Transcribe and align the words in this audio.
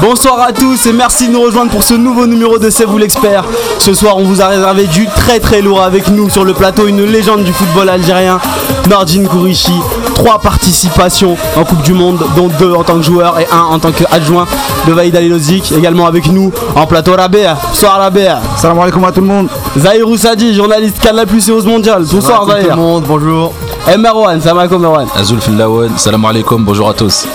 Bonsoir 0.00 0.40
à 0.40 0.52
tous 0.52 0.86
et 0.86 0.92
merci 0.94 1.28
de 1.28 1.32
nous 1.32 1.42
rejoindre 1.42 1.70
pour 1.70 1.82
ce 1.82 1.92
nouveau 1.94 2.26
numéro 2.26 2.58
de 2.58 2.70
C'est 2.70 2.84
vous 2.86 2.96
l'expert. 2.96 3.44
Ce 3.78 3.92
soir, 3.92 4.16
on 4.16 4.24
vous 4.24 4.40
a 4.40 4.46
réservé 4.46 4.84
du 4.86 5.06
très 5.06 5.40
très 5.40 5.60
lourd 5.60 5.82
avec 5.82 6.08
nous 6.08 6.30
sur 6.30 6.44
le 6.44 6.54
plateau, 6.54 6.86
une 6.86 7.04
légende 7.04 7.44
du 7.44 7.52
football 7.52 7.88
algérien, 7.88 8.40
Nordine 8.88 9.28
Kourichi. 9.28 9.74
Trois 10.14 10.38
participations 10.38 11.36
en 11.56 11.64
Coupe 11.64 11.82
du 11.82 11.92
Monde, 11.92 12.18
dont 12.36 12.48
deux 12.58 12.72
en 12.72 12.82
tant 12.82 12.96
que 12.96 13.02
joueur 13.02 13.38
et 13.40 13.46
un 13.52 13.60
en 13.62 13.78
tant 13.78 13.90
qu'adjoint 13.92 14.46
de 14.86 14.92
Vaïd 14.92 15.14
Alilozic. 15.16 15.70
Également 15.72 16.06
avec 16.06 16.30
nous 16.32 16.50
en 16.76 16.86
plateau 16.86 17.12
Rabea. 17.14 17.56
Bonsoir 17.68 17.98
Rabea. 17.98 18.40
Salam 18.56 18.78
alaikum 18.78 19.04
à 19.04 19.12
tout 19.12 19.20
le 19.20 19.26
monde. 19.26 19.48
Zahir 19.78 20.08
Oussadi, 20.08 20.54
journaliste 20.54 20.98
Canal 20.98 21.26
Plus 21.26 21.46
et 21.48 21.52
Ose 21.52 21.66
Mondial. 21.66 22.04
Bonsoir 22.10 22.42
tout 22.42 22.52
le 22.52 22.60
Zahir. 22.62 22.76
monde, 22.76 23.04
bonjour. 23.06 23.52
Et 23.92 23.96
Merwan, 23.98 24.40
salam 24.40 24.58
alaikum 24.58 24.80
Merwan. 24.80 25.06
Azul 25.18 25.40
Fillawan, 25.40 25.90
salam 25.98 26.24
alaikum, 26.24 26.64
bonjour 26.64 26.88
à 26.88 26.94
tous. 26.94 27.26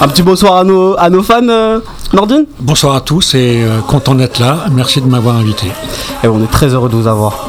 Un 0.00 0.08
petit 0.08 0.22
bonsoir 0.22 0.56
à 0.56 0.64
nos, 0.64 0.98
à 0.98 1.08
nos 1.08 1.22
fans, 1.22 1.48
euh, 1.48 1.78
Nordine. 2.12 2.46
Bonsoir 2.60 2.96
à 2.96 3.00
tous 3.00 3.34
et 3.34 3.62
euh, 3.62 3.80
content 3.80 4.14
d'être 4.14 4.40
là. 4.40 4.64
Merci 4.72 5.00
de 5.00 5.06
m'avoir 5.06 5.36
invité. 5.36 5.68
Et 6.22 6.28
on 6.28 6.42
est 6.42 6.50
très 6.50 6.74
heureux 6.74 6.88
de 6.88 6.96
vous 6.96 7.06
avoir. 7.06 7.48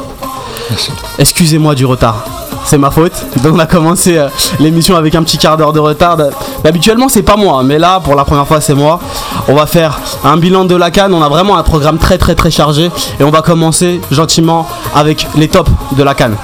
Merci. 0.70 0.92
Excusez-moi 1.18 1.74
du 1.74 1.84
retard. 1.84 2.24
C'est 2.64 2.78
ma 2.78 2.90
faute. 2.90 3.12
Donc 3.42 3.54
on 3.54 3.58
a 3.58 3.66
commencé 3.66 4.16
euh, 4.16 4.28
l'émission 4.60 4.96
avec 4.96 5.14
un 5.16 5.24
petit 5.24 5.38
quart 5.38 5.56
d'heure 5.56 5.72
de 5.72 5.80
retard. 5.80 6.18
Habituellement 6.64 7.08
c'est 7.08 7.22
pas 7.22 7.36
moi, 7.36 7.62
mais 7.64 7.78
là 7.78 8.00
pour 8.00 8.14
la 8.14 8.24
première 8.24 8.46
fois 8.46 8.60
c'est 8.60 8.74
moi. 8.74 9.00
On 9.48 9.54
va 9.54 9.66
faire 9.66 9.98
un 10.24 10.36
bilan 10.36 10.64
de 10.64 10.76
la 10.76 10.90
Cannes. 10.92 11.14
On 11.14 11.22
a 11.22 11.28
vraiment 11.28 11.56
un 11.58 11.62
programme 11.64 11.98
très 11.98 12.16
très 12.16 12.36
très 12.36 12.52
chargé 12.52 12.90
et 13.18 13.24
on 13.24 13.30
va 13.30 13.42
commencer 13.42 14.00
gentiment 14.12 14.66
avec 14.94 15.26
les 15.36 15.48
tops 15.48 15.70
de 15.96 16.02
la 16.02 16.14
Cannes. 16.14 16.36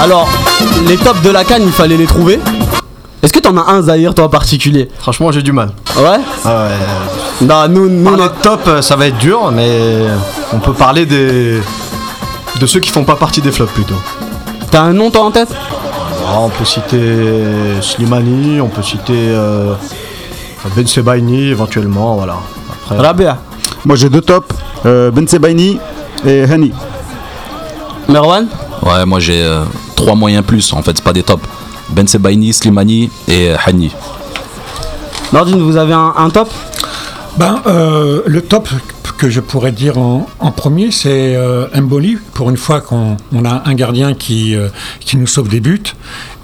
Alors, 0.00 0.28
les 0.86 0.96
tops 0.96 1.22
de 1.22 1.30
la 1.30 1.44
Cannes, 1.44 1.62
il 1.66 1.72
fallait 1.72 1.96
les 1.96 2.06
trouver. 2.06 2.38
Est-ce 3.22 3.32
que 3.32 3.40
t'en 3.40 3.56
as 3.56 3.68
un 3.72 3.82
Zahir 3.82 4.14
toi 4.14 4.26
en 4.26 4.28
particulier 4.28 4.88
Franchement, 5.00 5.32
j'ai 5.32 5.42
du 5.42 5.50
mal. 5.52 5.70
Ouais 5.96 6.18
Ah 6.44 6.66
ouais. 6.68 7.46
Non, 7.46 7.68
nous, 7.68 7.88
notre- 8.16 8.36
top, 8.40 8.60
euh, 8.68 8.82
ça 8.82 8.94
va 8.96 9.08
être 9.08 9.18
dur, 9.18 9.50
mais 9.52 9.70
on 10.52 10.58
peut 10.60 10.72
parler 10.72 11.04
des 11.06 11.60
de 12.60 12.66
ceux 12.66 12.80
qui 12.80 12.90
font 12.90 13.04
pas 13.04 13.14
partie 13.16 13.40
des 13.40 13.52
flops 13.52 13.72
plutôt. 13.72 13.94
T'as 14.70 14.82
un 14.82 14.92
nom 14.92 15.10
toi 15.10 15.24
en 15.24 15.30
tête? 15.30 15.48
Ah, 16.26 16.38
on 16.40 16.48
peut 16.48 16.64
citer 16.64 17.00
Slimani, 17.80 18.60
on 18.60 18.68
peut 18.68 18.82
citer 18.82 19.12
euh, 19.16 19.74
Ben 20.76 20.86
Sebaini 20.86 21.48
éventuellement, 21.48 22.16
voilà. 22.16 22.36
Après, 22.84 22.96
Rabea, 23.04 23.38
Moi 23.84 23.96
j'ai 23.96 24.08
deux 24.10 24.20
tops, 24.20 24.54
euh, 24.86 25.10
Ben 25.12 25.26
Sebaini 25.28 25.78
et 26.26 26.42
Hani. 26.44 26.72
Merwan? 28.08 28.46
Ouais, 28.82 29.04
moi 29.06 29.20
j'ai 29.20 29.42
euh, 29.42 29.62
trois 29.98 30.14
moyens 30.14 30.44
plus, 30.46 30.72
en 30.72 30.80
fait, 30.82 30.92
c'est 30.96 31.02
pas 31.04 31.12
des 31.12 31.24
tops. 31.24 31.42
Ben 31.90 32.06
Sebaini, 32.06 32.52
Slimani 32.52 33.10
et 33.26 33.50
Hani. 33.66 33.90
Nordine, 35.32 35.60
vous 35.60 35.76
avez 35.76 35.92
un, 35.92 36.12
un 36.16 36.30
top? 36.30 36.48
Ben, 37.36 37.60
euh, 37.66 38.22
le 38.26 38.42
top 38.42 38.68
que 39.18 39.28
je 39.28 39.40
pourrais 39.40 39.72
dire 39.72 39.98
en, 39.98 40.28
en 40.38 40.52
premier, 40.52 40.92
c'est 40.92 41.34
euh, 41.34 41.66
Mboli. 41.74 42.16
Pour 42.34 42.48
une 42.50 42.56
fois 42.56 42.80
qu'on 42.80 43.16
on 43.32 43.44
a 43.44 43.62
un 43.66 43.74
gardien 43.74 44.14
qui, 44.14 44.54
euh, 44.54 44.68
qui 45.00 45.16
nous 45.16 45.26
sauve 45.26 45.48
des 45.48 45.58
buts. 45.60 45.82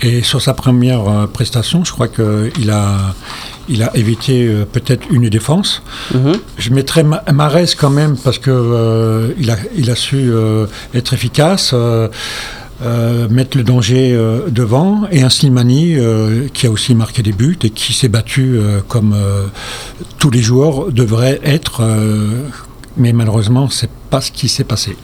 Et 0.02 0.22
sur 0.24 0.42
sa 0.42 0.52
première 0.54 1.08
euh, 1.08 1.26
prestation, 1.26 1.84
je 1.84 1.92
crois 1.92 2.08
qu'il 2.08 2.70
a, 2.70 3.14
il 3.68 3.82
a 3.84 3.96
évité 3.96 4.46
euh, 4.46 4.64
peut-être 4.70 5.06
une 5.10 5.28
défense. 5.28 5.82
Je 6.58 6.70
mettrais 6.70 7.04
Ma- 7.04 7.22
Marez 7.32 7.66
quand 7.78 7.90
même 7.90 8.16
parce 8.16 8.38
que 8.38 8.50
euh, 8.50 9.28
il, 9.38 9.50
a, 9.52 9.56
il 9.76 9.90
a 9.90 9.94
su 9.94 10.16
euh, 10.32 10.66
être 10.94 11.12
efficace. 11.14 11.72
Euh, 12.84 13.28
mettre 13.28 13.56
le 13.56 13.64
danger 13.64 14.12
euh, 14.12 14.48
devant. 14.50 15.02
Et 15.10 15.22
un 15.22 15.30
Slimani 15.30 15.96
euh, 15.96 16.48
qui 16.52 16.66
a 16.66 16.70
aussi 16.70 16.94
marqué 16.94 17.22
des 17.22 17.32
buts 17.32 17.58
et 17.62 17.70
qui 17.70 17.92
s'est 17.92 18.08
battu 18.08 18.58
comme 18.88 19.14
tous 20.18 20.30
les 20.30 20.42
joueurs 20.42 20.92
devraient 20.92 21.40
être 21.44 21.82
mais 22.96 23.12
malheureusement 23.12 23.68
c'est 23.68 23.90
pas 24.10 24.20
ce 24.20 24.30
qui 24.30 24.48
s'est 24.48 24.64
passé. 24.64 24.96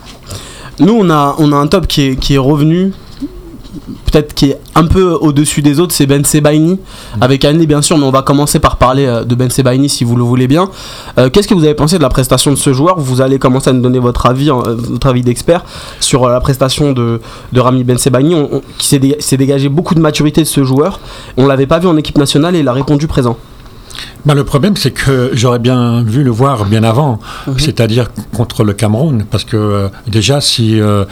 Nous, 0.79 0.95
on 0.95 1.11
a, 1.11 1.37
on 1.39 1.53
a 1.53 1.57
un 1.57 1.67
top 1.67 1.87
qui 1.87 2.03
est, 2.03 2.17
qui 2.17 2.35
est 2.35 2.39
revenu, 2.39 2.93
peut-être 4.07 4.35
qui 4.35 4.51
est 4.51 4.59
un 4.75 4.87
peu 4.87 5.13
au-dessus 5.13 5.63
des 5.63 5.79
autres, 5.81 5.93
c'est 5.95 6.07
Ben 6.07 6.25
Sebaini, 6.25 6.79
avec 7.21 7.45
Annie 7.45 7.67
bien 7.67 7.83
sûr, 7.83 7.97
mais 7.99 8.05
on 8.05 8.11
va 8.11 8.23
commencer 8.23 8.59
par 8.59 8.77
parler 8.77 9.07
euh, 9.07 9.25
de 9.25 9.35
Ben 9.35 9.51
Sebaini 9.51 9.89
si 9.89 10.05
vous 10.05 10.17
le 10.17 10.23
voulez 10.25 10.49
bien. 10.49 10.69
Euh, 11.19 11.31
Qu'est-ce 11.31 11.49
que 11.49 11.55
vous 11.55 11.65
avez 11.65 11.75
pensé 11.75 11.97
de 11.99 12.03
la 12.03 12.09
prestation 12.09 12.51
de 12.51 12.57
ce 12.57 12.73
joueur? 12.73 12.99
Vous 12.99 13.21
allez 13.21 13.39
commencer 13.39 13.71
à 13.71 13.73
nous 13.73 13.83
donner 13.83 13.99
votre 13.99 14.27
avis, 14.27 14.51
euh, 14.51 14.55
votre 14.77 15.07
avis 15.09 15.23
d'expert 15.23 15.65
sur 16.01 16.29
la 16.29 16.41
prestation 16.41 16.93
de, 16.93 17.21
de 17.53 17.61
Rami 17.61 17.85
Ben 17.85 17.99
Sebaini, 17.99 18.35
on- 18.35 18.49
on- 18.57 18.63
qui 18.79 18.87
s'est 18.87 18.99
dé- 18.99 19.17
s'est 19.21 19.37
dégagé 19.37 19.69
beaucoup 19.69 19.95
de 19.95 20.01
maturité 20.01 20.41
de 20.43 20.47
ce 20.47 20.65
joueur. 20.65 21.01
On 21.37 21.47
l'avait 21.47 21.67
pas 21.67 21.79
vu 21.79 21.87
en 21.87 21.97
équipe 21.97 22.19
nationale 22.19 22.57
et 22.57 22.61
il 22.61 22.69
a 22.69 22.73
répondu 22.73 23.07
présent. 23.07 23.37
Ben, 24.25 24.35
le 24.35 24.45
problème, 24.45 24.77
c'est 24.77 24.91
que 24.93 25.31
j'aurais 25.33 25.59
bien 25.59 26.03
vu 26.03 26.23
le 26.23 26.31
voir 26.31 26.65
bien 26.67 26.83
avant, 26.85 27.19
c'est-à-dire 27.57 28.09
contre 28.37 28.65
le 28.65 28.73
Cameroun, 28.73 29.25
parce 29.31 29.45
que 29.45 29.57
euh, 29.57 29.89
déjà, 30.07 30.41
si, 30.41 30.81
euh, 30.81 31.05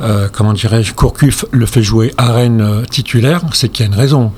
euh, 0.00 0.28
comment 0.32 0.52
dirais-je, 0.52 0.94
Courcuff 0.94 1.44
le 1.50 1.66
fait 1.66 1.82
jouer 1.82 2.12
à 2.16 2.32
Rennes 2.32 2.60
euh, 2.60 2.84
titulaire, 2.84 3.42
c'est 3.52 3.68
qu'il 3.68 3.86
y 3.86 3.88
a 3.88 3.92
une 3.92 3.98
raison. 3.98 4.32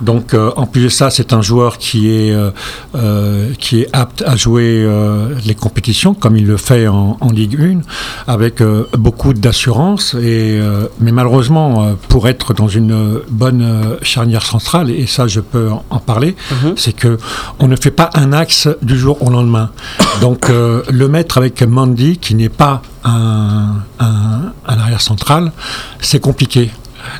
Donc, 0.00 0.34
euh, 0.34 0.50
en 0.56 0.66
plus 0.66 0.84
de 0.84 0.88
ça, 0.88 1.10
c'est 1.10 1.32
un 1.32 1.42
joueur 1.42 1.78
qui 1.78 2.10
est, 2.10 2.36
qui 3.58 3.80
est 3.82 3.88
apte 3.92 4.22
à 4.26 4.36
jouer 4.36 4.86
les 5.44 5.54
compétitions, 5.54 6.14
comme 6.14 6.36
il 6.36 6.46
le 6.46 6.56
fait 6.56 6.88
en, 6.88 7.16
en 7.20 7.30
Ligue 7.30 7.58
1, 7.60 7.80
avec 8.30 8.62
beaucoup 8.96 9.34
d'assurance. 9.34 10.14
Et, 10.14 10.60
mais 11.00 11.12
malheureusement, 11.12 11.96
pour 12.08 12.28
être 12.28 12.54
dans 12.54 12.68
une 12.68 13.20
bonne 13.28 13.96
charnière 14.02 14.44
centrale, 14.44 14.90
et 14.90 15.06
ça, 15.06 15.26
je 15.26 15.40
peux 15.40 15.70
en, 15.90 15.98
parler, 15.98 16.36
c'est 16.76 16.94
que 16.94 17.18
on 17.58 17.68
ne 17.68 17.76
fait 17.76 17.90
pas 17.90 18.10
un 18.14 18.32
axe 18.32 18.68
du 18.82 18.98
jour 18.98 19.22
au 19.22 19.30
lendemain. 19.30 19.70
Donc 20.20 20.50
euh, 20.50 20.82
le 20.90 21.08
mettre 21.08 21.38
avec 21.38 21.62
Mandy, 21.62 22.18
qui 22.18 22.34
n'est 22.34 22.48
pas 22.48 22.82
un, 23.06 23.76
un, 23.98 24.52
un 24.66 24.78
arrière 24.78 25.00
central, 25.00 25.52
c'est 26.00 26.20
compliqué. 26.20 26.70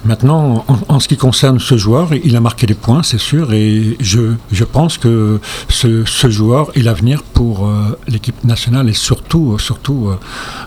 Maintenant, 0.05 0.65
en, 0.67 0.79
en 0.97 1.01
ce 1.01 1.07
qui 1.07 1.17
concerne 1.17 1.61
ce 1.61 1.77
joueur, 1.77 2.09
il 2.25 2.35
a 2.37 2.41
marqué 2.41 2.67
des 2.67 2.75
points, 2.75 3.03
c'est 3.05 3.21
sûr, 3.21 3.53
et 3.53 3.97
je, 4.01 4.33
je 4.51 4.65
pense 4.65 4.99
que 4.99 5.41
ce, 5.69 6.05
ce 6.05 6.29
joueur 6.29 6.71
est 6.77 6.83
l'avenir 6.83 7.23
pour 7.23 7.67
euh, 7.67 7.97
l'équipe 8.09 8.43
nationale 8.45 8.89
et 8.89 8.95
surtout, 8.95 9.59
surtout 9.59 10.09
euh, 10.09 10.17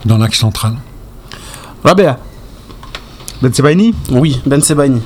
dans 0.05 0.17
l'axe 0.17 0.39
central. 0.39 0.73
Rabea 1.83 2.17
Ben 3.41 3.53
Sebaini 3.53 3.93
Oui, 4.11 4.41
Ben 4.45 4.61
Sebaini. 4.61 5.01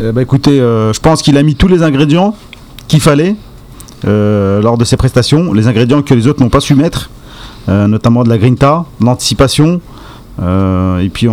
Euh, 0.00 0.12
bah 0.12 0.22
écoutez, 0.22 0.58
euh, 0.60 0.92
je 0.92 1.00
pense 1.00 1.20
qu'il 1.22 1.36
a 1.36 1.42
mis 1.42 1.54
tous 1.54 1.68
les 1.68 1.82
ingrédients 1.82 2.34
qu'il 2.88 3.00
fallait 3.00 3.36
euh, 4.06 4.62
lors 4.62 4.78
de 4.78 4.84
ses 4.84 4.96
prestations, 4.96 5.52
les 5.52 5.66
ingrédients 5.68 6.02
que 6.02 6.14
les 6.14 6.26
autres 6.26 6.42
n'ont 6.42 6.48
pas 6.50 6.60
su 6.60 6.74
mettre, 6.74 7.08
euh, 7.08 7.19
notamment 7.68 8.24
de 8.24 8.28
la 8.28 8.38
grinta, 8.38 8.84
l'anticipation. 9.00 9.80
euh, 10.42 11.00
et 11.00 11.08
puis 11.10 11.28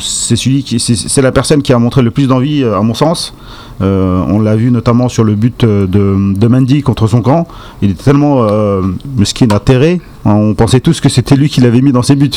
c'est 0.00 0.36
celui 0.36 0.62
qui, 0.64 0.80
c'est, 0.80 1.22
la 1.22 1.30
personne 1.32 1.62
qui 1.62 1.72
a 1.72 1.78
montré 1.78 2.02
le 2.02 2.10
plus 2.10 2.26
d'envie, 2.26 2.62
euh, 2.62 2.76
à 2.76 2.82
mon 2.82 2.94
sens. 2.94 3.34
Euh, 3.80 4.20
on 4.26 4.40
l'a 4.40 4.56
vu 4.56 4.70
notamment 4.72 5.08
sur 5.08 5.22
le 5.22 5.34
but 5.36 5.62
euh, 5.62 5.86
de, 5.86 6.34
de 6.36 6.46
Mendy 6.48 6.82
contre 6.82 7.06
son 7.06 7.22
camp. 7.22 7.46
Il 7.82 7.90
était 7.90 8.02
tellement 8.02 8.42
euh, 8.42 8.82
mesquin 9.16 9.46
atterré. 9.50 10.00
hein, 10.24 10.32
on 10.34 10.54
pensait 10.54 10.80
tous 10.80 11.00
que 11.00 11.08
c'était 11.08 11.36
lui 11.36 11.48
qui 11.48 11.60
l'avait 11.60 11.80
mis 11.80 11.92
dans 11.92 12.02
ses 12.02 12.16
buts. 12.16 12.30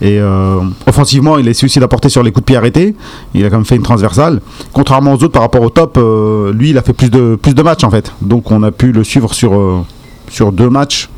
Et 0.00 0.18
euh, 0.18 0.56
offensivement, 0.86 1.36
il 1.38 1.48
a 1.48 1.54
su 1.54 1.66
aussi 1.66 1.78
d'apporter 1.78 2.08
sur 2.08 2.22
les 2.22 2.32
coups 2.32 2.42
de 2.42 2.46
pied 2.46 2.56
arrêtés. 2.56 2.96
Il 3.34 3.44
a 3.44 3.50
quand 3.50 3.56
même 3.56 3.66
fait 3.66 3.76
une 3.76 3.82
transversale. 3.82 4.40
Contrairement 4.72 5.12
aux 5.12 5.16
autres 5.16 5.28
par 5.28 5.42
rapport 5.42 5.62
au 5.62 5.70
top, 5.70 5.96
euh, 5.98 6.52
lui, 6.52 6.70
il 6.70 6.78
a 6.78 6.82
fait 6.82 6.94
plus 6.94 7.10
de, 7.10 7.36
plus 7.40 7.54
de 7.54 7.62
matchs 7.62 7.84
en 7.84 7.90
fait. 7.90 8.12
Donc 8.22 8.50
on 8.50 8.62
a 8.62 8.72
pu 8.72 8.90
le 8.90 9.04
suivre 9.04 9.32
sur, 9.34 9.54
euh, 9.54 9.82
sur 10.30 10.50
deux 10.50 10.70
matchs. 10.70 11.08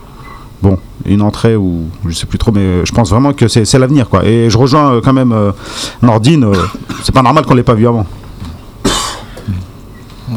Bon, 0.65 0.79
une 1.05 1.21
entrée 1.21 1.57
ou 1.57 1.91
je 2.07 2.15
sais 2.15 2.25
plus 2.25 2.39
trop, 2.39 2.51
mais 2.51 2.87
je 2.87 2.93
pense 2.93 3.11
vraiment 3.11 3.35
que 3.35 3.49
c'est 3.49 3.71
l'avenir 3.79 4.09
quoi. 4.09 4.25
Et 4.25 4.49
je 4.49 4.57
rejoins 4.57 4.95
euh, 4.95 5.01
quand 5.05 5.13
même 5.13 5.33
euh, 5.33 5.53
Nordine. 6.01 6.45
euh, 6.45 6.55
c'est 7.03 7.15
pas 7.15 7.21
normal 7.21 7.45
qu'on 7.45 7.53
l'ait 7.53 7.63
pas 7.63 7.75
vu 7.75 7.87
avant. 7.87 8.07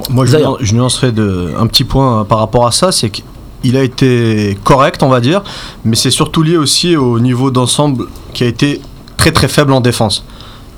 Moi, 0.09 0.25
je, 0.25 0.35
je 0.59 0.75
nuancerais 0.75 1.13
de, 1.13 1.53
un 1.57 1.65
petit 1.65 1.85
point 1.85 2.19
euh, 2.19 2.23
par 2.25 2.39
rapport 2.39 2.67
à 2.67 2.73
ça, 2.73 2.91
c'est 2.91 3.09
qu'il 3.09 3.77
a 3.77 3.83
été 3.83 4.57
correct, 4.65 5.01
on 5.01 5.07
va 5.07 5.21
dire, 5.21 5.43
mais 5.85 5.95
c'est 5.95 6.11
surtout 6.11 6.43
lié 6.43 6.57
aussi 6.57 6.97
au 6.97 7.21
niveau 7.21 7.49
d'ensemble 7.49 8.07
qui 8.33 8.43
a 8.43 8.47
été 8.47 8.81
très 9.15 9.31
très 9.31 9.47
faible 9.47 9.71
en 9.71 9.79
défense. 9.79 10.25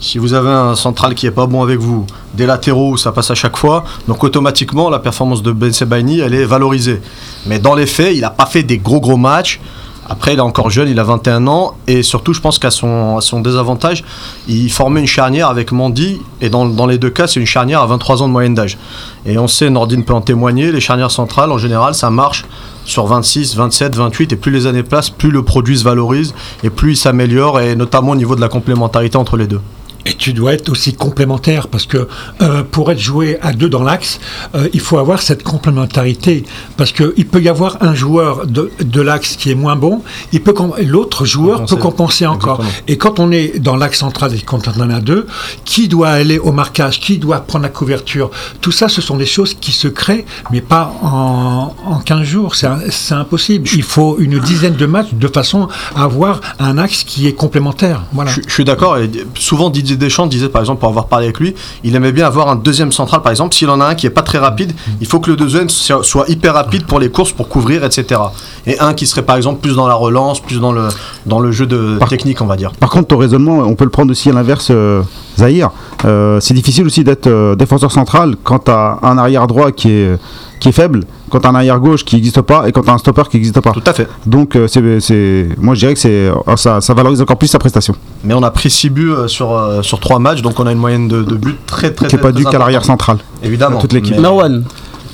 Si 0.02 0.18
vous 0.18 0.34
avez 0.34 0.50
un 0.50 0.76
central 0.76 1.14
qui 1.14 1.28
est 1.28 1.32
pas 1.32 1.46
bon 1.46 1.62
avec 1.62 1.78
vous, 1.78 2.06
des 2.34 2.46
latéraux, 2.46 2.96
ça 2.96 3.12
passe 3.12 3.32
à 3.32 3.36
chaque 3.36 3.58
fois, 3.58 3.84
donc 4.08 4.24
automatiquement 4.24 4.90
la 4.90 5.00
performance 5.00 5.44
de 5.44 5.52
Ben 5.52 5.74
Sebaini, 5.74 6.20
elle 6.20 6.34
est 6.34 6.46
valorisée. 6.46 7.02
Mais 7.48 7.60
dans 7.60 7.76
les 7.76 7.86
faits, 7.86 8.16
il 8.16 8.22
n'a 8.22 8.30
pas 8.30 8.46
fait 8.46 8.64
des 8.64 8.78
gros 8.78 9.02
gros 9.02 9.18
matchs. 9.18 9.60
Après, 10.08 10.34
il 10.34 10.38
est 10.38 10.42
encore 10.42 10.70
jeune, 10.70 10.88
il 10.88 10.98
a 11.00 11.04
21 11.04 11.46
ans, 11.48 11.76
et 11.86 12.02
surtout, 12.02 12.34
je 12.34 12.40
pense 12.40 12.58
qu'à 12.58 12.72
son 12.72 13.20
désavantage, 13.44 14.06
il 14.48 14.72
formait 14.72 15.02
une 15.02 15.06
charnière 15.06 15.50
avec 15.50 15.74
Mandy, 15.74 16.22
et 16.40 16.50
dans, 16.50 16.66
dans 16.66 16.88
les 16.88 16.98
deux 16.98 17.10
cas, 17.10 17.28
c'est 17.28 17.42
une 17.42 17.46
charnière 17.46 17.82
à 17.82 17.86
23 17.86 18.24
ans 18.24 18.28
de 18.28 18.34
moyenne 18.34 18.56
d'âge. 18.56 18.78
Et 19.26 19.38
on 19.38 19.50
sait, 19.50 19.70
Nordine 19.70 20.06
peut 20.06 20.14
en 20.14 20.22
témoigner, 20.22 20.72
les 20.72 20.80
charnières 20.80 21.12
centrales, 21.12 21.52
en 21.52 21.58
général, 21.58 21.94
ça 21.94 22.10
marche 22.10 22.46
sur 22.86 23.06
26, 23.06 23.56
27, 23.58 23.98
28, 23.98 24.32
et 24.32 24.36
plus 24.38 24.52
les 24.52 24.66
années 24.66 24.82
passent, 24.82 25.10
plus 25.10 25.30
le 25.30 25.44
produit 25.44 25.78
se 25.78 25.84
valorise, 25.84 26.34
et 26.64 26.70
plus 26.70 26.94
il 26.94 26.98
s'améliore, 26.98 27.60
et 27.60 27.76
notamment 27.76 28.14
au 28.14 28.16
niveau 28.16 28.36
de 28.36 28.42
la 28.42 28.50
complémentarité 28.50 29.18
entre 29.18 29.36
les 29.36 29.46
deux. 29.46 29.62
Et 30.06 30.14
tu 30.14 30.34
dois 30.34 30.54
être 30.54 30.70
aussi 30.70 30.94
complémentaire 30.94 31.68
parce 31.68 31.86
que 31.86 32.08
euh, 32.42 32.64
pour 32.64 32.92
être 32.92 33.00
joué 33.00 33.38
à 33.42 33.52
deux 33.54 33.70
dans 33.70 33.84
l'axe, 33.84 34.20
euh, 34.56 34.68
il 34.74 34.80
faut 34.80 34.98
avoir 34.98 35.22
cette 35.22 35.44
complémentarité. 35.44 36.44
Parce 36.78 36.92
qu'il 36.92 37.28
peut 37.28 37.42
y 37.42 37.50
avoir 37.50 37.78
un 37.82 37.94
joueur 37.94 38.48
de, 38.48 38.72
de 38.80 39.02
l'axe 39.02 39.36
qui 39.36 39.52
est 39.52 39.56
moins 39.56 39.76
bon, 39.76 40.02
il 40.32 40.42
peut 40.42 40.54
l'autre 40.86 41.26
joueur 41.26 41.60
Compenser. 41.60 41.76
peut 41.76 41.82
compenser 41.82 42.28
encore. 42.28 42.60
Exactement. 42.60 42.84
Et 42.88 42.98
quand 42.98 43.20
on 43.20 43.32
est 43.32 43.60
dans 43.60 43.76
l'axe 43.76 44.00
central 44.00 44.34
et 44.34 44.40
quand 44.42 44.68
on 44.68 44.82
en 44.82 44.90
a 44.90 45.00
deux, 45.02 45.28
qui 45.66 45.88
doit 45.88 46.10
aller 46.10 46.40
au 46.40 46.52
marquage, 46.52 47.00
qui 47.00 47.18
doit 47.18 47.42
prendre 47.42 47.64
la 47.64 47.70
couverture, 47.70 48.32
tout 48.62 48.72
ça, 48.72 48.88
ce 48.90 49.02
sont 49.02 49.18
des 49.18 49.26
choses 49.26 49.54
qui 49.54 49.72
se 49.72 49.88
créent, 49.88 50.26
mais 50.52 50.62
pas 50.62 50.94
en, 51.02 51.76
en 51.86 52.00
15 52.00 52.24
jours. 52.24 52.56
C'est 52.56 53.14
impossible. 53.14 53.68
Il 53.74 53.84
faut 53.84 54.18
une 54.20 54.40
dizaine 54.40 54.76
de 54.76 54.86
matchs 54.86 55.14
de 55.14 55.28
façon 55.28 55.68
à 55.96 56.04
avoir 56.04 56.42
un 56.60 56.78
axe 56.78 57.04
qui 57.04 57.28
est 57.28 57.34
complémentaire. 57.34 58.04
Voilà. 58.14 58.32
Je, 58.32 58.42
je 58.48 58.54
suis 58.54 58.66
d'accord. 58.66 58.98
Souvent, 59.36 59.70
Didier 59.70 59.98
Deschamps 60.00 60.26
disait, 60.26 60.50
par 60.50 60.62
exemple, 60.62 60.80
pour 60.80 60.90
avoir 60.90 61.08
parlé 61.08 61.26
avec 61.26 61.40
lui, 61.40 61.54
il 61.84 61.96
aimait 61.96 62.12
bien 62.12 62.26
avoir 62.26 62.50
un 62.50 62.56
deuxième 62.56 62.92
central, 62.92 63.22
par 63.22 63.32
exemple. 63.32 63.54
S'il 63.54 63.70
en 63.70 63.80
a 63.80 63.86
un 63.86 63.96
qui 63.96 64.08
est 64.08 64.10
pas 64.10 64.24
très 64.24 64.40
rapide, 64.40 64.74
il 65.02 65.08
faut 65.08 65.20
que 65.20 65.30
le 65.30 65.36
deuxième 65.36 65.70
soit 65.70 66.26
hyper 66.28 66.54
rapide 66.56 66.86
pour 66.86 67.00
les 67.00 67.10
courses, 67.10 67.32
pour 67.32 67.48
couvrir, 67.48 67.84
etc. 67.84 68.20
Et 68.66 68.80
un 68.80 68.94
qui 68.94 69.06
serait, 69.06 69.22
par 69.24 69.36
exemple, 69.36 69.60
plus 69.62 69.76
dans 69.76 69.88
la 69.88 69.94
relance, 69.94 70.40
plus 70.40 70.60
dans 70.60 70.72
le, 70.72 70.88
dans 71.26 71.40
le 71.40 71.52
jeu 71.52 71.68
de 71.68 71.98
Par- 72.00 72.10
technique, 72.10 72.42
on 72.42 72.46
va 72.48 72.56
dire. 72.56 72.72
Par 72.80 72.90
contre, 72.90 73.08
ton 73.08 73.18
raisonnement, 73.18 73.60
on 73.60 73.76
peut 73.76 73.84
le 73.84 73.90
prendre 73.92 74.12
aussi 74.12 74.30
à 74.30 74.34
l'inverse, 74.34 74.70
euh, 74.72 75.02
Zahir. 75.38 75.70
Euh, 76.06 76.40
c'est 76.40 76.54
difficile 76.54 76.86
aussi 76.86 77.04
d'être 77.04 77.28
euh, 77.28 77.56
défenseur 77.56 77.92
central 77.92 78.36
quand 78.44 78.60
tu 78.66 78.72
as 78.72 78.98
un 79.04 79.18
arrière 79.18 79.48
droit 79.48 79.72
qui 79.72 79.92
est, 79.92 80.18
qui 80.60 80.70
est 80.70 80.74
faible, 80.74 81.04
quand 81.30 81.40
tu 81.40 81.48
as 81.48 81.50
un 81.52 81.56
arrière 81.56 81.80
gauche 81.80 82.04
qui 82.04 82.16
n'existe 82.16 82.42
pas 82.42 82.68
et 82.68 82.72
quand 82.72 82.82
tu 82.82 82.90
as 82.90 82.94
un 82.94 82.98
stopper 82.98 83.24
qui 83.30 83.38
n'existe 83.38 83.60
pas. 83.62 83.72
Tout 83.72 83.84
à 83.86 83.94
fait. 83.94 84.08
Donc, 84.26 84.56
euh, 84.56 84.68
c'est, 84.68 85.00
c'est- 85.00 85.48
moi 85.60 85.76
je 85.76 85.80
dirais 85.80 85.94
que 85.94 86.00
c'est, 86.00 86.10
euh, 86.30 86.34
ça, 86.56 86.82
ça 86.82 86.94
valorise 86.94 87.22
encore 87.22 87.38
plus 87.38 87.48
sa 87.48 87.60
prestation. 87.60 87.96
Mais 88.24 88.34
on 88.34 88.44
a 88.44 88.52
pris 88.52 88.70
6 88.70 88.90
buts 88.90 89.12
euh, 89.12 89.28
sur, 89.28 89.54
euh, 89.56 89.82
sur 89.82 90.00
3 90.00 90.20
matchs, 90.20 90.42
donc 90.42 90.60
on 90.60 90.68
a 90.68 90.72
une 90.72 90.78
moyenne 90.80 91.08
de, 91.08 91.24
de 91.24 91.36
buts 91.36 91.56
très, 91.66 91.92
très, 91.94 92.08
Qui 92.08 92.16
n'est 92.16 92.22
pas 92.22 92.32
dû 92.32 92.44
qu'à 92.46 92.58
l'arrière 92.60 92.84
central. 92.86 93.18
Évidemment. 93.44 93.80
toute 93.80 93.94
l'équipe. 93.94 94.16
Mais- 94.16 94.22
Marwan, 94.22 94.64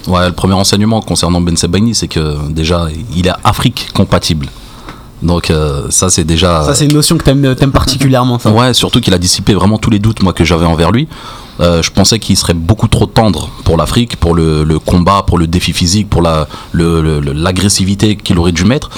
Ouais, 0.07 0.27
le 0.27 0.33
premier 0.33 0.53
renseignement 0.53 1.01
concernant 1.01 1.41
Ben 1.41 1.57
Sebaini, 1.57 1.95
c'est 1.95 2.07
que 2.07 2.35
déjà, 2.51 2.87
il 3.15 3.25
est 3.25 3.31
Afrique 3.43 3.89
compatible. 3.93 4.47
Donc 5.23 5.49
euh, 5.49 5.83
ça, 5.89 6.09
c'est 6.11 6.23
déjà. 6.23 6.63
ça 6.63 6.75
c'est 6.75 6.85
une 6.85 6.93
notion 6.93 7.17
que 7.17 7.23
t'aimes 7.23 7.43
aimes 7.59 7.71
particulièrement 7.71 8.37
ça. 8.37 8.51
Ouais, 8.51 8.73
surtout 8.75 8.99
qu'il 9.01 9.13
a 9.13 9.17
dissipé 9.17 9.55
vraiment 9.55 9.77
tous 9.79 9.89
les 9.89 9.97
doutes 9.97 10.21
moi 10.21 10.33
que 10.33 10.43
j'avais 10.43 10.65
envers 10.65 10.91
lui. 10.91 11.07
Euh, 11.61 11.81
je 11.81 11.89
pensais 11.91 12.19
qu'il 12.19 12.35
serait 12.35 12.53
beaucoup 12.53 12.87
trop 12.87 13.05
tendre 13.05 13.49
pour 13.63 13.77
l'Afrique, 13.77 14.17
pour 14.17 14.35
le, 14.35 14.77
combat, 14.79 15.23
pour 15.25 15.37
le 15.37 15.47
défi 15.47 15.71
physique, 15.73 16.09
pour 16.09 16.21
la 16.21 16.47
l'agressivité 16.73 18.15
qu'il 18.17 18.37
aurait 18.39 18.51
dû 18.51 18.65
mettre. 18.65 18.89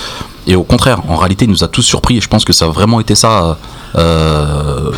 Et 0.48 0.56
au 0.56 0.64
contraire, 0.64 1.02
en 1.10 1.18
réalité, 1.18 1.46
il 1.46 1.52
nous 1.52 1.64
a 1.64 1.68
tous 1.68 1.82
surpris. 1.84 2.18
Et 2.18 2.22
je 2.22 2.28
pense 2.30 2.46
que 2.46 2.54
ça 2.54 2.66
a 2.66 2.70
vraiment 2.70 3.00
été 3.00 3.16
ça. 3.16 3.58
euh, 3.96 4.92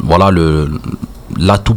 voilà 0.00 0.30
le- 0.30 0.70
l'atout 1.38 1.74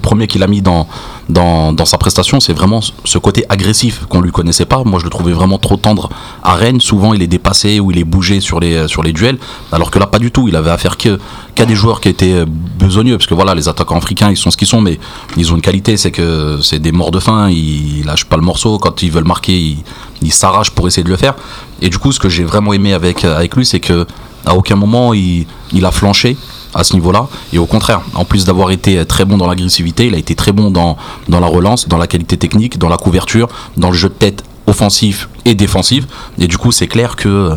premier 0.00 0.26
qu'il 0.26 0.42
a 0.42 0.46
mis 0.46 0.60
dans, 0.62 0.88
dans, 1.28 1.84
sa 1.84 1.98
prestation, 1.98 2.40
c'est 2.40 2.52
vraiment 2.52 2.80
ce 3.04 3.18
côté 3.18 3.44
agressif 3.48 4.04
qu'on 4.08 4.20
lui 4.20 4.30
connaissait 4.30 4.66
pas. 4.66 4.82
Moi, 4.84 4.98
je 4.98 5.04
le 5.04 5.10
trouvais 5.10 5.32
vraiment 5.32 5.58
trop 5.58 5.76
tendre 5.76 6.10
à 6.42 6.54
Rennes. 6.54 6.80
Souvent, 6.80 7.14
il 7.14 7.22
est 7.22 7.26
dépassé 7.26 7.80
ou 7.80 7.90
il 7.90 7.98
est 7.98 8.04
bougé 8.04 8.40
sur 8.40 8.60
les, 8.60 8.88
sur 8.88 9.02
les 9.02 9.12
duels, 9.12 9.38
alors 9.72 9.90
que 9.90 9.98
là, 9.98 10.06
pas 10.06 10.18
du 10.18 10.30
tout. 10.30 10.48
Il 10.48 10.56
avait 10.56 10.70
affaire 10.70 10.96
qu'à 10.96 11.66
des 11.66 11.74
joueurs 11.74 12.00
qui 12.00 12.08
étaient 12.08 12.32
euh, 12.32 12.46
besogneux, 12.46 13.16
parce 13.16 13.26
que 13.26 13.34
voilà, 13.34 13.54
les 13.54 13.68
attaquants 13.68 13.96
africains, 13.96 14.30
ils 14.30 14.36
sont 14.36 14.50
ce 14.50 14.56
qu'ils 14.56 14.68
sont, 14.68 14.80
mais 14.80 14.98
ils 15.36 15.52
ont 15.52 15.56
une 15.56 15.62
qualité, 15.62 15.96
c'est 15.96 16.10
que 16.10 16.58
c'est 16.62 16.78
des 16.78 16.92
morts 16.92 17.10
de 17.10 17.20
faim. 17.20 17.48
Ils, 17.50 18.04
lâchent 18.04 18.26
pas 18.26 18.36
le 18.36 18.42
morceau. 18.42 18.78
Quand 18.78 19.02
ils 19.02 19.10
veulent 19.10 19.24
marquer, 19.24 19.78
ils 20.20 20.32
s'arrachent 20.32 20.70
pour 20.70 20.86
essayer 20.86 21.04
de 21.04 21.10
le 21.10 21.16
faire. 21.16 21.34
Et 21.80 21.88
du 21.88 21.98
coup, 21.98 22.12
ce 22.12 22.20
que 22.20 22.28
j'ai 22.28 22.44
vraiment 22.44 22.72
aimé 22.72 22.92
avec, 22.92 23.24
avec 23.24 23.56
lui, 23.56 23.64
c'est 23.64 23.80
que 23.80 24.06
à 24.46 24.54
aucun 24.54 24.76
moment 24.76 25.14
il, 25.14 25.46
il 25.72 25.86
a 25.86 25.90
flanché 25.90 26.36
à 26.74 26.84
ce 26.84 26.94
niveau-là. 26.94 27.28
Et 27.52 27.58
au 27.58 27.66
contraire, 27.66 28.00
en 28.14 28.24
plus 28.24 28.44
d'avoir 28.44 28.70
été 28.70 29.04
très 29.06 29.24
bon 29.24 29.36
dans 29.36 29.46
l'agressivité, 29.46 30.06
il 30.06 30.14
a 30.14 30.18
été 30.18 30.34
très 30.34 30.52
bon 30.52 30.70
dans, 30.70 30.96
dans 31.28 31.40
la 31.40 31.46
relance, 31.46 31.88
dans 31.88 31.98
la 31.98 32.06
qualité 32.06 32.36
technique, 32.36 32.78
dans 32.78 32.88
la 32.88 32.96
couverture, 32.96 33.48
dans 33.76 33.90
le 33.90 33.96
jeu 33.96 34.08
de 34.08 34.14
tête 34.14 34.44
offensif 34.66 35.28
et 35.44 35.54
défensif. 35.54 36.06
Et 36.38 36.46
du 36.46 36.58
coup, 36.58 36.72
c'est 36.72 36.88
clair 36.88 37.16
que 37.16 37.50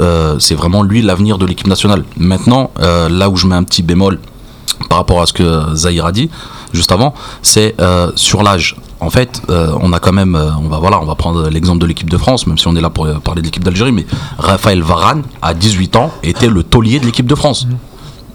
euh, 0.00 0.38
c'est 0.38 0.54
vraiment 0.54 0.82
lui 0.82 1.02
l'avenir 1.02 1.38
de 1.38 1.46
l'équipe 1.46 1.66
nationale. 1.66 2.04
Maintenant, 2.16 2.70
euh, 2.80 3.08
là 3.08 3.28
où 3.28 3.36
je 3.36 3.46
mets 3.46 3.54
un 3.54 3.64
petit 3.64 3.82
bémol 3.82 4.18
par 4.88 4.98
rapport 4.98 5.22
à 5.22 5.26
ce 5.26 5.32
que 5.32 5.74
Zahir 5.74 6.06
a 6.06 6.12
dit 6.12 6.30
juste 6.72 6.92
avant, 6.92 7.14
c'est 7.42 7.74
euh, 7.80 8.10
sur 8.14 8.42
l'âge. 8.42 8.76
En 9.00 9.10
fait, 9.10 9.42
on 9.48 9.92
a 9.92 9.98
quand 9.98 10.12
même, 10.12 10.36
on 10.36 10.68
va 10.68 10.78
voilà, 10.78 11.02
on 11.02 11.06
va 11.06 11.16
prendre 11.16 11.48
l'exemple 11.48 11.80
de 11.80 11.86
l'équipe 11.86 12.08
de 12.08 12.16
France, 12.16 12.46
même 12.46 12.56
si 12.56 12.68
on 12.68 12.76
est 12.76 12.80
là 12.80 12.88
pour 12.88 13.04
parler 13.22 13.40
de 13.40 13.46
l'équipe 13.46 13.64
d'Algérie, 13.64 13.90
mais 13.90 14.06
Raphaël 14.38 14.80
Varane, 14.80 15.24
à 15.42 15.54
18 15.54 15.96
ans, 15.96 16.12
était 16.22 16.46
le 16.46 16.62
taulier 16.62 17.00
de 17.00 17.06
l'équipe 17.06 17.26
de 17.26 17.34
France. 17.34 17.66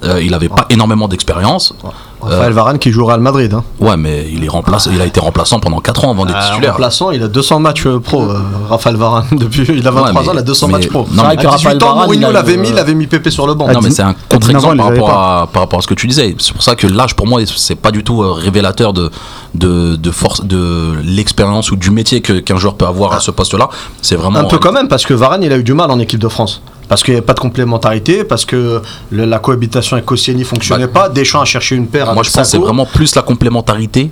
Euh, 0.04 0.22
il 0.22 0.32
n'avait 0.32 0.50
pas 0.50 0.66
énormément 0.70 1.08
d'expérience. 1.08 1.74
Raphaël 2.22 2.52
Varane 2.54 2.80
qui 2.80 2.92
joue 2.92 3.02
au 3.04 3.06
Real 3.06 3.20
Madrid. 3.20 3.54
Hein. 3.54 3.64
Ouais, 3.80 3.96
mais 3.96 4.26
il 4.32 4.44
est 4.44 4.48
remplaçant, 4.50 4.90
il 4.94 5.00
a 5.02 5.06
été 5.06 5.20
remplaçant 5.20 5.60
pendant 5.60 5.80
4 5.80 6.06
ans 6.06 6.12
avant 6.12 6.26
d'être 6.26 6.38
Euh, 6.38 6.50
titulaire. 6.50 6.72
remplaçant, 6.74 7.12
il 7.12 7.22
a 7.24 7.28
200 7.28 7.60
matchs 7.60 7.86
euh, 7.86 8.00
pro, 8.00 8.24
euh, 8.24 8.40
Raphaël 8.70 8.96
Varane. 8.96 9.26
Depuis, 9.32 9.64
il 9.70 9.88
a 9.88 9.92
23 9.92 10.02
Ouais, 10.02 10.14
mais- 10.24 10.30
ans, 10.30 10.34
il 10.34 10.40
a 10.40 10.42
200 10.42 10.68
mais- 10.68 10.74
matchs 10.74 10.88
pro. 10.88 11.06
non, 11.12 11.24
mais- 11.28 11.36
que 11.38 11.48
Raphaël 11.48 11.78
18 11.78 11.84
ans, 11.84 11.88
Varane, 11.94 12.04
Mourinho 12.06 12.32
l'avait 12.32 12.58
mis, 12.58 12.68
euh, 12.70 12.72
il 12.74 12.80
avait 12.80 12.96
mis 12.96 13.08
Pépé 13.08 13.30
sur 13.32 13.46
le 13.48 13.54
banc. 13.54 13.68
Non, 13.68 13.80
mais 13.82 13.92
c'est 13.92 14.02
un 14.02 14.14
19 14.14 14.16
ans, 14.16 14.28
contre-exemple 14.30 14.78
par, 14.78 14.86
rapport 14.88 15.10
à, 15.12 15.48
par 15.54 15.62
rapport 15.64 15.80
à 15.80 15.82
ce 15.82 15.88
que 15.88 15.94
tu 15.94 16.08
disais. 16.08 16.36
C'est 16.40 16.54
pour 16.54 16.64
ça 16.64 16.76
que 16.76 16.88
l'âge, 16.88 17.16
pour 17.16 17.28
moi, 17.28 17.40
c'est 17.56 17.76
pas 17.76 17.92
du 17.92 18.04
tout 18.04 18.22
euh, 18.24 18.32
révélateur 18.32 18.94
de, 18.94 19.12
de, 19.54 19.96
de 19.96 20.12
force, 20.12 20.44
de 20.44 20.94
l'expérience 21.04 21.72
ou 21.72 21.76
du 21.76 21.92
métier 21.92 22.22
que- 22.22 22.40
qu'un 22.40 22.58
joueur 22.58 22.76
peut 22.76 22.86
avoir 22.86 23.14
à 23.14 23.20
ce 23.20 23.32
poste-là. 23.32 23.70
C'est 24.02 24.16
vraiment. 24.16 24.40
Un 24.40 24.44
peu 24.46 24.58
quand 24.58 24.72
même, 24.72 24.88
parce 24.88 25.06
que 25.06 25.14
Varane, 25.14 25.44
il 25.44 25.54
a 25.54 25.58
eu 25.58 25.64
du 25.64 25.74
mal 25.74 25.92
en 25.92 26.00
équipe 26.00 26.20
de 26.20 26.28
France. 26.28 26.62
Parce 26.90 27.04
qu'il 27.04 27.14
n'y 27.14 27.18
avait 27.18 27.26
pas 27.26 27.34
de 27.34 27.42
complémentarité, 27.42 28.24
parce 28.24 28.46
que 28.46 28.82
le- 29.12 29.26
la 29.26 29.40
cohabitation 29.40 29.96
avec 29.98 30.06
Koscielny 30.06 30.46
fonctionnait 30.46 30.88
pas. 30.88 31.10
Deschamps 31.10 31.42
a 31.42 31.46
cherché 31.46 31.76
une 31.76 31.88
paire. 31.88 32.07
Moi, 32.14 32.24
je 32.24 32.32
pense 32.32 32.44
que 32.44 32.48
c'est 32.48 32.58
vraiment 32.58 32.86
plus 32.86 33.16
la 33.16 33.22
complémentarité 33.22 34.10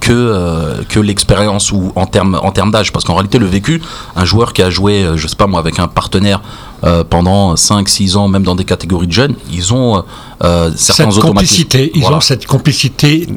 que, 0.00 0.12
euh, 0.12 0.82
que 0.88 0.98
l'expérience 0.98 1.72
ou 1.72 1.92
en 1.94 2.06
termes 2.06 2.40
en 2.42 2.50
d'âge. 2.70 2.92
Parce 2.92 3.04
qu'en 3.04 3.14
réalité, 3.14 3.38
le 3.38 3.46
vécu, 3.46 3.82
un 4.16 4.24
joueur 4.24 4.52
qui 4.52 4.62
a 4.62 4.70
joué, 4.70 5.04
euh, 5.04 5.16
je 5.16 5.26
sais 5.26 5.36
pas 5.36 5.46
moi, 5.46 5.60
avec 5.60 5.78
un 5.78 5.88
partenaire 5.88 6.40
euh, 6.84 7.04
pendant 7.04 7.54
5-6 7.54 8.16
ans, 8.16 8.28
même 8.28 8.42
dans 8.42 8.54
des 8.54 8.64
catégories 8.64 9.06
de 9.06 9.12
jeunes, 9.12 9.34
ils 9.52 9.74
ont 9.74 10.02
euh, 10.42 10.70
certains 10.74 11.10
cette 11.10 11.18
automatismes. 11.18 11.28
complicité, 11.28 11.92
ils 11.94 12.04
ont 12.04 12.20
cette 12.20 12.46
complicité 12.46 13.28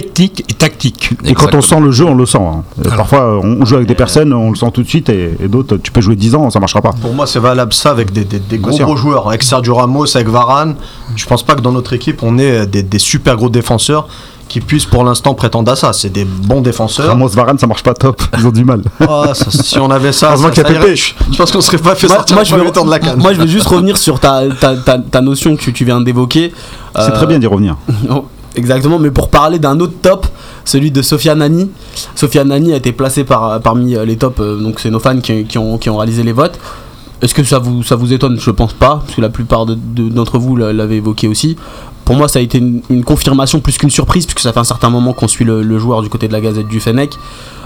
technique 0.00 0.44
et 0.48 0.52
tactique. 0.54 1.10
Et 1.24 1.32
quand 1.34 1.54
on 1.54 1.62
sent 1.62 1.80
le 1.80 1.90
jeu, 1.90 2.04
on 2.04 2.14
le 2.14 2.26
sent. 2.26 2.38
hein. 2.38 2.62
Et 2.84 2.88
Parfois, 2.88 3.40
on 3.42 3.64
joue 3.64 3.76
avec 3.76 3.88
des 3.88 3.94
personnes, 3.94 4.32
on 4.32 4.50
le 4.50 4.56
sent 4.56 4.70
tout 4.74 4.82
de 4.82 4.88
suite, 4.88 5.08
et, 5.08 5.34
et 5.42 5.48
d'autres, 5.48 5.78
tu 5.78 5.90
peux 5.90 6.00
jouer 6.02 6.16
10 6.16 6.34
ans, 6.34 6.50
ça 6.50 6.60
marchera 6.60 6.82
pas. 6.82 6.92
Pour 7.00 7.14
moi, 7.14 7.26
c'est 7.26 7.38
valable 7.38 7.72
ça 7.72 7.90
avec 7.90 8.12
des, 8.12 8.24
des- 8.24 8.38
des 8.38 8.58
gros, 8.58 8.76
gros 8.76 8.96
joueurs. 8.96 9.28
Avec 9.28 9.42
Sergio 9.42 9.74
Ramos, 9.74 10.14
avec 10.14 10.28
Varane. 10.28 10.74
Je 11.14 11.24
pense 11.26 11.42
pas 11.42 11.54
que 11.54 11.62
dans 11.62 11.72
notre 11.72 11.92
équipe, 11.94 12.22
on 12.22 12.36
ait 12.38 12.66
des, 12.66 12.82
des 12.82 12.98
super 12.98 13.36
gros 13.36 13.48
défenseurs 13.48 14.06
qui 14.48 14.60
puissent 14.60 14.84
pour 14.86 15.02
l'instant 15.02 15.34
prétendre 15.34 15.72
à 15.72 15.76
ça. 15.76 15.92
C'est 15.92 16.10
des 16.10 16.24
bons 16.24 16.60
défenseurs. 16.60 17.08
Ramos 17.08 17.28
Varane, 17.28 17.58
ça 17.58 17.66
marche 17.66 17.82
pas 17.82 17.94
top, 17.94 18.22
ils 18.38 18.46
ont 18.46 18.50
du 18.52 18.64
mal. 18.64 18.82
Ah, 19.00 19.32
ça, 19.34 19.50
si 19.50 19.78
on 19.78 19.90
avait 19.90 20.12
ça, 20.12 20.34
irait. 20.36 20.94
Je 20.94 21.14
je 21.32 21.36
pense 21.36 21.50
qu'on 21.50 21.60
serait 21.60 21.78
pas 21.78 21.94
fait 21.96 22.06
Moi, 22.06 22.16
sortir 22.16 22.36
moi, 22.36 22.44
je 22.44 22.50
vais, 22.54 22.58
premier 22.60 22.72
temps 22.72 22.84
de 22.84 22.90
la 22.90 22.98
canne. 23.00 23.18
moi, 23.18 23.32
je 23.34 23.40
vais 23.40 23.48
juste 23.48 23.66
revenir 23.66 23.96
sur 23.96 24.20
ta, 24.20 24.42
ta, 24.60 24.76
ta, 24.76 24.98
ta 24.98 25.20
notion 25.20 25.56
que 25.56 25.62
tu, 25.62 25.72
tu 25.72 25.84
viens 25.84 26.00
d'évoquer. 26.00 26.52
C'est 26.94 27.02
Euh, 27.02 27.10
très 27.10 27.26
bien 27.26 27.38
d'y 27.40 27.46
revenir. 27.46 27.76
Exactement, 28.56 28.98
mais 28.98 29.10
pour 29.10 29.28
parler 29.28 29.58
d'un 29.58 29.78
autre 29.80 29.92
top, 30.02 30.26
celui 30.64 30.90
de 30.90 31.02
Sofia 31.02 31.34
Nani. 31.34 31.70
Sofia 32.14 32.42
Nani 32.42 32.72
a 32.72 32.76
été 32.76 32.92
placée 32.92 33.22
par, 33.24 33.60
parmi 33.60 33.94
euh, 33.94 34.04
les 34.04 34.16
tops, 34.16 34.40
euh, 34.40 34.58
donc 34.60 34.80
c'est 34.80 34.90
nos 34.90 34.98
fans 34.98 35.20
qui, 35.20 35.44
qui 35.44 35.58
ont, 35.58 35.76
qui 35.78 35.90
ont 35.90 35.96
réalisé 35.98 36.22
les 36.22 36.32
votes. 36.32 36.58
Est-ce 37.22 37.34
que 37.34 37.44
ça 37.44 37.58
vous, 37.58 37.82
ça 37.82 37.96
vous 37.96 38.12
étonne? 38.12 38.38
Je 38.40 38.50
pense 38.50 38.72
pas, 38.72 38.96
parce 39.04 39.14
que 39.14 39.20
la 39.20 39.28
plupart 39.30 39.64
de- 39.66 39.74
de- 39.74 40.08
d'entre 40.08 40.38
vous 40.38 40.56
l'a- 40.56 40.72
l'avaient 40.72 40.96
évoqué 40.96 41.28
aussi. 41.28 41.56
Pour 42.04 42.14
moi, 42.14 42.28
ça 42.28 42.38
a 42.38 42.42
été 42.42 42.58
une, 42.58 42.82
une 42.88 43.04
confirmation 43.04 43.60
plus 43.60 43.76
qu'une 43.78 43.90
surprise, 43.90 44.26
puisque 44.26 44.40
ça 44.40 44.52
fait 44.52 44.60
un 44.60 44.64
certain 44.64 44.90
moment 44.90 45.12
qu'on 45.12 45.26
suit 45.28 45.44
le, 45.44 45.62
le 45.62 45.78
joueur 45.78 46.02
du 46.02 46.08
côté 46.08 46.28
de 46.28 46.32
la 46.32 46.40
Gazette 46.40 46.68
du 46.68 46.78
Fennec. 46.80 47.14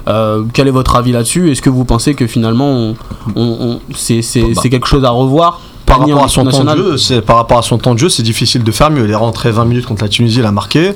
Euh, 0.08 0.44
quel 0.54 0.66
est 0.66 0.70
votre 0.72 0.96
avis 0.96 1.12
là-dessus? 1.12 1.50
Est-ce 1.50 1.60
que 1.62 1.68
vous 1.70 1.84
pensez 1.84 2.14
que 2.14 2.26
finalement 2.26 2.70
on- 2.70 2.94
on- 3.36 3.56
on- 3.60 3.80
c'est 3.94 4.22
c'est- 4.22 4.40
Bah. 4.54 4.60
c'est 4.62 4.70
quelque 4.70 4.86
chose 4.88 5.04
à 5.04 5.10
revoir? 5.10 5.60
Par 5.90 5.98
rapport, 6.14 6.24
à 6.24 6.28
son 6.28 6.44
temps 6.50 6.58
de 6.64 6.78
jeu, 6.90 6.96
c'est, 6.96 7.20
par 7.20 7.36
rapport 7.36 7.58
à 7.58 7.62
son 7.62 7.78
temps 7.78 7.94
de 7.94 7.98
jeu, 7.98 8.08
c'est 8.08 8.22
difficile 8.22 8.62
de 8.64 8.70
faire 8.72 8.90
mieux. 8.90 9.04
Il 9.04 9.10
est 9.10 9.14
rentré 9.14 9.50
20 9.50 9.64
minutes 9.64 9.86
contre 9.86 10.02
la 10.02 10.08
Tunisie, 10.08 10.38
il 10.38 10.44
a 10.46 10.52
marqué. 10.52 10.92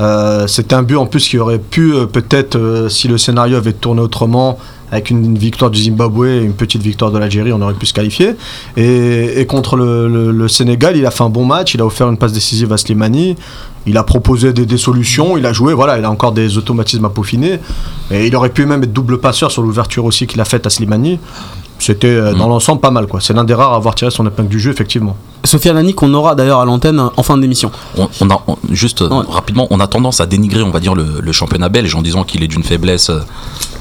Euh, 0.00 0.46
c'était 0.46 0.74
un 0.74 0.82
but 0.82 0.96
en 0.96 1.06
plus 1.06 1.28
qui 1.28 1.38
aurait 1.38 1.58
pu, 1.58 1.92
euh, 1.94 2.06
peut-être, 2.06 2.56
euh, 2.56 2.88
si 2.88 3.08
le 3.08 3.18
scénario 3.18 3.56
avait 3.56 3.72
tourné 3.72 4.00
autrement, 4.00 4.58
avec 4.90 5.10
une, 5.10 5.22
une 5.24 5.36
victoire 5.38 5.70
du 5.70 5.82
Zimbabwe 5.82 6.24
et 6.26 6.38
une 6.38 6.54
petite 6.54 6.80
victoire 6.82 7.10
de 7.10 7.18
l'Algérie, 7.18 7.52
on 7.52 7.60
aurait 7.60 7.74
pu 7.74 7.84
se 7.84 7.92
qualifier. 7.92 8.36
Et, 8.76 9.40
et 9.40 9.44
contre 9.46 9.76
le, 9.76 10.08
le- 10.08 10.30
le 10.30 10.48
Sénégal, 10.48 10.96
il 10.96 11.04
a 11.04 11.10
fait 11.10 11.24
un 11.24 11.28
bon 11.28 11.44
match, 11.44 11.74
il 11.74 11.80
a 11.82 11.84
offert 11.86 12.08
une 12.08 12.16
passe 12.16 12.32
décisive 12.32 12.72
à 12.72 12.78
Slimani, 12.78 13.36
il 13.86 13.98
a 13.98 14.02
proposé 14.02 14.52
des, 14.54 14.64
des 14.64 14.78
solutions, 14.78 15.36
il 15.36 15.44
a 15.44 15.52
joué, 15.52 15.74
voilà, 15.74 15.98
il 15.98 16.04
a 16.04 16.10
encore 16.10 16.32
des 16.32 16.56
automatismes 16.56 17.04
à 17.04 17.10
peaufiner. 17.10 17.58
Et 18.10 18.26
il 18.28 18.34
aurait 18.36 18.48
pu 18.50 18.64
même 18.64 18.82
être 18.82 18.92
double 18.92 19.18
passeur 19.18 19.50
sur 19.50 19.60
l'ouverture 19.62 20.04
aussi 20.06 20.26
qu'il 20.26 20.40
a 20.40 20.44
faite 20.46 20.66
à 20.66 20.70
Slimani. 20.70 21.18
C'était 21.78 22.08
euh, 22.08 22.34
dans 22.34 22.48
l'ensemble 22.48 22.80
pas 22.80 22.90
mal, 22.90 23.06
quoi. 23.06 23.20
C'est 23.20 23.32
l'un 23.34 23.44
des 23.44 23.54
rares 23.54 23.72
à 23.72 23.76
avoir 23.76 23.94
tiré 23.94 24.10
son 24.10 24.26
épingle 24.26 24.48
du 24.48 24.58
jeu, 24.58 24.70
effectivement. 24.72 25.16
Sophia 25.44 25.72
Nani 25.72 25.94
qu'on 25.94 26.12
aura 26.14 26.34
d'ailleurs 26.34 26.58
à 26.60 26.64
l'antenne 26.64 27.00
en 27.16 27.22
fin 27.22 27.38
d'émission. 27.38 27.70
On, 27.96 28.08
on 28.20 28.30
a 28.30 28.42
on- 28.48 28.56
juste 28.70 29.02
euh, 29.02 29.08
rapidement, 29.08 29.68
on 29.70 29.78
a 29.78 29.86
tendance 29.86 30.20
à 30.20 30.26
dénigrer, 30.26 30.62
on 30.62 30.70
va 30.70 30.80
dire, 30.80 30.94
le, 30.94 31.20
le 31.22 31.32
championnat 31.32 31.68
belge 31.68 31.94
en 31.94 32.02
disant 32.02 32.24
qu'il 32.24 32.42
est 32.42 32.48
d'une 32.48 32.64
faiblesse 32.64 33.10
euh, 33.10 33.20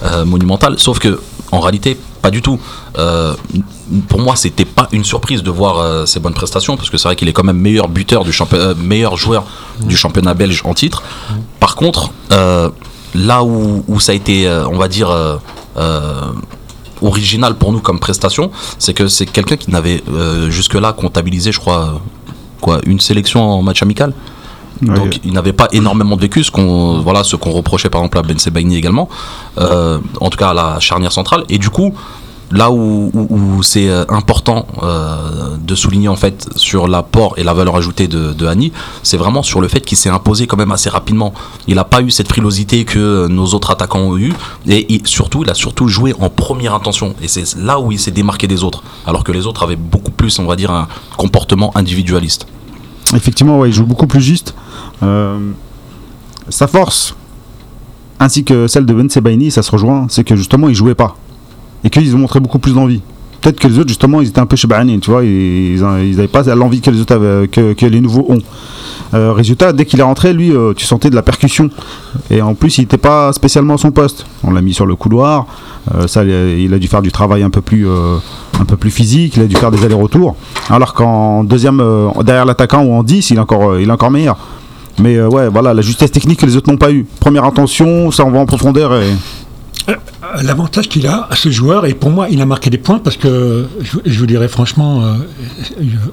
euh, 0.03 0.25
monumentale. 0.25 0.77
Sauf 0.77 0.99
que, 0.99 1.19
en 1.51 1.59
réalité, 1.59 1.97
pas 2.21 2.29
du 2.29 2.41
tout. 2.43 2.59
Euh, 2.99 3.33
pour 4.07 4.19
moi, 4.21 4.35
c'était 4.35 4.65
pas 4.65 4.87
une 4.91 5.03
surprise 5.03 5.41
de 5.41 5.49
voir 5.49 5.79
euh, 5.79 6.05
ses 6.05 6.19
bonnes 6.19 6.33
prestations, 6.35 6.77
parce 6.77 6.89
que 6.91 6.97
c'est 6.97 7.07
vrai 7.07 7.15
qu'il 7.15 7.27
est 7.29 7.33
quand 7.33 7.43
même 7.43 7.57
meilleur 7.59 7.87
buteur 7.87 8.23
du 8.25 8.31
championnat, 8.31 8.73
meilleur 8.75 9.17
joueur 9.17 9.43
du 9.81 9.97
championnat 9.97 10.35
belge 10.35 10.61
en 10.65 10.73
titre. 10.75 11.01
Par 11.59 11.75
contre, 11.75 12.11
euh, 12.31 12.69
là 13.15 13.43
où, 13.43 13.83
où 13.87 13.99
ça 13.99 14.11
a 14.11 14.15
été, 14.15 14.47
euh, 14.47 14.67
on 14.67 14.77
va 14.77 14.87
dire. 14.87 15.09
Original 17.01 17.55
pour 17.55 17.71
nous 17.71 17.79
comme 17.79 17.99
prestation, 17.99 18.51
c'est 18.79 18.93
que 18.93 19.07
c'est 19.07 19.25
quelqu'un 19.25 19.57
qui 19.57 19.71
n'avait 19.71 20.03
euh, 20.11 20.49
jusque-là 20.49 20.93
comptabilisé, 20.93 21.51
je 21.51 21.59
crois, 21.59 22.01
quoi, 22.61 22.79
une 22.85 22.99
sélection 22.99 23.41
en 23.41 23.61
match 23.61 23.81
amical. 23.81 24.13
Donc 24.81 25.19
il 25.23 25.33
n'avait 25.33 25.53
pas 25.53 25.67
énormément 25.71 26.15
de 26.15 26.21
vécu, 26.21 26.43
ce 26.43 26.51
qu'on 26.51 26.99
voilà, 26.99 27.23
ce 27.23 27.35
qu'on 27.35 27.51
reprochait 27.51 27.89
par 27.89 28.01
exemple 28.01 28.19
à 28.19 28.21
Ben 28.21 28.37
Sebaini 28.37 28.77
également, 28.77 29.09
euh, 29.57 29.97
en 30.21 30.29
tout 30.29 30.37
cas 30.37 30.49
à 30.49 30.53
la 30.53 30.79
charnière 30.79 31.11
centrale. 31.11 31.43
Et 31.49 31.57
du 31.57 31.69
coup, 31.69 31.95
là 32.51 32.71
où, 32.71 33.11
c'est 33.61 33.89
euh, 33.89 34.05
important 34.09 34.67
euh, 34.81 35.57
de 35.61 35.75
souligner 35.75 36.07
en 36.07 36.15
fait 36.15 36.47
sur 36.55 36.87
l'apport 36.87 37.33
et 37.37 37.43
la 37.43 37.53
valeur 37.53 37.75
ajoutée 37.75 38.07
de, 38.07 38.33
de 38.33 38.47
c'est 39.03 39.17
vraiment 39.17 39.43
sur 39.43 39.59
le 39.59 39.67
fait 39.67 39.81
qu'il 39.81 39.97
s'est 39.97 40.09
imposé 40.09 40.47
quand 40.47 40.55
même 40.57 40.71
assez 40.71 40.89
rapidement. 40.89 41.33
Il 41.67 41.75
n'a 41.75 41.83
pas 41.83 42.01
eu 42.01 42.09
cette 42.09 42.29
frilosité 42.29 42.85
que 42.85 43.27
nos 43.27 43.45
autres 43.47 43.71
attaquants 43.71 43.99
ont 43.99 44.17
eu, 44.17 44.33
et 44.67 44.85
il- 44.93 45.05
surtout, 45.05 45.43
il 45.43 45.49
a 45.49 45.53
surtout 45.53 45.87
joué 45.89 46.13
en 46.19 46.29
première 46.29 46.73
intention. 46.73 47.13
Et 47.21 47.27
c'est 47.27 47.57
là 47.57 47.79
où 47.79 47.91
il 47.91 47.99
s'est 47.99 48.11
démarqué 48.11 48.47
des 48.47 48.63
autres, 48.63 48.83
alors 49.05 49.23
que 49.25 49.31
les 49.33 49.45
autres 49.45 49.63
avaient 49.63 49.75
beaucoup 49.75 50.11
plus, 50.11 50.39
on 50.39 50.45
va 50.45 50.55
dire, 50.55 50.71
un 50.71 50.87
comportement 51.17 51.75
individualiste. 51.75 52.47
Effectivement, 53.13 53.63
il 53.65 53.73
joue 53.73 53.85
beaucoup 53.85 54.07
plus 54.07 54.21
juste. 54.21 54.55
Euh, 55.03 55.51
sa 56.49 56.67
force, 56.67 57.13
ainsi 58.19 58.43
que 58.45 58.67
celle 58.67 58.85
de 58.85 58.93
Ben 58.93 59.09
Sebaini, 59.09 59.51
ça 59.51 59.61
se 59.61 59.71
rejoint, 59.71 60.07
c'est 60.09 60.23
que 60.23 60.35
justement, 60.37 60.69
il 60.69 60.75
jouait 60.75 60.95
pas. 60.95 61.15
Et 61.83 61.89
qu'ils 61.89 62.15
ont 62.15 62.19
montré 62.19 62.39
beaucoup 62.39 62.59
plus 62.59 62.73
d'envie. 62.73 63.01
Peut-être 63.41 63.59
que 63.59 63.67
les 63.67 63.77
autres, 63.79 63.87
justement, 63.89 64.19
ils 64.19 64.27
étaient 64.29 64.39
un 64.39 64.45
peu 64.47 64.55
chebanés, 64.55 64.97
tu 64.99 65.11
vois, 65.11 65.23
ils 65.23 65.79
n'avaient 65.79 66.27
pas 66.27 66.43
l'envie 66.55 66.81
que 66.81 66.89
les 66.89 66.99
autres 66.99 67.13
avaient- 67.15 67.47
que, 67.47 67.85
les 67.85 68.01
nouveaux 68.01 68.25
ont. 68.29 68.39
Euh, 69.13 69.31
résultat, 69.31 69.71
dès 69.73 69.85
qu'il 69.85 69.99
est 69.99 70.03
rentré, 70.03 70.33
lui, 70.33 70.51
euh, 70.51 70.73
tu 70.75 70.85
sentais 70.85 71.09
de 71.09 71.15
la 71.15 71.21
percussion. 71.21 71.69
Et 72.31 72.41
en 72.41 72.55
plus, 72.55 72.77
il 72.77 72.81
n'était 72.81 72.97
pas 72.97 73.31
spécialement 73.31 73.75
à 73.75 73.77
son 73.77 73.91
poste. 73.91 74.25
On 74.43 74.51
l'a 74.51 74.61
mis 74.61 74.73
sur 74.73 74.85
le 74.85 74.95
couloir. 74.95 75.45
Euh, 75.95 76.07
ça, 76.07 76.23
il 76.25 76.73
a- 76.73 76.79
dû 76.79 76.87
faire 76.87 77.01
du 77.03 77.11
travail 77.11 77.43
un 77.43 77.49
peu 77.51 77.61
plus, 77.61 77.87
un 77.87 78.65
peu 78.65 78.75
plus 78.75 78.91
physique. 78.91 79.37
Il 79.37 79.43
a 79.43 79.45
dû 79.45 79.55
faire 79.55 79.71
des 79.71 79.85
allers-retours. 79.85 80.35
Alors 80.69 80.93
qu'en 80.93 81.43
deuxième, 81.45 81.81
derrière 82.25 82.43
l'attaquant 82.45 82.83
ou 82.83 82.93
en 82.93 83.03
10, 83.03 83.29
il 83.29 83.37
est 83.37 83.39
encore, 83.39 83.79
il 83.79 83.87
est 83.87 83.91
encore 83.91 84.11
meilleur. 84.11 84.35
Mais 84.99 85.21
ouais, 85.21 85.47
voilà, 85.47 85.75
la 85.75 85.83
justesse 85.83 86.11
technique 86.11 86.39
que 86.39 86.45
les 86.47 86.57
autres 86.57 86.69
n'ont 86.69 86.77
pas 86.77 86.91
eu. 86.91 87.05
Première 87.19 87.45
intention, 87.45 88.09
ça 88.11 88.25
en 88.25 88.31
va 88.31 88.39
en 88.39 88.45
profondeur. 88.47 88.93
Et... 88.95 89.05
L'avantage 90.41 90.89
qu'il 90.89 91.05
a, 91.07 91.29
ce 91.35 91.51
joueur, 91.51 91.85
et 91.85 91.93
pour 91.93 92.09
moi, 92.09 92.27
il 92.29 92.41
a 92.41 92.45
marqué 92.45 92.69
des 92.69 92.79
points 92.79 92.97
parce 92.97 93.17
que, 93.17 93.67
je, 93.81 93.97
je 94.03 94.19
vous 94.19 94.25
dirais 94.25 94.47
franchement, 94.47 95.03
euh, 95.03 95.13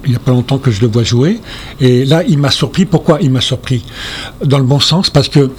il 0.04 0.10
n'y 0.10 0.16
a 0.16 0.18
pas 0.18 0.30
longtemps 0.30 0.58
que 0.58 0.70
je 0.70 0.82
le 0.82 0.88
vois 0.88 1.02
jouer. 1.02 1.40
Et 1.80 2.04
là, 2.04 2.22
il 2.28 2.38
m'a 2.38 2.50
surpris. 2.50 2.84
Pourquoi 2.84 3.18
il 3.22 3.30
m'a 3.30 3.40
surpris? 3.40 3.82
Dans 4.44 4.58
le 4.58 4.64
bon 4.64 4.80
sens, 4.80 5.08
parce 5.08 5.28
que 5.28 5.50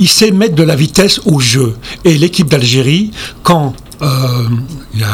il 0.00 0.08
sait 0.08 0.30
mettre 0.32 0.54
de 0.54 0.62
la 0.62 0.76
vitesse 0.76 1.20
au 1.24 1.40
jeu. 1.40 1.76
Et 2.04 2.18
l'équipe 2.18 2.48
d'Algérie, 2.48 3.10
quand 3.42 3.74
euh, 4.02 4.48
il 4.92 5.00
y 5.00 5.04
a 5.04 5.08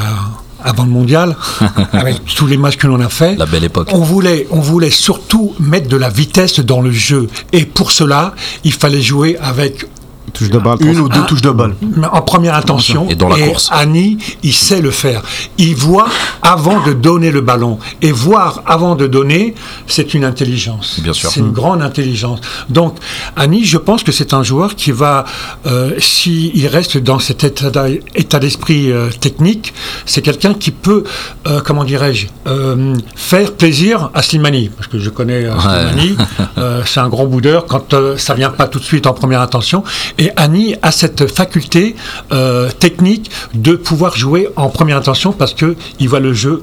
avant 0.63 0.85
le 0.85 0.91
mondial, 0.91 1.37
avec 1.93 2.25
tous 2.25 2.47
les 2.47 2.57
matchs 2.57 2.77
que 2.77 2.87
l'on 2.87 3.01
a 3.01 3.09
fait, 3.09 3.37
La 3.37 3.47
belle 3.47 3.65
époque. 3.65 3.89
on 3.93 4.01
voulait, 4.01 4.47
on 4.51 4.61
voulait 4.61 4.91
surtout 4.91 5.55
mettre 5.59 5.89
de 5.89 5.97
la 5.97 6.11
vitesse 6.11 6.61
dans 6.61 6.81
le 6.81 6.91
jeu. 6.91 7.29
Et 7.53 7.65
pour 7.65 7.93
cela, 7.93 8.35
il 8.65 8.73
fallait 8.73 9.01
jouer 9.01 9.39
avec 9.41 9.87
Touche 10.33 10.51
de 10.51 10.59
balle. 10.59 10.77
Une 10.81 11.01
ou 11.01 11.09
deux 11.09 11.21
Ah. 11.23 11.27
touches 11.29 11.43
de 11.43 11.51
balle. 11.51 11.75
en 12.13 12.23
première 12.23 12.55
intention. 12.55 13.09
Et 13.09 13.15
dans 13.15 13.29
la 13.29 13.37
course. 13.39 13.69
Annie, 13.73 14.19
il 14.43 14.53
sait 14.53 14.81
le 14.81 14.91
faire. 14.91 15.23
Il 15.59 15.75
voit 15.75 16.07
avant 16.43 16.81
de 16.87 16.93
donner 16.93 17.31
le 17.31 17.41
ballon. 17.41 17.79
Et 18.03 18.13
voir 18.13 18.63
avant 18.67 18.95
de 18.95 19.07
donner, 19.07 19.55
c'est 19.87 20.15
une 20.15 20.25
intelligence. 20.25 21.01
Bien 21.03 21.13
sûr. 21.13 21.31
C'est 21.31 21.41
une 21.41 21.53
grande 21.53 21.83
intelligence. 21.83 22.41
Donc, 22.69 22.97
Annie, 23.37 23.65
je 23.65 23.77
pense 23.79 24.03
que 24.05 24.13
c'est 24.13 24.33
un 24.33 24.43
joueur 24.43 24.77
qui 24.77 24.93
va, 24.93 25.25
euh, 25.67 25.93
s'il 25.99 26.67
reste 26.69 26.97
dans 26.99 27.19
cet 27.19 27.43
état 27.45 28.39
d'esprit 28.39 28.91
euh, 28.93 29.09
technique, 29.11 29.75
c'est 30.07 30.23
quelqu'un 30.23 30.55
qui 30.55 30.71
peut, 30.71 31.05
euh, 31.49 31.61
comment 31.65 31.85
dirais-je, 31.85 32.27
euh, 32.47 32.95
faire 33.17 33.53
plaisir 33.53 34.11
à 34.15 34.23
Slimani. 34.23 34.69
Parce 34.69 34.87
que 34.87 34.99
je 34.99 35.11
connais 35.11 35.45
euh, 35.47 35.59
Slimani. 35.59 36.17
Euh, 36.59 36.83
c'est 36.85 37.01
un 37.01 37.09
grand 37.09 37.25
boudeur 37.27 37.65
quand 37.67 37.95
euh, 37.95 38.17
ça 38.19 38.35
vient 38.35 38.51
pas 38.51 38.67
tout 38.67 38.79
de 38.79 38.85
suite 38.85 39.07
en 39.07 39.15
première 39.15 39.41
intention. 39.41 39.83
Et 40.19 40.31
Annie 40.37 40.77
a 40.83 40.93
cette 40.93 41.33
faculté 41.33 41.97
euh, 42.33 42.71
technique 42.71 43.31
de 43.55 43.75
pouvoir 43.75 44.17
jouer 44.17 44.49
en 44.57 44.69
première 44.69 44.97
intention 44.97 45.33
parce 45.33 45.55
que 45.55 45.77
il 45.99 46.09
voit 46.09 46.21
le 46.21 46.33
jeu. 46.33 46.63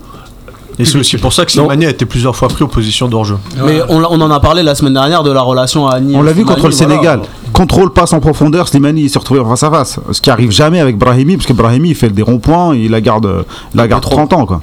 Et 0.80 0.86
c'est 0.86 1.00
aussi 1.00 1.18
pour 1.18 1.34
ça 1.34 1.44
que 1.44 1.52
Slimani 1.52 1.88
a 1.88 1.90
été 1.90 2.06
plusieurs 2.06 2.36
fois 2.36 2.50
pris 2.50 2.64
aux 2.64 2.68
positions 2.68 3.08
d'hors-jeu. 3.08 3.38
Mais 3.66 3.82
on, 3.90 4.04
en 4.04 4.30
a 4.30 4.40
parlé 4.40 4.62
la 4.62 4.76
semaine 4.76 4.94
dernière 4.94 5.24
de 5.24 5.32
la 5.32 5.42
relation 5.42 5.88
à 5.88 5.96
Annie. 5.96 6.16
On 6.16 6.22
l'a 6.22 6.34
vu 6.34 6.46
contre 6.46 6.68
le 6.68 6.74
voilà. 6.74 6.94
Sénégal. 6.94 7.22
Contrôle 7.52 7.92
passe 7.92 8.14
en 8.14 8.20
profondeur, 8.20 8.68
Slimani 8.68 9.02
il 9.02 9.10
s'est 9.10 9.18
retrouvé 9.18 9.42
face 9.44 9.64
à 9.64 9.72
face. 9.72 10.00
Ce 10.12 10.22
qui 10.22 10.30
arrive 10.30 10.52
jamais 10.52 10.80
avec 10.80 10.96
Brahimi, 10.98 11.36
parce 11.36 11.48
que 11.48 11.54
Brahimi 11.54 11.90
il 11.90 11.96
fait 11.96 12.10
des 12.10 12.22
ronds-points, 12.22 12.76
il 12.76 12.92
la 12.92 13.02
garde, 13.02 13.46
il 13.74 13.78
la 13.78 13.88
garde 13.88 14.04
trop. 14.04 14.18
30 14.18 14.34
ans 14.34 14.46
quoi. 14.46 14.62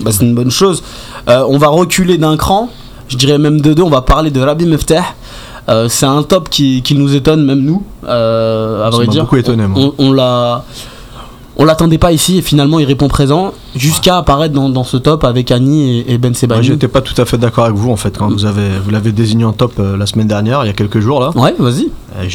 Bah, 0.00 0.10
c'est 0.12 0.24
une 0.24 0.34
bonne 0.34 0.50
chose. 0.50 0.82
Euh, 1.28 1.44
on 1.48 1.58
va 1.58 1.68
reculer 1.68 2.16
d'un 2.16 2.36
cran, 2.36 2.70
je 3.08 3.16
dirais 3.16 3.38
même 3.38 3.60
de 3.60 3.74
deux. 3.74 3.82
On 3.82 3.90
va 3.90 4.02
parler 4.02 4.30
de 4.30 4.40
Rabi 4.40 4.66
Mefteh. 4.66 5.02
Euh, 5.70 5.88
c'est 5.88 6.06
un 6.06 6.22
top 6.24 6.48
qui, 6.50 6.82
qui 6.82 6.94
nous 6.96 7.14
étonne, 7.14 7.44
même 7.44 7.60
nous, 7.60 7.82
euh, 8.04 8.84
à 8.84 8.90
vrai 8.90 9.06
dire. 9.06 9.22
beaucoup 9.22 9.36
étonné, 9.36 9.66
moi. 9.66 9.80
On, 9.80 9.94
on 10.06 10.12
l'a. 10.12 10.64
On 11.56 11.64
l'attendait 11.66 11.98
pas 11.98 12.10
ici 12.12 12.38
et 12.38 12.42
finalement 12.42 12.78
il 12.78 12.86
répond 12.86 13.08
présent 13.08 13.52
jusqu'à 13.76 14.16
apparaître 14.16 14.54
dans, 14.54 14.70
dans 14.70 14.84
ce 14.84 14.96
top 14.96 15.24
avec 15.24 15.50
Annie 15.50 15.98
et, 15.98 16.14
et 16.14 16.16
Ben 16.18 16.30
Moi, 16.30 16.34
Sebaini. 16.34 16.62
j'étais 16.62 16.88
pas 16.88 17.02
tout 17.02 17.20
à 17.20 17.26
fait 17.26 17.36
d'accord 17.36 17.64
avec 17.66 17.76
vous 17.76 17.90
en 17.90 17.96
fait 17.96 18.16
quand 18.16 18.28
vous 18.30 18.46
avez 18.46 18.70
vous 18.82 18.88
l'avez 18.90 19.12
désigné 19.12 19.44
en 19.44 19.52
top 19.52 19.72
euh, 19.78 19.94
la 19.98 20.06
semaine 20.06 20.26
dernière, 20.28 20.64
il 20.64 20.68
y 20.68 20.70
a 20.70 20.72
quelques 20.72 21.00
jours 21.00 21.20
là. 21.20 21.30
Ouais, 21.34 21.54
vas-y. 21.58 21.90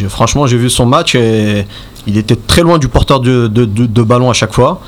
Franchement, 0.10 0.46
j'ai 0.46 0.58
vu 0.58 0.70
son 0.70 0.86
match 0.86 1.16
et 1.16 1.66
il 2.06 2.18
était 2.20 2.36
très 2.36 2.62
loin 2.62 2.78
du 2.78 2.88
porteur 2.88 3.20
de, 3.20 3.48
de, 3.48 3.66
de- 3.66 3.88
de 3.88 4.02
ballon 4.04 4.30
à 4.30 4.34
chaque 4.34 4.54
fois. 4.54 4.80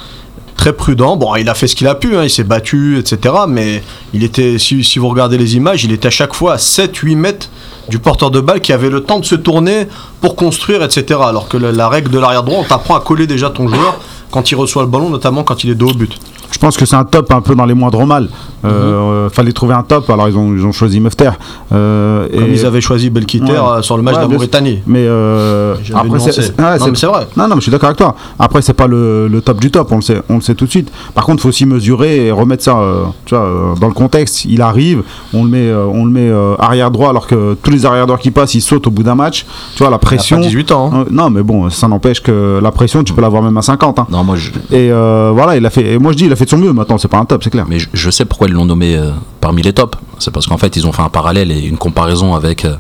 Très 0.58 0.74
prudent. 0.74 1.16
Bon, 1.16 1.36
il 1.36 1.48
a 1.50 1.54
fait 1.54 1.68
ce 1.68 1.76
qu'il 1.76 1.88
a 1.88 1.96
pu, 1.96 2.18
hein, 2.18 2.24
il 2.24 2.30
s'est 2.30 2.44
battu, 2.44 2.98
etc. 2.98 3.34
Mais 3.48 3.84
il 4.14 4.24
était, 4.24 4.58
si, 4.58 4.84
vous 4.98 5.08
regardez 5.08 5.38
les 5.38 5.56
images, 5.56 5.84
il 5.84 5.92
était 5.92 6.08
à 6.08 6.12
chaque 6.12 6.34
fois 6.34 6.54
à 6.54 6.58
7-8 6.58 7.16
mètres 7.16 7.50
du 7.90 8.00
porteur 8.00 8.32
de 8.32 8.42
balle 8.42 8.60
qui 8.60 8.74
avait 8.74 8.90
le 8.90 9.02
temps 9.02 9.20
de 9.20 9.26
se 9.26 9.36
tourner 9.36 9.88
pour 10.20 10.36
construire, 10.36 10.84
etc. 10.84 11.20
Alors 11.24 11.48
que 11.48 11.58
la, 11.58 11.72
la 11.72 11.88
règle 11.88 12.12
de 12.12 12.20
l'arrière 12.20 12.44
droit, 12.44 12.60
on 12.60 12.64
t'apprend 12.64 12.96
à 12.96 13.00
coller 13.00 13.28
déjà 13.28 13.50
ton 13.50 13.68
joueur 13.68 14.00
quand 14.32 14.52
il 14.52 14.56
reçoit 14.56 14.82
le 14.82 14.90
ballon, 14.90 15.10
notamment 15.10 15.44
quand 15.44 15.64
il 15.64 15.70
est 15.70 15.76
dos 15.76 15.90
au 15.90 15.94
but. 15.94 16.20
Je 16.52 16.58
pense 16.60 16.78
que 16.78 16.86
c'est 16.86 16.96
un 16.96 17.04
top 17.04 17.32
un 17.32 17.42
peu 17.42 17.56
dans 17.56 17.66
les 17.66 17.74
moindres 17.74 18.06
mal. 18.06 18.30
Euh, 18.66 18.70
euh, 18.70 19.30
fallait 19.30 19.52
trouver 19.52 19.76
un 19.76 19.84
top, 19.84 20.10
alors 20.10 20.28
ils 20.28 20.38
ont, 20.38 20.54
ils 20.56 20.66
ont 20.66 20.72
choisi 20.72 21.00
Mefter. 21.00 21.30
Euh, 21.74 22.28
Comme 22.34 22.44
et- 22.50 22.54
ils 22.54 22.66
avaient 22.66 22.82
choisi 22.82 23.10
Belkiter 23.10 23.46
Ouais. 23.52 23.58
euh, 23.58 23.82
sur 23.82 23.98
le 23.98 24.04
match 24.04 24.16
Ouais, 24.16 24.24
de 24.26 24.28
la 24.28 24.34
Mauritanie. 24.34 24.80
Mais 24.88 25.06
euh, 25.06 25.76
après, 25.94 26.20
c'est 26.20 26.40
ouais, 26.40 27.12
vrai. 27.12 27.28
Non, 27.38 27.44
non, 27.44 27.50
mais 27.50 27.56
je 27.58 27.62
suis 27.62 27.72
d'accord 27.72 27.88
avec 27.90 27.98
toi. 27.98 28.16
Après, 28.40 28.62
c'est 28.62 28.74
pas 28.74 28.88
le, 28.88 29.28
le 29.28 29.42
top 29.42 29.60
du 29.60 29.70
top, 29.72 29.92
on 29.92 29.98
le 29.98 30.02
sait, 30.02 30.22
on 30.30 30.36
le 30.36 30.42
sait 30.42 30.56
tout 30.56 30.66
de 30.66 30.70
suite. 30.72 30.92
Par 31.14 31.26
contre, 31.26 31.40
il 31.40 31.42
faut 31.44 31.50
aussi 31.50 31.66
mesurer 31.66 32.28
et 32.28 32.32
remettre 32.32 32.64
ça, 32.64 32.78
tu 33.26 33.36
vois, 33.36 33.76
dans 33.80 33.88
le 33.88 33.94
contexte. 33.94 34.46
Il 34.46 34.62
arrive, 34.62 35.04
on 35.34 35.44
le 35.44 35.50
met, 35.50 35.72
on 35.74 36.06
le 36.06 36.12
met 36.12 36.32
arrière 36.60 36.90
droit, 36.92 37.10
alors 37.10 37.28
que 37.28 37.56
tous 37.62 37.72
les 37.72 37.86
arrière 37.86 38.08
droits 38.08 38.18
qui 38.18 38.32
passent, 38.32 38.56
ils 38.56 38.62
sautent 38.62 38.88
au 38.88 38.92
bout 38.92 39.04
d'un 39.04 39.16
match. 39.16 39.46
Tu 39.76 39.84
vois, 39.84 39.92
la 39.92 40.00
pression. 40.00 40.38
pas 40.38 40.44
18 40.44 40.72
ans, 40.72 40.92
hein. 40.94 41.06
Non, 41.12 41.30
mais 41.30 41.44
bon, 41.44 41.70
ça 41.70 41.88
n'empêche 41.88 42.22
que 42.22 42.60
la 42.62 42.72
pression, 42.72 43.04
tu 43.04 43.14
peux 43.14 43.22
l'avoir 43.22 43.44
même 43.44 43.58
à 43.58 43.62
50. 43.62 44.00
hein. 44.00 44.08
Non, 44.10 44.24
moi 44.24 44.36
je, 44.36 44.50
Et 44.76 44.90
voilà, 44.92 45.56
il 45.58 45.66
a 45.66 45.70
fait. 45.70 45.94
Et 45.94 45.98
moi, 46.00 46.12
je 46.14 46.18
dis, 46.18 46.26
il 46.26 46.32
a 46.34 46.36
fait 46.38 46.46
de 46.46 46.50
son 46.50 46.58
mieux. 46.58 46.72
Maintenant, 46.74 46.98
c'est 46.98 47.08
pas 47.10 47.18
un 47.18 47.26
top, 47.26 47.44
c'est 47.44 47.50
clair. 47.50 47.66
mais 47.68 47.80
je, 47.80 47.90
je 47.94 48.10
sais 48.10 48.26
pourquoi 48.26 48.48
ils 48.48 48.54
l'ont 48.54 48.66
nommé 48.66 48.96
euh, 48.96 49.12
parmi 49.42 49.62
les 49.62 49.74
tops. 49.74 49.98
C'est 50.20 50.32
parce 50.32 50.48
qu'en 50.48 50.58
fait, 50.58 50.76
ils 50.78 50.88
ont 50.88 50.92
fait 50.94 51.02
un 51.02 51.10
parallèle 51.10 51.52
et 51.52 51.60
une 51.60 51.78
comparaison 51.78 52.36
avec, 52.36 52.64
euh, 52.66 52.76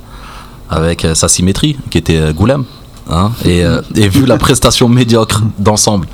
avec 0.69 1.03
euh, 1.03 1.13
sa 1.15 1.27
symétrie, 1.27 1.77
qui 1.89 1.97
était 1.97 2.17
euh, 2.17 2.33
Goulem. 2.33 2.63
hein, 3.09 3.31
et, 3.45 3.63
euh, 3.65 3.81
et 3.95 4.07
vu 4.09 4.25
la 4.25 4.37
prestation 4.37 4.87
médiocre 4.89 5.43
d'ensemble 5.59 6.07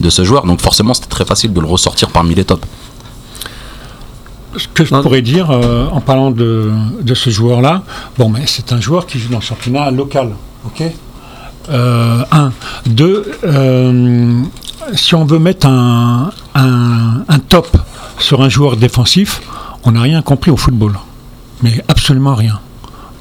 de 0.00 0.10
ce 0.10 0.24
joueur, 0.24 0.44
donc 0.46 0.60
forcément 0.60 0.94
c'était 0.94 1.08
très 1.08 1.24
facile 1.24 1.52
de 1.52 1.60
le 1.60 1.66
ressortir 1.66 2.10
parmi 2.10 2.34
les 2.34 2.44
tops. 2.44 2.66
Ce 4.56 4.66
que 4.66 4.84
je 4.84 4.92
pourrais 4.96 5.22
dire 5.22 5.50
euh, 5.52 5.86
en 5.92 6.00
parlant 6.00 6.32
de, 6.32 6.72
de 7.02 7.14
ce 7.14 7.30
joueur-là, 7.30 7.84
bon, 8.18 8.28
mais 8.28 8.42
c'est 8.46 8.72
un 8.72 8.80
joueur 8.80 9.06
qui 9.06 9.18
joue 9.20 9.28
dans 9.28 9.38
le 9.38 9.44
championnat 9.44 9.92
local, 9.92 10.30
ok? 10.66 10.82
Euh, 11.68 12.22
Un. 12.32 12.52
Deux, 12.86 13.30
euh, 13.44 14.42
si 14.94 15.14
on 15.14 15.24
veut 15.24 15.38
mettre 15.38 15.66
un, 15.66 16.30
un, 16.54 17.22
un 17.28 17.38
top 17.38 17.76
sur 18.18 18.42
un 18.42 18.48
joueur 18.48 18.76
défensif, 18.76 19.40
on 19.84 19.92
n'a 19.92 20.00
rien 20.02 20.22
compris 20.22 20.50
au 20.50 20.56
football. 20.56 20.94
Mais 21.62 21.84
absolument 21.88 22.34
rien. 22.34 22.58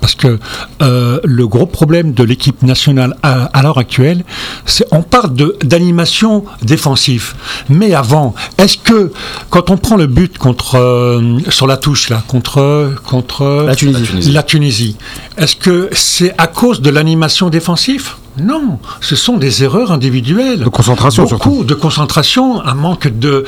Parce 0.01 0.15
que 0.15 0.39
euh, 0.81 1.19
le 1.25 1.45
gros 1.45 1.65
problème 1.65 2.13
de 2.13 2.23
l'équipe 2.23 2.63
nationale 2.63 3.17
à, 3.21 3.45
à 3.47 3.61
l'heure 3.61 3.77
actuelle, 3.77 4.23
c'est 4.65 4.85
on 4.91 5.01
parle 5.01 5.33
de- 5.33 5.57
d'animation 5.61 6.45
défensive. 6.61 7.33
Mais 7.67 7.93
avant, 7.93 8.33
est-ce 8.57 8.77
que 8.77 9.11
quand 9.49 9.69
on 9.69 9.75
prend 9.77 9.97
le 9.97 10.07
but 10.07 10.37
contre 10.37 10.75
euh, 10.77 11.39
sur 11.49 11.67
la 11.67 11.75
touche 11.75 12.07
là, 12.09 12.23
contre 12.29 12.93
contre 13.05 13.65
La 13.67 13.75
Tunisie. 13.75 13.99
La 13.99 14.07
Tunisie. 14.07 14.31
la 14.31 14.43
Tunisie, 14.43 14.97
est-ce 15.37 15.57
que 15.57 15.89
c'est 15.91 16.33
à 16.37 16.47
cause 16.47 16.79
de 16.81 16.89
l'animation 16.89 17.49
défensive? 17.49 18.11
Non, 18.41 18.79
ce 19.01 19.15
sont 19.15 19.37
des 19.37 19.63
erreurs 19.63 19.91
individuelles. 19.91 20.59
De 20.59 20.69
concentration, 20.69 21.23
Beaucoup 21.23 21.49
surtout. 21.49 21.63
de 21.63 21.73
concentration, 21.73 22.61
un 22.65 22.73
manque 22.73 23.07
de, 23.07 23.45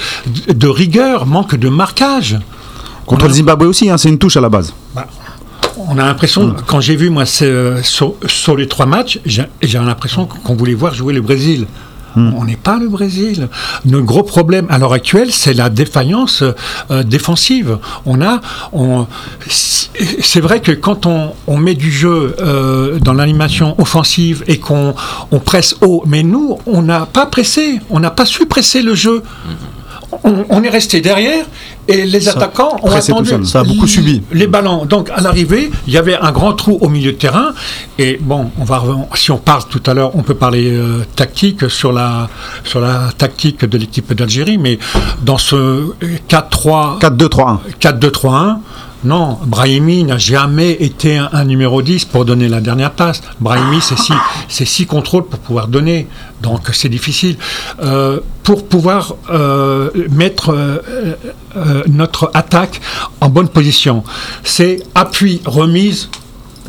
de, 0.48 0.54
de 0.54 0.68
rigueur, 0.68 1.26
manque 1.26 1.56
de 1.56 1.70
marquage. 1.70 2.38
Contre 3.06 3.28
le 3.28 3.34
Zimbabwe 3.34 3.66
aussi, 3.66 3.90
hein, 3.90 3.98
c'est 3.98 4.10
une 4.10 4.18
touche 4.20 4.38
à 4.38 4.42
la 4.42 4.50
base. 4.50 4.74
On 5.88 5.98
a 5.98 6.04
l'impression, 6.06 6.56
quand 6.68 6.80
j'ai 6.80 6.96
vu 6.96 7.10
moi 7.10 7.26
sur, 7.26 8.14
sur 8.28 8.56
les 8.56 8.68
trois 8.68 8.86
matchs, 8.86 9.20
j'ai 9.26 9.48
l'impression 9.80 10.26
qu'on 10.28 10.56
voulait 10.56 10.74
voir 10.76 10.94
jouer 10.94 11.14
le 11.14 11.22
Brésil. 11.22 11.66
On 12.16 12.44
n'est 12.46 12.56
pas 12.58 12.78
le 12.78 12.88
Brésil. 12.88 13.48
Notre 13.86 14.06
gros 14.06 14.24
problème 14.24 14.68
à 14.70 14.78
l'heure 14.78 14.94
actuelle, 14.94 15.32
c'est 15.32 15.54
la 15.54 15.70
défaillance 15.70 16.44
euh, 16.92 17.04
défensive. 17.04 17.78
On 18.06 18.22
a, 18.22 18.42
on, 18.74 19.08
c'est 19.48 20.42
vrai 20.42 20.62
que 20.62 20.72
quand 20.72 21.06
on, 21.06 21.34
on 21.48 21.58
met 21.58 21.76
du 21.76 21.92
jeu 21.92 22.36
euh, 22.40 23.00
dans 23.00 23.14
l'animation 23.14 23.80
offensive 23.80 24.44
et 24.48 24.60
qu'on 24.60 24.94
on 25.32 25.40
presse 25.40 25.76
haut, 25.82 26.04
mais 26.06 26.24
nous, 26.24 26.60
on 26.66 26.82
n'a 26.82 27.06
pas 27.06 27.26
pressé, 27.26 27.80
on 27.90 28.00
n'a 28.00 28.12
pas 28.12 28.26
su 28.26 28.46
presser 28.46 28.82
le 28.82 28.96
jeu. 28.96 29.24
On, 30.24 30.46
on 30.50 30.64
est 30.64 30.70
resté 30.70 31.02
derrière 31.02 31.46
et 31.88 32.06
les 32.06 32.22
Ça, 32.22 32.32
attaquants 32.32 32.78
ont 32.84 32.92
attendu. 32.92 33.32
Ça 33.46 33.62
a 33.62 33.64
beaucoup 33.64 33.88
subi. 33.88 34.22
Les 34.32 34.48
ballons. 34.48 34.86
Donc 34.86 35.10
à 35.10 35.22
l'arrivée, 35.22 35.72
il 35.88 35.94
y 35.94 35.98
avait 35.98 36.16
un 36.16 36.32
grand 36.32 36.54
trou 36.54 36.78
au 36.82 36.90
milieu 36.90 37.14
de 37.14 37.18
terrain. 37.18 37.54
Et 37.98 38.18
bon, 38.22 38.52
on 38.60 38.64
va 38.64 38.82
si 39.16 39.32
on 39.32 39.38
parle 39.38 39.64
tout 39.70 39.82
à 39.86 39.94
l'heure, 39.94 40.16
on 40.16 40.24
peut 40.24 40.36
parler 40.36 40.72
euh, 40.72 41.06
tactique 41.16 41.70
sur 41.70 41.92
la 41.92 42.30
sur 42.64 42.80
la 42.80 43.12
tactique 43.18 43.66
de 43.66 43.78
l'équipe 43.78 44.14
d'Algérie, 44.14 44.58
mais 44.58 44.80
dans 45.22 45.38
ce 45.38 45.56
euh, 45.56 45.96
4-3 46.30 47.00
4-2-3-1. 47.00 47.58
4-2-3-1. 47.80 48.58
Non, 49.04 49.40
Brahimi 49.46 50.04
n'a 50.04 50.18
jamais 50.18 50.74
été 50.74 51.18
un, 51.18 51.44
numéro 51.44 51.82
10 51.82 52.06
pour 52.06 52.24
donner 52.24 52.48
la 52.48 52.62
dernière 52.62 52.92
passe. 52.92 53.22
Brahimi, 53.40 53.82
c'est 53.82 53.98
six, 53.98 54.14
c'est 54.48 54.66
six 54.66 54.86
contrôles 54.86 55.26
pour 55.26 55.40
pouvoir 55.40 55.68
donner. 55.68 56.08
Donc 56.42 56.70
c'est 56.74 56.90
difficile. 56.90 57.38
Euh, 57.82 58.20
pour 58.44 58.68
pouvoir 58.68 59.16
euh, 59.32 59.90
mettre 60.10 60.52
euh, 60.52 61.84
notre 61.88 62.32
attaque 62.34 62.80
en 63.22 63.30
bonne 63.30 63.50
position, 63.50 64.04
c'est 64.44 64.84
appui, 64.94 65.42
remise, 65.46 66.10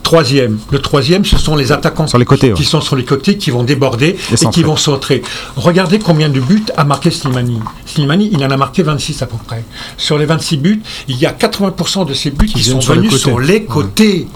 troisième. 0.02 0.58
Le 0.70 0.78
troisième, 0.80 1.24
ce 1.24 1.38
sont 1.38 1.56
les 1.56 1.72
attaquants 1.72 2.06
Sur 2.06 2.18
les 2.18 2.24
côtés, 2.24 2.48
ouais. 2.48 2.54
qui 2.54 2.64
sont 2.64 2.80
sur 2.80 2.96
les 2.96 3.04
côtés, 3.04 3.36
qui 3.38 3.50
vont 3.50 3.62
déborder 3.64 4.16
et, 4.30 4.46
qui 4.50 4.62
vont 4.62 4.76
centrer. 4.76 5.22
Regardez 5.56 5.98
combien 5.98 6.28
de 6.28 6.40
buts 6.40 6.64
a 6.76 6.84
marqué 6.84 7.10
Slimani. 7.10 7.58
Slimani, 7.86 8.28
il 8.32 8.44
en 8.44 8.50
a 8.50 8.56
marqué 8.56 8.82
26 8.82 9.22
à 9.22 9.26
peu 9.26 9.36
près. 9.46 9.64
Sur 9.96 10.18
les 10.18 10.26
26 10.26 10.56
buts, 10.58 10.82
il 11.08 11.16
y 11.18 11.26
a 11.26 11.32
80% 11.32 12.06
de 12.06 12.14
ces 12.14 12.30
buts 12.30 12.46
qui, 12.46 12.62
sont 12.62 12.80
sur 12.80 12.92
les 12.94 12.98
venus 13.00 13.12
côtés. 13.12 13.22
sur 13.22 13.38
les 13.40 13.64
côtés. 13.64 14.28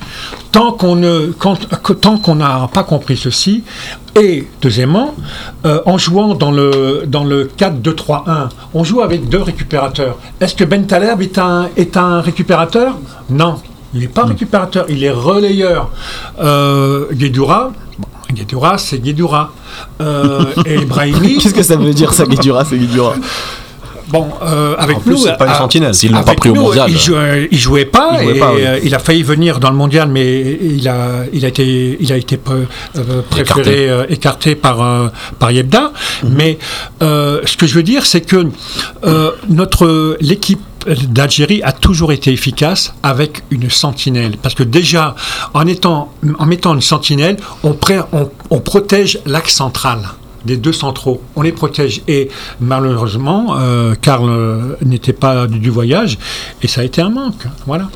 Tant 0.53 0.73
qu'on 0.73 0.97
ne, 0.97 1.33
quand- 1.39 1.59
tant 2.01 2.19
qu'on 2.19 2.37
n'a 2.37 2.69
pas 2.73 2.85
compris 2.85 3.17
ceci, 3.17 3.63
et 4.19 4.47
deuxièmement, 4.63 5.15
euh, 5.67 5.81
en 5.85 5.99
jouant 5.99 6.35
dans 6.35 6.51
le, 6.51 7.03
dans 7.07 7.25
le 7.25 7.51
4-2-3-1, 7.59 8.49
on 8.73 8.83
joue 8.85 9.03
avec 9.03 9.29
deux 9.29 9.43
récupérateurs. 9.43 10.17
Est-ce 10.41 10.55
que 10.55 10.65
Ben 10.65 10.87
Taleb 10.87 11.21
est 11.21 11.37
un, 11.39 11.69
est 11.77 11.97
un 11.99 12.21
récupérateur? 12.23 12.97
Non. 13.29 13.57
Il 13.97 14.01
n'est 14.03 14.09
pas 14.09 14.25
récupérateur, 14.25 14.85
il 14.89 15.03
est 15.03 15.11
relayeur. 15.11 15.91
Euh, 16.41 17.07
Guédura, 17.13 17.73
bon, 17.99 18.09
Guédura, 18.33 18.77
c'est 18.79 18.99
Guédura. 18.99 19.53
Euh, 20.03 20.45
et 20.67 20.85
Brahimi, 20.85 21.39
Qu'est-ce 21.39 21.55
que 21.55 21.63
ça 21.63 21.77
veut 21.77 21.95
dire 21.95 22.13
ça, 22.13 22.25
Guidura 22.27 22.65
C'est 22.67 22.77
Guidura. 22.77 23.15
bon, 24.09 24.29
euh, 24.43 24.75
avec 24.79 24.99
En 24.99 25.01
plus, 25.01 25.11
nous, 25.13 25.17
c'est 25.17 25.37
pas 25.39 25.47
une 25.47 25.55
sentinelle. 25.55 25.95
S'ils 25.95 26.13
l'ont 26.13 26.23
pas 26.23 26.35
pris 26.35 26.51
au 26.51 26.55
mondial. 26.55 26.91
Il 26.91 26.99
jouait, 26.99 27.49
il 27.51 27.59
jouait 27.59 27.85
pas. 27.87 28.19
Il 28.21 28.25
jouait 28.29 28.37
et, 28.37 28.39
pas, 28.39 28.53
oui. 28.55 28.61
euh, 28.67 28.79
il 28.85 28.95
a 28.95 28.99
failli 28.99 29.23
venir 29.23 29.59
dans 29.61 29.71
le 29.71 29.77
mondial, 29.77 30.09
mais 30.11 30.59
il 30.63 30.87
a, 30.89 31.25
il 31.33 31.45
a 31.45 31.49
été, 31.49 31.97
il 32.01 32.13
a 32.13 32.17
été 32.17 32.39
euh, 32.51 33.23
préféré, 33.31 33.61
Écarté. 33.63 33.89
euh, 33.91 34.07
écarté 34.11 34.55
par, 34.55 34.83
euh, 34.83 35.09
par 35.39 35.51
Yebda. 35.51 35.93
Mhm. 36.23 36.35
Mais 36.37 36.59
euh, 37.03 37.41
ce 37.47 37.57
que 37.57 37.67
je 37.67 37.75
veux 37.75 37.83
dire, 37.83 38.05
c'est 38.05 38.21
que 38.21 38.47
euh, 39.05 39.31
notre 39.49 40.17
l'équipe 40.21 40.61
d'Algérie 41.09 41.63
a 41.63 41.73
toujours 41.73 42.13
été 42.13 42.33
efficace 42.33 42.95
avec 43.03 43.43
une 43.51 43.71
sentinelle. 43.71 44.37
Parce 44.41 44.55
que 44.55 44.63
déjà, 44.63 45.15
en, 45.55 45.67
étant, 45.67 46.13
en 46.39 46.47
mettant 46.47 46.75
une 46.75 46.83
sentinelle, 46.83 47.37
on, 47.63 47.73
pré- 47.73 48.01
on, 48.13 48.31
on 48.51 48.61
protège 48.61 49.19
l'axe 49.27 49.55
central 49.55 50.01
des 50.45 50.57
deux 50.57 50.73
centraux. 50.73 51.21
On 51.35 51.43
les 51.43 51.53
protège. 51.53 52.03
Et 52.09 52.31
malheureusement, 52.61 53.57
euh, 53.59 53.95
Karl 54.01 54.31
euh, 54.31 54.77
n'était 54.85 55.13
pas 55.13 55.47
du, 55.47 55.71
voyage 55.71 56.19
et 56.63 56.69
ça 56.69 56.81
a 56.83 56.85
été 56.85 57.03
un 57.03 57.11
manque. 57.11 57.47
Voilà. 57.67 57.91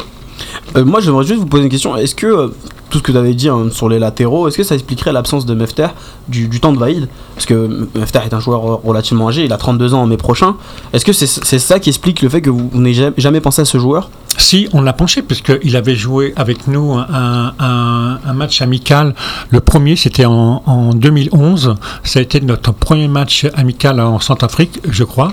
Euh, 0.76 0.84
moi, 0.84 1.00
j'aimerais 1.00 1.24
juste 1.24 1.38
vous 1.40 1.46
poser 1.46 1.64
une 1.64 1.70
question. 1.70 1.96
Est-ce 1.96 2.14
que 2.14 2.52
tout 2.90 2.98
ce 2.98 3.02
que 3.02 3.12
tu 3.12 3.18
avais 3.18 3.34
dit 3.34 3.48
hein, 3.48 3.68
sur 3.70 3.88
les 3.88 3.98
latéraux, 3.98 4.46
est-ce 4.48 4.56
que 4.58 4.64
ça 4.64 4.74
expliquerait 4.74 5.12
l'absence 5.12 5.46
de 5.46 5.54
Mefter 5.54 5.88
du, 6.28 6.48
du 6.48 6.60
temps 6.60 6.72
de 6.72 6.78
Vaïd? 6.78 7.08
Parce 7.34 7.46
que 7.46 7.88
Mefter 7.94 8.20
est 8.26 8.34
un 8.34 8.40
joueur 8.40 8.82
relativement 8.82 9.28
âgé, 9.28 9.44
il 9.44 9.52
a 9.52 9.56
32 9.56 9.94
ans 9.94 10.02
en 10.02 10.06
mai 10.06 10.16
prochain. 10.18 10.56
Est-ce 10.92 11.04
que 11.04 11.12
c'est 11.12 11.26
c'est 11.26 11.58
ça 11.58 11.78
qui 11.80 11.88
explique 11.88 12.20
le 12.22 12.28
fait 12.28 12.42
que 12.42 12.50
vous, 12.50 12.68
vous 12.72 12.80
n'ayez 12.80 13.12
jamais- 13.16 13.40
pensé 13.40 13.62
à 13.62 13.64
ce 13.64 13.78
joueur? 13.78 14.10
Si, 14.36 14.68
on 14.72 14.80
l'a 14.82 14.92
penché, 14.92 15.22
puisqu'il 15.22 15.76
avait 15.76 15.96
joué 15.96 16.32
avec 16.36 16.66
nous 16.68 16.92
un, 16.94 17.52
un- 17.58 18.18
un 18.24 18.32
match 18.34 18.62
amical. 18.62 19.14
Le 19.50 19.60
premier, 19.60 19.96
c'était 19.96 20.24
en, 20.24 20.62
en 20.66 20.90
2011. 20.94 21.74
Ça 22.04 22.18
a 22.20 22.22
été 22.22 22.40
notre 22.40 22.72
premier 22.72 23.08
match 23.08 23.46
amical 23.54 23.98
en 24.00 24.18
Centrafrique, 24.20 24.80
je 24.88 25.04
crois. 25.04 25.32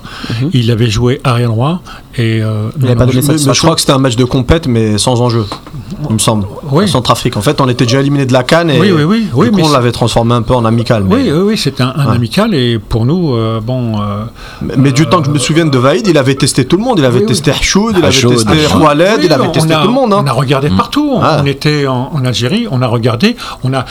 Il 0.54 0.72
avait 0.72 0.90
joué 0.90 1.22
arrière 1.24 1.50
droit. 1.50 1.82
Et, 2.18 2.42
euh, 2.42 2.70
Il 2.80 2.86
avait 2.86 2.96
pas 2.96 3.06
non, 3.06 3.12
donné 3.12 3.26
Mais- 3.28 3.34
mais 3.46 3.54
je 3.54 3.60
crois 3.62 3.76
que 3.76 3.82
c'était 3.82 3.94
un 3.94 3.98
match 4.00 4.16
de 4.16 4.24
compète, 4.24 4.68
mais 4.68 4.98
sans 4.98 5.22
enjeu, 5.22 5.46
il 6.10 6.14
me 6.14 6.20
semble. 6.20 6.48
Oui. 6.72 6.86
En 6.86 6.88
Centrafrique. 6.88 7.38
En 7.38 7.42
fait, 7.42 7.47
on 7.60 7.70
était 7.70 7.86
déjà 7.86 8.00
éliminé 8.00 8.26
de 8.26 8.34
la 8.34 8.44
Cannes 8.44 8.70
et 8.70 8.80
Oui, 8.80 8.92
oui, 8.92 9.04
oui, 9.04 9.20
du 9.26 9.30
oui, 9.34 9.50
coup, 9.50 9.56
mais 9.58 9.64
on 9.64 9.72
l'avait 9.72 9.92
transformé 9.92 10.34
un 10.34 10.42
peu 10.42 10.54
en 10.54 10.66
amical. 10.66 11.04
Mais, 11.04 11.16
Oui, 11.16 11.22
oui, 11.32 11.40
oui, 11.40 11.58
c'était 11.58 11.84
un, 11.84 11.94
un 11.96 12.08
Ouais. 12.10 12.16
amical 12.16 12.54
et 12.54 12.80
pour 12.80 13.06
nous, 13.06 13.34
euh, 13.36 13.60
bon. 13.62 14.00
euh, 14.02 14.24
mais- 14.62 14.74
mais 14.78 14.92
du 14.92 15.06
temps 15.08 15.20
que 15.22 15.28
je 15.28 15.32
me 15.32 15.40
souvienne 15.40 15.70
de 15.70 15.78
Vaïd, 15.78 16.08
il 16.08 16.18
avait 16.18 16.36
testé 16.36 16.66
tout 16.66 16.78
le 16.78 16.84
monde. 16.84 17.00
Il 17.00 17.06
avait 17.06 17.16
Oui, 17.18 17.22
oui. 17.24 17.28
testé 17.28 17.52
Hachoud, 17.52 17.92
il 17.94 17.98
avait 17.98 18.08
Hachoud, 18.08 18.32
testé 18.34 18.52
oui, 18.52 18.58
il 19.24 19.34
avait 19.34 19.52
testé 19.52 19.74
a- 19.74 19.82
tout 19.82 19.88
le 19.88 19.94
monde. 19.94 20.14
hein. 20.14 20.22
On 20.24 20.28
a 20.28 20.32
regardé 20.32 20.70
partout. 20.70 21.10
On, 21.16 21.22
Ah. 21.22 21.40
on 21.42 21.46
était 21.46 21.88
en, 21.88 22.12
en 22.14 22.26
Algérie, 22.26 22.68
on 22.72 22.82
a 22.82 22.88
regardé. 22.88 23.36
On 23.64 23.74
a. 23.74 23.86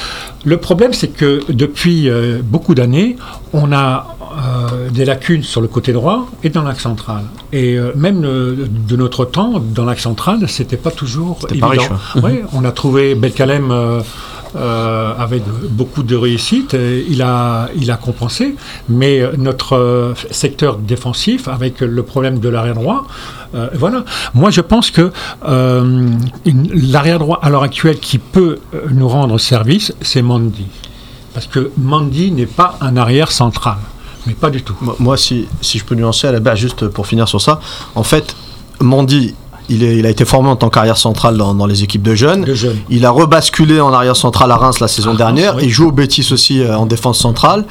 Le 0.45 0.57
problème, 0.59 0.93
c'est 0.93 1.09
que 1.09 1.41
depuis 1.49 2.09
euh, 2.09 2.39
beaucoup 2.43 2.75
d'années, 2.75 3.17
on 3.53 3.73
a 3.73 4.07
euh, 4.37 4.91
des 4.91 5.05
lacunes 5.05 5.43
sur 5.43 5.61
le 5.61 5.69
côté 5.69 5.93
droit 5.93 6.29
et 6.43 6.51
dans 6.51 6.63
l'axe 6.63 6.83
central. 6.83 7.23
Et 7.53 7.75
euh, 7.77 7.93
même 7.97 8.25
euh, 8.25 8.67
de 8.69 8.97
notre 8.97 9.25
temps, 9.25 9.61
dans 9.61 9.85
l'axe 9.85 10.03
central, 10.03 10.47
c'était 10.49 10.77
pas 10.77 10.91
toujours 10.91 11.39
évident. 11.51 11.69
pas 11.69 11.73
riche, 11.73 11.89
Ouais, 12.23 12.45
on 12.53 12.65
a 12.65 12.73
trouvé 12.73 13.15
Belkalem. 13.15 13.71
euh, 13.71 14.03
avec 15.19 15.43
beaucoup 15.71 16.03
de 16.03 16.17
réussite, 16.17 16.75
il 16.75 17.21
a, 17.21 17.69
il 17.77 17.91
a 17.91 17.97
compensé, 17.97 18.55
mais 18.89 19.21
notre 19.37 20.15
secteur 20.31 20.79
défensif, 20.79 21.47
avec 21.49 21.81
le 21.81 22.03
problème 22.03 22.39
de 22.39 22.49
l'arrière 22.49 22.77
droit, 22.77 23.07
voilà. 23.75 24.05
Moi, 24.35 24.51
je 24.51 24.63
pense 24.63 24.91
que 24.91 25.13
l'arrière 25.45 27.19
droit 27.19 27.39
à 27.43 27.51
l'heure 27.51 27.65
actuelle 27.65 27.99
qui 27.99 28.19
peut 28.19 28.59
nous 28.91 29.09
rendre 29.09 29.37
service, 29.39 29.93
c'est 30.01 30.23
Mandy, 30.23 30.67
parce 31.35 31.47
que 31.47 31.71
Mandy 31.77 32.31
n'est 32.31 32.47
pas 32.47 32.79
un 32.81 32.97
arrière 32.97 33.33
central, 33.33 33.77
mais 34.27 34.35
pas 34.35 34.51
du 34.51 34.63
tout. 34.63 34.75
Moi- 34.81 35.17
si, 35.17 35.47
si 35.61 35.79
je 35.79 35.85
peux 35.85 35.95
nuancer 35.95 36.27
à 36.27 36.33
la 36.33 36.41
juste 36.57 36.89
pour 36.89 37.07
finir 37.07 37.29
sur 37.29 37.41
ça, 37.41 37.61
en 37.95 38.03
fait, 38.03 38.37
Mandy, 38.81 39.35
il, 39.69 39.83
est- 39.83 39.97
il 39.99 40.07
a 40.07 40.11
été 40.11 40.25
formé 40.25 40.49
en 40.49 40.57
tant 40.57 40.69
qu'arrière 40.69 40.97
central 40.97 41.37
dans, 41.37 41.55
dans 41.55 41.67
les 41.67 41.83
équipes 41.83 42.03
de 42.03 42.15
jeunes. 42.15 42.45
De 42.45 42.55
jeunes. 42.55 42.77
Il 42.91 43.05
a 43.05 43.11
rebasculé 43.11 43.81
en 43.81 43.93
arrière 43.93 44.17
central 44.17 44.51
à 44.51 44.57
Reims 44.57 44.81
la 44.81 44.89
saison 44.89 45.11
Reims, 45.11 45.19
dernière. 45.19 45.57
oui. 45.57 45.63
Il 45.65 45.71
joue 45.71 45.89
au 45.89 45.93
Betis 45.93 46.29
aussi 46.33 46.61
euh, 46.61 46.77
en 46.77 46.87
défense 46.87 47.19
centrale. 47.19 47.65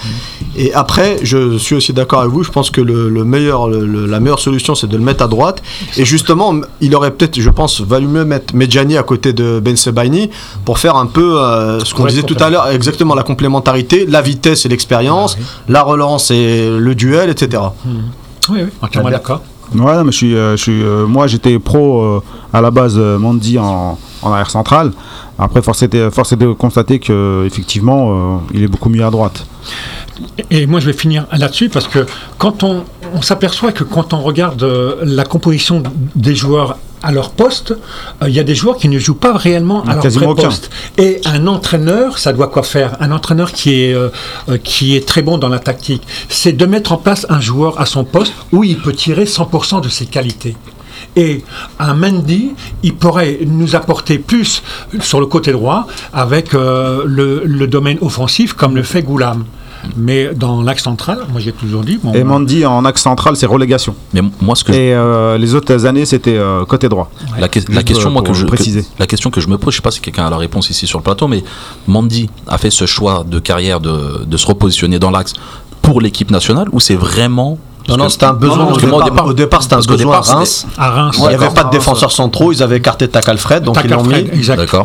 Et 0.58 0.74
après, 0.74 1.18
je 1.24 1.58
suis 1.58 1.76
aussi 1.76 1.94
d'accord 1.94 2.22
avec 2.22 2.32
vous. 2.34 2.44
Je 2.44 2.52
pense 2.52 2.70
que 2.70 2.82
le, 2.82 3.10
le 3.10 3.24
meilleur, 3.26 3.68
le- 3.68 3.86
le- 3.86 4.06
la 4.06 4.20
meilleure 4.20 4.40
solution, 4.40 4.76
c'est 4.76 4.88
de 4.88 4.98
le 4.98 5.04
mettre 5.04 5.24
à 5.24 5.28
droite. 5.28 5.62
Et 5.98 6.06
justement, 6.06 6.54
il 6.82 6.96
aurait 6.96 7.12
peut-être, 7.12 7.40
je 7.40 7.50
pense, 7.50 7.82
valu 7.82 8.08
mieux 8.08 8.26
mettre 8.26 8.56
Medjani 8.56 8.98
à 8.98 9.04
côté 9.04 9.34
de 9.34 9.60
Ben 9.60 9.76
Sebaini 9.76 10.30
pour 10.66 10.80
faire 10.80 10.96
un 10.96 11.06
peu 11.08 11.40
euh, 11.42 11.80
ce 11.82 11.94
qu'on 11.94 12.06
disait 12.06 12.24
tout 12.24 12.38
à 12.40 12.50
l'heure, 12.50 12.68
exactement 12.70 13.16
la 13.16 13.24
complémentarité, 13.24 14.06
la 14.06 14.22
vitesse 14.22 14.66
et 14.66 14.70
l'expérience, 14.70 15.38
la 15.68 15.82
relance 15.84 16.32
et 16.32 16.70
le 16.70 16.96
duel, 16.96 17.30
etc. 17.30 17.62
Oui, 18.50 18.60
oui, 18.64 18.70
entièrement 18.82 19.10
bien. 19.10 19.18
d'accord. 19.18 19.42
Non, 19.74 20.04
mais 20.04 20.12
je 20.12 20.18
suis, 20.18 20.36
euh, 20.36 20.56
je 20.56 20.62
suis, 20.62 20.84
euh, 20.84 21.06
moi 21.08 21.28
j'étais 21.28 21.58
pro 21.60 22.02
euh, 22.02 22.24
à 22.54 22.62
la 22.62 22.72
base 22.72 22.98
Mandy 22.98 23.58
en, 23.60 23.98
en 24.22 24.32
arrière 24.32 24.50
central. 24.50 24.92
Après, 25.38 25.62
force 25.62 25.84
est 25.84 25.88
de 25.90 26.54
constater 26.54 27.00
que 27.00 27.44
effectivement, 27.46 28.08
euh, 28.10 28.38
il 28.54 28.64
est 28.64 28.68
beaucoup 28.68 28.90
mieux 28.90 29.04
à 29.04 29.12
droite. 29.12 29.46
Et 30.50 30.66
moi, 30.66 30.80
je 30.80 30.86
vais 30.86 30.94
finir 30.94 31.26
là-dessus 31.34 31.68
parce 31.68 31.90
que 31.90 32.06
quand 32.38 32.64
on, 32.64 32.86
on 33.14 33.22
s'aperçoit 33.22 33.74
que 33.74 33.84
quand 33.84 34.14
on 34.14 34.22
regarde 34.22 34.64
la 35.04 35.26
composition 35.26 35.84
des 36.16 36.36
joueurs 36.36 36.78
à 37.06 37.12
leur 37.12 37.30
poste, 37.32 37.72
euh, 38.22 38.28
il 38.28 38.36
y 38.36 38.40
a 38.40 38.44
des 38.44 38.56
joueurs 38.56 38.78
qui 38.78 38.90
ne 38.90 38.98
jouent 38.98 39.14
pas 39.14 39.38
réellement 39.38 39.84
à 39.84 39.94
leur 39.94 40.04
Quasiment 40.04 40.34
vrai 40.34 40.44
poste. 40.44 40.72
Et 40.98 41.22
un 41.26 41.46
entraîneur, 41.46 42.18
ça 42.18 42.34
doit 42.34 42.48
quoi 42.48 42.64
faire? 42.64 42.98
Un 43.00 43.12
entraîneur 43.12 43.52
qui 43.52 43.84
est, 43.84 43.94
euh, 43.94 44.10
euh, 44.50 44.58
qui 44.58 44.96
est 44.96 45.08
très 45.08 45.22
bon 45.22 45.38
dans 45.38 45.50
la 45.50 45.60
tactique, 45.60 46.02
c'est 46.30 46.54
de 46.54 46.66
mettre 46.66 46.92
en 46.92 46.98
place 46.98 47.28
un 47.30 47.40
joueur 47.40 47.80
à 47.80 47.86
son 47.86 48.04
poste 48.04 48.34
où 48.52 48.64
il 48.64 48.80
peut 48.80 48.92
tirer 48.94 49.26
100% 49.26 49.82
de 49.82 49.90
ses 49.90 50.08
qualités. 50.08 50.58
Et 51.16 51.44
un 51.80 51.94
Mendy, 51.94 52.54
il 52.82 52.96
pourrait 52.96 53.40
nous 53.46 53.76
apporter 53.76 54.18
plus 54.18 54.64
sur 55.00 55.20
le 55.20 55.28
côté 55.28 55.52
droit 55.52 55.88
avec 56.12 56.54
euh, 56.54 57.04
le, 57.06 57.44
le 57.46 57.68
domaine 57.68 58.00
offensif 58.02 58.54
comme 58.54 58.76
le 58.76 58.84
fait 58.84 59.04
Goulam. 59.04 59.46
Mais 59.96 60.32
dans 60.36 60.62
l'axe 60.62 60.84
central, 60.84 61.20
moi 61.32 61.40
j'ai 61.42 61.52
toujours 61.52 61.82
dit. 61.84 62.00
bon, 62.02 62.14
Et 62.14 62.24
Mandy 62.24 62.66
en 62.66 62.84
axe 62.86 63.02
central, 63.04 63.36
c'est 63.36 63.46
relégation. 63.46 63.96
Mais 64.14 64.22
moi, 64.42 64.56
ce 64.56 64.64
que 64.64 64.72
Et 64.72 64.94
euh, 64.94 65.38
les 65.38 65.56
autres 65.56 65.86
années, 65.86 66.06
c'était 66.06 66.38
euh, 66.38 66.66
côté 66.66 66.90
droit. 66.90 67.10
La, 67.40 67.48
que- 67.48 67.60
la 67.60 67.66
Juste 67.76 67.88
question, 67.88 68.10
moi, 68.12 68.22
que 68.22 68.34
je, 68.34 68.46
préciser. 68.46 68.82
que- 68.84 68.88
la 69.00 69.08
question 69.08 69.30
que 69.32 69.42
je 69.42 69.48
me 69.48 69.58
pose, 69.58 69.74
je 69.74 69.78
sais 69.78 69.82
pas 69.82 69.92
si 69.92 70.02
quelqu'un 70.02 70.26
a 70.26 70.30
la 70.30 70.38
réponse 70.38 70.70
ici 70.70 70.88
sur 70.88 71.00
le 71.00 71.04
plateau, 71.04 71.28
mais 71.28 71.44
Mandy 71.88 72.30
a 72.48 72.58
fait 72.58 72.70
ce 72.72 72.86
choix 72.86 73.24
de 73.28 73.40
carrière 73.40 73.80
de, 73.80 74.24
de 74.26 74.38
se 74.38 74.48
repositionner 74.48 75.00
dans 75.00 75.12
l'axe 75.12 75.34
pour 75.82 76.02
l'équipe 76.02 76.32
nationale 76.32 76.68
ou 76.72 76.80
c'est 76.80 76.96
vraiment 76.96 77.58
Non, 77.88 77.98
non, 77.98 78.10
c'était 78.10 78.26
un 78.26 78.34
besoin. 78.34 78.58
non, 78.58 78.64
au, 78.64 78.68
parce 78.70 78.82
que 78.82 78.86
moi, 78.88 79.04
départ, 79.04 79.26
au 79.28 79.34
départ, 79.34 79.62
c'était 79.64 79.76
un 79.76 79.80
besoin 79.82 80.18
à 80.18 80.22
Reims. 80.22 80.66
à 80.78 80.90
Reims. 80.90 81.16
Il 81.20 81.28
n'y 81.28 81.34
avait 81.36 81.50
pas 81.50 81.64
de 81.66 81.70
défenseurs 81.70 82.12
centraux, 82.12 82.52
ils 82.52 82.64
avaient 82.64 82.78
écarté 82.78 83.08
Takalfred, 83.08 83.64
donc 83.64 83.78
ils 83.84 83.90
l'ont 83.92 84.04
mis. 84.04 84.28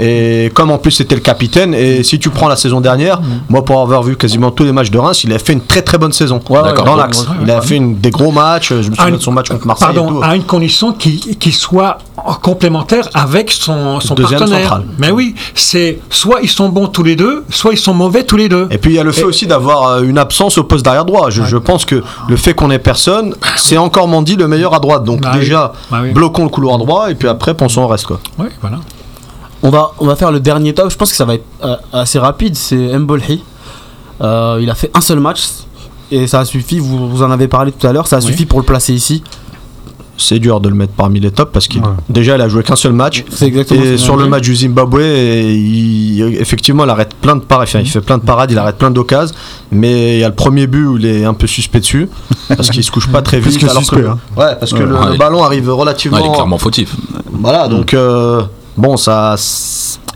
Et 0.00 0.50
comme 0.54 0.70
en 0.70 0.78
plus 0.78 0.90
c'était 0.92 1.14
le 1.14 1.20
capitaine, 1.20 1.74
et 1.74 2.02
si 2.02 2.18
tu 2.18 2.30
prends 2.30 2.48
la 2.48 2.56
saison 2.56 2.80
dernière, 2.80 3.20
moi 3.48 3.64
pour 3.64 3.80
avoir 3.80 4.02
vu 4.02 4.16
quasiment 4.16 4.50
tous 4.50 4.64
les 4.64 4.72
matchs 4.72 4.90
de 4.90 4.98
Reims, 4.98 5.24
il 5.24 5.32
a 5.32 5.38
fait 5.38 5.52
une 5.52 5.62
très 5.62 5.82
très 5.82 5.98
bonne 5.98 6.12
saison 6.12 6.40
D'accord. 6.50 6.84
dans 6.84 6.96
l'axe. 6.96 7.26
Il 7.42 7.50
a 7.50 7.60
fait 7.60 7.76
une, 7.76 7.98
des 7.98 8.10
gros 8.10 8.32
matchs, 8.32 8.68
je 8.70 8.74
me 8.76 8.82
souviens 8.94 9.08
une- 9.08 9.16
de 9.16 9.20
son 9.22 9.32
match 9.32 9.48
contre 9.48 9.66
Marseille 9.66 9.88
et 9.92 9.94
Pardon, 9.94 10.20
tout. 10.20 10.20
à 10.22 10.36
une 10.36 10.44
condition 10.44 10.92
qu'il 10.92 11.54
soit 11.54 11.98
complémentaire 12.42 13.09
avec 13.14 13.50
son, 13.50 14.00
son 14.00 14.14
Deuxième 14.14 14.38
partenaire. 14.40 14.83
Mais 14.98 15.11
oui, 15.11 15.35
c'est 15.54 16.00
soit 16.11 16.40
ils 16.42 16.48
sont 16.48 16.68
bons 16.68 16.87
tous 16.88 17.02
les 17.02 17.16
deux, 17.16 17.44
soit 17.50 17.72
ils 17.72 17.78
sont 17.78 17.94
mauvais 17.94 18.24
tous 18.24 18.37
les 18.37 18.48
deux. 18.48 18.66
Et 18.70 18.78
puis 18.78 18.92
il 18.92 18.96
y 18.96 18.98
a 18.98 19.04
le 19.04 19.12
fait 19.12 19.22
Et- 19.22 19.24
aussi 19.24 19.46
d'avoir 19.46 19.87
euh, 19.88 20.02
une 20.02 20.18
absence 20.18 20.59
au 20.59 20.64
poste 20.64 20.85
d'arrière 20.85 21.04
droit. 21.04 21.30
Je, 21.30 21.42
je 21.42 21.56
pense 21.56 21.85
que 21.85 22.02
le 22.28 22.37
fait 22.37 22.54
qu'on 22.54 22.70
ait 22.70 22.78
personne, 22.78 23.35
c'est 23.56 23.76
encore 23.78 24.09
Mandy 24.09 24.37
le 24.37 24.48
meilleur 24.48 24.74
à 24.74 24.80
droite. 24.80 25.04
Donc 25.04 25.20
Bah 25.20 25.30
oui. 25.35 25.40
déjà, 25.40 25.72
Bah 25.90 26.00
oui. 26.02 26.12
bloquons 26.12 26.44
le 26.44 26.48
couloir 26.50 26.78
droit 26.78 27.11
et 27.11 27.14
puis 27.14 27.28
après 27.28 27.54
pensons 27.54 27.83
au 27.83 27.88
reste 27.88 28.06
quoi. 28.06 28.20
Oui, 28.38 28.46
voilà. 28.61 28.78
On 29.62 29.70
va, 29.70 29.92
on 29.98 30.06
va 30.06 30.16
faire 30.16 30.33
le 30.33 30.40
dernier 30.40 30.72
top. 30.74 30.90
Je 30.90 30.96
pense 30.96 31.11
que 31.11 31.16
ça 31.16 31.24
va 31.26 31.35
être 31.35 31.44
euh, 31.64 31.76
assez 31.92 32.18
rapide. 32.18 32.56
C'est 32.56 32.98
Mbolhi. 32.98 33.42
Euh, 34.22 34.59
il 34.61 34.70
a 34.70 34.74
fait 34.74 34.90
un 34.94 35.00
seul 35.00 35.20
match. 35.20 35.42
Et 36.12 36.26
ça 36.26 36.40
a 36.40 36.44
suffi, 36.44 36.78
vous, 36.80 37.09
vous 37.09 37.22
en 37.22 37.30
avez 37.30 37.46
parlé 37.46 37.70
tout 37.70 37.87
à 37.87 37.92
l'heure, 37.92 38.06
ça 38.09 38.16
a 38.16 38.18
Oui. 38.18 38.26
suffi 38.26 38.44
pour 38.44 38.59
le 38.59 38.66
placer 38.66 38.92
ici. 38.92 39.22
C'est 40.22 40.38
dur 40.38 40.61
de 40.61 40.68
le 40.68 40.74
mettre 40.74 40.92
parmi 40.92 41.18
les 41.18 41.30
tops 41.30 41.50
parce 41.52 41.66
qu'il 41.66 41.83
déjà 42.09 42.35
il 42.37 42.40
a 42.40 42.48
joué 42.48 42.62
qu'un 42.62 42.76
seul 42.76 42.92
match. 42.92 43.24
C'est 43.30 43.46
exactement 43.46 43.83
ce 43.83 43.87
Et 43.88 43.98
sur 43.98 44.16
le 44.16 44.26
match 44.28 44.42
du 44.42 44.54
Zimbabwe, 44.54 45.00
et 45.00 45.54
il- 45.54 46.37
effectivement, 46.38 46.85
il 46.85 46.90
arrête 46.90 47.14
plein 47.14 47.37
de 47.37 47.40
parades. 47.40 47.66
Enfin, 47.68 47.80
il 47.80 47.88
fait 47.88 48.00
plein 48.00 48.18
de 48.18 48.22
parades, 48.24 48.50
il 48.50 48.59
arrête 48.59 48.76
plein 48.76 48.90
d'occasions. 48.90 49.35
Mais 49.72 50.16
il 50.16 50.20
y 50.20 50.24
a 50.24 50.28
le 50.28 50.35
premier 50.35 50.66
but 50.66 50.85
où 50.87 50.98
il 50.98 51.06
est 51.06 51.24
un 51.24 51.35
peu 51.35 51.46
suspect 51.46 51.80
dessus 51.80 52.09
parce 52.48 52.70
qu'il 52.70 52.85
se 52.85 52.90
couche 52.90 53.09
pas 53.09 53.22
très 53.22 53.40
vite. 53.40 53.59
que 53.59 53.64
alors 53.66 53.78
suspect, 53.78 54.02
que, 54.02 54.06
hein. 54.09 54.18
Ouais, 54.37 54.54
parce 54.59 54.72
que 54.72 54.83
le, 54.83 54.94
Ouais. 54.94 55.12
le 55.12 55.16
ballon 55.16 55.42
arrive 55.42 55.68
Ouais, 55.68 55.74
relativement. 55.74 56.18
il 56.18 56.26
est 56.26 56.33
clairement 56.33 56.59
fautif. 56.59 56.94
Voilà, 57.33 57.66
Mm. 57.66 57.70
donc 57.70 57.94
euh, 57.94 58.42
bon, 58.76 58.96
ça. 58.96 59.37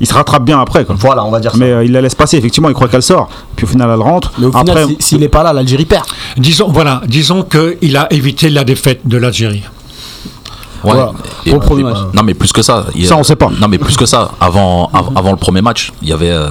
Il 0.01 0.09
se 0.09 0.13
rattrape 0.15 0.45
bien 0.45 0.61
après. 0.61 0.85
Quoi. 0.85 0.97
Voilà, 0.99 1.25
on 1.25 1.31
va 1.31 1.39
dire 1.39 1.53
ça. 1.53 1.57
Mais 1.57 1.71
euh, 1.71 1.85
il 1.85 1.93
la 1.93 2.01
laisse 2.01 2.17
passer, 2.17 2.37
effectivement, 2.37 2.69
il 2.69 2.75
croit 2.75 2.89
qu'elle 2.89 3.03
sort. 3.03 3.29
Puis 3.55 3.65
au 3.65 3.69
final, 3.69 3.89
elle 3.95 4.01
rentre. 4.01 4.33
Mais 4.39 4.47
au 4.47 4.51
final, 4.51 4.69
après, 4.71 4.87
si- 4.87 4.97
s'il 4.99 5.21
n'est 5.21 5.29
pas 5.29 5.45
là, 5.45 5.53
l'Algérie 5.53 5.85
perd. 5.85 6.05
Disons, 6.37 6.69
voilà, 6.69 7.01
disons 7.07 7.45
qu'il 7.45 7.97
a 7.97 8.13
évité 8.13 8.51
la 8.51 8.65
défaite 8.65 9.03
de 9.05 9.17
l'Algérie. 9.17 9.63
Ouais. 10.85 10.99
Et- 11.47 11.51
Pour 11.51 11.61
le 11.61 11.67
premier 11.67 11.81
et- 11.81 11.85
match. 11.85 11.99
Non, 12.15 12.23
mais 12.23 12.35
plus 12.35 12.53
que 12.53 12.63
ça. 12.63 12.87
il 12.95 13.07
Ça, 13.07 13.17
on 13.17 13.23
sait 13.25 13.37
pas. 13.37 13.51
Non, 13.61 13.69
mais 13.69 13.79
plus 13.79 13.97
que 13.97 14.07
ça. 14.07 14.31
Avant, 14.41 14.91
av- 14.93 15.11
avant 15.17 15.31
le 15.31 15.37
premier 15.39 15.63
match, 15.63 15.93
il 16.03 16.09
y 16.09 16.13
avait 16.13 16.31
euh, 16.31 16.49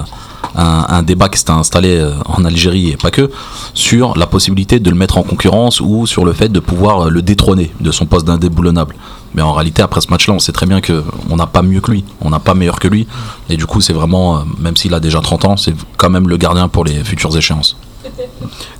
un, 0.56 0.86
un 0.88 1.02
débat 1.02 1.28
qui 1.28 1.38
s'était 1.38 1.50
installé 1.52 1.96
euh, 1.98 2.12
en 2.26 2.44
Algérie 2.44 2.90
et 2.90 2.96
pas 2.96 3.10
que 3.10 3.30
sur 3.74 4.16
la 4.16 4.26
possibilité 4.26 4.78
de 4.80 4.90
le 4.90 4.96
mettre 4.96 5.18
en 5.18 5.22
concurrence 5.22 5.80
ou 5.80 6.06
sur 6.06 6.24
le 6.24 6.32
fait 6.32 6.48
de 6.48 6.60
pouvoir 6.60 7.06
euh, 7.06 7.10
le 7.10 7.22
détrôner 7.22 7.72
de 7.80 7.90
son 7.90 8.06
poste 8.06 8.26
d'indéboulonnable. 8.26 8.94
Mais 9.34 9.42
en 9.42 9.52
réalité, 9.52 9.82
après 9.82 10.00
ce 10.00 10.08
match-là, 10.10 10.32
on 10.34 10.38
sait 10.38 10.52
très 10.52 10.66
bien 10.66 10.80
que 10.80 11.02
on 11.28 11.34
n'a 11.36 11.46
pas 11.48 11.62
mieux 11.62 11.80
que 11.80 11.90
lui, 11.90 12.04
on 12.20 12.30
n'a 12.30 12.38
pas 12.38 12.54
meilleur 12.54 12.78
que 12.78 12.86
lui. 12.86 13.08
Et 13.50 13.56
du 13.56 13.66
coup, 13.66 13.80
c'est 13.80 13.92
vraiment, 13.92 14.44
même 14.60 14.76
s'il 14.76 14.94
a 14.94 15.00
déjà 15.00 15.20
30 15.20 15.44
ans, 15.44 15.56
c'est 15.56 15.74
quand 15.96 16.08
même 16.10 16.28
le 16.28 16.36
gardien 16.36 16.68
pour 16.68 16.84
les 16.84 17.02
futures 17.02 17.36
échéances. 17.36 17.76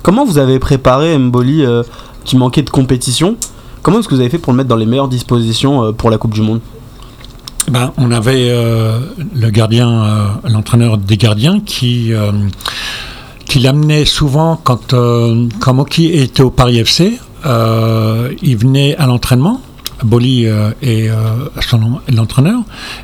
Comment 0.01 0.23
vous 0.23 0.37
avez 0.37 0.59
préparé 0.59 1.17
Mboli 1.17 1.65
euh, 1.65 1.83
qui 2.23 2.37
manquait 2.37 2.61
de 2.61 2.69
compétition 2.69 3.35
Comment 3.85 3.99
est-ce 3.99 4.07
que 4.07 4.15
vous 4.15 4.21
avez 4.21 4.31
fait 4.31 4.39
pour 4.39 4.51
le 4.51 4.57
mettre 4.57 4.69
dans 4.69 4.77
les 4.77 4.87
meilleures 4.87 5.07
dispositions 5.07 5.83
euh, 5.83 5.91
pour 5.91 6.09
la 6.09 6.17
Coupe 6.17 6.33
du 6.33 6.41
Monde? 6.41 6.59
Ben, 7.69 7.93
on 7.97 8.11
avait 8.11 8.49
euh, 8.49 8.97
le 9.35 9.51
gardien, 9.51 9.87
euh, 9.87 10.27
l'entraîneur 10.49 10.97
des 10.97 11.17
gardiens 11.17 11.59
qui, 11.59 12.11
qui 13.45 13.59
l'amenait 13.59 14.05
souvent 14.05 14.59
quand, 14.63 14.95
quand 15.59 15.73
Moki 15.75 16.19
était 16.19 16.41
au 16.41 16.49
Paris 16.49 16.79
FC. 16.79 17.19
il 17.45 18.57
venait 18.57 18.95
à 18.95 19.05
l'entraînement. 19.05 19.61
Boli 20.03 20.45
euh, 20.45 20.71
est 20.81 21.09
euh, 21.09 21.15
son 21.61 21.99
l'entraîneur. 22.13 22.59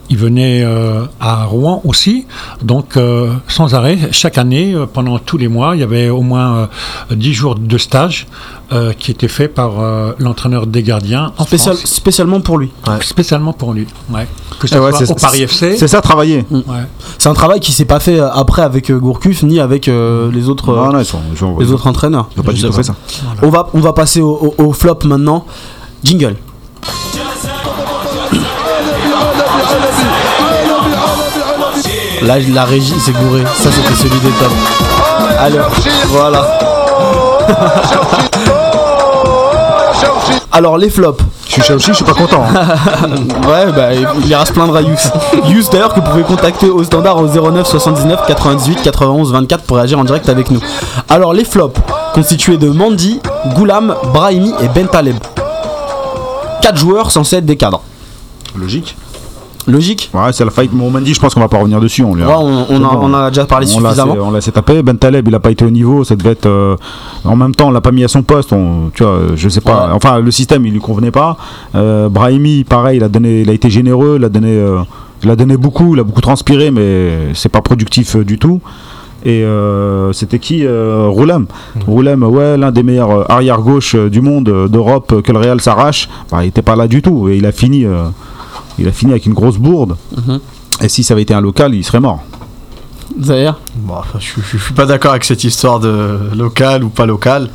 Il 0.09 0.17
venait 0.17 0.61
euh, 0.63 1.05
à 1.19 1.45
Rouen 1.45 1.81
aussi. 1.85 2.25
Donc, 2.61 2.97
euh, 2.97 3.31
sans 3.47 3.73
arrêt, 3.75 3.97
chaque 4.11 4.37
année, 4.37 4.73
euh, 4.73 4.85
pendant 4.85 5.17
tous 5.19 5.37
les 5.37 5.47
mois, 5.47 5.75
il 5.75 5.79
y 5.79 5.83
avait 5.83 6.09
au 6.09 6.21
moins 6.21 6.67
euh, 7.11 7.15
10 7.15 7.33
jours 7.33 7.55
de 7.55 7.77
stage 7.77 8.27
euh, 8.73 8.93
qui 8.93 9.11
étaient 9.11 9.27
faits 9.27 9.53
par 9.53 9.79
euh, 9.79 10.11
l'entraîneur 10.19 10.67
des 10.67 10.83
gardiens 10.83 11.31
en 11.37 11.45
Spécial- 11.45 11.75
France. 11.75 11.89
Spécialement 11.89 12.41
pour 12.41 12.57
lui. 12.57 12.71
Spécialement 13.01 13.53
pour 13.53 13.73
lui. 13.73 13.87
Ouais. 14.09 14.27
Que 14.59 14.67
ce 14.67 14.75
eh 14.75 14.79
ouais, 14.79 14.91
soit 14.91 15.05
c'est- 15.05 15.11
au 15.11 15.15
Paris 15.15 15.41
FC. 15.43 15.77
C'est 15.77 15.87
ça, 15.87 16.01
travailler. 16.01 16.45
Ouais. 16.51 16.61
C'est 17.17 17.29
un 17.29 17.33
travail 17.33 17.59
qui 17.59 17.71
s'est 17.71 17.85
pas 17.85 17.99
fait 17.99 18.19
après 18.19 18.61
avec 18.63 18.91
Gourcuff 18.91 19.43
ni 19.43 19.59
avec 19.59 19.87
euh, 19.87 20.29
les 20.31 20.49
autres, 20.49 20.73
Non, 20.75 20.91
non, 20.91 20.99
ils 20.99 21.05
sont, 21.05 21.19
ils 21.31 21.37
sont- 21.37 21.57
les 21.59 21.71
autres 21.71 21.87
entraîneurs. 21.87 22.29
ils 22.35 22.43
pas 22.43 22.53
du 22.53 22.61
tout 22.61 22.71
fait 22.71 22.83
ça. 22.83 22.95
On 23.41 23.49
va, 23.49 23.69
on 23.73 23.79
va 23.79 23.93
passer 23.93 24.21
au, 24.21 24.53
au- 24.57 24.63
au 24.65 24.73
flop 24.73 24.99
maintenant. 25.05 25.45
Jingle. 26.03 26.35
Là, 32.21 32.35
la 32.53 32.65
régie 32.65 32.99
s'est 32.99 33.11
gourée. 33.13 33.43
Ça, 33.55 33.69
c'était 33.71 33.95
celui 33.95 34.19
des 34.19 34.29
tops. 34.29 34.53
Alors, 35.39 35.69
voilà. 36.09 36.59
Alors, 40.53 40.77
les 40.77 40.89
flops. 40.89 41.23
Je 41.47 41.53
suis 41.53 41.61
Chelsea, 41.63 41.79
je 41.87 41.93
suis 41.93 42.03
pas 42.05 42.13
content. 42.13 42.43
hein. 42.43 42.65
Ouais, 43.47 43.71
bah, 43.73 43.93
il 43.93 44.27
ira 44.27 44.45
se 44.45 44.51
plaindre 44.51 44.75
à 44.75 44.81
Yous. 44.81 44.95
Yous, 45.47 45.63
d'ailleurs, 45.71 45.93
que 45.93 45.99
vous 46.01 46.09
pouvez 46.09 46.23
contacter 46.23 46.69
au 46.69 46.83
standard 46.83 47.17
au 47.17 47.25
09 47.27 47.65
79 47.67 48.21
98 48.27 48.81
91 48.83 49.31
24 49.31 49.63
pour 49.63 49.77
réagir 49.77 49.97
en 49.99 50.03
direct 50.03 50.27
avec 50.29 50.51
nous. 50.51 50.59
Alors, 51.09 51.33
les 51.33 51.45
flops, 51.45 51.79
constitués 52.13 52.57
de 52.57 52.69
Mandy, 52.69 53.21
Goulam, 53.55 53.95
Brahimi 54.13 54.53
et 54.61 54.67
Bentaleb. 54.67 55.15
4 56.61 56.77
joueurs 56.77 57.11
censés 57.11 57.37
être 57.37 57.45
des 57.45 57.57
cadres. 57.57 57.81
Logique. 58.55 58.95
Logique 59.71 60.09
Ouais, 60.13 60.31
c'est 60.33 60.43
la 60.45 60.51
faillite. 60.51 60.73
Mon 60.73 60.89
Mendy, 60.91 61.13
je 61.13 61.19
pense 61.19 61.33
qu'on 61.33 61.39
va 61.39 61.47
pas 61.47 61.57
revenir 61.57 61.79
dessus. 61.79 62.03
On, 62.03 62.13
lui 62.15 62.23
a- 62.23 62.27
Ouais, 62.27 62.65
on, 62.69 62.75
a, 62.83 62.89
bon. 62.93 62.99
on 63.03 63.13
a 63.13 63.29
déjà 63.29 63.45
parlé 63.45 63.65
On 63.75 63.79
l'a 63.79 63.89
suffisamment. 63.89 64.15
on 64.21 64.31
l'a 64.31 64.37
assez 64.39 64.51
tapé. 64.51 64.81
Ben 64.83 64.97
Taleb, 64.97 65.27
il 65.27 65.35
a 65.35 65.39
pas 65.39 65.51
été 65.51 65.63
au 65.65 65.69
niveau. 65.69 66.03
Ça 66.03 66.15
devait 66.15 66.31
être. 66.31 66.45
euh, 66.45 66.75
en 67.25 67.35
même 67.35 67.55
temps, 67.55 67.69
on 67.69 67.71
l'a 67.71 67.81
pas 67.81 67.91
mis 67.91 68.03
à 68.03 68.07
son 68.07 68.21
poste. 68.23 68.51
On, 68.53 68.89
tu 68.93 69.03
vois, 69.03 69.19
je 69.35 69.49
sais 69.49 69.61
pas. 69.61 69.87
Ouais. 69.87 69.93
Enfin, 69.93 70.19
le 70.19 70.31
système, 70.31 70.65
il 70.65 70.73
lui 70.73 70.79
convenait 70.79 71.11
pas. 71.11 71.37
Euh, 71.75 72.09
Brahimi, 72.09 72.63
pareil, 72.63 72.97
il 72.97 73.03
a 73.03 73.09
donné, 73.09 73.41
il 73.41 73.49
a 73.49 73.53
été 73.53 73.69
généreux. 73.69 74.17
Il 74.19 74.25
a 74.25 74.29
donné, 74.29 74.51
euh, 74.51 74.79
il 75.23 75.29
a 75.29 75.35
donné 75.35 75.55
beaucoup. 75.57 75.95
Il 75.95 75.99
a 75.99 76.03
beaucoup 76.03 76.21
transpiré, 76.21 76.71
mais 76.71 77.33
c'est 77.33 77.49
pas 77.49 77.61
productif 77.61 78.15
euh, 78.15 78.23
du 78.25 78.37
tout. 78.37 78.59
Et 79.23 79.43
euh, 79.43 80.11
c'était 80.13 80.39
qui 80.39 80.65
euh, 80.65 81.05
Roulem. 81.07 81.45
Roulem, 81.85 82.23
ouais, 82.23 82.57
l'un 82.57 82.71
des 82.71 82.81
meilleurs 82.81 83.29
arrière-gauche 83.31 83.93
euh, 83.93 84.09
du 84.09 84.19
monde, 84.19 84.67
d'Europe, 84.67 85.21
que 85.21 85.31
le 85.31 85.37
Real 85.37 85.61
s'arrache. 85.61 86.09
Bah, 86.31 86.39
il 86.43 86.47
était 86.47 86.63
pas 86.63 86.75
là 86.75 86.87
du 86.87 87.03
tout. 87.03 87.29
Et 87.29 87.37
il 87.37 87.45
a 87.45 87.51
fini. 87.51 87.85
euh, 87.85 88.05
Il 88.81 88.87
a 88.87 88.91
fini 88.91 89.11
avec 89.11 89.25
une 89.25 89.33
grosse 89.33 89.57
bourde. 89.57 89.95
Mhm. 90.17 90.39
Et 90.81 90.89
si 90.89 91.03
ça 91.03 91.13
avait 91.13 91.21
été 91.23 91.33
un 91.33 91.41
local, 91.41 91.73
il 91.75 91.83
serait 91.83 91.99
mort. 91.99 92.21
D'ailleurs 93.15 93.59
Bon, 93.75 93.95
enfin, 93.99 94.19
je, 94.19 94.41
je- 94.41 94.57
je 94.57 94.63
suis 94.63 94.73
pas 94.73 94.85
d'accord 94.85 95.11
avec 95.11 95.23
cette 95.25 95.43
histoire 95.43 95.79
de 95.79 96.17
local 96.35 96.83
ou 96.83 96.89
pas 96.89 97.05
local. 97.05 97.49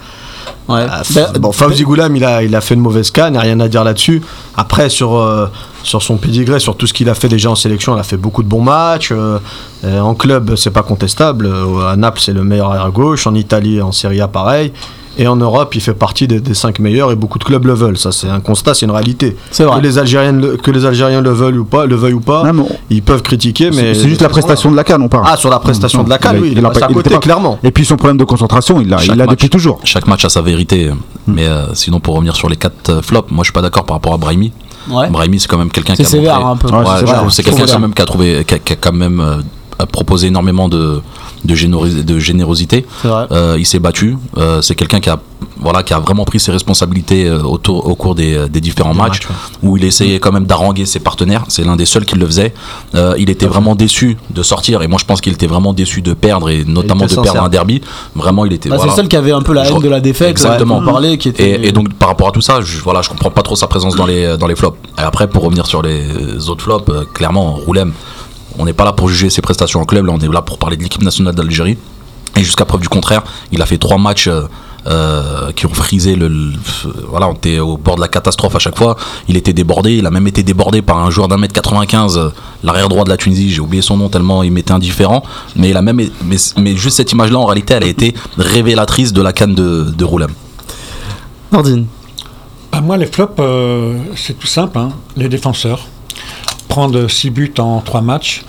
Ouais. 0.69 0.85
Ah, 0.91 1.03
Ben- 1.15 1.33
bon, 1.41 1.51
Fawzi 1.53 1.83
Goulam, 1.85 2.15
il 2.17 2.25
a, 2.25 2.43
il 2.43 2.55
a 2.55 2.61
fait 2.61 2.75
une 2.75 2.81
mauvaise 2.81 3.11
canne, 3.11 3.29
il 3.29 3.33
n'y 3.33 3.39
a 3.39 3.43
rien 3.43 3.61
à 3.61 3.69
dire 3.69 3.83
là-dessus. 3.85 4.21
Après, 4.57 4.89
sur, 4.89 5.17
euh, 5.17 5.47
sur 5.83 6.03
son 6.03 6.17
pédigré, 6.17 6.59
sur 6.61 6.77
tout 6.77 6.87
ce 6.87 6.93
qu'il 6.93 7.09
a 7.09 7.15
fait 7.15 7.29
déjà 7.29 7.51
en 7.51 7.55
sélection, 7.55 7.97
il 7.97 8.01
a 8.01 8.03
fait 8.03 8.17
beaucoup 8.17 8.43
de 8.43 8.49
bons 8.49 8.63
matchs. 8.63 9.11
euh, 9.13 9.39
euh, 9.85 10.01
en 10.01 10.15
club, 10.15 10.55
c'est 10.57 10.71
pas 10.71 10.83
contestable. 10.83 11.49
À 11.89 11.97
Naples, 11.97 12.21
c'est 12.21 12.33
le 12.33 12.45
meilleur 12.45 12.71
arrière 12.71 12.91
gauche. 12.91 13.27
En 13.27 13.35
Italie, 13.35 13.81
en 13.81 13.93
Serie 13.93 14.21
A, 14.21 14.29
pareil. 14.29 14.73
Et 15.19 15.27
en 15.27 15.37
Europe, 15.37 15.75
il 15.75 15.81
fait 15.81 15.95
partie 15.95 16.27
des, 16.29 16.41
des 16.41 16.53
cinq 16.55 16.79
meilleurs 16.79 17.11
et 17.11 17.17
beaucoup 17.17 17.39
de 17.39 17.45
clubs 17.45 17.65
le 17.65 17.73
veulent. 17.73 17.97
Ça, 17.97 18.13
c'est 18.13 18.29
un 18.29 18.41
constat, 18.41 18.75
c'est 18.75 18.85
une 18.87 18.93
réalité. 18.93 19.37
C'est 19.51 19.65
vrai. 19.65 19.79
Que 19.79 19.83
les, 19.83 19.99
Algériens, 19.99 20.33
le- 20.33 20.57
que 20.57 20.71
les 20.71 20.85
Algériens 20.85 21.21
le 21.23 21.31
veulent 21.31 21.59
ou 21.59 21.65
pas, 21.65 21.87
le 21.87 21.95
veuillent 21.97 22.13
ou 22.15 22.21
pas, 22.21 22.45
Non, 22.45 22.53
mais 22.53 22.77
ils 22.91 23.03
peuvent 23.03 23.23
critiquer, 23.23 23.71
mais. 23.71 23.95
C'est 23.95 24.09
juste 24.09 24.21
la 24.23 24.29
prestation 24.29 24.71
de 24.71 24.77
la 24.77 24.85
canne, 24.85 25.03
on 25.03 25.09
parle. 25.09 25.25
Ah, 25.27 25.37
sur 25.37 25.49
la 25.51 25.59
prestation 25.59 26.03
de 26.03 26.11
la 26.11 26.19
canne, 26.19 26.37
Il 26.37 26.43
oui, 26.43 26.49
il 26.53 26.59
est 26.59 26.65
a 26.65 26.71
pas- 26.71 26.85
à 26.85 26.89
il 26.91 26.95
côté, 26.95 27.11
pas- 27.11 27.19
clairement. 27.19 27.59
Et 27.65 27.71
puis 27.71 27.85
son 27.87 27.97
problème 27.97 28.19
de 28.19 28.25
concentration, 28.25 28.81
il 28.81 28.89
l'a 28.89 28.99
il 29.03 29.17
depuis 29.27 29.49
toujours. 29.49 29.81
Chaque 29.85 30.07
match 30.07 30.25
a 30.25 30.29
sa 30.29 30.43
vérité. 30.43 30.91
Mais 31.27 31.47
euh, 31.47 31.75
sinon, 31.75 31.99
pour 32.01 32.15
revenir 32.15 32.37
sur 32.37 32.49
les 32.49 32.57
quatre 32.57 32.91
euh, 32.91 33.03
flops, 33.03 33.31
moi 33.31 33.43
je 33.43 33.47
suis 33.47 33.53
pas 33.53 33.63
d'accord 33.63 33.85
par 33.85 33.97
rapport 33.97 34.13
à 34.15 34.19
Brahimi. 34.19 34.53
Ouais. 34.91 35.09
Brahimi, 35.11 35.41
c'est 35.41 35.49
quand 35.49 35.59
même 35.59 35.71
quelqu'un 35.71 35.95
qui 35.95 36.05
C'est 36.05 36.09
a 36.19 36.21
sévère 36.21 36.39
montré- 36.41 36.51
un 36.53 36.57
peu. 36.57 36.69
Ouais, 36.69 36.79
Ouais, 36.79 37.31
c'est 37.31 37.43
quelqu'un 37.43 37.61
sévère. 37.61 37.75
quand 37.75 37.81
même 37.81 37.95
qui 37.95 38.03
a 38.03 38.05
trouvé, 38.05 38.45
qui 38.47 38.55
a, 38.55 38.59
qui 38.59 38.73
a 38.75 38.77
quand 38.77 38.93
même 38.93 39.19
euh, 39.21 39.37
a 39.79 39.87
proposé 39.87 40.29
énormément 40.29 40.69
de 40.69 41.01
de, 41.45 41.55
générosi- 41.55 42.05
de 42.05 42.19
générosité. 42.19 42.87
Euh, 43.05 43.57
il 43.59 43.67
s'est 43.67 43.79
battu. 43.79 44.17
Euh, 44.37 44.63
c'est 44.63 44.75
quelqu'un 44.75 45.01
qui 45.01 45.11
a 45.11 45.19
voilà 45.59 45.83
qui 45.83 45.93
a 45.95 45.99
vraiment 45.99 46.25
pris 46.25 46.39
ses 46.41 46.51
responsabilités 46.53 47.27
euh, 47.27 47.43
autour, 47.43 47.87
au 47.89 47.95
cours 47.95 48.15
des, 48.15 48.49
des 48.49 48.61
différents 48.61 48.93
Des 48.93 48.99
matchs 48.99 49.27
matchs, 49.27 49.29
ouais. 49.63 49.69
où 49.69 49.77
il 49.77 49.85
essayait 49.85 50.19
quand 50.19 50.33
même 50.33 50.45
d'haranguer 50.47 50.87
ses 50.87 50.99
partenaires. 51.01 51.45
C'est 51.49 51.65
l'un 51.65 51.77
des 51.77 51.85
seuls 51.87 52.05
qui 52.07 52.17
le 52.17 52.27
faisait. 52.27 52.55
Euh, 52.95 53.15
il 53.19 53.29
était 53.31 53.47
vraiment 53.47 53.75
déçu 53.75 54.17
de 54.31 54.43
sortir 54.43 54.83
et 54.83 54.87
moi 54.89 54.99
je 55.01 55.05
pense 55.05 55.21
qu'il 55.21 55.33
était 55.33 55.47
vraiment 55.47 55.73
déçu 55.73 56.03
de 56.03 56.15
perdre 56.15 56.49
et 56.51 56.65
notamment 56.65 57.07
de 57.07 57.15
perdre 57.15 57.43
un 57.43 57.49
derby. 57.49 57.81
Vraiment, 58.15 58.45
il 58.45 58.53
était. 58.53 58.69
Bah, 58.69 58.77
voilà. 58.77 58.93
C'est 58.93 58.97
le 58.99 59.03
seul 59.05 59.09
qui 59.09 59.17
avait 59.17 59.33
un 59.33 59.43
peu 59.43 59.53
la 59.53 59.65
Je- 59.65 59.73
haine 59.73 59.81
de 59.83 59.89
la 59.89 60.01
défaite. 60.01 60.31
Exactement. 60.31 60.83
Parlait, 60.83 61.19
qui 61.19 61.29
était. 61.29 61.51
Et, 61.63 61.69
et 61.69 61.73
donc 61.73 61.93
par 61.95 62.09
rapport 62.09 62.29
à 62.29 62.33
tout 62.33 62.41
ça, 62.41 62.61
je, 62.63 62.79
voilà, 62.81 63.03
je 63.03 63.09
comprends 63.09 63.31
pas 63.31 63.43
trop 63.43 63.57
sa 63.57 63.67
présence 63.67 63.95
dans 63.97 64.07
les 64.07 64.37
dans 64.39 64.47
les 64.47 64.57
flops. 64.57 64.77
Et 64.99 65.03
après, 65.03 65.27
pour 65.29 65.43
revenir 65.45 65.67
sur 65.67 65.83
les 65.83 66.49
autres 66.49 66.63
flops, 66.65 66.91
clairement, 67.15 67.53
Roulem, 67.53 67.93
on 68.59 68.65
n'est 68.65 68.73
pas 68.73 68.85
là 68.85 68.93
pour 68.93 69.09
juger 69.09 69.31
ses 69.31 69.43
prestations 69.43 69.81
en 69.81 69.85
club, 69.85 70.07
là, 70.07 70.13
on 70.15 70.19
est 70.19 70.33
là 70.33 70.43
pour 70.43 70.59
parler 70.59 70.77
de 70.77 70.83
l'équipe 70.83 71.03
nationale 71.03 71.35
d'Algérie. 71.35 71.77
Et 72.37 72.41
jusqu'à 72.45 72.65
preuve 72.65 72.81
du 72.83 72.89
contraire, 72.89 73.23
il 73.53 73.61
a 73.63 73.67
fait 73.67 73.79
trois 73.79 73.99
matchs. 73.99 74.29
euh, 74.29 74.43
euh, 74.89 75.51
qui 75.51 75.67
ont 75.67 75.75
frisé 75.75 76.15
le, 76.15 76.29
le- 76.29 76.53
voilà 77.11 77.27
on 77.29 77.33
était 77.33 77.59
au 77.59 77.77
bord 77.77 77.97
de 77.97 78.01
la 78.01 78.07
catastrophe 78.07 78.55
à 78.55 78.61
chaque 78.61 78.79
fois 78.79 78.97
il 79.27 79.37
était 79.37 79.53
débordé 79.53 79.97
il 79.97 80.07
a 80.07 80.13
même 80.13 80.29
été 80.29 80.45
débordé 80.45 80.81
par 80.81 80.99
un 80.99 81.11
joueur 81.11 81.27
d'un 81.27 81.39
mètre 81.39 81.55
95 81.55 82.17
euh, 82.17 82.29
l'arrière 82.63 82.89
droit 82.89 83.03
de 83.03 83.09
la 83.09 83.17
Tunisie 83.17 83.51
j'ai 83.51 83.59
oublié 83.61 83.83
son 83.83 83.97
nom 83.97 84.09
tellement 84.09 84.45
il 84.45 84.53
m'était 84.53 84.71
indifférent 84.71 85.25
mais 85.57 85.71
il 85.71 85.77
a 85.77 85.83
même 85.83 85.97
mais, 86.23 86.37
mais 86.57 86.77
juste 86.77 86.99
cette 86.99 87.11
image 87.11 87.33
là 87.33 87.39
en 87.41 87.47
réalité 87.47 87.75
elle 87.75 87.83
a 87.83 87.89
été 87.89 88.15
révélatrice 88.39 89.13
de 89.13 89.23
la 89.23 89.33
canne 89.33 89.57
de, 89.57 89.91
de 89.91 90.05
Roulem 90.05 90.31
Nordine. 91.51 91.87
Ah, 92.71 92.81
moi, 92.81 92.97
les 92.97 93.07
flops, 93.07 93.35
euh, 93.41 93.99
c'est 94.15 94.39
tout 94.39 94.47
simple. 94.47 94.79
hein. 94.79 94.91
Les 95.17 95.29
défenseurs. 95.29 95.87
Prendre 96.69 97.09
6 97.09 97.31
buts 97.31 97.61
en 97.61 97.81
3 97.81 98.03
matchs. 98.03 98.45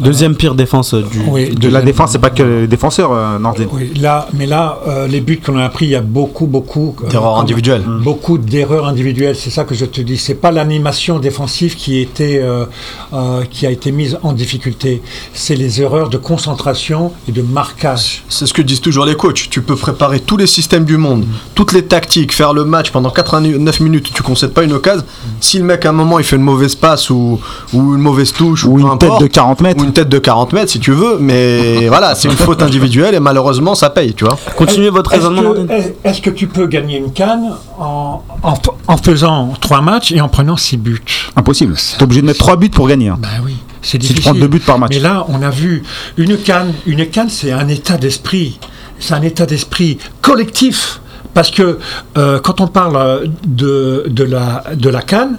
Deuxième 0.00 0.36
pire 0.36 0.54
défense 0.54 0.94
du. 0.94 1.20
Oui, 1.26 1.50
De 1.50 1.68
la 1.68 1.82
défense, 1.82 2.12
c'est 2.12 2.18
pas 2.18 2.30
que 2.30 2.42
les 2.42 2.66
défenseurs, 2.66 3.12
euh. 3.12 3.38
Oui, 3.72 3.92
là, 4.00 4.28
mais 4.32 4.46
là, 4.46 4.78
euh, 4.86 5.06
les 5.08 5.20
buts 5.20 5.40
qu'on 5.44 5.58
a 5.58 5.68
pris, 5.68 5.86
il 5.86 5.90
y 5.90 5.96
a 5.96 6.00
beaucoup, 6.00 6.46
beaucoup 6.46 6.94
euh, 7.02 7.08
D'erreurs 7.08 7.38
individuelles. 7.38 7.82
Beaucoup 8.02 8.38
d'erreurs 8.38 8.86
individuelles. 8.86 9.36
C'est 9.36 9.50
ça 9.50 9.64
que 9.64 9.74
je 9.74 9.84
te 9.84 10.00
dis. 10.00 10.16
C'est 10.16 10.34
pas 10.34 10.50
l'animation 10.50 11.18
défensive 11.18 11.74
qui 11.74 11.98
était, 11.98 12.40
euh, 12.42 12.64
euh, 13.12 13.42
qui 13.50 13.66
a 13.66 13.70
été 13.70 13.90
mise 13.90 14.18
en 14.22 14.32
difficulté. 14.32 15.02
C'est 15.32 15.56
les 15.56 15.82
erreurs 15.82 16.08
de 16.10 16.16
concentration 16.16 17.12
et 17.28 17.32
de 17.32 17.42
marquage. 17.42 18.22
C'est 18.28 18.46
ce 18.46 18.54
que 18.54 18.62
disent 18.62 18.80
toujours 18.80 19.04
les 19.04 19.16
coachs. 19.16 19.48
Tu 19.50 19.62
peux 19.62 19.76
préparer 19.76 20.20
tous 20.20 20.36
les 20.36 20.46
systèmes 20.46 20.84
du 20.84 20.96
monde, 20.96 21.24
toutes 21.54 21.72
les 21.72 21.84
tactiques, 21.84 22.32
faire 22.32 22.52
le 22.52 22.64
match 22.64 22.90
pendant 22.90 23.10
89 23.10 23.80
minutes, 23.80 24.12
tu 24.14 24.22
concèdes 24.22 24.52
pas 24.52 24.62
une 24.62 24.72
occasion. 24.72 25.04
Si 25.40 25.58
le 25.58 25.64
mec 25.64 25.84
à 25.86 25.90
un 25.90 25.92
moment 25.92 26.18
il 26.18 26.24
fait 26.24 26.36
une 26.36 26.42
mauvaise 26.42 26.74
passe 26.74 27.10
ou, 27.10 27.40
ou 27.72 27.94
une 27.94 28.00
mauvaise 28.00 28.32
touche 28.32 28.64
ou, 28.64 28.78
une 28.78 28.98
tête 28.98 29.10
importe, 29.10 29.22
de 29.22 29.26
40 29.26 29.60
mètres. 29.60 29.87
Une 29.88 29.92
tête 29.92 30.08
de 30.08 30.18
40 30.18 30.52
mètres 30.52 30.70
si 30.70 30.78
tu 30.80 30.92
veux, 30.92 31.18
mais 31.18 31.88
voilà, 31.88 32.14
c'est 32.14 32.28
une 32.28 32.36
faute 32.36 32.62
individuelle 32.62 33.14
et 33.14 33.20
malheureusement 33.20 33.74
ça 33.74 33.90
paye, 33.90 34.14
tu 34.14 34.24
vois. 34.24 34.38
Continuez 34.56 34.90
votre 34.90 35.12
Est-ce 35.12 35.20
raisonnement, 35.22 35.52
que, 35.52 35.58
Nordine. 35.58 35.70
est- 35.70 35.96
est-ce 36.04 36.22
que 36.22 36.30
tu 36.30 36.46
peux 36.46 36.66
gagner 36.66 36.98
une 36.98 37.12
canne 37.12 37.52
en, 37.78 38.22
en, 38.42 38.54
en 38.86 38.96
faisant 38.96 39.52
3 39.60 39.80
matchs 39.80 40.12
et 40.12 40.20
en 40.20 40.28
prenant 40.28 40.56
6 40.56 40.76
buts? 40.76 41.02
Impossible. 41.36 41.74
T'es 41.96 42.02
obligé 42.04 42.20
de 42.22 42.26
mettre 42.26 42.38
3 42.38 42.56
buts 42.56 42.70
pour 42.70 42.86
gagner. 42.88 43.08
hein. 43.08 43.18
Ben 43.18 43.28
oui, 43.44 43.56
c'est 43.82 43.92
Si 43.92 43.98
tu 43.98 44.14
difficile. 44.14 44.22
prends 44.32 44.34
deux 44.40 44.48
buts 44.48 44.60
par 44.60 44.78
match. 44.78 44.90
Mais 44.94 45.00
là, 45.00 45.24
on 45.28 45.42
a 45.42 45.50
vu 45.50 45.82
une 46.16 46.36
canne. 46.36 46.72
Une 46.86 47.06
canne, 47.06 47.28
c'est 47.30 47.52
un 47.52 47.68
état 47.68 47.96
d'esprit. 47.96 48.58
C'est 49.00 49.14
un 49.14 49.22
état 49.22 49.46
d'esprit 49.46 49.98
collectif. 50.20 51.00
Parce 51.34 51.50
que 51.50 51.78
euh, 52.16 52.40
quand 52.40 52.60
on 52.60 52.66
parle 52.66 52.96
euh, 52.96 53.26
de, 53.46 54.04
de, 54.08 54.24
la, 54.24 54.64
de 54.74 54.88
la 54.88 55.02
canne, 55.02 55.38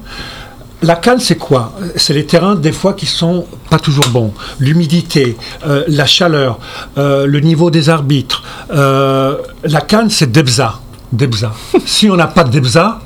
la 0.81 0.95
canne, 0.95 1.19
c'est 1.19 1.37
quoi? 1.37 1.73
C'est 1.95 2.13
les 2.13 2.25
terrains, 2.25 2.55
des 2.55 2.71
fois, 2.71 2.93
qui 2.93 3.05
sont 3.05 3.45
pas 3.69 3.79
toujours 3.79 4.07
bons. 4.09 4.33
L'humidité, 4.59 5.37
euh, 5.67 5.83
la 5.87 6.05
chaleur, 6.05 6.59
euh, 6.97 7.25
le 7.25 7.39
niveau 7.39 7.69
des 7.71 7.89
arbitres. 7.89 8.43
Euh, 8.71 9.37
la 9.63 9.81
canne, 9.81 10.09
c'est 10.09 10.31
Debza. 10.31 10.79
Debza. 11.11 11.53
si 11.85 12.09
on 12.09 12.15
n'a 12.15 12.27
pas 12.27 12.43
de 12.43 12.51
Debza, 12.51 12.99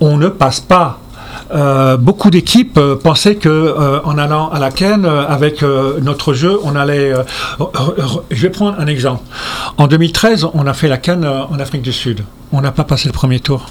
on 0.00 0.16
ne 0.16 0.28
passe 0.28 0.60
pas. 0.60 0.98
Beaucoup 1.98 2.30
d'équipes 2.30 2.78
pensaient 3.02 3.34
que 3.34 3.74
en 4.04 4.18
allant 4.18 4.50
à 4.50 4.60
la 4.60 4.70
Cannes 4.70 5.04
euh, 5.04 5.26
avec 5.26 5.62
notre 5.62 6.32
jeu, 6.32 6.58
on 6.62 6.76
allait. 6.76 7.12
je 8.30 8.42
vais 8.42 8.50
prendre 8.50 8.78
un 8.78 8.86
exemple. 8.86 9.22
En 9.76 9.86
2013, 9.86 10.46
on 10.54 10.66
a 10.66 10.74
fait 10.74 10.88
la 10.88 10.98
Cannes 10.98 11.24
euh, 11.24 11.42
en 11.44 11.58
Afrique 11.58 11.82
du 11.82 11.92
Sud. 11.92 12.22
On 12.52 12.60
n'a 12.60 12.72
pas 12.72 12.84
passé 12.84 13.08
le 13.08 13.12
premier 13.12 13.40
tour. 13.40 13.68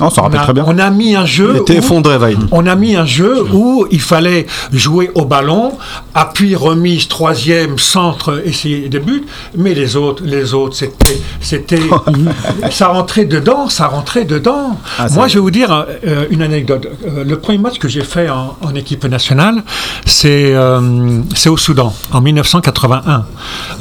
On 0.00 0.10
s'en 0.10 0.22
On 0.22 0.24
rappelle 0.24 0.40
a, 0.40 0.44
très 0.44 0.52
bien. 0.52 0.64
on 0.66 0.78
a 0.78 0.90
mis 0.90 1.14
un 1.16 1.22
Il 1.24 1.28
jeu. 1.28 1.56
était 1.56 1.76
effondré, 1.76 2.16
on 2.50 2.66
a 2.66 2.74
mis 2.76 2.96
un 2.96 3.04
jeu 3.06 3.44
où 3.52 3.86
il 3.90 4.00
fallait 4.00 4.46
jouer 4.72 5.10
au 5.14 5.24
ballon, 5.24 5.72
appui, 6.14 6.54
remise, 6.56 7.08
troisième, 7.08 7.78
centre, 7.78 8.42
essayer 8.44 8.88
des 8.88 8.98
buts, 9.00 9.24
mais 9.56 9.74
les 9.74 9.96
autres, 9.96 10.22
les 10.24 10.54
autres, 10.54 10.76
c'était, 10.76 11.18
c'était, 11.40 11.80
ça 12.70 12.88
rentrait 12.88 13.24
dedans, 13.24 13.68
ça 13.68 13.86
rentrait 13.88 14.24
dedans. 14.24 14.78
Ah, 14.98 15.06
Moi, 15.12 15.28
je 15.28 15.34
vais 15.34 15.40
vous 15.40 15.50
dire 15.50 15.86
euh, 16.06 16.26
une 16.30 16.42
anecdote. 16.42 16.88
Euh, 17.06 17.24
le 17.24 17.38
premier 17.38 17.58
match 17.58 17.78
que 17.78 17.88
j'ai 17.88 18.02
fait 18.04 18.28
en, 18.28 18.56
en 18.62 18.74
équipe 18.74 19.04
nationale, 19.04 19.62
c'est, 20.06 20.52
euh, 20.54 21.20
c'est 21.34 21.48
au 21.48 21.56
Soudan, 21.56 21.94
en 22.12 22.20
1981. 22.20 23.24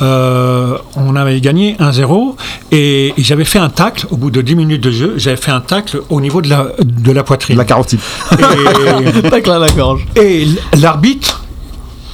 Euh, 0.01 0.77
on 0.95 1.15
avait 1.15 1.39
gagné 1.41 1.75
1-0 1.79 2.35
et, 2.71 3.07
et 3.17 3.23
j'avais 3.23 3.45
fait 3.45 3.59
un 3.59 3.69
tacle 3.69 4.07
au 4.11 4.17
bout 4.17 4.31
de 4.31 4.41
10 4.41 4.55
minutes 4.55 4.81
de 4.83 4.91
jeu. 4.91 5.13
J'avais 5.17 5.37
fait 5.37 5.51
un 5.51 5.61
tacle 5.61 6.01
au 6.09 6.21
niveau 6.21 6.41
de 6.41 6.49
la, 6.49 6.67
de 6.83 7.11
la 7.11 7.23
poitrine. 7.23 7.57
La 7.57 7.65
carotide. 7.65 7.99
Et- 8.33 9.21
Pas 9.29 9.41
que 9.41 9.49
là, 9.49 9.59
la 9.59 9.69
gorge. 9.69 10.05
et 10.15 10.47
l'arbitre, 10.77 11.43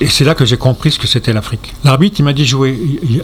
et 0.02 0.08
c'est 0.08 0.26
là 0.26 0.36
que 0.36 0.44
j'ai 0.44 0.58
compris 0.58 0.92
ce 0.92 1.00
que 1.00 1.08
c'était 1.08 1.32
l'Afrique. 1.32 1.74
L'arbitre, 1.86 2.18
il 2.20 2.24
m'a 2.24 2.34
dit 2.34 2.46
jouer, 2.46 2.78
il 3.04 3.24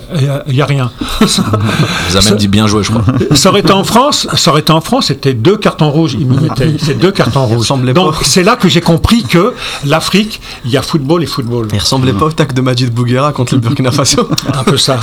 n'y 0.54 0.62
a, 0.62 0.66
rien. 0.66 0.90
Ça, 1.28 1.44
vous 2.10 2.18
a 2.18 2.22
même 2.22 2.36
dit 2.36 2.48
bien 2.48 2.66
joué 2.66 2.82
je 2.84 2.92
crois 2.92 3.04
ça 3.36 3.50
aurait 3.50 3.60
été 3.60 3.74
en 3.74 3.84
France, 3.84 4.28
ça 4.36 4.52
aurait 4.52 4.62
été 4.62 4.72
en 4.72 4.80
France, 4.80 5.08
c'était 5.08 5.34
deux 5.34 5.58
cartons 5.58 5.90
rouges, 5.92 6.16
il 6.18 6.26
me 6.26 6.40
mettait, 6.40 6.74
c'est 6.80 6.98
deux 6.98 7.12
cartons 7.12 7.46
rouges. 7.46 7.58
ressemblait 7.60 7.94
Donc 7.94 8.16
c'est 8.22 8.44
là 8.44 8.56
que 8.56 8.70
j'ai 8.70 8.80
compris 8.82 9.24
que 9.24 9.54
l'Afrique, 9.86 10.40
il 10.64 10.72
y 10.72 10.78
a 10.78 10.82
football 10.82 11.24
et 11.24 11.26
football. 11.26 11.68
Il 11.74 11.80
ressemblait 11.80 12.14
pas 12.14 12.26
au 12.26 12.32
tac 12.32 12.54
de 12.54 12.62
Majid 12.62 12.90
Bouguera 12.90 13.34
contre 13.34 13.56
le 13.56 13.60
Burkina 13.60 13.92
Faso. 13.92 14.30
Un 14.54 14.64
peu 14.64 14.78
ça. 14.78 15.00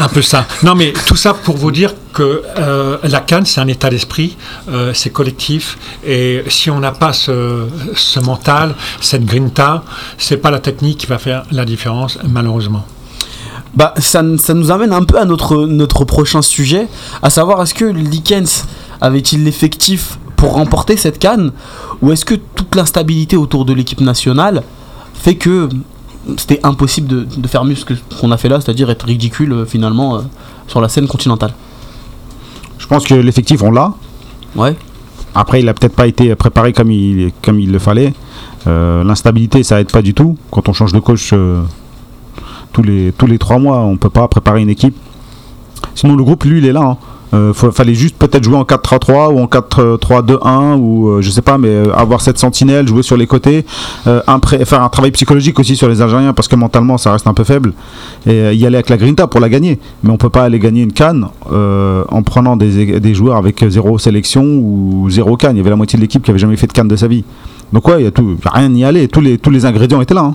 un 0.00 0.08
peu 0.08 0.20
ça. 0.20 0.46
Non, 0.62 0.74
mais 0.74 0.92
tout 1.06 1.16
ça 1.16 1.32
pour 1.32 1.56
vous 1.56 1.70
dire 1.70 1.94
que 2.14 2.42
euh, 2.58 2.96
la 3.02 3.20
Cannes, 3.20 3.44
c'est 3.44 3.60
un 3.60 3.68
état 3.68 3.90
d'esprit, 3.90 4.36
euh, 4.70 4.92
c'est 4.94 5.10
collectif. 5.10 5.76
Et 6.06 6.42
si 6.48 6.70
on 6.70 6.80
n'a 6.80 6.92
pas 6.92 7.12
ce, 7.12 7.68
mental, 8.20 8.74
cette 9.00 9.26
grinta, 9.26 9.84
c'est 10.16 10.38
pas 10.38 10.50
la 10.50 10.60
technique 10.60 10.98
qui 10.98 11.06
va 11.06 11.18
faire 11.18 11.42
la 11.50 11.66
différence, 11.66 12.18
malheureusement. 12.26 12.86
Bah, 13.74 13.92
ça, 13.98 14.22
ça 14.38 14.54
nous 14.54 14.70
amène 14.70 14.92
un 14.92 15.02
peu 15.02 15.18
à 15.18 15.24
notre, 15.24 15.66
notre 15.66 16.04
prochain 16.04 16.40
sujet, 16.40 16.86
à 17.22 17.28
savoir 17.28 17.60
est-ce 17.60 17.74
que 17.74 17.84
Likens 17.84 18.64
avait-il 19.00 19.44
l'effectif 19.44 20.18
pour 20.36 20.52
remporter 20.52 20.96
cette 20.96 21.18
canne 21.18 21.50
ou 22.00 22.12
est-ce 22.12 22.24
que 22.24 22.34
toute 22.34 22.74
l'instabilité 22.76 23.36
autour 23.36 23.64
de 23.64 23.72
l'équipe 23.72 24.00
nationale 24.00 24.62
fait 25.14 25.34
que 25.34 25.68
c'était 26.36 26.60
impossible 26.62 27.26
de, 27.26 27.48
faire 27.48 27.64
mieux 27.64 27.74
ce 27.74 27.84
qu'on 28.20 28.30
a 28.30 28.36
fait 28.36 28.48
là, 28.48 28.60
c'est-à-dire 28.60 28.88
être 28.90 29.04
ridicule 29.04 29.52
euh, 29.52 29.66
finalement 29.66 30.22
sur 30.68 30.80
la 30.80 30.88
scène 30.88 31.08
continentale? 31.08 31.52
Je 32.84 32.88
pense 32.90 33.06
que 33.06 33.14
l'effectif, 33.14 33.62
on 33.62 33.70
l'a. 33.70 33.94
Ouais. 34.56 34.76
Après, 35.34 35.60
il 35.60 35.68
a 35.70 35.72
peut-être 35.72 35.96
pas 35.96 36.06
été 36.06 36.34
préparé 36.34 36.74
comme 36.74 36.90
il, 36.90 37.32
comme 37.42 37.58
il 37.58 37.72
le 37.72 37.78
fallait. 37.78 38.12
Euh, 38.66 39.02
L'instabilité, 39.04 39.62
ça 39.62 39.80
aide 39.80 39.90
pas 39.90 40.02
du 40.02 40.12
tout. 40.12 40.36
Quand 40.50 40.68
on 40.68 40.74
change 40.74 40.92
de 40.92 40.98
coach 40.98 41.30
euh, 41.32 41.62
tous 42.74 42.82
les 42.82 43.12
tous 43.16 43.26
les 43.26 43.38
trois 43.38 43.58
mois, 43.58 43.78
on 43.80 43.96
peut 43.96 44.10
pas 44.10 44.28
préparer 44.28 44.60
une 44.60 44.68
équipe. 44.68 44.94
Sinon, 45.94 46.14
le 46.14 46.24
groupe, 46.24 46.44
lui, 46.44 46.58
il 46.58 46.66
est 46.66 46.72
là. 46.74 46.82
hein. 46.82 46.96
Euh, 47.34 47.52
faut- 47.52 47.72
fallait 47.72 47.94
juste 47.94 48.16
peut-être 48.16 48.44
jouer 48.44 48.56
en 48.56 48.62
4-3-3 48.64 49.30
ou 49.32 49.40
en 49.40 49.46
4-3-2-1 49.46 50.76
ou 50.78 51.08
euh, 51.08 51.20
je 51.22 51.30
sais 51.30 51.42
pas, 51.42 51.58
mais 51.58 51.68
euh, 51.68 51.92
avoir 51.94 52.20
cette 52.20 52.38
sentinelle, 52.38 52.86
jouer 52.86 53.02
sur 53.02 53.16
les 53.16 53.26
côtés, 53.26 53.66
euh, 54.06 54.20
un 54.26 54.38
pré- 54.38 54.64
faire 54.64 54.82
un 54.82 54.88
travail 54.88 55.10
psychologique 55.10 55.58
aussi 55.58 55.74
sur 55.76 55.88
les 55.88 56.00
Algériens 56.00 56.32
parce 56.32 56.48
que 56.48 56.56
mentalement 56.56 56.96
ça 56.96 57.12
reste 57.12 57.26
un 57.26 57.34
peu 57.34 57.44
faible 57.44 57.72
et 58.26 58.30
euh, 58.30 58.52
y 58.52 58.64
aller 58.66 58.76
avec 58.76 58.88
la 58.88 58.96
Grinta 58.96 59.26
pour 59.26 59.40
la 59.40 59.48
gagner. 59.48 59.78
Mais 60.02 60.10
on 60.10 60.16
peut 60.16 60.30
pas 60.30 60.44
aller 60.44 60.58
gagner 60.60 60.82
une 60.82 60.92
canne 60.92 61.26
euh, 61.52 62.04
en 62.08 62.22
prenant 62.22 62.56
des, 62.56 63.00
des 63.00 63.14
joueurs 63.14 63.36
avec 63.36 63.64
zéro 63.68 63.98
sélection 63.98 64.42
ou 64.44 65.08
zéro 65.10 65.36
canne. 65.36 65.56
Il 65.56 65.58
y 65.58 65.60
avait 65.60 65.70
la 65.70 65.76
moitié 65.76 65.96
de 65.96 66.02
l'équipe 66.02 66.22
qui 66.22 66.30
avait 66.30 66.38
jamais 66.38 66.56
fait 66.56 66.66
de 66.68 66.72
canne 66.72 66.88
de 66.88 66.96
sa 66.96 67.08
vie. 67.08 67.24
Donc 67.72 67.88
ouais, 67.88 68.00
il 68.00 68.04
y 68.04 68.06
a 68.06 68.10
tout, 68.10 68.36
y 68.44 68.48
a 68.48 68.50
rien 68.50 68.68
n'y 68.68 68.84
aller. 68.84 69.08
Tous 69.08 69.20
les 69.20 69.38
tous 69.38 69.50
les 69.50 69.64
ingrédients 69.66 70.00
étaient 70.00 70.14
là. 70.14 70.22
hein. 70.22 70.34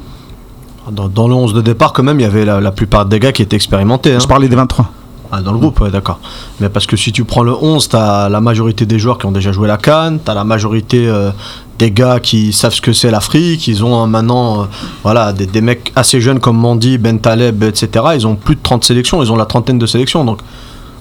Dans, 0.91 1.07
dans 1.07 1.27
le 1.27 1.35
11 1.35 1.53
de 1.53 1.61
départ, 1.61 1.93
quand 1.93 2.01
même, 2.03 2.19
il 2.19 2.23
y 2.23 2.25
avait 2.25 2.45
la, 2.45 2.59
la 2.59 2.71
plupart 2.71 3.05
des 3.05 3.19
gars 3.19 3.31
qui 3.31 3.43
étaient 3.43 3.55
expérimentés. 3.55 4.13
hein. 4.15 4.19
Je 4.19 4.27
parlais 4.27 4.47
des 4.49 4.55
23. 4.55 4.89
Ah, 5.31 5.41
dans 5.41 5.51
le 5.51 5.59
groupe, 5.59 5.87
d'accord. 5.91 6.19
Mais 6.59 6.69
parce 6.69 6.87
que 6.87 6.95
si 6.95 7.11
tu 7.11 7.23
prends 7.23 7.43
le 7.43 7.53
11, 7.53 7.89
t'as 7.89 8.29
la 8.29 8.41
majorité 8.41 8.85
des 8.85 8.97
joueurs 8.97 9.19
qui 9.19 9.27
ont 9.27 9.31
déjà 9.31 9.51
joué 9.51 9.67
la 9.67 9.77
Cannes, 9.77 10.19
t'as 10.23 10.33
la 10.33 10.43
majorité 10.43 11.07
euh, 11.07 11.29
des 11.77 11.91
gars 11.91 12.19
qui 12.19 12.51
savent 12.51 12.73
ce 12.73 12.81
que 12.81 12.93
c'est 12.93 13.11
l'Afrique, 13.11 13.67
ils 13.67 13.83
ont 13.83 14.03
euh, 14.03 14.07
maintenant 14.07 14.61
euh, 14.61 14.65
voilà, 15.03 15.31
des, 15.31 15.45
des 15.45 15.61
mecs 15.61 15.91
assez 15.95 16.19
jeunes 16.19 16.39
comme 16.39 16.57
Mandy, 16.57 16.97
Ben 16.97 17.19
Taleb, 17.19 17.63
etc. 17.63 18.05
Ils 18.15 18.25
ont 18.25 18.35
plus 18.35 18.55
de 18.55 18.61
30 18.63 18.83
sélections, 18.83 19.21
ils 19.21 19.31
ont 19.31 19.35
la 19.35 19.45
trentaine 19.45 19.77
de 19.77 19.85
sélections. 19.85 20.25
Donc 20.25 20.39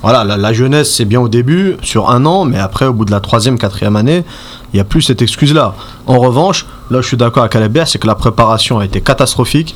voilà, 0.03 0.37
la, 0.37 0.53
jeunesse, 0.53 0.95
c'est 0.95 1.05
bien 1.05 1.21
au 1.21 1.29
début, 1.29 1.77
sur 1.83 2.11
un 2.11 2.25
an, 2.25 2.45
mais 2.45 2.59
après, 2.59 2.87
au 2.87 2.93
bout 2.93 3.05
de 3.05 3.11
la 3.11 3.19
troisième, 3.19 3.59
quatrième 3.59 3.97
année, 3.97 4.23
il 4.73 4.77
n'y 4.77 4.81
a 4.81 4.85
plus 4.85 5.03
cette 5.03 5.23
excuse-là. 5.23 5.75
En 6.07 6.19
revanche, 6.19 6.67
là, 6.91 7.01
je 7.01 7.07
suis 7.07 7.17
d'accord 7.17 7.43
avec 7.43 7.57
Alebert, 7.57 7.89
c'est 7.89 7.99
que 7.99 8.07
la 8.07 8.15
préparation 8.15 8.79
a 8.79 8.85
été 8.85 9.01
catastrophique. 9.01 9.75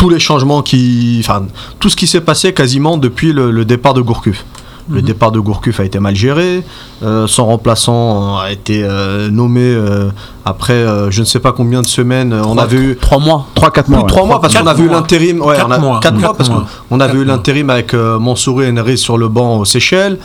Tous 0.00 0.08
les 0.08 0.18
changements 0.18 0.62
qui. 0.62 1.18
Enfin, 1.22 1.42
tout 1.78 1.90
ce 1.90 1.96
qui 1.96 2.06
s'est 2.06 2.22
passé 2.22 2.54
quasiment 2.54 2.96
depuis 2.96 3.32
le, 3.34 3.50
le 3.50 3.64
départ 3.66 3.92
de 3.94 4.00
Gourcuff. 4.00 4.44
Le 4.92 5.02
départ 5.02 5.30
de 5.30 5.38
Gourcuff 5.38 5.78
a 5.78 5.84
été 5.84 6.00
mal 6.00 6.16
géré. 6.16 6.64
euh, 7.04 7.28
son 7.28 7.46
remplaçant 7.46 8.38
a 8.38 8.50
été 8.50 8.82
euh, 8.82 9.30
nommé 9.30 9.60
euh, 9.62 10.08
après 10.44 10.72
euh, 10.72 11.12
je 11.12 11.20
ne 11.20 11.26
sais 11.26 11.38
pas 11.38 11.52
combien 11.52 11.82
de 11.82 11.86
semaines. 11.86 12.32
On 12.34 12.58
avait 12.58 12.78
eu 12.78 12.96
Trois 13.00 13.18
mois. 13.20 13.46
3-4 13.54 13.82
plus 13.84 13.92
mois. 13.92 14.02
de 14.02 14.08
trois 14.08 14.22
ouais. 14.22 14.28
mois 14.28 14.40
parce 14.40 14.52
qu'on 14.56 14.66
avait 14.66 14.82
eu 14.82 14.88
l'intérim. 14.88 15.42
Ouais, 15.42 15.54
Quatre 15.54 15.68
on 15.68 15.70
a- 15.70 15.78
mois. 15.78 16.00
quatre 16.00 16.18
mois 16.18 16.34
parce 16.34 16.50
qu'on 16.88 16.98
avait 16.98 17.18
eu 17.18 17.24
l'intérim 17.24 17.70
avec 17.70 17.94
euh, 17.94 18.18
Mansouri 18.18 18.64
et 18.64 18.80
Enriz 18.80 18.98
sur 18.98 19.16
le 19.16 19.28
banc 19.28 19.58
aux 19.58 19.64
Seychelles. 19.64 20.18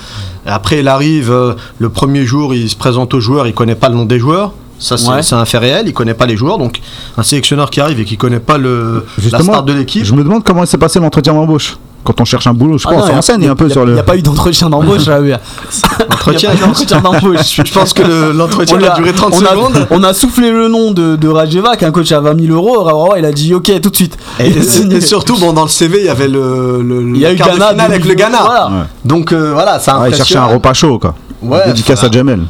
Après, 0.48 0.80
il 0.80 0.88
arrive 0.88 1.30
euh, 1.32 1.54
le 1.78 1.90
premier 1.90 2.26
jour, 2.26 2.56
il 2.56 2.68
se 2.70 2.76
présente 2.76 3.14
aux 3.14 3.20
joueurs, 3.20 3.46
il 3.46 3.54
connaît 3.54 3.76
pas 3.76 3.90
le 3.90 3.96
nom 3.96 4.06
des 4.06 4.18
joueurs. 4.20 4.54
Ça, 4.78 4.98
c'est 4.98 5.08
Ouais. 5.10 5.34
un 5.34 5.46
fait 5.46 5.58
réel, 5.58 5.86
il 5.88 5.94
connaît 5.94 6.14
pas 6.14 6.26
les 6.26 6.36
joueurs. 6.36 6.58
Donc, 6.58 6.80
un 7.18 7.24
sélectionneur 7.24 7.70
qui 7.70 7.80
arrive 7.82 8.00
et 8.00 8.06
qui 8.06 8.18
connaît 8.18 8.40
pas 8.40 8.58
le, 8.58 9.06
la 9.18 9.24
Justement, 9.24 9.44
star 9.54 9.64
de 9.64 9.74
l'équipe. 9.74 10.04
Je 10.04 10.14
me 10.14 10.24
demande 10.24 10.44
comment 10.44 10.66
s'est 10.66 10.78
passé 10.78 11.00
l'entretien 11.00 11.34
d'embauche. 11.34 11.78
Quand 12.04 12.22
on 12.22 12.26
cherche 12.26 12.46
un 12.46 12.54
boulot, 12.54 12.78
je 12.78 12.86
Ah 12.88 12.92
pense, 12.92 13.00
non, 13.00 13.06
on 13.08 13.10
y 13.10 13.14
a- 13.14 13.18
enseigne 13.18 13.42
y 13.42 13.48
a- 13.48 13.52
un 13.52 13.56
peu 13.56 13.66
y 13.68 13.72
a- 13.72 13.74
sur 13.74 13.82
Il 13.82 13.88
le. 13.88 13.94
n'y 13.94 14.00
a 14.00 14.04
pas 14.04 14.16
eu 14.16 14.22
d'entretien 14.22 14.70
d'embauche 14.70 15.08
là. 15.08 15.20
oui. 15.22 15.34
Entretien. 16.08 16.52
Il 16.54 16.62
a 16.64 16.68
d'entretien 16.68 17.02
d'embauche. 17.02 17.62
Je 17.66 17.74
pense 17.74 17.94
que 17.94 18.04
le- 18.04 18.32
l'entretien 18.32 18.78
On 18.80 18.84
a 18.84 18.92
a- 18.92 18.96
duré 18.96 19.12
30 19.12 19.34
on 19.36 19.44
a- 19.44 19.50
secondes. 19.50 19.88
On 19.90 20.04
a 20.04 20.14
soufflé 20.14 20.52
le 20.52 20.68
nom 20.68 20.92
de, 20.92 21.16
de 21.16 21.28
Rajeva, 21.28 21.76
qui 21.78 21.84
est 21.84 21.88
un 21.88 21.92
coach 21.92 22.12
à 22.12 22.20
20 22.20 22.40
000 22.40 22.54
euros. 22.54 23.16
Il 23.18 23.26
a 23.26 23.32
dit 23.32 23.56
ok 23.56 23.72
tout 23.82 23.90
de 23.90 23.96
suite. 23.96 24.18
Et, 24.40 24.50
Il 24.50 24.60
a 24.60 24.62
signé. 24.62 24.98
et 24.98 25.02
surtout, 25.02 25.36
bon, 25.40 25.52
dans 25.54 25.64
le 25.64 25.68
CV, 25.70 26.00
il 26.02 26.06
y 26.06 26.10
avait 26.10 26.28
le, 26.28 26.84
le, 26.84 27.02
il 27.16 27.18
y 27.18 27.26
a 27.26 27.30
le 27.30 27.36
eu 27.36 27.38
Ghana 27.40 27.68
avec 27.86 28.06
le 28.06 28.14
Ghana. 28.14 28.38
Voilà. 28.44 28.68
Ouais. 28.68 28.74
Donc 29.04 29.32
euh, 29.32 29.54
voilà, 29.54 29.80
ça 29.80 29.98
Ah, 30.00 30.08
il 30.10 30.14
cherchait 30.16 30.38
un 30.38 30.46
repas 30.46 30.74
chaud, 30.74 31.00
quoi. 31.00 31.16
Ouais, 31.42 31.62
Dédicace 31.68 32.04
à 32.04 32.12
Jamel. 32.12 32.42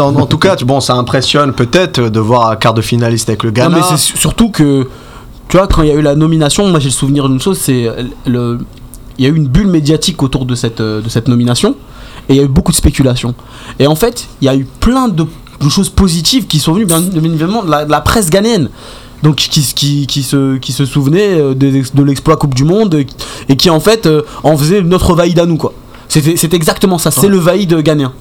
En 0.00 0.26
tout 0.26 0.38
cas, 0.38 0.56
bon, 0.64 0.80
ça 0.80 0.94
impressionne 0.94 1.52
peut-être 1.52 2.00
de 2.08 2.20
voir 2.20 2.50
un 2.50 2.56
quart 2.56 2.74
de 2.74 2.82
finaliste 2.82 3.28
avec 3.28 3.42
le 3.42 3.50
Non, 3.50 3.54
Ghana. 3.54 3.76
mais 3.76 3.82
c'est 3.88 3.96
su- 3.96 4.16
surtout 4.16 4.50
que, 4.50 4.86
tu 5.48 5.56
vois, 5.56 5.66
quand 5.66 5.82
il 5.82 5.88
y 5.88 5.92
a 5.92 5.94
eu 5.94 6.02
la 6.02 6.14
nomination, 6.14 6.68
moi 6.68 6.80
j'ai 6.80 6.88
le 6.88 6.92
souvenir 6.92 7.28
d'une 7.28 7.40
chose, 7.40 7.58
c'est 7.58 7.88
le, 8.26 8.58
il 9.18 9.24
y 9.24 9.28
a 9.28 9.30
eu 9.30 9.36
une 9.36 9.48
bulle 9.48 9.68
médiatique 9.68 10.22
autour 10.22 10.44
de 10.44 10.54
cette, 10.54 10.80
euh, 10.80 11.00
de 11.00 11.08
cette 11.08 11.28
nomination, 11.28 11.76
et 12.28 12.34
il 12.34 12.36
y 12.36 12.40
a 12.40 12.42
eu 12.44 12.48
beaucoup 12.48 12.72
de 12.72 12.76
spéculations. 12.76 13.34
Et 13.78 13.86
en 13.86 13.94
fait, 13.96 14.26
il 14.40 14.44
y 14.46 14.48
a 14.48 14.54
eu 14.56 14.66
plein 14.80 15.08
de, 15.08 15.24
de 15.24 15.68
choses 15.68 15.88
positives 15.88 16.46
qui 16.46 16.58
sont 16.58 16.72
venues, 16.74 16.86
bien 16.86 17.00
évidemment, 17.16 17.62
de 17.62 17.70
la, 17.70 17.84
de 17.84 17.90
la 17.90 18.00
presse 18.00 18.28
ghanéenne. 18.30 18.68
Donc 19.22 19.36
qui, 19.36 19.48
qui, 19.74 20.06
qui, 20.06 20.22
se, 20.22 20.56
qui 20.58 20.72
se 20.72 20.84
souvenait 20.84 21.38
euh, 21.40 21.54
ex- 21.58 21.94
de 21.94 22.02
l'exploit 22.02 22.36
Coupe 22.36 22.54
du 22.54 22.64
Monde 22.64 22.94
et 23.48 23.56
qui- 23.56 23.70
en 23.70 23.80
fait 23.80 24.04
euh, 24.04 24.20
en 24.42 24.54
faisait 24.58 24.82
notre 24.82 25.14
vaïd 25.14 25.38
à 25.38 25.46
nous 25.46 25.56
quoi. 25.56 25.72
C'était 26.08 26.36
c'est 26.36 26.52
exactement 26.52 26.98
ça, 26.98 27.10
c'est 27.10 27.22
Ouais. 27.22 27.28
le 27.28 27.38
vaïd 27.38 27.74
ghanéen. 27.82 28.12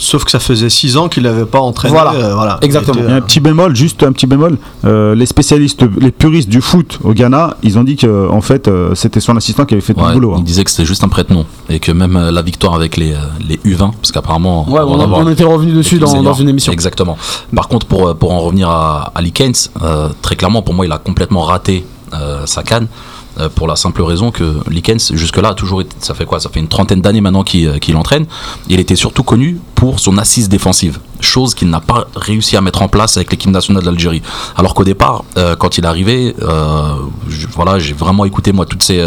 Sauf 0.00 0.24
que 0.24 0.30
ça 0.30 0.38
faisait 0.38 0.68
6 0.68 0.96
ans 0.96 1.08
qu'il 1.08 1.24
n'avait 1.24 1.44
pas 1.44 1.58
entraîné. 1.58 1.92
Voilà. 1.92 2.12
euh, 2.12 2.34
voilà. 2.34 2.58
Exactement. 2.62 2.94
Il 3.00 3.04
Il 3.04 3.10
y 3.10 3.12
a 3.12 3.16
un 3.16 3.20
petit 3.20 3.40
bémol, 3.40 3.74
juste 3.74 4.04
un 4.04 4.12
petit 4.12 4.28
bémol. 4.28 4.56
Euh, 4.84 5.16
les 5.16 5.26
spécialistes, 5.26 5.82
les 6.00 6.12
puristes 6.12 6.48
du 6.48 6.60
foot 6.60 7.00
au 7.02 7.12
Ghana, 7.12 7.56
ils 7.64 7.78
ont 7.80 7.82
dit 7.82 7.96
que 7.96 8.28
en 8.30 8.40
fait, 8.40 8.68
euh, 8.68 8.94
c'était 8.94 9.18
son 9.18 9.36
assistant 9.36 9.64
qui 9.64 9.74
avait 9.74 9.80
fait 9.80 9.94
tout 9.94 10.00
Ouais, 10.00 10.08
le 10.10 10.14
boulot. 10.14 10.34
hein. 10.34 10.38
il 10.38 10.44
disait 10.44 10.62
que 10.62 10.70
c'était 10.70 10.84
juste 10.86 11.02
un 11.02 11.08
prête-nom 11.08 11.44
et 11.68 11.80
que 11.80 11.90
même 11.90 12.16
euh, 12.16 12.30
la 12.30 12.42
victoire 12.42 12.74
avec 12.74 12.96
les, 12.96 13.12
les 13.48 13.56
U20, 13.56 13.90
parce 14.00 14.12
qu'apparemment. 14.12 14.68
Ouais, 14.70 14.80
on, 14.86 15.28
était 15.28 15.42
revenu 15.42 15.72
dessus 15.72 15.98
dans, 15.98 16.22
dans 16.22 16.32
une 16.34 16.48
émission. 16.48 16.72
Exactement. 16.72 17.18
Par 17.54 17.66
contre, 17.66 17.86
pour, 17.86 18.14
pour 18.16 18.32
en 18.32 18.38
revenir 18.40 18.70
à, 18.70 19.10
à 19.14 19.20
Likens, 19.20 19.70
euh, 19.82 20.08
très 20.22 20.36
clairement, 20.36 20.62
pour 20.62 20.74
moi, 20.74 20.86
il 20.86 20.92
a 20.92 20.98
complètement 20.98 21.42
raté 21.42 21.84
euh, 22.14 22.46
sa 22.46 22.62
canne. 22.62 22.86
Euh, 23.38 23.48
pour 23.48 23.66
la 23.66 23.76
simple 23.76 24.02
raison 24.02 24.30
que 24.30 24.56
Likens, 24.68 25.12
jusque-là, 25.14 25.50
a 25.50 25.54
toujours 25.54 25.80
été, 25.80 25.94
ça 26.00 26.14
fait 26.14 26.24
quoi 26.24 26.40
Ça 26.40 26.48
fait 26.48 26.60
une 26.60 26.68
trentaine 26.68 27.00
d'années 27.00 27.20
maintenant 27.20 27.42
qu'il 27.42 27.68
euh, 27.68 27.78
qu'il 27.78 27.96
entraîne. 27.96 28.26
Il 28.68 28.80
était 28.80 28.96
surtout 28.96 29.22
connu 29.22 29.60
pour 29.74 30.00
son 30.00 30.18
assise 30.18 30.48
défensive, 30.48 30.98
chose 31.20 31.54
qu'il 31.54 31.70
n'a 31.70 31.80
pas 31.80 32.08
réussi 32.16 32.56
à 32.56 32.60
mettre 32.60 32.82
en 32.82 32.88
place 32.88 33.16
avec 33.16 33.30
l'équipe 33.30 33.50
nationale 33.50 33.84
d'Algérie. 33.84 34.22
Alors 34.56 34.74
qu'au 34.74 34.84
départ, 34.84 35.24
euh, 35.36 35.56
quand 35.56 35.78
il 35.78 35.84
est 35.84 35.86
arrivé, 35.86 36.34
voilà, 37.54 37.78
j'ai 37.78 37.94
vraiment 37.94 38.24
écouté 38.24 38.52
moi 38.52 38.66
toutes 38.66 38.82
ces, 38.82 39.00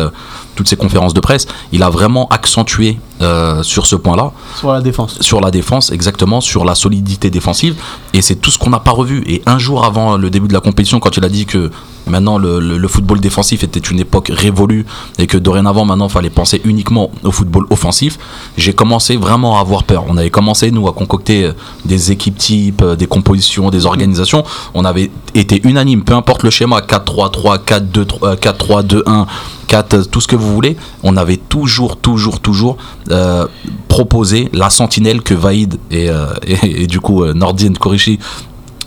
toutes 0.55 0.67
ces 0.67 0.75
conférences 0.75 1.13
de 1.13 1.19
presse. 1.19 1.47
Il 1.71 1.83
a 1.83 1.89
vraiment 1.89 2.27
accentué 2.29 2.99
euh, 3.21 3.61
sur 3.63 3.85
ce 3.85 3.95
point-là 3.95 4.31
Sur 4.57 4.71
la 4.71 4.81
défense. 4.81 5.17
sur 5.21 5.41
la 5.41 5.51
défense, 5.51 5.91
exactement, 5.91 6.41
sur 6.41 6.65
la 6.65 6.75
solidité 6.75 7.29
défensive. 7.29 7.75
Et 8.13 8.21
c'est 8.21 8.35
tout 8.35 8.51
ce 8.51 8.57
qu'on 8.57 8.69
n'a 8.71 8.79
pas 8.79 8.91
revu. 8.91 9.23
Et 9.27 9.41
un 9.45 9.59
jour 9.59 9.85
avant 9.85 10.17
le 10.17 10.29
début 10.29 10.47
de 10.47 10.53
la 10.53 10.59
compétition, 10.59 10.99
quand 10.99 11.15
il 11.17 11.23
a 11.25 11.29
dit 11.29 11.45
que 11.45 11.71
maintenant 12.07 12.37
le, 12.39 12.59
le- 12.59 12.77
le 12.79 12.87
football 12.87 13.19
défensif 13.19 13.63
était 13.63 13.79
une 13.79 13.99
époque 13.99 14.31
révolue 14.33 14.85
et 15.19 15.27
que 15.27 15.37
dorénavant 15.37 15.85
maintenant 15.85 16.07
il 16.07 16.11
fallait 16.11 16.29
penser 16.31 16.59
uniquement 16.65 17.11
au 17.23 17.31
football 17.31 17.65
offensif, 17.69 18.17
j'ai 18.57 18.73
commencé 18.73 19.17
vraiment 19.17 19.57
à 19.57 19.61
avoir 19.61 19.83
peur. 19.83 20.05
On 20.09 20.17
avait 20.17 20.31
commencé 20.31 20.71
nous 20.71 20.87
à 20.87 20.93
concocter 20.93 21.45
euh, 21.45 21.51
des 21.85 22.11
équipes 22.11 22.37
types, 22.37 22.81
euh, 22.81 22.95
des 22.95 23.05
compositions, 23.07 23.69
des 23.69 23.85
organisations. 23.85 24.43
On 24.73 24.83
avait 24.83 25.11
été 25.35 25.61
unanime, 25.63 26.03
peu 26.03 26.13
importe 26.15 26.43
le 26.43 26.49
schéma 26.49 26.79
4-3-3, 26.79 27.59
4-2-3, 27.65 28.17
euh, 28.23 28.35
4-3-2-1. 28.35 29.25
4, 29.67 29.93
euh, 29.93 30.03
tout 30.03 30.19
ce 30.19 30.27
que 30.27 30.35
vous 30.35 30.53
voulez, 30.53 30.75
on 31.03 31.15
avait 31.15 31.37
toujours, 31.37 31.95
toujours, 31.95 32.41
toujours 32.41 32.75
euh, 33.11 33.45
proposé 33.87 34.49
la 34.53 34.69
sentinelle 34.69 35.21
que 35.21 35.33
Vaïd 35.33 35.77
et, 35.89 36.09
euh, 36.09 36.27
et, 36.47 36.83
et 36.83 36.87
du 36.87 36.99
coup 36.99 37.23
euh, 37.23 37.33
Nordin 37.33 37.73
Korishi 37.73 38.19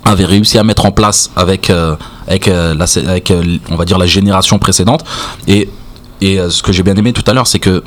avaient 0.04 0.24
réussi 0.24 0.58
à 0.58 0.64
mettre 0.64 0.86
en 0.86 0.92
place 0.92 1.30
avec, 1.36 1.72
avec, 2.28 2.46
la, 2.46 2.84
avec 3.08 3.32
on 3.70 3.76
va 3.76 3.86
dire 3.86 3.96
la 3.96 4.04
génération 4.04 4.58
précédente. 4.58 5.02
Et, 5.48 5.70
et 6.20 6.38
ce 6.50 6.62
que 6.62 6.72
j'ai 6.72 6.82
bien 6.82 6.94
aimé 6.94 7.14
tout 7.14 7.22
à 7.26 7.32
l'heure, 7.32 7.46
c'est 7.46 7.58
que 7.58 7.82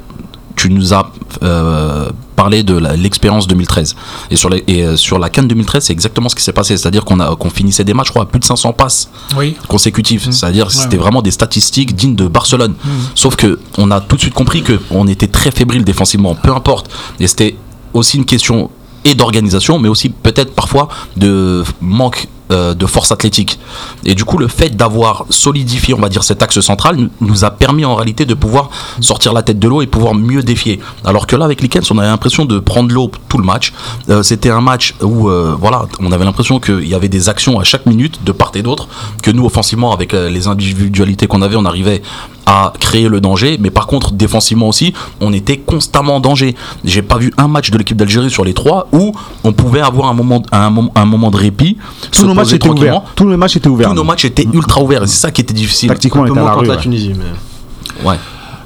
tu 0.58 0.70
nous 0.70 0.93
as 0.93 1.12
euh, 1.43 2.10
parlé 2.36 2.63
de 2.63 2.76
l'expérience 2.98 3.48
2013. 3.48 3.96
Et 4.32 4.36
sur, 4.36 4.50
les, 4.50 4.63
et 4.67 4.84
euh, 4.84 4.96
sur 4.98 5.20
la 5.20 5.30
Cannes 5.30 5.48
2013, 5.48 5.86
c'est 5.86 5.93
exactement 5.93 6.28
ce 6.30 6.36
qui 6.36 6.43
s'est 6.43 6.52
passé. 6.52 6.76
C'est-à-dire 6.76 7.06
qu'on 7.06 7.20
a 7.22 7.36
qu'on 7.36 7.50
finissait 7.50 7.84
des 7.86 7.93
matchs, 7.93 8.08
je 8.08 8.12
crois, 8.12 8.24
à 8.24 8.26
plus 8.26 8.39
de 8.39 8.46
500 8.46 8.74
passes 8.74 9.10
Oui. 9.38 9.56
consécutifs. 9.70 10.30
C'est-à-dire 10.30 10.67
que 10.67 10.74
Ouais, 10.76 10.82
c'était 10.84 10.98
ouais. 10.98 11.04
vraiment 11.04 11.22
des 11.22 11.32
statistiques 11.32 11.96
dignes 11.96 12.15
de 12.15 12.28
Barcelone. 12.28 12.74
Sauf 13.15 13.36
que 13.38 13.60
on 13.78 13.89
a 13.91 14.02
tout 14.02 14.15
de 14.17 14.22
suite 14.22 14.34
compris 14.34 14.63
que 14.63 14.80
on 14.91 15.08
était 15.08 15.28
très 15.28 15.52
fébrile 15.52 15.84
défensivement, 15.86 16.36
peu 16.36 16.52
importe. 16.52 16.89
Et 17.20 17.28
c'était 17.28 17.56
aussi 17.93 18.17
une 18.17 18.26
question 18.26 18.70
et 19.06 19.15
d'organisation, 19.15 19.80
mais 19.80 19.88
aussi 19.88 20.10
peut-être 20.10 20.54
parfois 20.54 20.89
de 21.15 21.63
manque 21.80 22.28
euh, 22.52 22.74
de 22.74 22.86
force 22.86 23.12
athlétique. 23.12 23.60
Et 24.06 24.16
du 24.16 24.26
coup, 24.26 24.38
le 24.38 24.48
fait 24.48 24.76
d'avoir 24.76 25.26
solidifié, 25.30 25.94
on 25.94 26.00
va 26.00 26.10
dire, 26.10 26.24
cet 26.24 26.42
axe 26.44 26.60
central 26.60 27.10
nous, 27.22 27.46
a 27.46 27.52
permis 27.52 27.86
en 27.86 27.96
réalité 27.96 28.26
de 28.26 28.34
pouvoir 28.34 28.70
sortir 29.02 29.34
la 29.34 29.44
tête 29.44 29.60
de 29.60 29.68
l'eau 29.68 29.82
et 29.82 29.88
pouvoir 29.88 30.14
mieux 30.14 30.44
défier. 30.44 30.80
Alors 31.06 31.28
que 31.28 31.36
là, 31.36 31.46
avec 31.46 31.62
Likens, 31.62 31.90
on 31.92 31.98
avait 31.98 32.08
l'impression 32.08 32.46
de 32.46 32.60
prendre 32.60 32.94
l'eau 32.94 33.12
tout 33.30 33.38
le 33.38 33.44
match. 33.44 33.74
Euh, 34.10 34.24
C'était 34.24 34.50
un 34.50 34.62
match 34.62 34.96
où, 35.02 35.30
euh, 35.30 35.56
voilà, 35.60 35.86
on 36.00 36.12
avait 36.12 36.26
l'impression 36.26 36.60
qu'il 36.60 36.88
y 36.88 36.96
avait 36.96 37.10
des 37.10 37.30
actions 37.30 37.60
à 37.60 37.64
chaque 37.64 37.86
minute 37.86 38.24
de 38.24 38.32
part 38.32 38.52
et 38.56 38.62
d'autre, 38.62 38.88
que 39.22 39.32
nous, 39.32 39.46
offensivement, 39.46 39.92
avec 39.92 40.14
les 40.14 40.48
individualités 40.48 41.28
qu'on 41.28 41.42
avait, 41.42 41.56
on 41.56 41.66
arrivait 41.66 42.02
à 42.46 42.72
créer 42.80 43.10
le 43.10 43.20
danger, 43.20 43.58
mais 43.60 43.70
par 43.70 43.88
contre 43.88 44.14
défensivement 44.14 44.70
aussi, 44.70 44.94
on 45.20 45.34
était 45.34 45.58
constamment 45.58 46.16
en 46.16 46.20
danger. 46.22 46.56
J'ai 46.86 47.02
pas 47.02 47.18
vu 47.18 47.34
un 47.38 47.50
match 47.50 47.72
de 47.72 47.78
l'équipe 47.78 47.98
d'Algérie 47.98 48.30
sur 48.32 48.46
les 48.46 48.54
trois 48.54 48.88
où 48.94 49.12
on 49.44 49.52
pouvait 49.52 49.82
avoir 49.82 50.08
un 50.08 50.14
moment, 50.14 50.42
un, 50.54 50.74
un 50.96 51.06
moment 51.06 51.30
de 51.30 51.36
répit, 51.36 51.78
se 52.14 52.26
matchs 52.38 52.45
poser 52.45 52.56
étaient 52.56 52.67
tranquillement. 52.67 52.97
ouverts. 53.02 53.13
Tous 53.15 53.30
les 53.30 53.38
matchs 53.38 53.56
étaient 53.58 53.67
ouverts. 53.69 53.89
Tous 53.89 53.95
nos 53.95 54.04
matchs 54.04 54.26
étaient 54.26 54.48
ultra 54.54 54.81
ouverts 54.81 55.04
et 55.04 55.08
c'est 55.08 55.21
ça 55.21 55.31
qui 55.31 55.42
était 55.42 55.54
difficile. 55.54 55.90
Tactiquement, 55.90 56.21
on 56.21 56.25
était 56.25 56.40
à 56.40 56.44
la 56.44 56.50
contre 56.52 56.62
rue. 56.62 56.67
la. 56.67 56.77
Tunisie. 56.77 57.13
Mais... 57.15 58.10
Ouais. 58.10 58.17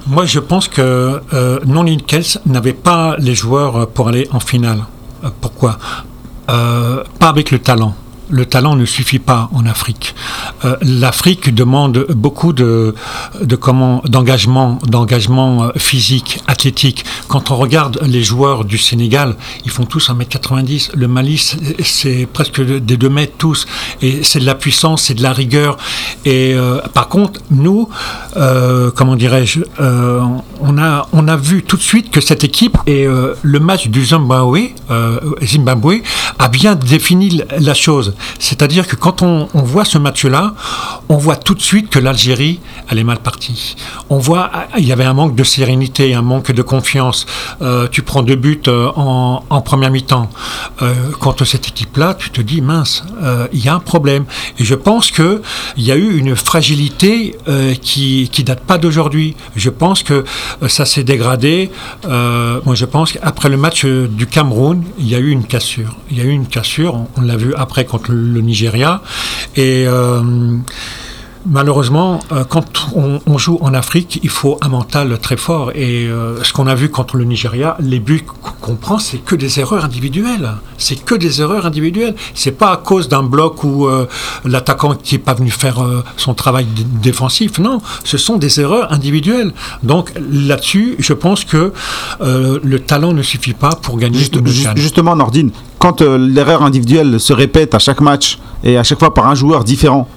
Moi, 0.07 0.25
je 0.25 0.39
pense 0.39 0.67
que 0.67 1.21
euh, 1.33 1.59
non 1.65 1.85
Kels 2.05 2.23
n'avait 2.45 2.73
pas 2.73 3.15
les 3.19 3.35
joueurs 3.35 3.87
pour 3.87 4.07
aller 4.07 4.27
en 4.31 4.39
finale. 4.39 4.83
Euh, 5.23 5.29
pourquoi? 5.39 5.77
Euh, 6.49 7.03
Pas 7.19 7.29
avec 7.29 7.51
le 7.51 7.59
talent. 7.59 7.95
Le 8.31 8.45
talent 8.45 8.75
ne 8.75 8.85
suffit 8.85 9.19
pas 9.19 9.49
en 9.53 9.65
Afrique. 9.65 10.15
Euh, 10.65 10.75
L'Afrique 10.81 11.53
demande 11.53 12.05
beaucoup 12.09 12.53
de, 12.53 12.95
d'engagement, 14.07 14.79
d'engagement 14.87 15.63
euh, 15.65 15.69
physique, 15.77 16.39
athlétique. 16.47 17.03
Quand 17.27 17.51
on 17.51 17.57
regarde 17.57 17.99
les 18.05 18.23
joueurs 18.23 18.65
du 18.65 18.77
Sénégal, 18.77 19.35
ils 19.65 19.71
font 19.71 19.85
tous 19.85 20.09
1m90. 20.09 20.91
Le 20.95 21.07
Mali, 21.07 21.37
c'est- 21.83 22.25
presque 22.31 22.61
des 22.61 22.97
2 22.97 23.09
mètres 23.09 23.33
tous. 23.37 23.65
Et 24.01 24.23
c'est 24.23 24.39
de 24.39 24.45
la 24.45 24.55
puissance, 24.55 25.03
c'est 25.03 25.13
de 25.13 25.23
la 25.23 25.33
rigueur. 25.33 25.77
Et 26.25 26.53
euh, 26.53 26.79
par 26.93 27.07
contre, 27.09 27.39
nous, 27.51 27.89
comment 28.95 29.15
dirais-je, 29.15 29.59
on, 29.79 30.77
a, 30.77 31.35
vu 31.37 31.63
tout 31.63 31.77
de 31.77 31.81
suite 31.81 32.09
que 32.11 32.21
cette 32.21 32.43
équipe 32.43 32.77
et 32.87 33.05
le 33.41 33.59
match 33.59 33.87
du 33.87 34.05
Zimbabwe, 34.05 34.69
Zimbabwe 35.43 36.01
a 36.39 36.47
bien 36.49 36.75
défini 36.75 37.41
la 37.59 37.73
chose. 37.73 38.13
C'est-à-dire 38.39 38.87
que 38.87 38.95
quand 38.95 39.21
on, 39.21 39.47
voit 39.53 39.85
ce 39.85 39.97
match-là, 39.97 40.53
on 41.09 41.17
voit 41.17 41.35
tout 41.35 41.55
de 41.55 41.61
suite 41.61 41.89
que 41.89 41.99
l'Algérie, 41.99 42.59
elle 42.89 42.99
est 42.99 43.03
mal 43.03 43.19
partie. 43.19 43.75
On 44.09 44.17
voit, 44.17 44.51
il 44.77 44.85
y 44.85 44.91
avait 44.91 45.05
un 45.05 45.13
manque 45.13 45.35
de 45.35 45.43
sérénité, 45.43 46.13
un 46.13 46.21
manque 46.21 46.51
de 46.51 46.61
confiance. 46.61 47.25
Euh, 47.61 47.87
tu 47.89 48.01
prends 48.01 48.23
deux 48.23 48.35
buts 48.35 48.61
euh, 48.67 48.91
en, 48.95 49.61
première 49.61 49.91
mi-temps. 49.91 50.29
Euh, 50.81 50.93
contre 51.19 51.45
cette 51.45 51.67
équipe-là, 51.67 52.15
tu 52.15 52.29
te 52.31 52.41
dis, 52.41 52.61
mince, 52.61 53.03
euh, 53.21 53.47
il 53.53 53.63
y 53.63 53.69
a 53.69 53.75
un 53.75 53.79
problème. 53.79 54.25
Et 54.59 54.65
je 54.65 54.75
pense 54.75 55.11
que 55.11 55.41
il 55.77 55.83
y 55.83 55.91
a 55.91 55.95
eu 55.95 56.17
une 56.17 56.35
fragilité 56.35 57.35
qui, 57.81 58.29
qui 58.31 58.43
date 58.43 58.61
pas 58.61 58.77
d'aujourd'hui. 58.77 59.35
Je 59.55 59.69
pense 59.69 60.03
que 60.03 60.23
ça 60.67 60.85
s'est 60.85 61.03
dégradé. 61.03 61.71
Moi, 62.05 62.75
je 62.75 62.85
pense 62.85 63.13
qu'après 63.13 63.49
le 63.49 63.57
match 63.57 63.85
du 63.85 64.27
Cameroun, 64.27 64.83
il 64.99 65.07
y 65.07 65.15
a 65.15 65.19
eu 65.19 65.29
une 65.29 65.45
cassure. 65.45 65.95
Il 66.09 66.17
y 66.17 66.21
a 66.21 66.23
eu 66.23 66.29
une 66.29 66.47
cassure. 66.47 66.95
On, 66.95 67.07
on 67.17 67.21
l'a 67.21 67.37
vu 67.37 67.53
après 67.55 67.85
contre 67.85 68.10
le, 68.11 68.41
Nigeria. 68.41 69.01
Et 69.55 69.85
euh, 69.87 70.21
Malheureusement, 71.45 72.19
euh, 72.31 72.43
quand 72.43 72.87
on, 72.95 73.19
on 73.25 73.37
joue 73.37 73.57
en 73.61 73.73
Afrique, 73.73 74.19
il 74.23 74.29
faut 74.29 74.57
un 74.61 74.69
mental 74.69 75.17
très 75.19 75.37
fort. 75.37 75.71
Et 75.73 76.05
euh, 76.07 76.43
ce 76.43 76.53
qu'on 76.53 76.67
a 76.67 76.75
vu 76.75 76.89
contre 76.89 77.17
le 77.17 77.23
Nigeria, 77.23 77.75
les 77.79 77.99
buts 77.99 78.23
qu'on 78.61 78.75
prend, 78.75 78.99
c'est 78.99 79.17
que 79.17 79.35
des 79.35 79.59
erreurs 79.59 79.83
individuelles. 79.83 80.51
C'est 80.77 81.03
que 81.03 81.15
des 81.15 81.41
erreurs 81.41 81.65
individuelles. 81.65 82.15
C'est 82.35 82.51
pas 82.51 82.71
à 82.71 82.77
cause 82.77 83.09
d'un 83.09 83.23
bloc 83.23 83.63
ou 83.63 83.87
euh, 83.87 84.07
l'attaquant 84.45 84.93
qui 84.95 85.15
est 85.15 85.19
pas 85.19 85.33
venu 85.33 85.49
faire 85.49 85.83
euh, 85.83 86.03
son 86.15 86.33
travail 86.35 86.67
défensif. 87.01 87.57
Non, 87.59 87.81
ce 88.03 88.17
sont 88.17 88.37
des 88.37 88.59
erreurs 88.59 88.91
individuelles. 88.93 89.51
Donc 89.81 90.11
là-dessus, 90.31 90.95
je 90.99 91.13
pense 91.13 91.43
que 91.43 91.73
le 92.19 92.79
talent 92.79 93.13
ne 93.13 93.21
suffit 93.23 93.53
pas 93.53 93.71
pour 93.81 93.97
gagner 93.97 94.19
Juste- 94.19 94.35
justement, 94.75 95.15
Nordine, 95.15 95.51
quand 95.79 96.01
l'erreur 96.01 96.61
individuelle 96.63 97.19
se 97.19 97.33
répète 97.33 97.73
à 97.73 97.79
chaque 97.79 98.01
match 98.01 98.37
et 98.63 98.77
à 98.77 98.83
chaque 98.83 98.99
fois 98.99 99.13
par 99.13 99.27
un 99.27 99.35
joueur 99.35 99.63
différent, 99.63 100.07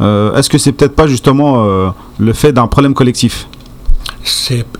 est-ce 0.00 0.48
que 0.50 0.58
c'est 0.58 0.72
peut-être 0.72 0.94
pas 0.94 1.06
justement 1.06 1.64
euh, 1.64 1.88
le 2.18 2.32
fait 2.32 2.52
d'un 2.52 2.66
problème 2.66 2.94
collectif 2.94 3.48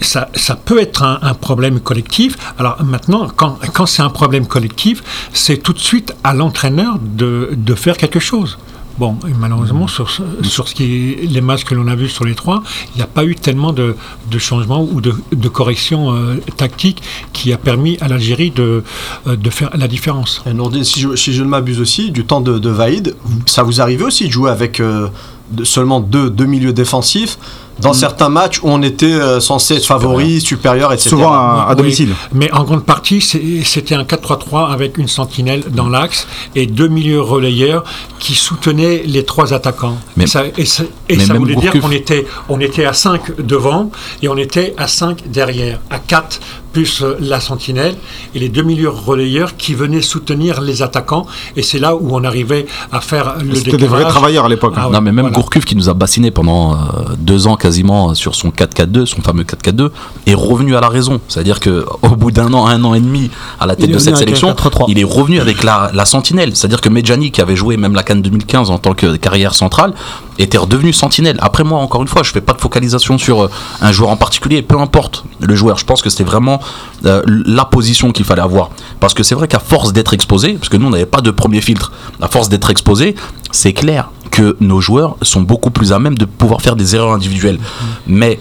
ça, 0.01 0.29
ça 0.35 0.57
peut 0.57 0.81
être 0.81 1.05
un, 1.05 1.21
un 1.23 1.35
problème 1.35 1.79
collectif. 1.79 2.37
Alors 2.59 2.83
maintenant, 2.83 3.29
quand, 3.35 3.59
quand 3.73 3.87
c'est 3.87 4.03
un 4.03 4.11
problème 4.11 4.47
collectif, 4.47 5.05
c'est 5.33 5.59
tout 5.59 5.73
de 5.73 5.79
suite 5.79 6.17
à 6.25 6.35
l'entraîneur 6.35 6.99
de, 7.01 7.51
de 7.53 7.75
faire 7.77 7.97
quelque 7.97 8.19
chose. 8.19 8.59
Bon, 8.99 9.17
et 9.29 9.33
malheureusement, 9.39 9.87
sur, 9.89 10.09
ce- 10.11 10.23
sur 10.43 10.69
ce 10.69 10.75
qui 10.75 10.85
est- 10.85 11.27
les 11.31 11.41
matchs 11.43 11.65
que 11.65 11.75
l'on 11.75 11.87
a 11.87 11.95
vus 11.95 12.09
sur 12.09 12.25
les 12.25 12.35
trois, 12.35 12.63
il 12.95 12.97
n'y 12.97 13.03
a 13.03 13.07
pas 13.07 13.25
eu 13.25 13.35
tellement 13.35 13.73
de, 13.75 13.95
de 14.31 14.39
changements 14.39 14.83
ou 14.83 15.01
de, 15.03 15.15
de 15.33 15.49
corrections 15.49 16.15
euh, 16.15 16.37
tactiques 16.57 17.03
qui 17.35 17.53
a 17.53 17.59
permis 17.59 17.99
à 18.01 18.09
l'Algérie 18.09 18.51
de, 18.51 18.83
euh, 19.27 19.37
de 19.37 19.51
faire 19.51 19.71
la 19.77 19.87
différence. 19.87 20.43
Et 20.81 20.85
si 20.85 21.01
je, 21.01 21.15
si 21.15 21.35
je 21.35 21.43
ne 21.43 21.49
m'abuse 21.49 21.79
aussi, 21.81 22.11
du 22.11 22.25
temps 22.25 22.41
de, 22.41 22.59
de 22.59 22.71
Vaïd, 22.71 23.15
ça 23.45 23.63
vous 23.63 23.83
arrivait 23.83 24.05
aussi 24.05 24.27
de 24.29 24.33
jouer 24.33 24.51
avec 24.51 24.81
euh, 24.81 25.09
de- 25.51 25.65
seulement 25.65 26.01
deux, 26.01 26.31
deux 26.31 26.47
milieux 26.47 26.73
défensifs 26.73 27.39
dans 27.81 27.93
certains 27.93 28.29
matchs 28.29 28.59
où 28.63 28.69
on 28.71 28.83
était 28.83 29.07
euh, 29.07 29.41
censé 29.41 29.75
être 29.77 29.85
favori, 29.87 30.41
supérieur, 30.41 30.93
etc. 30.93 31.11
Souvent 31.11 31.33
à, 31.33 31.67
à 31.69 31.71
Oui, 31.71 31.77
domicile. 31.77 32.15
Mais 32.33 32.51
en 32.53 32.65
grande 32.65 32.85
partie, 32.85 33.21
c'était 33.21 33.95
un 33.95 34.05
4-3-3 34.05 34.73
avec 34.73 34.99
une 34.99 35.09
sentinelle 35.09 35.63
dans 35.71 35.89
l'axe 35.89 36.27
et 36.55 36.67
deux 36.67 36.89
milieux 36.89 37.21
relayeurs 37.21 37.85
qui 38.19 38.35
soutenaient 38.35 39.03
les 39.05 39.25
trois 39.25 39.53
attaquants. 39.53 39.99
Mais- 40.17 40.27
ça, 40.27 40.45
et 40.57 40.65
ça, 40.65 40.85
et 41.09 41.17
mais 41.17 41.25
ça 41.25 41.35
voulait 41.35 41.57
dire 41.57 41.73
qu'on 41.81 41.91
était, 41.91 42.27
on 42.49 42.61
était 42.61 42.87
à 42.87 42.93
5 42.93 43.41
devant 43.41 43.91
et 44.23 44.29
on 44.29 44.37
était 44.37 44.75
à 44.79 44.89
5 44.89 45.25
derrière, 45.31 45.81
à 45.91 45.99
4 45.99 46.41
plus 46.77 47.01
euh, 47.01 47.17
la 47.21 47.41
sentinelle 47.41 47.95
et 48.35 48.39
les 48.39 48.51
deux 48.51 48.63
milieux 48.63 48.91
relayeurs 48.91 49.57
qui 49.57 49.73
venaient 49.73 50.03
soutenir 50.03 50.61
les 50.61 50.83
attaquants. 50.83 51.25
Et 51.57 51.63
c'est 51.63 51.79
là 51.79 51.97
où 51.97 52.15
on 52.15 52.23
arrivait 52.23 52.67
à 52.93 53.01
faire 53.01 53.37
le 53.43 53.55
C'était 53.55 53.79
des 53.79 53.87
vrais 53.87 54.05
travailleurs 54.05 54.45
à 54.45 54.51
l'époque. 54.51 54.75
hein. 54.77 54.83
Ah 54.83 54.87
ouais, 54.89 54.93
non, 54.93 55.01
mais 55.01 55.11
même 55.11 55.25
voilà. 55.25 55.35
Gourcuff 55.35 55.65
qui 55.65 55.75
nous 55.75 55.89
a 55.89 55.95
bassiné 55.95 56.31
pendant 56.31 56.75
euh, 56.75 56.77
deux 57.17 57.47
ans 57.47 57.57
quasiment 57.57 58.13
sur 58.13 58.35
son 58.35 58.51
4-4-2, 58.51 59.07
son 59.07 59.23
fameux 59.23 59.45
4-4-2, 59.45 59.89
est 60.27 60.35
revenu 60.35 60.77
à 60.77 60.83
la 60.83 60.91
raison. 60.91 61.19
C'est-à-dire 61.29 61.61
que 61.61 61.87
au 62.03 62.11
bout 62.11 62.31
d'un 62.31 62.53
an, 62.53 62.67
un 62.67 62.85
an 62.85 62.93
et 62.93 63.01
demi 63.01 63.31
à 63.59 63.65
la 63.65 63.75
tête 63.75 63.91
de 63.91 63.99
cette 63.99 64.19
sélection, 64.19 64.51
un 64.51 64.53
4-3-3. 64.53 64.85
il 64.89 64.99
est 64.99 65.05
revenu 65.05 65.41
avec 65.41 65.63
la, 65.65 65.91
la 65.95 66.05
sentinelle. 66.05 66.55
C'est-à-dire 66.55 66.83
que 66.83 66.91
Medjani, 66.91 67.31
qui 67.31 67.41
avait 67.41 67.57
joué 67.57 67.79
même 67.79 67.95
la 67.95 68.03
Cannes 68.03 68.21
2015 68.21 68.71
en 68.71 68.77
tant 68.77 68.93
que 68.93 69.17
carrière 69.17 69.55
centrale, 69.55 69.95
était 70.39 70.59
redevenu 70.59 70.93
sentinelle. 70.93 71.39
Après 71.41 71.65
moi, 71.65 71.79
encore 71.81 72.03
une 72.03 72.09
fois, 72.09 72.23
je 72.23 72.33
fais 72.33 72.43
pas 72.43 72.53
de 72.53 72.61
focalisation 72.61 73.17
sur 73.17 73.45
euh, 73.45 73.51
un 73.81 73.93
joueur 73.93 74.11
en 74.11 74.19
particulier, 74.19 74.61
peu 74.61 74.79
importe 74.79 75.25
le 75.41 75.55
joueur. 75.55 75.79
Je 75.79 75.87
pense 75.87 76.03
que 76.03 76.11
c'était 76.11 76.25
vraiment 76.25 76.61
euh, 77.05 77.23
la 77.27 77.65
position 77.65 78.11
qu'il 78.13 78.25
fallait 78.25 78.43
avoir. 78.43 78.71
Parce 79.01 79.15
que 79.15 79.23
c'est 79.23 79.35
vrai 79.35 79.49
qu'à 79.49 79.59
force 79.59 79.93
d'être 79.93 80.15
exposé, 80.15 80.55
parce 80.55 80.69
que 80.69 80.77
nous 80.77 80.87
on 80.87 80.91
n'avait 80.91 81.07
pas 81.07 81.21
de 81.21 81.31
premier 81.31 81.61
filtre, 81.61 81.93
à 82.21 82.29
force 82.29 82.49
d'être 82.49 82.71
exposé, 82.71 83.15
c'est 83.53 83.73
clair 83.73 84.11
que 84.31 84.57
nos 84.61 84.81
joueurs 84.81 85.17
sont 85.23 85.43
beaucoup 85.43 85.71
plus 85.71 85.93
à 85.93 85.99
même 85.99 86.17
de 86.19 86.25
pouvoir 86.25 86.61
faire 86.61 86.77
des 86.77 86.95
erreurs 86.95 87.13
individuelles. 87.13 87.59
Mais 88.07 88.39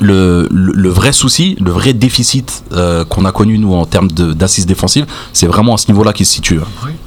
le, 0.00 0.46
le, 0.52 0.72
le 0.74 0.88
vrai 0.90 1.12
souci, 1.12 1.56
le 1.60 1.70
vrai 1.72 1.92
déficit 1.92 2.62
euh, 2.72 3.04
qu'on 3.04 3.24
a 3.24 3.32
connu 3.32 3.58
nous 3.58 3.74
en 3.74 3.84
termes 3.84 4.08
d'assises 4.10 4.64
défensives, 4.66 5.06
c'est 5.32 5.46
vraiment 5.48 5.74
à 5.74 5.76
ce 5.76 5.88
niveau-là 5.90 6.12
qu'il 6.12 6.24
se 6.24 6.34
situe. 6.34 6.60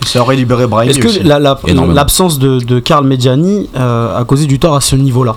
Ça 0.05 0.21
aurait 0.21 0.35
libéré 0.35 0.67
Brahimi 0.67 0.91
Est-ce 0.91 0.99
que 0.99 1.23
la- 1.23 1.39
la- 1.39 1.57
l'absence 1.93 2.37
de, 2.37 2.59
de 2.59 2.79
Karl 2.79 3.05
Medjani 3.07 3.69
euh, 3.77 4.19
a 4.19 4.23
causé 4.25 4.45
du 4.45 4.59
tort 4.59 4.75
à 4.75 4.81
ce 4.81 4.95
niveau-là? 4.97 5.35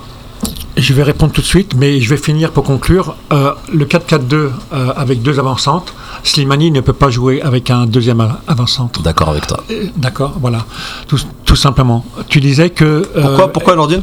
Je 0.76 0.93
vais 0.93 1.05
répondre 1.05 1.32
tout 1.32 1.41
de 1.41 1.47
suite, 1.47 1.74
mais 1.76 2.01
je 2.01 2.11
vais 2.11 2.16
finir 2.16 2.51
pour 2.51 2.64
conclure. 2.64 3.14
Euh, 3.32 3.53
le 3.72 3.85
4-4-2 3.85 4.35
euh, 4.35 4.51
avec 4.97 5.22
deux 5.22 5.39
avancantes, 5.39 5.95
Slimani 6.24 6.72
ne 6.72 6.80
peut 6.80 6.93
pas 6.93 7.11
jouer 7.11 7.41
avec 7.43 7.70
un 7.70 7.87
deuxième 7.87 8.20
avant-centre. 8.49 9.01
D'accord 9.03 9.28
avec 9.28 9.47
toi. 9.47 9.62
Euh, 9.70 9.85
D'accord, 9.97 10.35
voilà, 10.41 10.66
tout, 11.07 11.20
tout 11.45 11.55
simplement. 11.57 12.05
Tu 12.28 12.41
disais 12.41 12.70
que... 12.70 12.85
euh, 12.85 13.22
Pourquoi, 13.22 13.53
pourquoi 13.53 13.76
Nourdine 13.76 14.03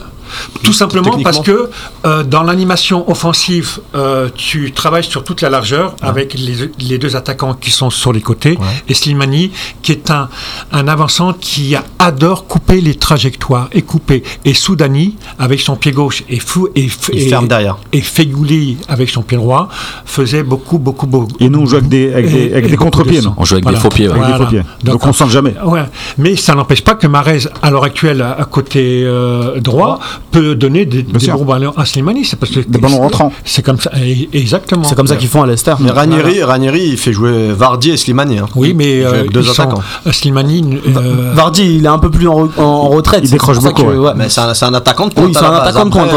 Tout 0.63 0.73
simplement 0.73 1.11
parce 1.23 1.39
que 1.41 1.69
euh, 2.05 2.23
dans 2.23 2.43
l'animation 2.43 3.09
offensive, 3.09 3.79
euh, 3.95 4.29
tu 4.35 4.71
travailles 4.71 5.03
sur 5.03 5.23
toute 5.23 5.41
la 5.41 5.49
largeur 5.49 5.95
avec 6.01 6.33
les, 6.33 6.69
les 6.79 6.97
deux 6.97 7.15
attaquants 7.15 7.53
qui 7.53 7.71
sont 7.71 7.89
sur 7.89 8.13
les 8.13 8.21
côtés 8.21 8.57
et 8.87 8.93
Slimani 8.93 9.51
qui 9.81 9.91
est 9.91 10.09
un, 10.11 10.29
un 10.71 10.87
avançant 10.87 11.33
qui 11.33 11.75
adore 11.99 12.45
couper 12.47 12.81
les 12.81 12.95
trajectoires 12.95 13.67
et 13.71 13.81
couper. 13.81 14.23
Et 14.45 14.53
Soudani 14.53 15.15
avec 15.39 15.59
son 15.61 15.75
pied 15.75 15.91
gauche 15.91 16.23
et 16.29 16.39
fou 16.39 16.67
et, 16.75 16.87
ferme 16.87 17.47
derrière. 17.47 17.77
et 17.91 18.01
Fegouli 18.01 18.77
avec 18.87 19.09
son 19.09 19.21
pied 19.21 19.37
droit 19.37 19.69
faisait 20.05 20.43
beaucoup 20.43 20.77
beaucoup 20.79 21.07
beaucoup. 21.07 21.27
Et 21.39 21.49
nous, 21.49 21.59
on 21.61 21.65
joue 21.65 21.77
avec 21.77 21.89
des- 21.89 22.11
avec 22.13 22.31
des- 22.31 22.37
et- 22.39 22.51
avec 22.53 22.65
et 22.65 22.67
des 22.69 22.77
beaucoup 22.77 22.83
contre-pieds. 22.91 23.21
On 23.37 23.45
joue 23.45 23.55
avec 23.55 23.67
des 23.67 23.75
faux 23.75 23.89
pieds, 23.89 24.07
ouais. 24.09 24.19
Avec 24.19 24.27
des 24.31 24.43
faux 24.43 24.49
pieds. 24.49 24.61
Donc 24.83 25.05
on 25.05 25.13
sent 25.13 25.29
jamais. 25.29 25.53
Ouais, 25.63 25.83
mais 26.17 26.35
ça 26.35 26.55
n'empêche 26.55 26.81
pas 26.83 26.95
que 26.95 27.07
Marez, 27.07 27.39
à 27.61 27.69
l'heure 27.71 27.83
actuelle, 27.83 28.21
à 28.21 28.45
côté 28.45 29.03
euh, 29.05 29.59
droit, 29.59 29.99
peut 30.31 30.55
donner 30.55 30.85
des, 30.85 31.03
des 31.03 31.27
bons 31.31 31.45
ballons 31.45 31.73
à 31.77 31.85
Slimani. 31.85 32.23
C'est 32.25 32.37
parce 32.37 32.51
que 32.51 32.59
Des 32.61 32.79
ballons 32.79 32.99
rentrants. 32.99 33.31
C'est 33.43 33.63
comme 33.63 33.79
ça, 33.79 33.91
et- 34.01 34.29
exactement. 34.33 34.83
C'est 34.83 34.95
comme 34.95 35.07
ça 35.07 35.15
qu'ils 35.15 35.27
font 35.29 35.43
à 35.43 35.47
Leicester. 35.47 35.73
Mais 35.79 35.91
Ranieri, 35.91 36.43
Ranieri, 36.43 36.89
il 36.91 36.97
fait 36.97 37.13
jouer 37.13 37.51
Vardy 37.53 37.91
et 37.91 37.97
Slimani. 37.97 38.39
hein. 38.39 38.47
Oui, 38.55 38.73
mais 38.73 39.03
euh, 39.03 39.25
deux 39.27 39.49
attaquants. 39.49 39.81
euh, 40.07 40.11
Slimani. 40.11 40.79
euh, 40.87 41.31
Vardy, 41.33 41.75
il 41.77 41.85
est 41.85 41.87
un 41.87 41.99
peu 41.99 42.09
plus 42.11 42.27
en, 42.27 42.45
re- 42.45 42.59
en 42.59 42.89
retraite. 42.89 43.21
Il 43.23 43.29
décroche 43.29 43.59
beaucoup, 43.59 43.83
que- 43.83 43.87
ouais. 43.87 43.97
ouais. 43.97 44.11
Mais 44.15 44.29
c'est 44.29 44.41
un, 44.41 44.73
attaquant 44.73 45.07
de 45.07 45.13
pointe. 45.13 45.27
Oui, 45.27 45.33
c'est 45.33 45.43
un 45.45 45.53
attaquant 45.53 45.85
de 45.85 45.89
pointe. 45.91 46.09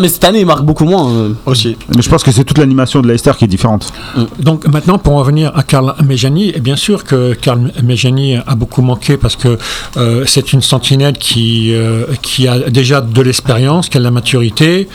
Mais 0.00 0.08
cette 0.08 0.24
année, 0.24 0.40
il 0.40 0.46
marque 0.46 0.64
beaucoup 0.64 0.84
moins. 0.84 1.10
euh. 1.10 1.32
Aussi. 1.46 1.76
Mais 1.96 2.02
je 2.02 2.08
pense 2.08 2.22
que 2.22 2.30
c'est 2.32 2.44
toute 2.44 2.58
l'animation 2.58 3.00
de 3.00 3.08
Leicester 3.08 3.32
qui 3.38 3.44
est 3.44 3.48
différente. 3.48 3.92
Donc 4.38 4.66
maintenant, 4.66 4.98
pour 4.98 5.14
en 5.14 5.18
revenir 5.18 5.52
à 5.54 5.62
Karl 5.62 5.94
Mejani, 6.04 6.50
et 6.54 6.60
bien 6.60 6.76
sûr 6.76 7.04
que 7.04 7.34
Karl 7.34 7.72
Mejani 7.82 8.36
a 8.46 8.54
beaucoup 8.54 8.82
manqué 8.82 9.16
parce 9.16 9.36
que 9.36 9.58
euh, 9.96 10.24
c'est 10.26 10.52
une 10.52 10.62
sentinelle 10.62 11.16
qui, 11.18 11.72
euh, 11.74 12.04
qui 12.22 12.48
a 12.48 12.58
déjà 12.70 13.00
de 13.22 13.28
l'expérience, 13.28 13.88
qui 13.88 13.96
a 13.96 14.00
de 14.00 14.04
la 14.04 14.10
maturité. 14.10 14.88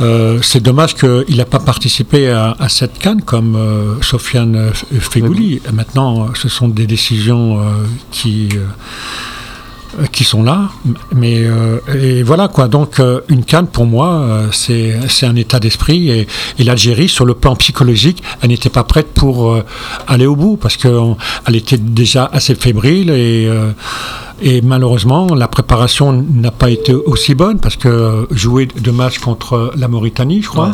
Euh, 0.00 0.38
c'est 0.42 0.60
dommage 0.62 0.94
qu'il 0.94 1.36
n'a 1.36 1.44
pas 1.44 1.58
participé 1.60 2.30
à, 2.30 2.56
à 2.58 2.68
cette 2.68 2.98
canne 2.98 3.22
comme 3.22 3.54
euh, 3.56 4.00
Sofiane 4.02 4.70
F- 4.70 4.84
Fegouli. 5.00 5.60
Maintenant, 5.72 6.28
ce 6.34 6.48
sont 6.48 6.68
des 6.68 6.86
décisions 6.86 7.58
euh, 7.58 7.62
qui... 8.10 8.48
euh, 8.54 8.64
euh, 10.00 10.06
qui 10.10 10.24
sont 10.24 10.42
là, 10.42 10.70
mais 11.14 11.44
euh, 11.44 11.78
et 11.94 12.24
voilà 12.24 12.48
quoi. 12.48 12.66
Donc 12.66 12.98
euh, 12.98 13.20
une 13.28 13.44
canne 13.44 13.68
pour 13.68 13.86
moi, 13.86 14.08
euh, 14.08 14.48
c'est 14.50 14.98
c'est 15.08 15.24
un 15.24 15.36
état 15.36 15.60
d'esprit 15.60 16.10
et, 16.10 16.26
et 16.58 16.64
l'Algérie 16.64 17.08
sur 17.08 17.24
le 17.24 17.34
plan 17.34 17.54
psychologique, 17.54 18.20
elle 18.42 18.48
n'était 18.48 18.70
pas 18.70 18.82
prête 18.82 19.06
pour 19.14 19.52
euh, 19.52 19.62
aller 20.08 20.26
au 20.26 20.34
bout 20.34 20.56
parce 20.56 20.76
que 20.76 20.88
on- 20.88 21.16
elle 21.46 21.54
était 21.54 21.78
déjà 21.78 22.28
assez 22.32 22.56
fébrile 22.56 23.10
et 23.10 23.46
euh, 23.46 23.70
Et 24.42 24.60
malheureusement, 24.62 25.28
la 25.34 25.46
préparation 25.48 26.12
n'a 26.12 26.50
pas 26.50 26.68
été 26.70 26.92
aussi 26.92 27.34
bonne 27.34 27.58
parce 27.60 27.76
que 27.76 28.26
jouer 28.32 28.66
deux 28.66 28.90
matchs 28.92 29.18
contre 29.18 29.70
la 29.76 29.86
Mauritanie, 29.88 30.42
je 30.42 30.48
crois. 30.48 30.72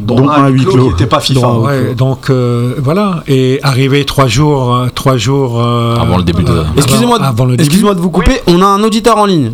Dont 0.00 0.28
un 0.28 0.44
à 0.44 0.48
huis 0.48 0.64
clos. 0.64 0.90
n'était 0.90 1.06
pas 1.06 1.20
FIFA. 1.20 1.40
Donc, 1.40 1.64
ouais, 1.66 1.94
donc, 1.94 2.30
euh, 2.30 2.74
voilà, 2.78 3.22
et 3.28 3.60
arriver 3.62 4.04
trois 4.04 4.26
jours, 4.26 4.74
euh, 4.74 4.88
trois 4.94 5.16
jours 5.16 5.60
euh, 5.62 5.96
Avant 5.96 6.16
le 6.18 6.24
début 6.24 6.42
de- 6.42 6.50
euh, 6.50 6.64
Excusez-moi 6.76 7.16
avant, 7.16 7.26
avant 7.28 7.44
le 7.44 7.52
de, 7.52 7.56
début. 7.56 7.66
excusez-moi 7.66 7.94
de 7.94 8.00
vous 8.00 8.10
couper, 8.10 8.40
on 8.48 8.60
a 8.60 8.66
un 8.66 8.82
auditeur 8.82 9.16
en 9.18 9.26
ligne. 9.26 9.52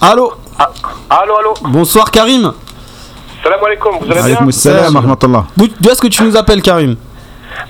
Allô 0.00 0.32
Allô, 1.08 1.34
allô, 1.38 1.54
Bonsoir 1.70 2.10
Karim. 2.10 2.52
salam 3.42 3.58
alaikum, 3.64 3.92
vous 4.00 4.12
allez 4.12 4.34
bien 4.36 4.50
salam. 4.50 5.16
D'où 5.56 5.68
d'où 5.80 5.90
est-ce 5.90 6.00
que 6.02 6.06
tu 6.08 6.22
nous 6.22 6.36
appelles 6.36 6.62
Karim? 6.62 6.96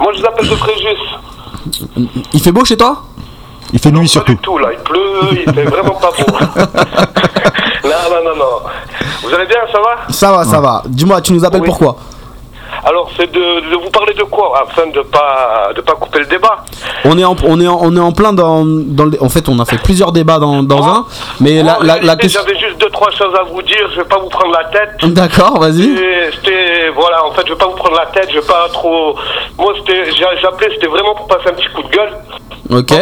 Moi 0.00 0.12
je 0.14 0.20
vous 0.20 0.26
appelle 0.26 0.48
de 0.48 0.54
Fréjus. 0.56 2.06
Il 2.32 2.40
fait 2.40 2.52
beau 2.52 2.64
chez 2.64 2.76
toi? 2.76 3.05
Il 3.76 3.82
fait 3.82 3.90
nuit 3.92 4.00
Pas 4.06 4.06
surtout. 4.08 4.32
du 4.32 4.38
tout 4.38 4.56
là, 4.56 4.68
il 4.72 4.78
pleut, 4.78 5.44
il 5.46 5.52
fait 5.52 5.64
vraiment 5.64 5.94
pas 5.96 6.10
beau. 6.18 6.32
non, 7.84 7.90
non, 8.10 8.24
non, 8.30 8.36
non. 8.36 8.44
Vous 9.22 9.34
allez 9.34 9.44
bien, 9.44 9.58
ça 9.70 9.78
va? 9.78 10.10
Ça 10.12 10.32
va, 10.32 10.44
ça 10.44 10.60
va. 10.60 10.82
Dis-moi, 10.86 11.20
tu 11.20 11.34
nous 11.34 11.44
appelles 11.44 11.60
Oui. 11.60 11.66
pourquoi? 11.66 11.96
Alors 12.84 13.10
c'est 13.16 13.30
de, 13.30 13.38
de 13.70 13.76
vous 13.84 13.90
parler 13.90 14.14
de 14.14 14.22
quoi 14.22 14.62
Afin 14.62 14.86
de 14.88 15.00
pas 15.02 15.70
de 15.74 15.80
pas 15.80 15.94
couper 15.94 16.20
le 16.20 16.26
débat? 16.26 16.64
on 17.04 17.18
est, 17.18 17.24
en, 17.24 17.34
on, 17.44 17.60
est 17.60 17.66
en, 17.66 17.78
on 17.82 17.96
est 17.96 18.00
en 18.00 18.12
plein 18.12 18.32
dans, 18.32 18.64
dans 18.64 19.04
le- 19.04 19.22
En 19.22 19.28
fait, 19.28 19.48
on 19.48 19.58
a 19.58 19.64
fait 19.64 19.78
plusieurs 19.82 20.12
débats 20.12 20.38
dans, 20.38 20.62
dans 20.62 20.86
un. 20.86 21.04
Mais 21.40 21.62
la, 21.62 21.78
la, 21.82 22.16
question. 22.16 22.40
J'avais 22.46 22.58
juste 22.58 22.78
deux, 22.80 22.90
trois 22.90 23.10
choses 23.10 23.34
à 23.38 23.42
vous 23.44 23.60
dire, 23.62 23.88
je 23.92 23.96
vais 24.00 24.04
pas 24.08 24.18
vous 24.18 24.28
prendre 24.28 24.52
la 24.52 24.64
tête. 24.64 25.12
D'accord, 25.12 25.58
vas-y. 25.60 25.96
C'était, 26.34 26.88
voilà, 26.94 27.24
en 27.26 27.32
fait, 27.32 27.42
je 27.46 27.52
vais 27.52 27.58
pas 27.58 27.66
vous 27.66 27.76
prendre 27.76 27.96
la 27.96 28.06
tête, 28.06 28.28
je 28.32 28.38
vais 28.40 28.46
pas 28.46 28.68
trop. 28.72 29.16
Moi, 29.58 29.72
c'était, 29.78 30.06
j'ai 30.12 30.24
j'ai 30.40 30.46
appelé, 30.46 30.70
c'était 30.74 30.86
vraiment 30.88 31.14
pour 31.14 31.26
passer 31.26 31.48
un 31.48 31.52
petit 31.54 31.68
coup 31.74 31.82
de 31.82 31.88
gueule. 31.88 32.12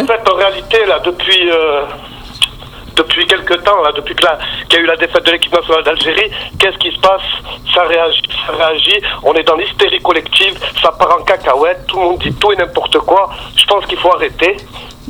En 0.03 0.05
fait, 0.07 0.29
en 0.29 0.35
réalité, 0.35 0.85
là, 0.85 0.99
depuis, 0.99 1.49
euh, 1.51 1.83
depuis 2.95 3.25
quelques 3.25 3.63
temps, 3.63 3.81
là, 3.81 3.91
depuis 3.95 4.15
qu'il 4.15 4.27
y 4.73 4.75
a 4.75 4.79
eu 4.79 4.85
la 4.85 4.95
défaite 4.95 5.25
de 5.25 5.31
l'équipe 5.31 5.53
nationale 5.53 5.83
d'Algérie, 5.83 6.31
qu'est-ce 6.59 6.77
qui 6.77 6.91
se 6.91 6.99
passe? 6.99 7.21
Ça 7.73 7.83
réagit, 7.83 8.21
ça 8.45 8.53
réagit. 8.53 9.01
On 9.23 9.33
est 9.33 9.43
dans 9.43 9.55
l'hystérie 9.55 9.99
collective, 10.01 10.57
ça 10.81 10.91
part 10.91 11.17
en 11.19 11.23
cacahuète, 11.23 11.85
tout 11.87 11.97
le 11.97 12.03
monde 12.05 12.19
dit 12.19 12.33
tout 12.33 12.51
et 12.51 12.55
n'importe 12.55 12.97
quoi. 12.99 13.29
Je 13.55 13.65
pense 13.65 13.85
qu'il 13.85 13.97
faut 13.97 14.13
arrêter, 14.13 14.57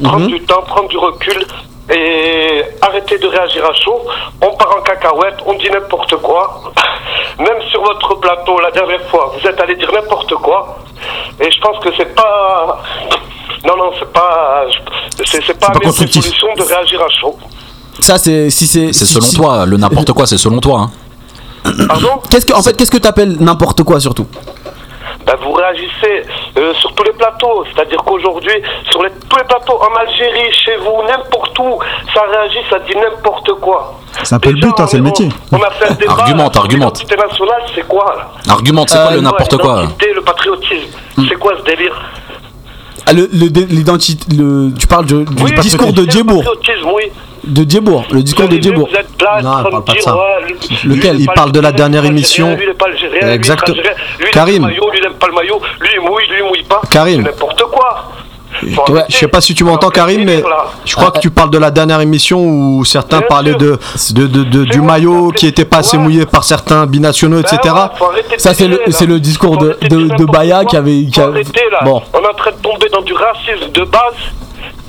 prendre 0.03 0.27
du 0.27 0.41
temps, 0.41 0.61
prendre 0.63 0.89
du 0.89 0.97
recul. 0.97 1.45
Et 1.87 2.63
arrêter 2.81 3.19
de 3.19 3.27
réagir 3.27 3.63
à 3.63 3.73
chaud. 3.75 4.01
On 4.41 4.55
part 4.55 4.75
en 4.75 4.81
cacahuète, 4.81 5.35
on 5.45 5.53
dit 5.53 5.69
n'importe 5.69 6.15
quoi. 6.15 6.63
Même 7.37 7.61
sur 7.69 7.83
votre 7.83 8.15
plateau, 8.15 8.59
la 8.59 8.71
dernière 8.71 9.03
fois, 9.03 9.31
vous 9.37 9.47
êtes 9.47 9.61
allé 9.61 9.75
dire 9.75 9.91
n'importe 9.93 10.33
quoi. 10.33 10.79
Et 11.39 11.51
je 11.51 11.61
pense 11.61 11.77
que 11.83 11.89
c'est 11.95 12.15
pas. 12.15 12.81
Non, 13.65 13.75
non, 13.77 13.91
c'est 13.99 14.11
pas. 14.11 14.65
C'est 15.25 15.43
c'est 15.43 15.59
pas, 15.59 15.67
pas 15.71 15.79
constructif. 15.79 16.23
solution 16.23 16.47
de 16.57 16.63
réagir 16.63 17.01
à 17.01 17.09
chaud. 17.09 17.37
Ça, 17.99 18.17
c'est. 18.17 18.49
Si 18.49 18.67
c'est 18.67 18.93
C'est 18.93 19.05
si- 19.05 19.13
selon 19.13 19.25
si- 19.25 19.35
toi, 19.35 19.65
le 19.65 19.77
n'importe 19.77 20.11
quoi, 20.13 20.25
c'est 20.27 20.37
selon 20.37 20.59
toi. 20.59 20.81
hein. 20.81 20.91
Pardon? 21.87 22.21
Qu'est-ce 22.29 22.45
que, 22.45 22.53
en 22.53 22.61
fait, 22.61 22.73
qu'est-ce 22.77 22.91
que 22.91 22.97
t'appelles 22.97 23.37
n'importe 23.39 23.81
quoi 23.83 23.99
surtout? 23.99 24.27
Ben, 25.25 25.33
Vous 25.41 25.53
réagissez 25.53 26.23
euh, 26.57 26.71
sur 26.75 26.93
tous 26.93 27.03
les 27.03 27.13
plateaux. 27.13 27.63
C'est-à-dire 27.73 27.97
qu'aujourd'hui, 28.05 28.53
sur 28.91 29.01
les- 29.01 29.09
tous 29.27 29.37
les 29.37 29.43
plateaux, 29.45 29.79
en 29.81 29.95
Algérie, 29.99 30.51
chez 30.53 30.75
vous, 30.77 31.01
n'importe 31.07 31.57
où, 31.57 31.79
ça 32.13 32.21
réagit, 32.31 32.59
ça 32.69 32.77
dit 32.87 32.93
n'importe 32.95 33.51
quoi. 33.59 33.99
C'est 34.21 34.35
un 34.35 34.39
peu 34.39 34.51
le 34.51 34.59
but, 34.59 34.79
hein, 34.79 34.85
c'est 34.87 34.97
le 34.97 35.03
métier. 35.03 35.29
On 35.51 35.57
a 35.57 35.71
fait 35.71 35.87
un 35.89 35.93
débat. 35.95 36.11
Argumente, 36.11 36.55
argumente. 36.57 36.99
L'identité 37.01 37.15
nationale, 37.15 37.63
c'est 37.73 37.87
quoi 37.87 38.13
là? 38.15 38.51
Argumente, 38.51 38.89
c'est 38.89 38.97
quoi 39.01 39.11
Euh, 39.13 39.15
le 39.15 39.21
n'importe 39.21 39.57
quoi? 39.57 39.81
L'identité, 39.81 40.13
le 40.13 40.21
patriotisme, 40.21 40.91
c'est 41.27 41.35
quoi 41.39 41.53
ce 41.57 41.63
délire? 41.63 41.99
Ah, 43.07 43.13
le- 43.13 43.29
le 43.31 43.47
l'identité. 43.69 44.25
Le, 44.35 44.71
tu 44.77 44.87
parles 44.87 45.05
du, 45.05 45.23
du 45.25 45.43
Oui, 45.43 45.51
discours 45.61 45.93
de 45.93 46.01
le 46.03 46.09
Djebour. 46.09 46.43
patriotisme, 46.43 46.89
oui. 46.95 47.03
De 47.43 47.69
Djebour. 47.69 48.05
Le 48.11 48.23
discours 48.23 48.45
de 48.47 48.49
Vous 48.49 48.53
avez 48.55 48.61
vu, 48.61 48.69
Djebour. 48.69 48.89
Vous 48.89 48.95
êtes 48.95 49.21
là, 49.21 49.41
Non, 49.43 49.57
il 49.59 49.69
parle 49.69 49.83
pas 49.83 49.93
de 49.93 49.99
ça. 49.99 50.17
Lequel 50.85 51.15
lui, 51.17 51.23
Il 51.23 51.27
parle 51.27 51.51
de 51.51 51.59
la 51.59 51.71
dernière 51.71 52.05
émission. 52.05 52.57
Exact. 53.21 53.71
Karim. 54.31 54.55
aime 54.55 54.61
le 54.63 54.67
maillot, 54.69 54.89
lui, 54.91 54.99
il 54.99 55.03
n'aime 55.03 55.13
pas 55.19 55.27
le 55.27 55.33
maillot. 55.33 55.61
Lui, 55.79 55.89
il 55.93 56.01
mouille, 56.01 56.27
lui, 56.29 56.37
il 56.39 56.43
mouille 56.47 56.63
pas. 56.63 56.81
Karim. 56.89 57.27
Ouais. 58.63 59.03
Je 59.09 59.17
sais 59.17 59.27
pas 59.27 59.41
si 59.41 59.53
tu 59.53 59.63
m'entends 59.63 59.89
Karim, 59.89 60.23
mais 60.25 60.43
je 60.85 60.95
crois 60.95 61.11
que 61.11 61.19
tu 61.19 61.29
parles 61.29 61.49
de 61.49 61.57
la 61.57 61.71
dernière 61.71 62.01
émission 62.01 62.39
où 62.43 62.85
certains 62.85 63.21
parlaient 63.21 63.55
de, 63.55 63.77
de, 64.11 64.27
de- 64.27 64.43
de- 64.43 64.63
du 64.65 64.81
maillot 64.81 65.31
qui 65.31 65.47
était 65.47 65.65
pas 65.65 65.77
assez 65.77 65.97
mouillé 65.97 66.25
par 66.25 66.43
certains 66.43 66.85
binationaux, 66.85 67.41
Ben 67.41 67.57
etc. 67.57 67.73
ouais, 67.75 68.23
de 68.35 68.39
Ça, 68.41 68.53
c'est 68.53 68.67
le- 68.67 68.81
c'est 68.89 69.05
le 69.05 69.19
discours 69.19 69.57
de- 69.57 69.77
de- 69.89 70.25
Baya 70.25 70.65
qui 70.65 70.77
avait- 70.77 71.05
qui. 71.05 71.19
Bon. 71.83 72.01
On 72.13 72.19
est 72.19 72.27
en 72.27 72.33
train 72.33 72.51
de 72.51 72.57
tomber 72.57 72.87
dans 72.89 73.01
du 73.01 73.13
racisme 73.13 73.71
de 73.73 73.83
base. 73.83 74.01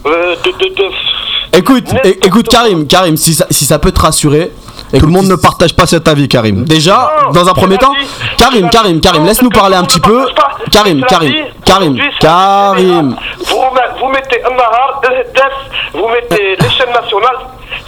euh, 0.07 0.37
de, 0.45 1.59
Écoute, 1.59 1.85
écoute. 2.25 2.49
Karim, 2.49 2.87
Karim, 2.87 3.17
si 3.17 3.35
ça, 3.35 3.47
si 3.51 3.65
ça 3.65 3.79
peut 3.79 3.91
te 3.91 4.01
rassurer. 4.01 4.53
Tout 4.91 4.97
écoute, 4.97 5.09
le 5.09 5.13
monde 5.15 5.27
ne 5.27 5.37
partage 5.37 5.75
pas 5.75 5.87
cet 5.87 6.07
avis, 6.09 6.29
Karim. 6.29 6.65
Déjà, 6.65 7.11
Non, 7.27 7.33
dans 7.33 7.49
un 7.49 7.53
premier 7.55 7.77
temps. 7.79 7.93
Karim, 8.37 8.69
Karim. 8.71 9.01
Karim, 9.01 9.25
laisse-nous 9.25 9.51
parler 9.51 9.77
tout 9.77 9.83
un 9.83 9.85
petit 9.85 10.01
peu. 10.01 10.27
Karim, 10.71 11.03
Karim. 11.09 11.33
Karim, 11.65 11.99
Karim. 12.21 13.17
Vous, 13.47 13.57
met- 13.75 14.01
vous 14.01 14.09
mettez 14.09 14.43
un 14.45 14.51
Nahar, 14.51 15.01
un 15.09 15.13
Hedef, 15.13 15.93
vous 15.93 16.09
mettez 16.09 16.57
les 16.61 16.71
chaînes 16.71 16.93
nationales. 16.95 17.37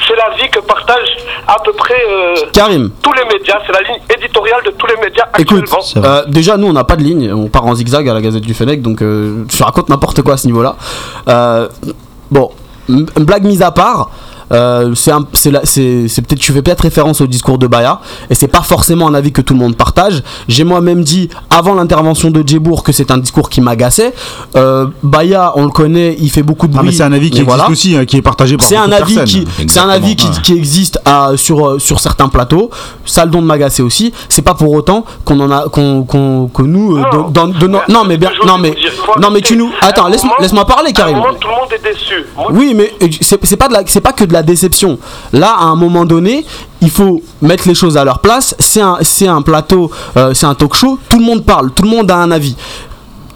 C'est 0.06 0.16
la 0.16 0.34
vie 0.36 0.48
que 0.50 0.58
partagent 0.60 1.16
à 1.46 1.56
peu 1.64 1.72
près 1.72 1.94
euh, 2.10 2.34
Karim, 2.52 2.90
tous 3.02 3.12
les 3.12 3.24
médias. 3.24 3.58
C'est 3.66 3.72
la 3.72 3.80
ligne 3.82 4.00
éditoriale 4.16 4.60
de 4.64 4.70
tous 4.70 4.86
les 4.86 4.96
médias 4.96 5.24
écoute, 5.38 5.70
euh, 5.98 6.24
déjà 6.26 6.56
nous 6.56 6.66
on 6.66 6.72
n'a 6.72 6.82
pas 6.84 6.96
de 6.96 7.02
ligne, 7.02 7.32
on 7.32 7.46
part 7.48 7.64
en 7.66 7.74
zigzag 7.74 8.08
à 8.08 8.14
la 8.14 8.20
Gazette 8.20 8.42
du 8.42 8.54
Fennec, 8.54 8.82
donc 8.82 9.02
euh, 9.02 9.44
je 9.50 9.62
raconte 9.62 9.88
n'importe 9.88 10.22
quoi 10.22 10.34
à 10.34 10.36
ce 10.36 10.46
niveau-là. 10.46 10.74
Euh, 11.28 11.68
bon, 12.30 12.50
blague 13.16 13.44
mise 13.44 13.62
à 13.62 13.70
part. 13.70 14.10
Euh, 14.52 14.94
c'est 14.94 15.12
peut-être 16.22 16.38
tu 16.38 16.52
fais 16.52 16.62
peut-être 16.62 16.80
référence 16.82 17.20
au 17.20 17.26
discours 17.26 17.58
de 17.58 17.66
Baya 17.66 18.00
et 18.30 18.34
c'est 18.34 18.48
pas 18.48 18.62
forcément 18.62 19.06
un 19.08 19.14
avis 19.14 19.32
que 19.32 19.40
tout 19.42 19.52
le 19.54 19.60
monde 19.60 19.76
partage 19.76 20.22
j'ai 20.48 20.64
moi-même 20.64 21.02
dit 21.02 21.28
avant 21.50 21.74
l'intervention 21.74 22.30
de 22.30 22.42
Djebour 22.46 22.82
que 22.82 22.92
c'est 22.92 23.10
un 23.10 23.18
discours 23.18 23.48
qui 23.50 23.60
m'agaçait 23.60 24.14
euh, 24.56 24.86
Baya 25.02 25.52
on 25.56 25.64
le 25.64 25.70
connaît 25.70 26.16
il 26.18 26.30
fait 26.30 26.42
beaucoup 26.42 26.66
de 26.66 26.72
Ah, 26.74 26.78
bruit 26.78 26.90
mais 26.90 26.96
c'est 26.96 27.02
un 27.02 27.12
avis 27.12 27.30
qui 27.30 27.38
existe 27.40 27.46
voilà. 27.56 27.70
aussi, 27.70 27.96
hein, 27.96 28.04
qui 28.04 28.16
est 28.16 28.22
partagé 28.22 28.56
par 28.56 28.66
C'est 28.66 28.76
un 28.76 28.90
avis 28.92 29.14
personnes. 29.16 29.44
qui, 29.44 29.68
c'est 29.68 29.80
un 29.80 29.88
avis 29.88 30.16
qui, 30.16 30.52
existe 30.54 30.98
à- 31.04 31.32
sur 31.36 31.66
euh, 31.68 31.78
sur 31.78 32.00
certains 32.00 32.28
plateaux. 32.28 32.70
Ça 33.04 33.22
a 33.22 33.24
le 33.24 33.30
don 33.30 33.40
de 33.42 33.46
m'agacer 33.46 33.82
aussi. 33.82 34.12
C'est 34.28 34.42
pas 34.42 34.54
pour 34.54 34.72
autant 34.72 35.04
qu'on 35.24 35.38
en 35.40 35.50
a 35.50 35.68
qu'on 35.68 36.04
que 36.52 36.62
nous 36.62 36.96
euh, 36.96 37.02
Non. 37.12 37.28
dans- 37.30 37.46
Mais 37.48 37.78
non 37.88 38.04
mais 38.06 38.16
bien 38.16 38.30
non 38.46 38.58
mais 38.58 38.74
non 39.20 39.30
mais 39.30 39.40
tu 39.40 39.56
nous 39.56 39.70
attends 39.80 40.08
laisse-moi 40.08 40.64
parler 40.66 40.92
Karim. 40.92 41.18
tout 41.40 41.48
le 41.48 41.54
monde 41.54 41.72
est 41.72 41.82
déçu. 41.92 42.24
Oui, 42.50 42.74
mais 42.74 42.92
euh, 43.02 43.08
c'est 43.20 43.44
c'est 43.44 43.56
pas 43.56 43.68
de 43.68 43.72
la, 43.74 43.82
c'est 43.86 44.00
pas 44.00 44.12
que 44.12 44.24
de 44.24 44.32
la 44.32 44.37
déception. 44.42 44.98
Là, 45.32 45.54
à 45.58 45.64
un 45.64 45.76
moment 45.76 46.04
donné, 46.04 46.44
il 46.80 46.90
faut 46.90 47.22
mettre 47.42 47.66
les 47.68 47.74
choses 47.74 47.96
à 47.96 48.04
leur 48.04 48.20
place. 48.20 48.54
C'est 48.58 48.80
un, 48.80 48.98
un 49.28 49.42
plateau, 49.42 49.90
euh, 50.16 50.34
c'est 50.34 50.46
un 50.46 50.54
talk 50.54 50.74
show. 50.74 50.98
Tout 51.08 51.18
le 51.18 51.24
monde 51.24 51.44
parle, 51.44 51.70
tout 51.72 51.82
le 51.82 51.90
monde 51.90 52.10
a 52.10 52.16
un 52.16 52.30
avis. 52.30 52.56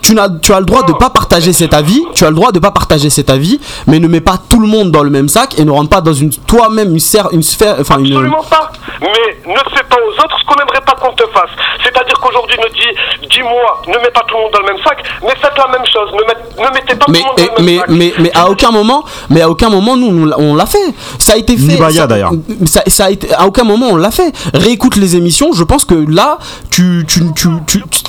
Tu, 0.02 0.14
n'as, 0.14 0.28
tu 0.28 0.52
as 0.52 0.58
le 0.60 0.66
droit 0.66 0.82
de 0.82 0.92
pas 0.92 1.10
partager 1.10 1.52
cet 1.52 1.72
avis. 1.74 2.02
Tu 2.14 2.24
as 2.24 2.28
le 2.30 2.34
droit 2.34 2.52
de 2.52 2.58
pas 2.58 2.70
partager 2.72 3.08
cet 3.08 3.30
avis, 3.30 3.60
mais 3.86 3.98
ne 4.00 4.08
mets 4.08 4.20
pas 4.20 4.36
tout 4.48 4.60
le 4.60 4.66
monde 4.66 4.90
dans 4.90 5.02
le 5.02 5.10
même 5.10 5.28
sac 5.28 5.58
et 5.58 5.64
ne 5.64 5.70
rentre 5.70 5.90
pas 5.90 6.00
dans 6.00 6.12
une 6.12 6.30
toi-même 6.30 6.90
une 6.90 7.00
sphère, 7.00 7.28
une 7.32 7.42
sphère, 7.42 7.76
enfin 7.80 7.98
une. 7.98 8.12
Absolument 8.12 8.42
pas. 8.50 8.70
Mais 9.00 9.52
ne 9.52 9.58
fais 9.76 9.84
pas 9.84 9.96
aux 10.06 10.12
autres 10.24 10.36
ce 10.40 10.44
qu'on 10.44 10.56
n'aimerait 10.56 10.84
pas 10.84 10.94
qu'on 11.00 11.12
te 11.14 11.24
fasse. 11.32 11.50
C'est-à-dire 11.82 12.14
qu'aujourd'hui, 12.20 12.56
ne 12.58 12.68
dis, 12.74 13.28
dis-moi, 13.30 13.82
ne 13.88 13.92
mets 13.94 14.10
pas 14.12 14.22
tout 14.26 14.34
le 14.36 14.42
monde 14.42 14.52
dans 14.52 14.60
le 14.60 14.66
même 14.74 14.82
sac, 14.84 15.02
mais 15.22 15.34
faites 15.40 15.56
la 15.56 15.68
même 15.68 15.86
chose. 15.86 16.10
Ne, 16.12 16.26
met- 16.26 16.68
ne 16.68 16.74
mettez 16.74 16.94
pas 16.96 17.06
Mais, 17.08 17.18
tout 17.20 17.24
le 17.24 17.28
monde 17.30 17.38
et- 17.38 17.46
dans 17.46 17.54
le 17.56 17.62
même 17.62 17.64
mais, 17.64 17.78
sac. 17.78 17.88
mais, 18.18 18.22
mais 18.24 18.32
à 18.34 18.50
aucun 18.50 18.70
moment, 18.70 19.04
mais 19.30 19.40
à 19.42 19.48
aucun 19.50 19.68
moment 19.70 19.96
nous 19.96 20.08
on 20.08 20.24
l'a- 20.26 20.38
on 20.38 20.54
l'a 20.54 20.66
fait. 20.66 20.78
Ça 21.18 21.34
a 21.34 21.36
été 21.36 21.56
fait. 21.56 21.62
Ni 21.74 21.76
Baya, 21.76 22.02
ça- 22.02 22.06
d'ailleurs. 22.06 22.32
Ça, 22.66 22.82
ça 22.88 23.04
a 23.06 23.10
été, 23.10 23.32
à 23.34 23.46
aucun 23.46 23.64
moment 23.64 23.86
on 23.90 23.96
l'a 23.96 24.10
fait. 24.10 24.32
Réécoute 24.54 24.96
les 24.96 25.16
émissions. 25.16 25.52
Je 25.52 25.64
pense 25.64 25.84
que 25.84 25.94
là, 26.08 26.38
tu, 26.70 27.04
tu, 27.08 27.20
tu, 27.34 27.48
tu- 27.66 27.82
tu- 27.90 28.02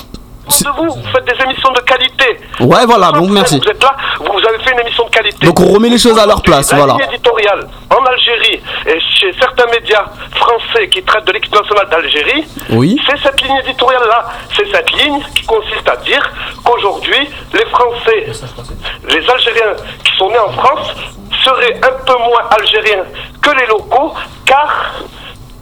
de 0.46 0.70
vous, 0.76 0.94
vous 0.94 1.08
faites 1.12 1.24
des 1.24 1.44
émissions 1.44 1.72
de 1.72 1.80
qualité. 1.80 2.38
Ouais, 2.60 2.84
voilà, 2.86 3.10
Vous 3.14 3.26
merci. 3.28 3.58
Vous 3.58 3.68
êtes 3.70 3.82
là, 3.82 3.96
vous 4.20 4.38
avez 4.48 4.58
fait 4.62 4.72
une 4.72 4.80
émission 4.80 5.04
de 5.06 5.10
qualité. 5.10 5.46
Donc 5.46 5.58
on 5.60 5.68
remet 5.72 5.88
les 5.88 5.98
choses 5.98 6.18
à 6.18 6.26
leur 6.26 6.42
place, 6.42 6.70
la 6.72 6.78
voilà. 6.78 6.92
ligne 6.94 7.12
éditoriale 7.14 7.66
en 7.90 8.04
Algérie 8.04 8.60
et 8.86 9.00
chez 9.00 9.32
certains 9.40 9.66
médias 9.66 10.04
français 10.34 10.88
qui 10.88 11.02
traitent 11.02 11.26
de 11.26 11.32
l'équipe 11.32 11.54
nationale 11.54 11.88
d'Algérie, 11.90 12.44
Oui. 12.70 13.00
c'est 13.08 13.18
cette 13.22 13.40
ligne 13.42 13.56
éditoriale-là. 13.66 14.26
C'est 14.56 14.70
cette 14.70 14.90
ligne 14.92 15.18
qui 15.34 15.44
consiste 15.46 15.88
à 15.88 15.96
dire 15.96 16.30
qu'aujourd'hui, 16.62 17.28
les 17.52 17.64
Français, 17.66 18.26
les 19.08 19.30
Algériens 19.30 19.74
qui 20.04 20.16
sont 20.16 20.28
nés 20.30 20.38
en 20.38 20.50
France, 20.52 20.88
seraient 21.44 21.76
un 21.82 22.04
peu 22.06 22.16
moins 22.18 22.42
algériens 22.58 23.04
que 23.42 23.50
les 23.58 23.66
locaux, 23.66 24.14
car 24.46 24.94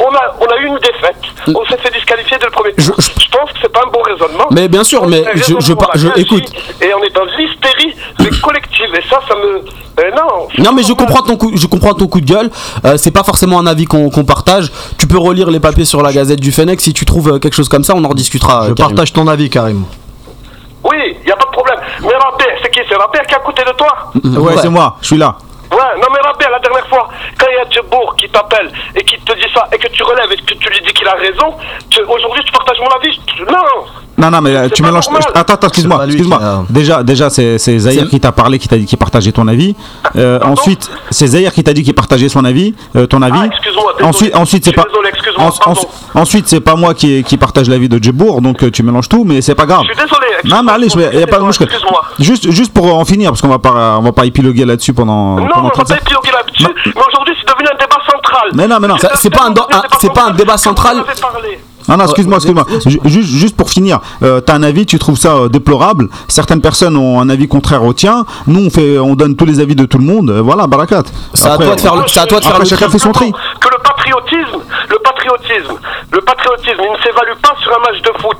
on 0.00 0.06
a, 0.14 0.34
on 0.40 0.46
a 0.46 0.56
eu 0.58 0.66
une 0.66 0.78
défaite. 0.78 1.16
On 1.48 1.64
s'est 1.66 1.76
fait 1.78 1.90
disqualifier 1.92 2.36
dès 2.38 2.46
le 2.46 2.50
premier 2.50 2.72
tour. 2.74 2.94
Je- 2.98 3.02
Je, 3.22 3.38
pense 3.38 3.50
que 3.52 3.58
c'est 3.62 3.72
pas 3.72 3.80
un 3.86 3.90
bon 3.90 4.02
raisonnement. 4.02 4.46
Mais 4.50 4.68
bien 4.68 4.84
sûr, 4.84 5.06
mais 5.06 5.24
je- 5.36 5.54
je 5.58 5.72
par- 5.72 5.90
écoute. 6.16 6.44
Et 6.82 6.92
on 6.94 7.02
est 7.02 7.14
dans 7.14 7.24
l'hystérie 7.24 7.94
mais 8.20 8.28
collective. 8.42 8.94
Et 8.94 9.02
ça, 9.08 9.20
ça 9.26 9.34
me. 9.36 9.56
euh, 10.04 10.10
non. 10.14 10.48
Non 10.64 10.72
mais 10.72 10.82
je 10.82 10.92
comprends 10.92 11.22
ton 11.22 11.36
coup, 11.36 11.52
je 11.56 11.66
comprends 11.66 11.94
ton 11.94 12.06
coup 12.08 12.20
de 12.20 12.26
gueule. 12.26 12.50
Euh, 12.84 12.96
c'est 12.98 13.10
pas 13.10 13.22
forcément 13.24 13.58
un 13.58 13.66
avis 13.66 13.86
qu'on 13.86 14.10
qu'on 14.10 14.24
partage. 14.24 14.70
Tu 14.98 15.06
peux 15.06 15.18
relire 15.18 15.50
les 15.50 15.60
papiers 15.60 15.84
sur 15.86 16.02
la 16.02 16.12
Gazette 16.12 16.40
du 16.40 16.52
Fennec 16.52 16.80
si 16.80 16.92
tu 16.92 17.04
trouves 17.06 17.32
euh, 17.34 17.38
quelque 17.38 17.54
chose 17.54 17.68
comme 17.70 17.84
ça, 17.84 17.94
on 17.96 18.04
en 18.04 18.08
rediscutera. 18.08 18.68
Je 18.68 18.72
Karim. 18.74 18.94
partage 18.94 19.12
ton 19.14 19.26
avis, 19.28 19.48
Karim. 19.48 19.84
Oui, 20.84 20.96
il 21.20 21.24
n'y 21.26 21.32
a 21.32 21.36
pas 21.36 21.46
de 21.46 21.52
problème. 21.52 21.78
Mais 22.02 22.08
Rabé, 22.14 22.44
c'est 22.62 22.70
qui? 22.70 22.80
C'est 22.88 22.96
Rabé 22.96 23.18
qui 23.26 23.32
est 23.34 23.36
à 23.36 23.40
côté 23.40 23.62
de 23.64 23.72
toi 23.72 24.12
Ouais, 24.42 24.54
c'est 24.60 24.68
moi, 24.68 24.96
je 25.00 25.06
suis 25.06 25.16
là. 25.16 25.36
Ouais, 25.70 25.78
non 26.00 26.08
mais 26.12 26.18
Djebour 27.82 28.16
qui 28.16 28.28
t'appelle 28.28 28.70
et 28.94 29.04
qui 29.04 29.18
te 29.18 29.32
dit 29.34 29.52
ça 29.54 29.68
et 29.72 29.78
que 29.78 29.88
tu 29.88 30.02
relèves 30.02 30.32
et 30.32 30.36
que 30.36 30.54
tu 30.54 30.68
lui 30.68 30.80
dis 30.80 30.92
qu'il 30.92 31.08
a 31.08 31.14
raison, 31.14 31.56
aujourd'hui 32.08 32.42
tu 32.44 32.52
partages 32.52 32.80
mon 32.80 32.88
avis. 32.88 33.20
Non 33.40 33.86
Non, 34.22 34.30
non, 34.30 34.40
mais 34.40 34.56
euh, 34.56 34.68
tu 34.72 34.82
mélanges. 34.82 35.04
normal. 35.06 35.22
Attends, 35.34 35.54
attends, 35.54 35.66
excuse-moi, 35.68 36.06
excuse-moi. 36.06 36.64
qui 36.66 36.72
Déjà, 36.72 37.02
déjà, 37.02 37.28
c'est 37.30 37.58
c'est 37.58 37.78
Zahir 37.78 38.08
qui 38.08 38.20
t'a 38.20 38.32
parlé, 38.32 38.58
qui 38.58 38.68
t'a 38.68 38.78
dit 38.78 38.86
qu'il 38.86 38.98
partageait 38.98 39.32
ton 39.32 39.46
avis. 39.48 39.74
Euh, 40.16 40.38
ensuite, 40.44 40.90
c'est 41.10 41.26
Zahir 41.26 41.52
qui 41.52 41.62
t'a 41.64 41.72
dit 41.72 41.82
qu'il 41.82 41.94
partageait 41.94 42.28
son 42.28 42.44
avis, 42.44 42.74
euh, 42.96 43.06
ton 43.06 43.20
avis. 43.22 43.38
Ah, 43.42 43.46
excuse-moi, 43.46 43.92
désolé. 43.96 44.08
ensuite, 44.08 44.36
ensuite, 44.36 44.64
c'est 44.64 44.72
pas. 44.72 44.84
désolé, 44.84 45.10
en- 45.38 45.48
en- 45.70 46.20
ensuite, 46.20 46.48
c'est 46.48 46.60
pas 46.60 46.74
moi 46.76 46.94
qui, 46.94 47.22
qui 47.24 47.36
partage 47.36 47.68
l'avis 47.68 47.88
de 47.88 48.02
Djebour, 48.02 48.40
donc 48.40 48.62
euh, 48.62 48.70
tu 48.70 48.82
mélanges 48.82 49.08
tout, 49.08 49.24
mais 49.24 49.40
c'est 49.42 49.54
pas 49.54 49.66
grave. 49.66 49.82
Je 49.88 49.94
suis 49.94 50.02
désolé. 50.04 50.26
Non, 50.44 50.62
mais 50.62 50.72
allez, 50.72 50.88
je 50.88 50.96
vais- 50.98 51.18
y 51.18 51.22
a 51.22 51.26
pas 51.26 51.38
de 51.38 51.44
mouche. 51.44 51.60
Excuse-moi. 51.60 52.02
Juste, 52.18 52.50
juste 52.50 52.72
pour 52.72 52.94
en 52.94 53.04
finir, 53.04 53.30
parce 53.30 53.40
qu'on 53.40 53.48
va 53.48 53.58
pas, 53.58 53.96
on 53.98 54.02
va 54.02 54.12
pas 54.12 54.26
épiloguer 54.26 54.64
là-dessus 54.64 54.92
pendant. 54.92 55.36
Non, 55.36 55.46
pendant 55.46 55.60
on 55.60 55.64
va 55.64 55.70
30 55.70 55.88
pas 55.88 55.96
épiloguer 55.96 56.30
là-dessus, 56.30 56.66
mais 56.86 57.02
aujourd'hui 57.08 57.34
c'est 57.40 57.52
devenu 57.52 57.68
un 57.72 57.78
débat 57.78 57.98
central. 58.10 58.50
Mais 58.54 58.68
non, 58.68 58.78
mais 58.80 58.88
non. 58.88 58.96
C'est 59.14 59.30
pas 59.30 59.48
un- 59.48 59.54
c'est 60.00 60.12
pas 60.12 60.26
un 60.28 60.30
débat 60.32 60.56
central. 60.58 61.02
Parlé. 61.86 61.88
Non, 61.88 61.96
non, 61.98 62.04
excuse-moi, 62.04 62.36
excuse-moi. 62.36 62.66
Ju- 62.86 63.00
Juste, 63.04 63.28
juste 63.30 63.56
pour 63.56 63.70
finir, 63.70 64.00
euh, 64.22 64.40
t'as 64.40 64.54
un 64.54 64.62
avis, 64.62 64.86
tu 64.86 64.98
trouves 64.98 65.16
ça 65.18 65.34
euh, 65.34 65.48
déplorable? 65.48 66.08
Certaines 66.28 66.60
personnes 66.60 66.96
ont 66.96 67.20
un 67.20 67.28
avis 67.28 67.48
contraire 67.48 67.84
au 67.84 67.92
tien. 67.92 68.24
Nous, 68.46 68.66
on 68.66 68.70
fait, 68.70 68.98
on 68.98 69.14
donne 69.14 69.36
tous 69.36 69.44
les 69.44 69.60
avis 69.60 69.74
de 69.76 69.84
tout 69.84 69.98
le 69.98 70.04
monde. 70.04 70.30
Euh, 70.30 70.40
Voilà, 70.42 70.66
barakat. 70.66 71.02
C'est 71.34 71.48
à 71.48 71.56
toi 71.56 71.74
de 71.74 71.80
faire 71.80 71.94
le- 71.96 72.02
c'est 72.06 72.20
à 72.20 72.26
toi 72.26 72.38
de 72.38 72.44
faire 72.44 72.52
Après, 72.54 72.64
le 72.64 72.68
chacun 72.68 72.88
fait 72.88 72.98
son 72.98 73.12
tri. 73.12 73.32
Que 73.32 73.68
le 73.68 73.78
patriotisme, 73.82 74.60
le 74.90 74.98
patriotisme, 75.02 75.74
le 76.12 76.20
patriotisme, 76.20 76.80
il 76.84 76.92
ne 76.92 77.02
s'évalue 77.02 77.36
pas 77.42 77.54
sur 77.62 77.70
un 77.72 77.80
match 77.80 78.02
de 78.02 78.12
foot. 78.20 78.38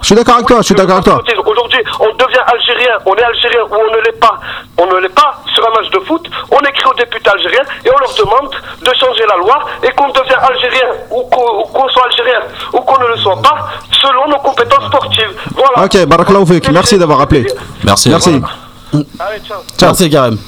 Je 0.00 0.06
suis 0.06 0.14
d'accord 0.14 0.34
avec 0.36 0.46
toi, 0.46 0.58
je 0.58 0.62
suis 0.62 0.74
d'accord 0.74 0.96
avec 0.96 1.04
toi. 1.04 1.22
Aujourd'hui, 1.46 1.80
on 2.00 2.12
devient 2.14 2.44
algérien, 2.46 2.94
on 3.06 3.14
est 3.14 3.22
algérien 3.22 3.60
ou 3.70 3.74
on 3.74 3.90
ne 3.96 4.00
l'est 4.04 4.18
pas. 4.18 4.38
On 4.78 4.86
ne 4.86 4.96
l'est 5.00 5.14
pas 5.14 5.42
sur 5.54 5.66
un 5.68 5.74
match 5.74 5.90
de 5.90 5.98
foot. 6.00 6.28
On 6.50 6.58
écrit 6.60 6.88
aux 6.90 6.94
députés 6.94 7.30
algériens 7.30 7.64
et 7.84 7.90
on 7.90 7.98
leur 7.98 8.14
demande 8.14 8.50
de 8.80 8.92
changer 8.94 9.24
la 9.28 9.36
loi 9.36 9.58
et 9.82 9.90
qu'on 9.94 10.08
devient 10.08 10.38
algérien 10.40 10.88
ou 11.10 11.22
qu'on 11.24 11.88
soit 11.88 12.04
algérien 12.04 12.40
ou 12.72 12.80
qu'on 12.80 12.98
ne 13.02 13.08
le 13.08 13.16
soit 13.16 13.40
pas 13.42 13.68
selon 14.00 14.28
nos 14.28 14.38
compétences 14.38 14.86
sportives. 14.86 15.34
Voilà. 15.54 15.84
Ok, 15.84 16.06
barakallahu 16.06 16.46
fik. 16.46 16.70
Merci 16.70 16.98
d'avoir 16.98 17.20
appelé. 17.20 17.46
Merci. 17.84 18.08
Merci. 18.10 18.40
Allez, 19.20 19.40
ciao. 19.40 19.58
Ciao. 19.76 19.88
Merci 19.88 20.10
Karim. 20.10 20.38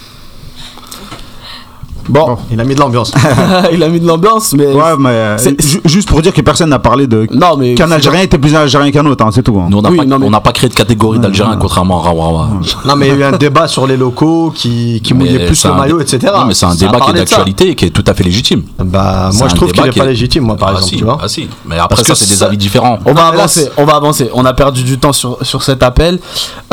Bon, 2.11 2.37
Il 2.51 2.61
a 2.61 2.65
mis 2.65 2.75
de 2.75 2.81
l'ambiance. 2.81 3.13
il 3.73 3.83
a 3.83 3.89
mis 3.89 4.01
de 4.01 4.07
l'ambiance, 4.07 4.53
mais. 4.55 4.67
Ouais, 4.67 4.97
mais 4.99 5.09
euh, 5.11 5.39
C'est- 5.39 5.61
ju- 5.61 5.81
juste 5.85 6.09
pour 6.09 6.21
dire 6.23 6.33
que 6.33 6.41
personne 6.41 6.69
n'a 6.71 6.79
parlé 6.79 7.07
de 7.07 7.27
Non, 7.33 7.57
mais. 7.57 7.75
qu'un 7.75 7.91
Algérien 7.91 8.23
était 8.23 8.39
plus 8.39 8.55
algérien 8.55 8.91
qu'un 8.91 9.07
autre, 9.07 9.25
hein, 9.25 9.31
c'est 9.33 9.43
tout. 9.43 9.59
hein. 9.61 9.69
Nous, 9.71 9.79
on 9.79 9.83
n'a 9.83 9.91
Oui, 9.91 9.97
pas, 9.99 10.05
non, 10.05 10.19
mais- 10.19 10.27
on 10.27 10.31
n'a 10.31 10.41
pas 10.41 10.53
créé 10.53 10.69
de 10.69 10.75
catégorie 10.75 11.19
d'Algériens, 11.19 11.57
contrairement 11.57 12.01
à 12.01 12.07
Rawawa. 12.09 12.49
non, 12.87 12.97
mais 12.97 13.07
il 13.09 13.11
y 13.11 13.13
a 13.13 13.17
eu 13.17 13.25
un 13.33 13.37
débat 13.39 13.69
sur 13.69 13.87
les 13.87 13.97
locaux 13.97 14.53
qui, 14.55 15.01
qui 15.03 15.15
mouillaient 15.15 15.47
plus 15.47 15.65
le 15.65 15.71
un 15.71 15.75
maillot, 15.75 15.99
dé- 15.99 16.03
etc. 16.15 16.33
Non, 16.37 16.45
mais 16.47 16.55
c'est 16.55 16.67
un 16.67 16.73
Ça 16.73 16.87
débat 16.87 17.01
qui 17.01 17.11
est 17.11 17.15
d'actualité 17.15 17.69
et 17.71 17.75
qui 17.75 17.85
est 17.87 17.91
tout 17.91 18.05
à 18.07 18.15
fait 18.15 18.25
légitime. 18.25 18.63
Bah, 18.79 19.29
C'est 19.33 19.39
moi, 19.39 19.49
je 19.49 19.55
trouve 19.55 19.73
qu'il 19.73 19.83
n'est 19.83 19.91
pas 19.93 20.05
est- 20.05 20.09
légitime, 20.09 20.45
moi, 20.45 20.57
par 20.57 20.69
Ah, 20.69 20.73
exemple, 20.73 20.91
si, 20.91 20.97
tu 20.97 21.05
vois. 21.05 21.19
ah, 21.23 21.29
si. 21.29 21.49
Mais 21.67 21.79
après, 21.79 22.03
ça, 22.03 22.15
c'est 22.15 22.29
des 22.29 22.43
avis 22.43 22.57
différents. 22.59 22.99
On 23.05 23.13
va 23.13 23.25
Non, 23.25 23.31
là, 23.33 23.39
avancer, 23.39 23.69
on 23.77 23.85
va 23.85 23.95
avancer. 23.95 24.31
On 24.35 24.45
a 24.45 24.53
perdu 24.53 24.83
du 24.83 24.99
temps 24.99 25.13
sur, 25.13 25.39
sur 25.43 25.63
cet 25.63 25.83
appel. 25.83 26.19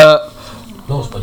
Euh, 0.01 0.15
C'est 0.89 0.93
pas. 1.13 1.19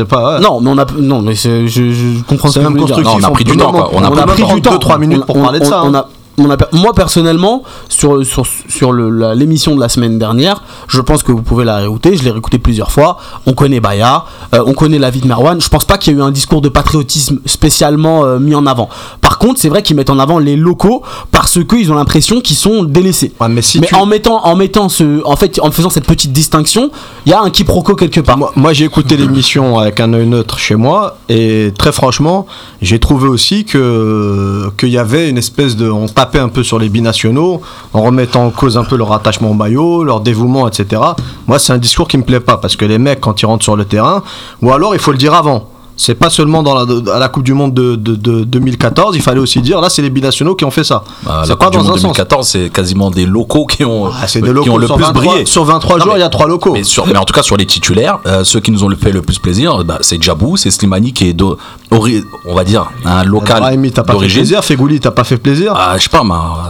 Ouais. 0.00 0.40
non, 0.40 0.60
mais 0.60 0.70
on 0.70 0.78
a 0.78 0.86
non, 0.98 1.22
mais 1.22 1.34
c'est- 1.34 1.66
je, 1.68 1.92
je 1.92 2.22
comprends 2.24 2.48
ce 2.48 2.54
C'est 2.54 2.60
que 2.60 2.64
même 2.68 2.76
constructif. 2.78 3.12
Non, 3.12 3.18
on 3.20 3.24
a 3.24 3.30
pris 3.30 3.44
du 3.44 3.56
temps, 3.56 3.70
quoi. 3.72 3.90
On 3.92 4.02
a 4.04 4.08
On 4.10 4.14
pas 4.14 4.22
a 4.22 4.26
même 4.26 4.34
pris 4.34 4.42
pas 4.44 4.54
du 4.54 4.62
temps, 4.62 4.76
2-3 4.76 4.98
minutes 4.98 5.24
pour 5.26 5.36
On- 5.36 5.42
parler 5.42 5.60
de 5.60 5.64
on- 5.66 5.68
ça. 5.68 5.82
on 5.84 5.94
hein. 5.94 5.98
a- 5.98 6.08
on 6.38 6.48
a 6.50 6.56
moi 6.72 6.94
personnellement, 6.94 7.62
sur, 7.90 8.24
sur, 8.24 8.46
sur 8.66 8.94
l'émission 8.94 9.74
de 9.76 9.80
la 9.80 9.90
semaine 9.90 10.18
dernière, 10.18 10.62
je 10.88 11.02
pense 11.02 11.22
que 11.22 11.30
vous 11.30 11.42
pouvez 11.42 11.66
la 11.66 11.76
réécouter. 11.76 12.16
Je 12.16 12.22
l'ai 12.24 12.30
réécouté 12.30 12.58
plusieurs 12.58 12.90
fois. 12.90 13.18
On 13.46 13.52
connaît 13.52 13.80
Baya, 13.80 14.24
euh, 14.54 14.62
on 14.66 14.72
connaît 14.72 14.98
la 14.98 15.10
vie 15.10 15.20
de 15.20 15.26
Merwan. 15.28 15.60
Je 15.60 15.68
pense 15.68 15.84
pas 15.84 15.98
qu'il 15.98 16.14
y 16.14 16.16
ait 16.16 16.18
eu 16.18 16.22
un 16.22 16.30
discours 16.30 16.62
de 16.62 16.70
patriotisme 16.70 17.38
spécialement 17.44 18.24
euh, 18.24 18.38
mis 18.38 18.54
en 18.54 18.64
avant. 18.66 18.88
Par 19.32 19.38
contre, 19.38 19.58
c'est 19.60 19.70
vrai 19.70 19.80
qu'ils 19.82 19.96
mettent 19.96 20.10
en 20.10 20.18
avant 20.18 20.38
les 20.38 20.56
locaux 20.56 21.02
parce 21.30 21.58
qu'ils 21.64 21.90
ont 21.90 21.94
l'impression 21.94 22.42
qu'ils 22.42 22.54
sont 22.54 22.84
délaissés. 22.84 23.32
Ouais, 23.40 23.48
mais 23.48 23.62
si 23.62 23.80
mais 23.80 23.86
tu- 23.86 23.94
en 23.94 24.04
mettant, 24.04 24.44
en 24.44 24.54
mettant 24.56 24.90
ce, 24.90 25.24
en 25.24 25.36
fait, 25.36 25.58
en 25.62 25.70
faisant 25.70 25.88
cette 25.88 26.04
petite 26.04 26.32
distinction, 26.32 26.90
il 27.24 27.30
y 27.30 27.32
a 27.32 27.40
un 27.40 27.48
quiproquo 27.48 27.94
quelque 27.94 28.20
part. 28.20 28.36
Moi, 28.36 28.52
moi, 28.56 28.74
j'ai 28.74 28.84
écouté 28.84 29.16
l'émission 29.16 29.78
avec 29.78 30.00
un 30.00 30.12
œil 30.12 30.26
neutre 30.26 30.58
chez 30.58 30.74
moi 30.74 31.16
et 31.30 31.72
très 31.78 31.92
franchement, 31.92 32.46
j'ai 32.82 32.98
trouvé 32.98 33.26
aussi 33.26 33.64
que 33.64 34.70
qu'il 34.76 34.90
y 34.90 34.98
avait 34.98 35.30
une 35.30 35.38
espèce 35.38 35.76
de, 35.76 35.88
on 35.90 36.08
tapait 36.08 36.38
un 36.38 36.50
peu 36.50 36.62
sur 36.62 36.78
les 36.78 36.90
binationaux 36.90 37.62
en 37.94 38.02
remettant 38.02 38.44
en 38.44 38.50
cause 38.50 38.76
un 38.76 38.84
peu 38.84 38.96
leur 38.96 39.14
attachement 39.14 39.50
au 39.50 39.54
maillot, 39.54 40.04
leur 40.04 40.20
dévouement, 40.20 40.68
etc. 40.68 41.00
Moi, 41.46 41.58
c'est 41.58 41.72
un 41.72 41.78
discours 41.78 42.06
qui 42.06 42.18
me 42.18 42.22
plaît 42.24 42.40
pas 42.40 42.58
parce 42.58 42.76
que 42.76 42.84
les 42.84 42.98
mecs 42.98 43.22
quand 43.22 43.40
ils 43.40 43.46
rentrent 43.46 43.64
sur 43.64 43.76
le 43.76 43.86
terrain, 43.86 44.22
ou 44.60 44.70
alors 44.74 44.94
il 44.94 45.00
faut 45.00 45.10
le 45.12 45.16
dire 45.16 45.32
avant. 45.32 45.70
C'est 45.96 46.14
pas 46.14 46.30
seulement 46.30 46.62
dans 46.62 46.74
la, 46.74 47.12
à 47.14 47.18
la 47.18 47.28
Coupe 47.28 47.42
du 47.44 47.52
Monde 47.54 47.74
de, 47.74 47.94
de- 47.96 48.16
de 48.16 48.44
2014, 48.44 49.14
il 49.14 49.22
fallait 49.22 49.40
aussi 49.40 49.60
dire 49.60 49.80
là 49.80 49.88
c'est 49.90 50.02
les 50.02 50.10
binationaux 50.10 50.54
qui 50.54 50.64
ont 50.64 50.70
fait 50.70 50.84
ça. 50.84 51.04
Bah, 51.24 51.42
c'est 51.46 51.54
pas 51.56 51.70
dans 51.70 51.78
Monde 51.78 51.88
un 51.88 51.92
sens. 51.92 52.02
2014, 52.02 52.48
c'est 52.48 52.70
quasiment 52.72 53.10
des 53.10 53.26
locaux 53.26 53.66
qui 53.66 53.84
ont, 53.84 54.06
Ah, 54.06 54.26
qui 54.26 54.38
ont 54.70 54.78
le 54.78 54.86
plus 54.86 54.96
23 54.96 55.12
brillé. 55.12 55.46
Sur 55.46 55.64
23 55.64 55.98
Non, 55.98 56.04
jours, 56.04 56.12
mais- 56.14 56.18
il 56.20 56.22
y 56.22 56.24
a 56.24 56.28
trois 56.28 56.48
locaux. 56.48 56.72
Mais, 56.72 56.82
sur- 56.82 57.06
mais 57.06 57.16
en 57.16 57.24
tout 57.24 57.34
cas, 57.34 57.42
sur 57.42 57.56
les 57.56 57.66
titulaires, 57.66 58.18
euh, 58.26 58.42
ceux 58.42 58.60
qui 58.60 58.70
nous 58.70 58.82
ont 58.84 58.90
fait 59.00 59.12
le 59.12 59.22
plus 59.22 59.38
plaisir, 59.38 59.84
bah, 59.84 59.98
c'est 60.00 60.20
Djabou, 60.20 60.56
c'est 60.56 60.70
Slimani 60.70 61.12
qui 61.12 61.28
est, 61.28 61.32
d'o- 61.34 61.56
ori- 61.90 62.24
on 62.46 62.54
va 62.54 62.64
dire, 62.64 62.90
un 63.04 63.22
local 63.24 63.60
Brahimi, 63.60 63.92
t'as 63.92 64.02
pas 64.02 64.14
fait 64.14 64.26
plaisir. 64.28 64.64
Fegouli, 64.64 64.98
t'as 64.98 65.10
pas 65.10 65.24
fait 65.24 65.36
plaisir. 65.36 65.74
Ah, 65.76 65.94
je 65.98 66.04
sais 66.04 66.08
pas, 66.08 66.22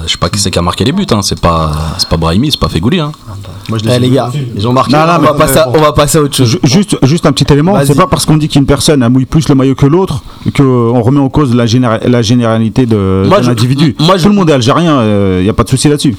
je 0.07 0.12
sais 0.12 0.18
pas 0.18 0.29
qui 0.29 0.39
c'est 0.41 0.51
qui 0.51 0.59
a 0.59 0.62
marqué 0.62 0.85
les 0.85 0.93
buts. 0.93 1.07
Hein. 1.11 1.20
C'est 1.23 1.41
pas, 1.41 1.70
c'est 1.99 2.09
pas 2.09 2.16
Brahimi, 2.16 2.51
c'est 2.51 2.61
pas 2.61 2.68
Fegouli. 2.68 3.01
Hein. 3.01 3.12
Moi, 3.68 3.79
je 3.83 3.89
Eh, 3.89 3.93
ai 3.95 3.99
les 4.01 4.11
gars, 4.11 4.31
Ils 4.57 4.66
ont 4.66 4.73
marqué. 4.73 4.93
Non, 4.93 5.07
non, 5.07 5.12
on, 5.18 5.23
va 5.23 5.35
passer 5.35 5.59
à, 5.59 5.68
on 5.68 5.81
va 5.81 5.93
passer 5.93 6.18
à 6.18 6.23
autre 6.23 6.37
chose. 6.37 6.49
Ju- 6.49 6.59
Juste, 6.64 6.97
juste 7.05 7.25
un 7.27 7.33
petit 7.33 7.51
élément, 7.53 7.77
c'est 7.87 7.95
pas 7.95 8.07
parce 8.09 8.27
qu'on 8.27 8.37
dit 8.37 8.49
qu'une 8.49 8.66
personne 8.66 9.03
mouille 9.13 9.27
plus 9.27 9.49
le 9.49 9.55
maillot 9.55 9.75
que 9.75 9.87
l'autre 9.87 10.25
qu'on 10.57 11.01
remet 11.03 11.21
en 11.21 11.29
cause 11.29 11.55
la, 11.55 11.67
généra- 11.67 12.01
la 12.07 12.23
généralité 12.23 12.87
de, 12.87 13.25
Moi, 13.29 13.39
de 13.39 13.45
je- 13.45 13.49
l'individu. 13.49 13.95
moi, 14.01 14.15
Tout 14.17 14.23
je- 14.25 14.29
le 14.29 14.35
monde 14.35 14.51
est 14.51 14.55
algérien, 14.55 15.03
il 15.39 15.43
n'y 15.45 15.49
a 15.49 15.53
pas 15.55 15.65
de 15.65 15.69
souci 15.69 15.89
là-dessus. 15.89 16.17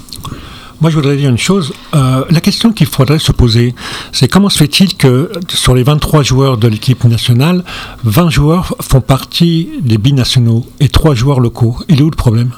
Moi, 0.81 0.89
je 0.89 0.95
voudrais 0.95 1.15
dire 1.15 1.29
une 1.29 1.37
chose. 1.37 1.71
Euh, 1.95 2.25
la 2.29 2.41
question 2.41 2.73
qu'il 2.73 2.87
faudrait 2.87 3.19
se 3.19 3.31
poser, 3.31 3.73
c'est 4.11 4.27
comment 4.27 4.49
se 4.49 4.57
fait-il 4.57 4.95
que 4.97 5.31
sur 5.47 5.75
les 5.75 5.83
23 5.83 6.23
joueurs 6.23 6.57
de 6.57 6.67
l'équipe 6.67 7.03
nationale, 7.05 7.63
20 8.03 8.29
joueurs 8.29 8.75
font 8.81 8.99
partie 8.99 9.69
des 9.81 9.97
binationaux 9.97 10.65
et 10.81 10.89
3 10.89 11.15
joueurs 11.15 11.39
locaux? 11.39 11.77
Il 11.87 11.99
est 11.99 12.03
où 12.03 12.09
le 12.09 12.15
problème? 12.15 12.51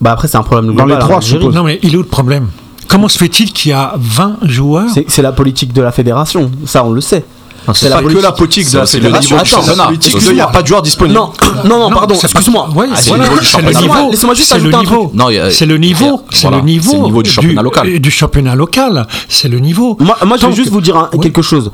Bah 0.00 0.12
après, 0.12 0.28
c'est 0.28 0.38
un 0.38 0.42
problème 0.42 0.68
Dans 0.68 0.84
global. 0.84 0.96
les 0.96 0.98
trois, 1.04 1.16
en 1.16 1.20
je 1.20 1.26
suppose. 1.26 1.54
Non, 1.54 1.64
mais 1.64 1.78
il 1.82 1.92
est 1.92 1.96
où 1.96 2.02
le 2.02 2.06
problème? 2.06 2.48
Comment 2.88 3.08
se 3.08 3.18
fait-il 3.18 3.52
qu'il 3.52 3.70
y 3.70 3.74
a 3.74 3.94
20 3.98 4.38
joueurs? 4.44 4.88
C'est 4.94 5.04
c'est 5.08 5.22
la 5.22 5.32
politique 5.32 5.72
de 5.74 5.82
la 5.82 5.92
fédération, 5.92 6.50
ça 6.64 6.84
on 6.84 6.90
le 6.92 7.00
sait. 7.02 7.24
C'est 7.74 7.90
pas 7.90 8.02
que 8.02 8.18
la 8.18 8.32
politique 8.32 8.64
de 8.64 8.70
C'est 8.70 8.76
la 8.78 8.86
fédération. 9.20 9.36
il 10.30 10.34
n'y 10.34 10.40
a 10.40 10.46
pas 10.46 10.62
de 10.62 10.66
joueurs 10.66 10.82
disponibles. 10.82 11.18
Non, 11.18 11.32
non, 11.64 11.90
pardon, 11.90 12.14
excuse-moi. 12.14 12.68
C'est 12.96 13.10
le 13.16 13.72
niveau. 13.80 14.10
Laissez-moi 14.10 14.34
juste 14.34 14.52
ajouter 14.52 14.76
un 14.76 14.82
truc. 14.84 14.98
C'est 15.50 15.66
le 15.66 15.78
niveau. 15.78 16.22
C'est 16.30 16.50
le 16.50 16.60
niveau. 16.60 16.90
c'est 16.90 16.96
le 16.96 17.04
niveau 17.04 17.22
du 17.22 17.30
championnat 17.30 17.62
local. 17.62 17.88
euh, 17.88 17.98
Du 17.98 18.10
championnat 18.10 18.54
local. 18.54 19.06
C'est 19.28 19.48
le 19.48 19.58
niveau. 19.58 19.96
Moi, 20.00 20.36
je 20.40 20.46
veux 20.46 20.52
juste 20.52 20.70
vous 20.70 20.80
dire 20.80 21.08
quelque 21.22 21.42
chose. 21.42 21.70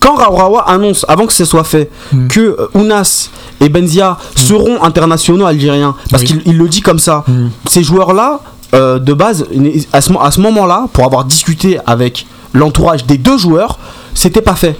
Quand 0.00 0.14
Raourawa 0.16 0.68
annonce, 0.68 1.04
avant 1.08 1.26
que 1.26 1.32
ce 1.32 1.44
soit 1.44 1.64
fait, 1.64 1.90
Hmm. 2.12 2.28
que 2.28 2.40
euh, 2.40 2.68
Ounas 2.74 3.30
et 3.60 3.68
Benzia 3.68 4.16
seront 4.36 4.82
internationaux 4.82 5.46
algériens, 5.46 5.96
parce 6.10 6.22
qu'il 6.22 6.40
il 6.46 6.56
le 6.56 6.68
dit 6.68 6.80
comme 6.80 6.98
ça, 7.00 7.24
Hmm. 7.26 7.48
ces 7.68 7.82
joueurs-là, 7.82 8.40
euh, 8.74 8.98
de 9.00 9.12
base, 9.12 9.44
à 9.92 10.00
ce, 10.00 10.12
à 10.20 10.30
ce 10.30 10.40
moment-là, 10.40 10.86
pour 10.92 11.04
avoir 11.04 11.24
discuté 11.24 11.78
avec 11.86 12.26
l'entourage 12.52 13.04
des 13.06 13.18
deux 13.18 13.36
joueurs, 13.38 13.78
c'était 14.14 14.42
pas 14.42 14.54
fait. 14.54 14.76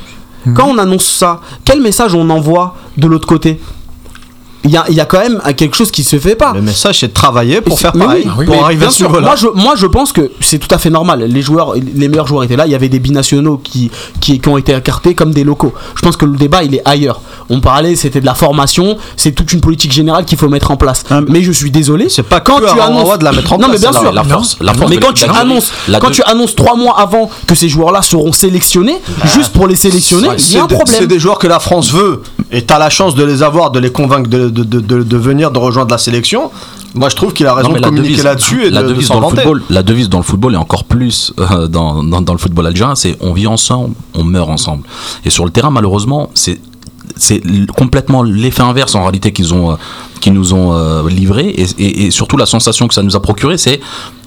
Quand 0.54 0.68
on 0.68 0.78
annonce 0.78 1.06
ça, 1.06 1.40
quel 1.64 1.80
message 1.80 2.14
on 2.14 2.28
envoie 2.30 2.76
de 2.96 3.06
l'autre 3.06 3.26
côté? 3.26 3.60
Il 4.66 4.72
y 4.72 4.76
a, 4.76 4.84
il 4.88 4.94
y 4.94 5.00
a 5.00 5.04
quand 5.06 5.18
même 5.20 5.40
quelque 5.56 5.76
chose 5.76 5.90
qui 5.90 6.04
se 6.04 6.18
fait 6.18 6.34
pas. 6.34 6.52
Le 6.52 6.60
message, 6.62 7.00
c'est 7.00 7.08
de 7.08 7.12
travailler 7.12 7.60
pour 7.60 7.78
faire 7.80 7.92
pareil, 7.92 8.28
oui, 8.38 8.44
pour 8.46 8.64
arriver 8.64 8.80
bien 8.80 8.88
à 8.88 8.90
ce 8.90 8.96
sûr, 8.98 9.06
niveau-là. 9.08 9.26
Moi 9.26 9.36
je, 9.36 9.46
moi, 9.54 9.74
je 9.76 9.86
pense 9.86 10.12
que 10.12 10.30
c'est 10.40 10.58
tout 10.58 10.72
à 10.74 10.78
fait 10.78 10.90
normal. 10.90 11.24
Les 11.26 11.42
joueurs, 11.42 11.74
les 11.74 12.08
meilleurs 12.08 12.26
joueurs 12.26 12.44
étaient 12.44 12.56
là. 12.56 12.66
Il 12.66 12.72
y 12.72 12.74
avait 12.74 12.88
des 12.88 12.98
binationaux 12.98 13.58
qui, 13.62 13.90
qui, 14.20 14.40
qui 14.40 14.48
ont 14.48 14.58
été 14.58 14.74
écartés 14.74 15.14
comme 15.14 15.32
des 15.32 15.44
locaux. 15.44 15.72
Je 15.94 16.02
pense 16.02 16.16
que 16.16 16.24
le 16.26 16.36
débat, 16.36 16.62
il 16.62 16.74
est 16.74 16.82
ailleurs. 16.84 17.20
On 17.48 17.60
parlait, 17.60 17.96
c'était 17.96 18.20
de 18.20 18.26
la 18.26 18.34
formation. 18.34 18.96
C'est 19.16 19.32
toute 19.32 19.52
une 19.52 19.60
politique 19.60 19.92
générale 19.92 20.24
qu'il 20.24 20.38
faut 20.38 20.48
mettre 20.48 20.70
en 20.70 20.76
place. 20.76 21.04
Ah, 21.10 21.20
mais 21.26 21.42
je 21.42 21.52
suis 21.52 21.70
désolé. 21.70 22.08
C'est 22.08 22.22
pas 22.22 22.40
quand 22.40 22.58
que 22.58 22.72
tu 22.72 22.80
annonces 22.80 23.18
de 23.18 23.24
la 23.24 23.32
mettre 23.32 23.52
en 23.52 23.58
non, 23.58 23.68
mais 23.68 23.78
place, 23.78 23.92
bien 23.92 24.00
sûr. 24.00 24.12
La 24.12 24.24
force, 24.24 24.56
la 24.60 24.74
force 24.74 24.90
mais 24.90 24.98
quand 24.98 25.12
tu 25.12 25.24
annonces, 25.24 25.72
la 25.88 26.00
quand 26.00 26.08
deux- 26.08 26.14
tu 26.14 26.22
annonces 26.24 26.56
trois 26.56 26.76
mois 26.76 26.98
avant 26.98 27.30
que 27.46 27.54
ces 27.54 27.68
joueurs-là 27.68 28.02
seront 28.02 28.32
sélectionnés, 28.32 28.96
juste 29.34 29.52
pour 29.52 29.66
les 29.66 29.76
sélectionner, 29.76 30.28
il 30.38 30.54
y 30.54 30.58
a 30.58 30.64
un 30.64 30.66
problème. 30.66 30.96
C'est 30.98 31.06
des 31.06 31.18
joueurs 31.18 31.38
que 31.38 31.46
la 31.46 31.60
France 31.60 31.92
veut 31.92 32.22
et 32.50 32.64
tu 32.64 32.72
as 32.72 32.78
la 32.78 32.90
chance 32.90 33.14
de 33.14 33.24
les 33.24 33.42
avoir, 33.42 33.70
de 33.70 33.78
les 33.78 33.90
convaincre 33.90 34.28
de, 34.28 34.48
de, 34.56 34.64
de, 34.64 34.80
de- 34.80 35.02
de 35.02 35.16
venir, 35.16 35.50
de 35.50 35.58
rejoindre 35.58 35.90
la 35.90 35.98
sélection. 35.98 36.50
Moi, 36.94 37.08
je 37.10 37.16
trouve 37.16 37.32
qu'il 37.34 37.46
a 37.46 37.54
raison 37.54 37.68
Non, 37.70 37.76
de 37.76 37.80
communiquer 37.82 38.22
là-dessus 38.22 38.64
et 38.64 38.70
la 38.70 38.82
de, 38.82 38.88
de 38.88 38.92
devise 38.94 39.08
dans 39.08 39.20
le 39.20 39.28
football, 39.28 39.62
la 39.70 39.82
devise 39.82 40.08
dans 40.08 40.18
le 40.18 40.24
football 40.24 40.54
et 40.54 40.56
encore 40.56 40.84
plus 40.84 41.32
euh, 41.38 41.66
dans, 41.68 42.02
dans, 42.02 42.22
dans 42.22 42.32
le 42.32 42.38
football 42.38 42.66
algérien, 42.66 42.94
c'est 42.94 43.16
on 43.20 43.32
vit 43.34 43.46
ensemble, 43.46 43.94
on 44.14 44.24
meurt 44.24 44.48
ensemble. 44.48 44.84
Et 45.24 45.30
sur 45.30 45.44
le 45.44 45.50
terrain, 45.50 45.70
malheureusement, 45.70 46.30
c'est 46.34 46.58
c'est 47.18 47.40
complètement 47.68 48.22
l'effet 48.22 48.62
inverse 48.62 48.94
en 48.94 49.02
réalité 49.02 49.32
qu'ils 49.32 49.54
ont 49.54 49.70
euh, 49.72 49.76
nous 50.28 50.54
ont 50.54 50.72
euh, 50.74 51.08
livré 51.08 51.48
et, 51.50 51.66
et- 51.78 52.06
et 52.06 52.10
surtout 52.10 52.36
la 52.36 52.46
sensation 52.46 52.88
que 52.88 52.94
ça 52.94 53.02
nous 53.04 53.14
a 53.14 53.22
procuré 53.22 53.56
c'est 53.58 53.80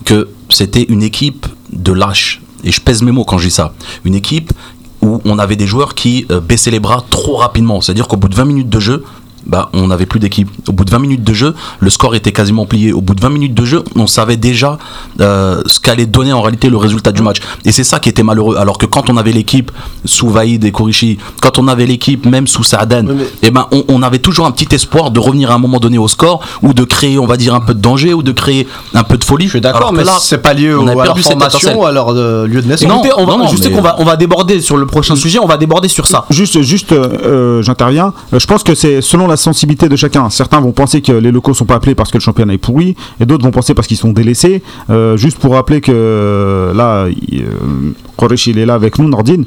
que 0.05 0.29
c'était 0.49 0.83
une 0.83 1.03
équipe 1.03 1.45
de 1.73 1.91
lâches 1.91 2.41
et 2.63 2.71
je 2.71 2.79
pèse 2.79 3.01
mes 3.01 3.11
mots 3.11 3.25
quand 3.25 3.37
je 3.37 3.47
dis 3.49 3.51
ça 3.53 3.73
une 4.05 4.15
équipe 4.15 4.53
où 5.01 5.19
on 5.25 5.37
avait 5.39 5.57
des 5.57 5.67
joueurs 5.67 5.93
qui 5.93 6.25
euh, 6.31 6.39
baissaient 6.39 6.71
les 6.71 6.79
bras 6.79 7.03
trop 7.09 7.35
rapidement 7.35 7.81
c'est 7.81 7.91
à 7.91 7.95
dire 7.95 8.07
qu'au 8.07 8.15
bout 8.15 8.29
de 8.29 8.35
20 8.35 8.45
minutes 8.45 8.69
de 8.69 8.79
jeu 8.79 9.03
bah, 9.45 9.69
on 9.73 9.87
n'avait 9.87 10.05
plus 10.05 10.19
d'équipe. 10.19 10.49
Au 10.67 10.71
bout 10.71 10.85
de 10.85 10.91
20 10.91 10.99
minutes 10.99 11.23
de 11.23 11.33
jeu, 11.33 11.55
le 11.79 11.89
score 11.89 12.15
était 12.15 12.31
quasiment 12.31 12.65
plié. 12.65 12.93
Au 12.93 13.01
bout 13.01 13.15
de 13.15 13.21
20 13.21 13.29
minutes 13.29 13.53
de 13.53 13.65
jeu, 13.65 13.83
on 13.95 14.07
savait 14.07 14.37
déjà 14.37 14.77
euh, 15.19 15.61
ce 15.65 15.79
qu'allait 15.79 16.05
donner 16.05 16.33
en 16.33 16.41
réalité 16.41 16.69
le 16.69 16.77
résultat 16.77 17.11
du 17.11 17.21
match. 17.21 17.37
Et 17.65 17.71
c'est 17.71 17.83
ça 17.83 17.99
qui 17.99 18.09
était 18.09 18.23
malheureux. 18.23 18.57
Alors 18.57 18.77
que 18.77 18.85
quand 18.85 19.09
on 19.09 19.17
avait 19.17 19.31
l'équipe 19.31 19.71
sous 20.05 20.29
Vaïd 20.29 20.63
et 20.63 20.71
Kourichi, 20.71 21.17
quand 21.41 21.59
on 21.59 21.67
avait 21.67 21.85
l'équipe 21.85 22.25
même 22.25 22.47
sous 22.47 22.63
Saaden, 22.63 23.15
eh 23.41 23.51
ben, 23.51 23.67
on, 23.71 23.83
on 23.87 24.01
avait 24.03 24.19
toujours 24.19 24.45
un 24.45 24.51
petit 24.51 24.73
espoir 24.73 25.11
de 25.11 25.19
revenir 25.19 25.51
à 25.51 25.55
un 25.55 25.59
moment 25.59 25.79
donné 25.79 25.97
au 25.97 26.07
score 26.07 26.41
ou 26.61 26.73
de 26.73 26.83
créer, 26.83 27.19
on 27.19 27.25
va 27.25 27.37
dire, 27.37 27.55
un 27.55 27.61
peu 27.61 27.73
de 27.73 27.79
danger 27.79 28.13
ou 28.13 28.23
de 28.23 28.31
créer 28.31 28.67
un 28.93 29.03
peu 29.03 29.17
de 29.17 29.23
folie. 29.23 29.45
Je 29.45 29.51
suis 29.51 29.61
D'accord, 29.61 29.93
mais 29.93 30.03
c'est 30.19 30.39
pas 30.39 30.53
lié 30.53 30.69
à 30.69 31.05
leur 31.05 31.17
formation 31.17 31.79
ou 31.79 31.85
à 31.85 31.91
leur 31.91 32.09
euh, 32.09 32.47
lieu 32.47 32.61
de 32.61 32.67
naissance. 32.67 32.89
Écoutez, 32.89 33.11
on 33.17 33.25
va, 33.25 33.47
je 33.51 33.57
sais 33.57 33.71
qu'on 33.71 33.81
va, 33.81 33.95
on 33.99 34.05
va 34.05 34.15
déborder 34.15 34.61
sur 34.61 34.77
le 34.77 34.85
prochain 34.85 35.15
sujet, 35.15 35.39
on 35.39 35.47
va 35.47 35.57
déborder 35.57 35.87
sur 35.87 36.07
ça. 36.07 36.25
Juste, 36.29 36.61
juste, 36.61 36.91
euh, 36.91 37.61
j'interviens. 37.61 38.13
Je 38.33 38.45
pense 38.45 38.63
que 38.63 38.75
c'est 38.75 39.01
selon 39.01 39.27
la 39.29 39.37
sensibilité 39.37 39.87
de 39.89 39.95
chacun. 39.95 40.29
Certains 40.29 40.59
vont 40.59 40.71
penser 40.71 41.01
que 41.01 41.11
les 41.11 41.31
locaux 41.31 41.53
sont 41.53 41.65
pas 41.65 41.75
appelés 41.75 41.95
parce 41.95 42.11
que 42.11 42.17
le 42.17 42.21
championnat 42.21 42.53
est 42.53 42.57
pourri, 42.57 42.95
et 43.19 43.25
d'autres 43.25 43.43
vont 43.43 43.51
penser 43.51 43.73
parce 43.73 43.87
qu'ils 43.87 43.97
sont 43.97 44.11
délaissés. 44.11 44.61
Euh, 44.89 45.17
juste 45.17 45.39
pour 45.39 45.53
rappeler 45.53 45.81
que 45.81 45.91
euh, 45.93 46.73
là, 46.73 47.05
euh, 47.05 47.91
Koresh, 48.17 48.47
il 48.47 48.59
est 48.59 48.65
là 48.65 48.73
avec 48.73 48.99
nous, 48.99 49.07
Nordine. 49.07 49.45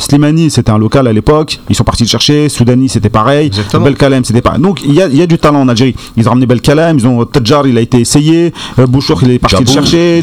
Slimani, 0.00 0.50
c'était 0.50 0.70
un 0.70 0.78
local 0.78 1.06
à 1.06 1.12
l'époque. 1.12 1.60
Ils 1.68 1.76
sont 1.76 1.84
partis 1.84 2.04
le 2.04 2.08
chercher. 2.08 2.48
Soudani, 2.48 2.88
c'était 2.88 3.08
pareil. 3.08 3.50
Belkalem, 3.72 4.24
c'était 4.24 4.42
pareil. 4.42 4.60
Donc 4.60 4.82
il 4.84 4.92
y 4.92 5.00
a, 5.00 5.06
il 5.06 5.16
y 5.16 5.22
a 5.22 5.26
du 5.26 5.38
talent 5.38 5.62
en 5.62 5.68
Algérie. 5.68 5.94
Ils 6.16 6.26
ont 6.26 6.30
ramené 6.30 6.46
Belkalem. 6.46 6.98
Ils 6.98 7.06
ont 7.06 7.24
Tadjar, 7.24 7.66
il 7.66 7.78
a 7.78 7.80
été 7.80 8.00
essayé. 8.00 8.52
Bouchour, 8.76 9.22
il 9.22 9.30
est 9.32 9.38
parti 9.38 9.62
le 9.62 9.66
Djabou, 9.66 9.76
chercher. 9.86 10.20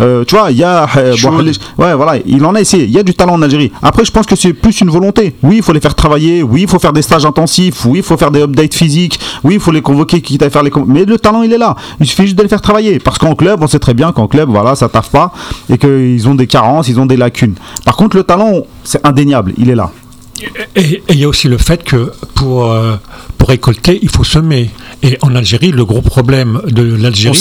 Euh, 0.00 0.24
tu 0.24 0.36
vois, 0.36 0.50
il 0.50 0.58
y 0.58 0.64
a. 0.64 0.86
Ouais, 1.78 1.94
voilà, 1.94 2.20
il 2.26 2.44
en 2.44 2.54
a 2.54 2.60
essayé. 2.60 2.84
Il 2.84 2.90
y 2.90 2.98
a 2.98 3.02
du 3.02 3.14
talent 3.14 3.34
en 3.34 3.42
Algérie. 3.42 3.72
Après, 3.82 4.04
je 4.04 4.10
pense 4.10 4.26
que 4.26 4.36
c'est 4.36 4.52
plus 4.52 4.80
une 4.80 4.90
volonté. 4.90 5.34
Oui, 5.42 5.56
il 5.56 5.62
faut 5.62 5.72
les 5.72 5.80
faire 5.80 5.94
travailler. 5.94 6.42
Oui, 6.42 6.62
il 6.62 6.68
faut 6.68 6.78
faire 6.78 6.92
des 6.92 7.02
stages 7.02 7.24
intensifs. 7.24 7.77
Oui, 7.86 7.98
il 7.98 8.02
faut 8.02 8.16
faire 8.16 8.30
des 8.30 8.40
updates 8.42 8.74
physiques. 8.74 9.18
Oui, 9.44 9.54
il 9.54 9.60
faut 9.60 9.72
les 9.72 9.82
convoquer, 9.82 10.20
quitte 10.20 10.42
à 10.42 10.50
faire 10.50 10.62
les. 10.62 10.70
Mais 10.86 11.04
le 11.04 11.18
talent, 11.18 11.42
il 11.42 11.52
est 11.52 11.58
là. 11.58 11.76
Il 12.00 12.06
suffit 12.06 12.24
juste 12.24 12.36
de 12.36 12.42
les 12.42 12.48
faire 12.48 12.60
travailler. 12.60 12.98
Parce 12.98 13.18
qu'en 13.18 13.34
club, 13.34 13.62
on 13.62 13.66
sait 13.66 13.78
très 13.78 13.94
bien 13.94 14.12
qu'en 14.12 14.26
club, 14.26 14.48
voilà, 14.48 14.74
ça 14.74 14.88
taffe 14.88 15.10
pas 15.10 15.32
et 15.70 15.78
qu'ils 15.78 16.28
ont 16.28 16.34
des 16.34 16.46
carences, 16.46 16.88
ils 16.88 16.98
ont 17.00 17.06
des 17.06 17.16
lacunes. 17.16 17.54
Par 17.84 17.96
contre, 17.96 18.16
le 18.16 18.24
talent, 18.24 18.62
c'est 18.84 19.04
indéniable. 19.06 19.52
Il 19.58 19.70
est 19.70 19.74
là. 19.74 19.90
Et 20.76 20.82
et 20.82 21.02
il 21.08 21.18
y 21.18 21.24
a 21.24 21.28
aussi 21.28 21.48
le 21.48 21.58
fait 21.58 21.82
que 21.82 22.12
pour, 22.34 22.70
euh, 22.70 22.96
pour 23.48 23.52
récolter, 23.52 23.98
il 24.02 24.10
faut 24.10 24.24
semer. 24.24 24.68
Et 25.02 25.16
en 25.22 25.34
Algérie, 25.34 25.70
le 25.70 25.84
gros 25.86 26.02
problème 26.02 26.60
de 26.66 26.82
l'Algérie, 26.96 27.34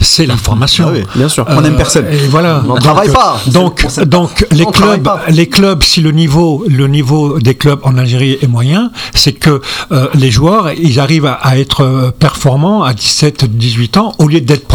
c'est- 0.00 0.26
la 0.26 0.36
formation. 0.38 0.86
Ah 0.88 0.92
oui, 0.94 1.02
bien 1.16 1.28
sûr. 1.28 1.44
On 1.48 1.62
aime 1.64 1.76
personne. 1.76 2.06
Et 2.10 2.16
voilà. 2.30 2.62
On 2.66 2.74
travaille 2.76 3.12
pas. 3.12 3.38
Donc, 3.48 3.82
On 3.84 3.88
s'aime 3.90 4.04
donc 4.06 4.46
les 4.52 4.64
clubs, 4.64 5.08
les 5.28 5.46
clubs, 5.48 5.82
si 5.82 6.00
le 6.00 6.12
niveau, 6.12 6.64
le 6.66 6.86
niveau 6.88 7.38
des 7.40 7.54
clubs 7.54 7.80
en 7.82 7.98
Algérie 7.98 8.38
est 8.40 8.46
moyen, 8.46 8.90
c'est 9.14 9.32
que 9.34 9.60
euh, 9.92 10.08
les 10.14 10.30
joueurs, 10.30 10.70
ils 10.72 10.98
arrivent 10.98 11.26
à, 11.26 11.34
à 11.34 11.58
être 11.58 11.82
euh, 11.82 12.10
performants 12.10 12.82
à 12.82 12.94
17, 12.94 13.44
18 13.44 13.96
ans, 13.98 14.12
au 14.18 14.28
lieu 14.28 14.40
d'être 14.40 14.66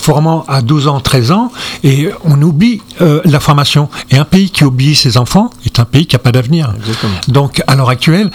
performants 0.00 0.44
à 0.48 0.62
12 0.62 0.88
ans, 0.88 1.00
13 1.00 1.30
ans, 1.32 1.52
et 1.84 2.08
on 2.24 2.40
oublie 2.40 2.80
euh, 3.02 3.20
la 3.26 3.38
formation. 3.38 3.88
Et 4.10 4.16
un 4.16 4.24
pays 4.24 4.48
qui 4.50 4.64
oublie 4.64 4.94
ses 4.94 5.18
enfants 5.18 5.50
est 5.66 5.78
un 5.78 5.84
pays 5.84 6.06
qui 6.06 6.14
n'a 6.14 6.20
pas 6.20 6.32
d'avenir. 6.32 6.72
Donc, 7.28 7.62
à 7.66 7.76
l'heure 7.76 7.90
actuelle, 7.90 8.30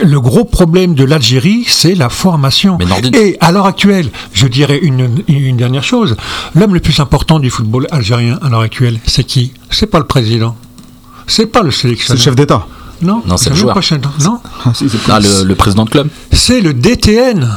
le 0.00 0.20
gros 0.20 0.44
problème 0.44 0.94
de 0.94 1.04
l'Algérie, 1.04 1.64
c'est 1.66 1.94
la 1.96 2.08
formation. 2.08 2.78
Et 3.14 3.36
à 3.40 3.50
l'heure 3.50 3.66
actuelle, 3.66 4.10
je 4.32 4.46
dirais 4.46 4.78
une, 4.80 5.22
une 5.26 5.56
dernière 5.56 5.82
chose. 5.84 6.16
L'homme 6.54 6.74
le 6.74 6.80
plus 6.80 7.00
important 7.00 7.40
du 7.40 7.50
football 7.50 7.86
algérien 7.90 8.38
à 8.42 8.48
l'heure 8.48 8.60
actuelle, 8.60 9.00
c'est 9.06 9.24
qui? 9.24 9.52
C'est 9.70 9.86
pas 9.88 9.98
le 9.98 10.06
président. 10.06 10.54
C'est 11.26 11.46
pas 11.46 11.62
le 11.62 11.70
C'est 11.72 11.82
sélectionneur. 11.82 12.18
le 12.18 12.22
chef 12.24 12.36
d'État. 12.36 12.66
Non, 13.02 13.22
Non, 13.26 13.36
c'est 13.36 13.50
le 13.50 13.56
joueur. 13.56 13.82
chef- 13.82 14.00
Non, 14.24 14.40
Ah, 14.64 14.72
Ah, 15.08 15.20
le, 15.20 15.44
le 15.44 15.54
président 15.54 15.84
de 15.84 15.90
club 15.90 16.08
c'est 16.32 16.60
le 16.60 16.72
DTN. 16.72 17.48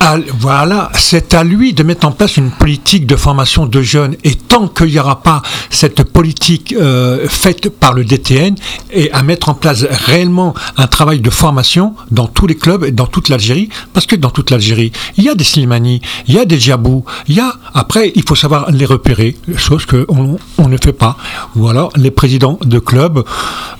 À, 0.00 0.16
voilà, 0.38 0.90
c'est 0.94 1.34
à 1.34 1.44
lui 1.44 1.72
de 1.74 1.82
mettre 1.82 2.06
en 2.06 2.12
place 2.12 2.36
une 2.36 2.50
politique 2.50 3.06
de 3.06 3.16
formation 3.16 3.66
de 3.66 3.82
jeunes. 3.82 4.16
Et 4.24 4.34
tant 4.34 4.66
qu'il 4.68 4.86
n'y 4.86 4.98
aura 4.98 5.22
pas 5.22 5.42
cette 5.68 6.02
politique 6.04 6.74
euh, 6.78 7.26
faite 7.28 7.68
par 7.68 7.92
le 7.92 8.04
DTN 8.04 8.54
et 8.92 9.10
à 9.12 9.22
mettre 9.22 9.48
en 9.50 9.54
place 9.54 9.84
réellement 10.06 10.54
un 10.76 10.86
travail 10.86 11.20
de 11.20 11.30
formation 11.30 11.94
dans 12.10 12.26
tous 12.26 12.46
les 12.46 12.56
clubs 12.56 12.84
et 12.84 12.92
dans 12.92 13.06
toute 13.06 13.28
l'Algérie, 13.28 13.68
parce 13.92 14.06
que 14.06 14.16
dans 14.16 14.30
toute 14.30 14.50
l'Algérie, 14.50 14.92
il 15.16 15.24
y 15.24 15.28
a 15.28 15.34
des 15.34 15.44
Slimani, 15.44 16.00
il 16.28 16.34
y 16.34 16.38
a 16.38 16.44
des 16.44 16.58
Djabou, 16.58 17.04
il 17.28 17.36
y 17.36 17.40
a. 17.40 17.52
Après, 17.74 18.12
il 18.14 18.22
faut 18.26 18.34
savoir 18.36 18.70
les 18.70 18.86
repérer, 18.86 19.36
chose 19.56 19.86
qu'on 19.86 20.38
on 20.58 20.68
ne 20.68 20.76
fait 20.82 20.92
pas. 20.92 21.16
Ou 21.56 21.68
alors 21.68 21.90
les 21.96 22.10
présidents 22.10 22.58
de 22.64 22.78
clubs 22.78 23.22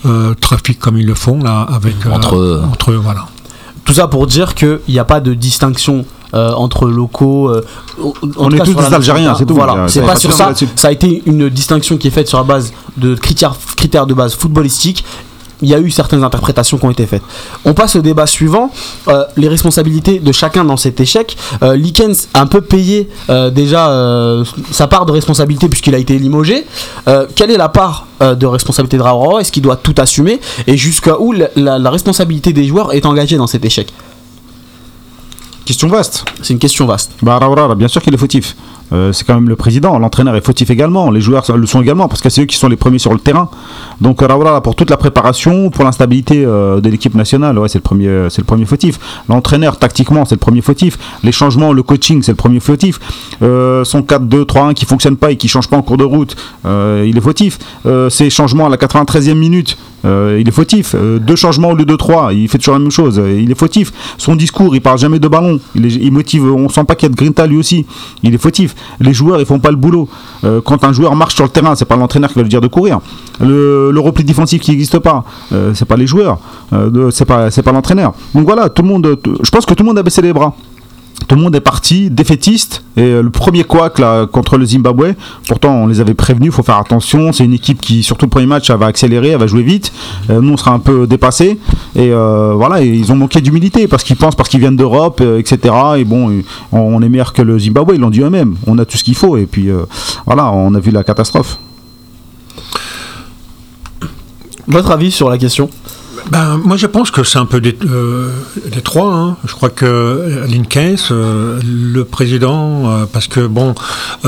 euh, 0.07 0.29
trafiquent 0.34 0.78
comme 0.78 0.98
ils 0.98 1.06
le 1.06 1.14
font 1.14 1.38
là 1.42 1.60
avec 1.62 1.94
euh, 2.06 2.10
Entre 2.12 2.36
eux. 2.36 2.62
entre 2.70 2.92
eux, 2.92 2.96
voilà. 2.96 3.26
Tout 3.84 3.92
ça 3.94 4.06
pour 4.08 4.26
dire 4.26 4.54
qu'il 4.54 4.80
n'y 4.88 4.98
a 4.98 5.04
pas 5.04 5.20
de 5.20 5.34
distinction 5.34 6.04
euh, 6.34 6.52
entre 6.52 6.86
locaux. 6.86 7.48
euh, 7.48 7.64
On 8.36 8.50
est 8.50 8.58
cas, 8.58 8.64
tous 8.64 8.74
des 8.74 8.94
Algériens, 8.94 9.34
c'est 9.36 9.46
tout. 9.46 9.54
Voilà, 9.54 9.88
c'est 9.88 10.02
pas 10.02 10.16
sur 10.16 10.32
ça. 10.32 10.52
Ça 10.76 10.88
a 10.88 10.92
été 10.92 11.22
une 11.26 11.48
distinction 11.48 11.96
qui 11.96 12.08
est 12.08 12.12
faite 12.12 12.28
sur 12.28 12.38
la 12.38 12.44
base 12.44 12.72
de 12.96 13.14
critères, 13.14 13.54
critères 13.76 14.06
de 14.06 14.14
base 14.14 14.34
footballistiques. 14.34 15.04
Il 15.62 15.68
y 15.68 15.74
a 15.74 15.78
eu 15.78 15.90
certaines 15.90 16.24
interprétations 16.24 16.78
qui 16.78 16.84
ont 16.86 16.90
été 16.90 17.06
faites. 17.06 17.22
On 17.64 17.74
passe 17.74 17.96
au 17.96 18.00
débat 18.02 18.26
suivant. 18.26 18.70
euh, 19.08 19.24
les 19.36 19.48
responsabilités 19.48 20.18
de 20.18 20.32
chacun 20.32 20.64
dans 20.64 20.76
cet 20.76 21.00
échec. 21.00 21.36
Euh, 21.62 21.76
Likens 21.76 22.28
a 22.34 22.40
un 22.40 22.46
peu 22.46 22.61
payé 22.62 23.08
euh, 23.28 23.50
déjà 23.50 23.90
euh, 23.90 24.44
sa 24.70 24.86
part 24.86 25.04
de 25.06 25.12
responsabilité 25.12 25.68
puisqu'il 25.68 25.94
a 25.94 25.98
été 25.98 26.18
limogé. 26.18 26.64
Quelle 27.34 27.50
est 27.50 27.56
la 27.58 27.68
part 27.68 28.06
de 28.20 28.46
responsabilité 28.46 28.96
de 28.96 29.02
Raoult 29.02 29.38
Est-ce 29.38 29.50
qu'il 29.52 29.62
doit 29.62 29.76
tout 29.76 29.94
assumer 29.98 30.40
Et 30.66 30.76
jusqu'à 30.76 31.18
où 31.20 31.32
la, 31.32 31.48
la- 31.56 31.78
la 31.78 31.90
responsabilité 31.90 32.52
des 32.52 32.64
joueurs 32.66 32.92
est 32.92 33.04
engagée 33.06 33.36
dans 33.36 33.46
cet 33.46 33.64
échec? 33.64 33.92
Question 35.64 35.88
vaste. 35.88 36.24
C'est 36.42 36.52
une 36.52 36.58
question 36.58 36.86
vaste. 36.86 37.12
Bah, 37.22 37.38
Raoura, 37.38 37.74
bien 37.74 37.88
sûr 37.88 38.02
qu'il 38.02 38.12
est 38.14 38.18
fautif. 38.18 38.56
Euh, 38.93 39.12
c'est 39.12 39.24
quand 39.24 39.34
même 39.34 39.49
le 39.49 39.57
président, 39.57 39.99
l'entraîneur 39.99 40.34
est 40.34 40.45
fautif 40.45 40.68
également, 40.70 41.11
les 41.11 41.20
joueurs 41.20 41.45
le 41.57 41.66
sont 41.66 41.80
également, 41.80 42.09
parce 42.09 42.20
que 42.20 42.28
c'est 42.28 42.43
eux 42.43 42.47
qui 42.47 42.57
sont 42.57 42.68
les 42.68 42.76
premiers 42.76 42.99
sur 42.99 43.12
le 43.12 43.20
terrain. 43.20 43.49
Donc 44.01 44.20
Raoura, 44.20 44.61
pour 44.62 44.74
toute 44.74 44.91
la 44.91 44.97
préparation, 44.97 45.70
pour 45.70 45.84
l'instabilité 45.84 46.45
euh, 46.45 46.80
de 46.80 46.88
l'équipe 46.91 47.14
nationale, 47.14 47.59
ouais, 47.59 47.68
c'est 47.68 47.78
le 47.78 47.82
premier, 47.82 48.26
c'est 48.30 48.41
le 48.41 48.47
premier 48.47 48.64
fautif. 48.66 48.99
L'entraîneur, 49.28 49.78
tactiquement, 49.78 50.24
c'est 50.24 50.34
le 50.34 50.41
premier 50.41 50.61
fautif. 50.61 50.99
Les 51.22 51.32
changements, 51.32 51.72
le 51.72 51.82
coaching, 51.82 52.22
c'est 52.22 52.32
le 52.32 52.36
premier 52.36 52.61
fautif. 52.61 52.99
Euh, 53.43 53.84
son 53.84 54.01
4-2-3-1 54.03 54.74
qui 54.74 54.84
fonctionne 54.86 55.16
pas 55.16 55.30
et 55.30 55.36
qui 55.36 55.49
change 55.49 55.68
pas 55.68 55.76
en 55.76 55.82
cours 55.82 55.97
de 55.97 56.05
route, 56.05 56.36
euh, 56.66 57.05
il 57.09 57.16
est 57.16 57.20
fautif. 57.20 57.59
Euh, 57.86 58.11
ses 58.11 58.28
changements 58.30 58.66
à 58.66 58.68
la 58.70 58.76
93e 58.76 59.34
minute, 59.34 59.76
euh, 60.05 60.38
il 60.41 60.49
est 60.49 60.53
fautif. 60.53 60.95
Euh, 60.95 61.18
deux 61.18 61.36
changements 61.36 61.68
au 61.70 61.74
lieu 61.74 61.84
de 61.84 61.95
trois, 61.97 62.32
il 62.32 62.49
fait 62.49 62.59
toujours 62.59 62.74
la 62.74 62.80
même 62.80 62.91
chose. 62.91 63.18
Euh, 63.18 63.38
Il 63.41 63.51
est 63.51 63.59
fautif. 63.59 63.93
Son 64.18 64.34
discours, 64.34 64.74
il 64.74 64.80
parle 64.80 64.99
jamais 64.99 65.18
de 65.18 65.28
ballon. 65.28 65.61
Il, 65.74 65.86
est- 65.86 65.91
il 66.01 66.11
motive. 66.11 66.45
On 66.51 66.68
sent 66.68 66.84
pas 66.84 66.95
qu'il 66.95 67.09
y 67.09 67.12
a 67.12 67.14
de 67.14 67.16
grinta 67.16 67.47
lui 67.47 67.59
aussi. 67.59 67.84
Il 68.22 68.34
est 68.34 68.38
fautif. 68.38 68.74
Les 69.00 69.12
joueurs, 69.12 69.40
ils 69.40 69.46
font 69.46 69.58
pas 69.58 69.70
le 69.70 69.76
boulot. 69.76 70.08
Euh, 70.44 70.60
quand 70.64 70.84
un 70.84 70.92
joueur 70.92 71.14
marche 71.16 71.34
sur 71.34 71.44
le 71.44 71.50
terrain, 71.50 71.74
c'est 71.74 71.84
pas 71.84 71.96
l'entraîneur 71.96 72.30
qui 72.30 72.36
va 72.36 72.42
lui 72.42 72.48
dire 72.48 72.60
de 72.60 72.68
courir. 72.68 73.00
Le, 73.40 73.98
repli 74.00 74.24
défensif 74.24 74.62
qui 74.62 74.70
n'existe 74.70 74.98
pas, 74.98 75.24
euh, 75.52 75.72
c'est 75.74 75.84
pas 75.84 75.96
les 75.96 76.06
joueurs. 76.06 76.38
Euh, 76.72 77.10
pas, 77.26 77.72
l'entraîneur. 77.72 78.12
Donc 78.34 78.44
voilà, 78.46 78.68
tout 78.68 78.82
le 78.82 78.88
monde. 78.88 79.18
Je 79.42 79.50
pense 79.50 79.66
que 79.66 79.74
tout 79.74 79.82
le 79.82 79.88
monde 79.88 79.98
a 79.98 80.02
baissé 80.02 80.22
les 80.22 80.32
bras. 80.32 80.54
Tout 81.30 81.36
le 81.36 81.42
monde 81.42 81.54
est 81.54 81.60
parti 81.60 82.10
défaitiste 82.10 82.82
et 82.96 83.02
euh, 83.02 83.22
le 83.22 83.30
premier 83.30 83.62
couac 83.62 84.02
contre 84.32 84.58
le 84.58 84.64
Zimbabwe. 84.64 85.14
Pourtant 85.46 85.72
on 85.74 85.86
les 85.86 86.00
avait 86.00 86.14
prévenus 86.14 86.48
il 86.48 86.52
faut 86.52 86.64
faire 86.64 86.78
attention 86.78 87.32
c'est 87.32 87.44
une 87.44 87.52
équipe 87.52 87.80
qui 87.80 88.02
surtout 88.02 88.26
le 88.26 88.30
premier 88.30 88.46
match 88.46 88.68
elle 88.68 88.78
va 88.78 88.86
accélérer 88.86 89.28
elle 89.28 89.38
va 89.38 89.46
jouer 89.46 89.62
vite. 89.62 89.92
Euh, 90.28 90.40
nous 90.40 90.54
on 90.54 90.56
sera 90.56 90.72
un 90.72 90.80
peu 90.80 91.06
dépassés. 91.06 91.60
Et 91.94 92.10
euh, 92.10 92.54
voilà 92.56 92.82
ils 92.82 93.12
ont 93.12 93.14
manqué 93.14 93.40
d'humilité 93.40 93.86
parce 93.86 94.02
qu'ils 94.02 94.16
pensent 94.16 94.34
parce 94.34 94.48
qu'ils 94.48 94.58
viennent 94.58 94.74
d'Europe 94.74 95.22
etc 95.38 95.72
et 95.98 96.04
bon 96.04 96.42
on, 96.72 97.00
est 97.00 97.08
meilleur 97.08 97.32
que 97.32 97.42
le 97.42 97.60
Zimbabwe 97.60 97.92
ils 97.94 98.00
l'ont 98.00 98.10
dit 98.10 98.22
eux-mêmes. 98.22 98.56
On 98.66 98.76
a 98.78 98.84
tout 98.84 98.96
ce 98.96 99.04
qu'il 99.04 99.14
faut 99.14 99.36
et 99.36 99.46
puis 99.46 99.68
voilà 100.26 100.50
on 100.50 100.74
a 100.74 100.80
vu 100.80 100.90
la 100.90 101.04
catastrophe. 101.04 101.60
Votre 104.66 104.90
avis 104.90 105.12
sur 105.12 105.30
la 105.30 105.38
question? 105.38 105.70
Ben, 106.30 106.58
moi, 106.62 106.76
je 106.76 106.86
pense 106.86 107.10
que 107.10 107.24
c'est 107.24 107.38
un 107.38 107.46
peu 107.46 107.60
des, 107.60 107.76
euh, 107.84 108.30
des 108.70 108.82
trois. 108.82 109.12
hein. 109.12 109.36
Je 109.44 109.52
crois 109.52 109.70
que 109.70 109.84
euh, 109.86 110.46
Linkens, 110.46 111.08
euh, 111.10 111.60
le 111.64 112.04
président, 112.04 112.88
euh, 112.88 113.06
parce 113.12 113.26
que 113.26 113.46
bon, 113.46 113.74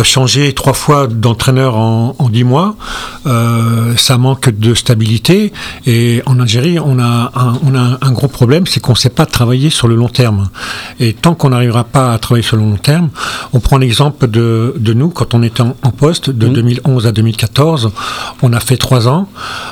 changer 0.02 0.52
trois 0.52 0.72
fois 0.72 1.06
d'entraîneur 1.06 1.76
en, 1.76 2.16
en 2.18 2.28
dix 2.28 2.44
mois, 2.44 2.74
ça 3.96 4.18
manque 4.18 4.50
de 4.50 4.74
stabilité. 4.74 5.52
Et 5.86 6.22
en 6.26 6.40
Algérie, 6.40 6.78
on 6.80 6.98
a 6.98 7.30
un, 7.34 7.52
on 7.64 7.74
a 7.76 7.98
un 8.00 8.12
gros 8.12 8.28
problème, 8.28 8.66
c'est 8.66 8.80
qu'on 8.80 8.92
ne 8.92 8.98
sait 8.98 9.10
pas 9.10 9.26
travailler 9.26 9.70
sur 9.70 9.86
le 9.88 9.94
long 9.94 10.08
terme. 10.08 10.48
Et 10.98 11.12
tant 11.12 11.34
qu'on 11.34 11.50
n'arrivera 11.50 11.84
pas 11.84 12.12
à 12.12 12.18
travailler 12.18 12.42
sur 12.46 12.56
le 12.56 12.62
long 12.62 12.76
terme, 12.76 13.10
on 13.52 13.60
prend 13.60 13.78
l'exemple 13.78 14.26
de, 14.28 14.74
de 14.78 14.92
nous 14.92 15.10
quand 15.10 15.34
on 15.34 15.42
était 15.42 15.62
en, 15.62 15.76
en 15.82 15.90
poste 15.90 16.30
de 16.30 16.48
2011 16.48 17.06
à 17.06 17.12
2014. 17.12 17.90
On 18.42 18.52
a 18.52 18.60
fait 18.60 18.76
trois 18.76 19.08
ans. 19.08 19.28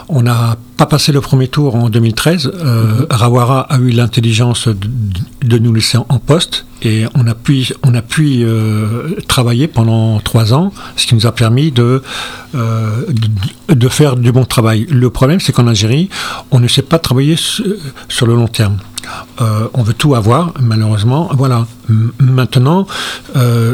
On 0.09 0.23
n'a 0.23 0.57
pas 0.81 0.87
passé 0.87 1.13
le 1.13 1.21
premier 1.21 1.47
tour 1.47 1.75
en 1.75 1.91
2013. 1.91 2.53
Euh, 2.55 3.05
Rawara 3.11 3.61
a 3.71 3.77
eu 3.77 3.91
l'intelligence 3.91 4.67
de, 4.67 5.59
nous 5.59 5.75
laisser 5.75 5.99
en 5.99 6.19
poste 6.19 6.65
et 6.83 7.05
on 7.15 7.27
a 7.27 7.35
pu, 7.35 7.67
on 7.83 7.95
a 7.95 8.03
pu 8.03 8.43
euh, 8.43 9.17
travailler 9.29 9.69
pendant 9.69 10.21
trois 10.21 10.55
ans, 10.55 10.73
ce 10.97 11.07
qui 11.07 11.15
nous 11.15 11.27
a 11.27 11.33
permis 11.33 11.71
de, 11.73 12.03
euh, 12.55 13.05
de, 13.69 13.89
faire 13.89 14.17
du 14.17 14.33
bon 14.33 14.45
travail. 14.45 14.87
Le 14.91 15.11
problème, 15.11 15.41
c'est 15.41 15.53
qu'en 15.53 15.67
Algérie, 15.67 16.09
on 16.51 16.59
ne 16.59 16.69
sait 16.69 16.83
pas 16.83 16.99
travailler 16.99 17.37
su- 17.37 17.65
sur 18.09 18.27
le 18.27 18.35
long 18.35 18.49
terme. 18.49 18.79
Euh, 19.41 19.67
on 19.73 19.83
veut 19.83 19.95
tout 19.95 20.15
avoir, 20.15 20.53
malheureusement. 20.61 21.31
Voilà. 21.33 21.67
Maintenant, 22.21 22.87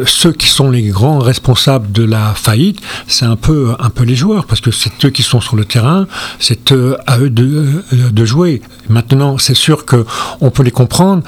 ceux 0.07 0.33
qui 0.33 0.49
sont 0.49 0.71
les 0.71 0.85
grands 0.85 1.19
responsables 1.19 1.93
de 1.93 2.03
la 2.03 2.33
faillite, 2.35 2.81
c'est 3.09 3.27
un 3.27 3.37
peu, 3.37 3.75
un 3.79 3.91
peu 3.91 4.05
les 4.05 4.15
joueurs, 4.15 4.47
parce 4.47 4.63
que 4.63 4.71
c'est 4.71 5.05
eux 5.05 5.11
qui 5.11 5.23
sont 5.23 5.43
sur 5.43 5.55
le 5.57 5.67
terrain, 5.67 6.07
c'est 6.39 6.73
à 7.07 7.19
eux 7.19 7.29
de, 7.29 7.83
de 7.93 8.25
jouer. 8.25 8.63
Maintenant, 8.89 9.37
c'est 9.37 9.55
sûr 9.55 9.85
que 9.85 10.07
on 10.41 10.51
peut 10.51 10.63
les 10.63 10.71
comprendre. 10.71 11.25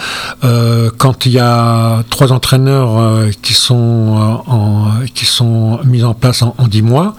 Quand 0.97 1.27
il 1.27 1.33
y 1.33 1.39
a 1.41 1.68
trois 2.11 2.33
entraîneurs 2.33 2.99
euh, 2.99 3.31
qui 3.43 3.55
sont 3.55 4.43
euh, 4.49 5.07
qui 5.15 5.25
sont 5.27 5.81
mis 5.85 6.03
en 6.05 6.15
place 6.15 6.43
en, 6.43 6.55
dix 6.69 6.83
mois, 6.83 7.15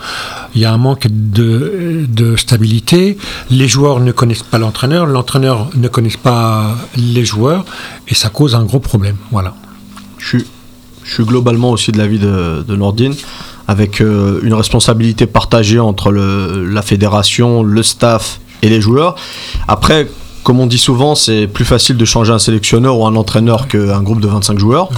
il 0.55 0.61
y 0.61 0.65
a 0.65 0.73
un 0.73 0.77
manque 0.77 1.07
de, 1.09 2.05
de 2.07 2.35
stabilité. 2.35 3.17
Les 3.49 3.67
joueurs 3.67 3.99
ne 3.99 4.11
connaissent 4.11 4.43
pas 4.43 4.57
l'entraîneur, 4.57 5.05
l'entraîneur 5.05 5.69
ne 5.75 5.87
connaît 5.87 6.09
pas 6.21 6.75
les 6.95 7.25
joueurs, 7.25 7.65
et 8.07 8.15
ça 8.15 8.29
cause 8.29 8.55
un 8.55 8.63
gros 8.63 8.79
problème. 8.79 9.17
Voilà. 9.31 9.53
Je 10.17 10.37
suis, 11.05 11.23
globalement 11.23 11.71
aussi 11.71 11.91
de 11.91 11.97
l'avis 11.97 12.19
de, 12.19 12.63
de 12.67 12.75
Nordine, 12.75 13.15
avec 13.67 14.01
euh, 14.01 14.39
une 14.43 14.53
responsabilité 14.53 15.25
partagée 15.25 15.79
entre 15.79 16.11
la 16.11 16.81
fédération, 16.81 17.63
le 17.63 17.83
staff 17.83 18.39
et 18.61 18.69
les 18.69 18.81
joueurs. 18.81 19.15
Après, 19.67 20.07
comme 20.43 20.59
on 20.59 20.65
dit 20.65 20.77
souvent, 20.77 21.15
c'est 21.15 21.47
plus 21.47 21.65
facile 21.65 21.97
de 21.97 22.05
changer 22.05 22.31
un 22.31 22.39
sélectionneur 22.39 22.97
ou 22.97 23.05
un 23.05 23.15
entraîneur 23.15 23.67
qu'un 23.67 24.01
groupe 24.01 24.21
de 24.21 24.27
25 24.27 24.57
joueurs. 24.59 24.89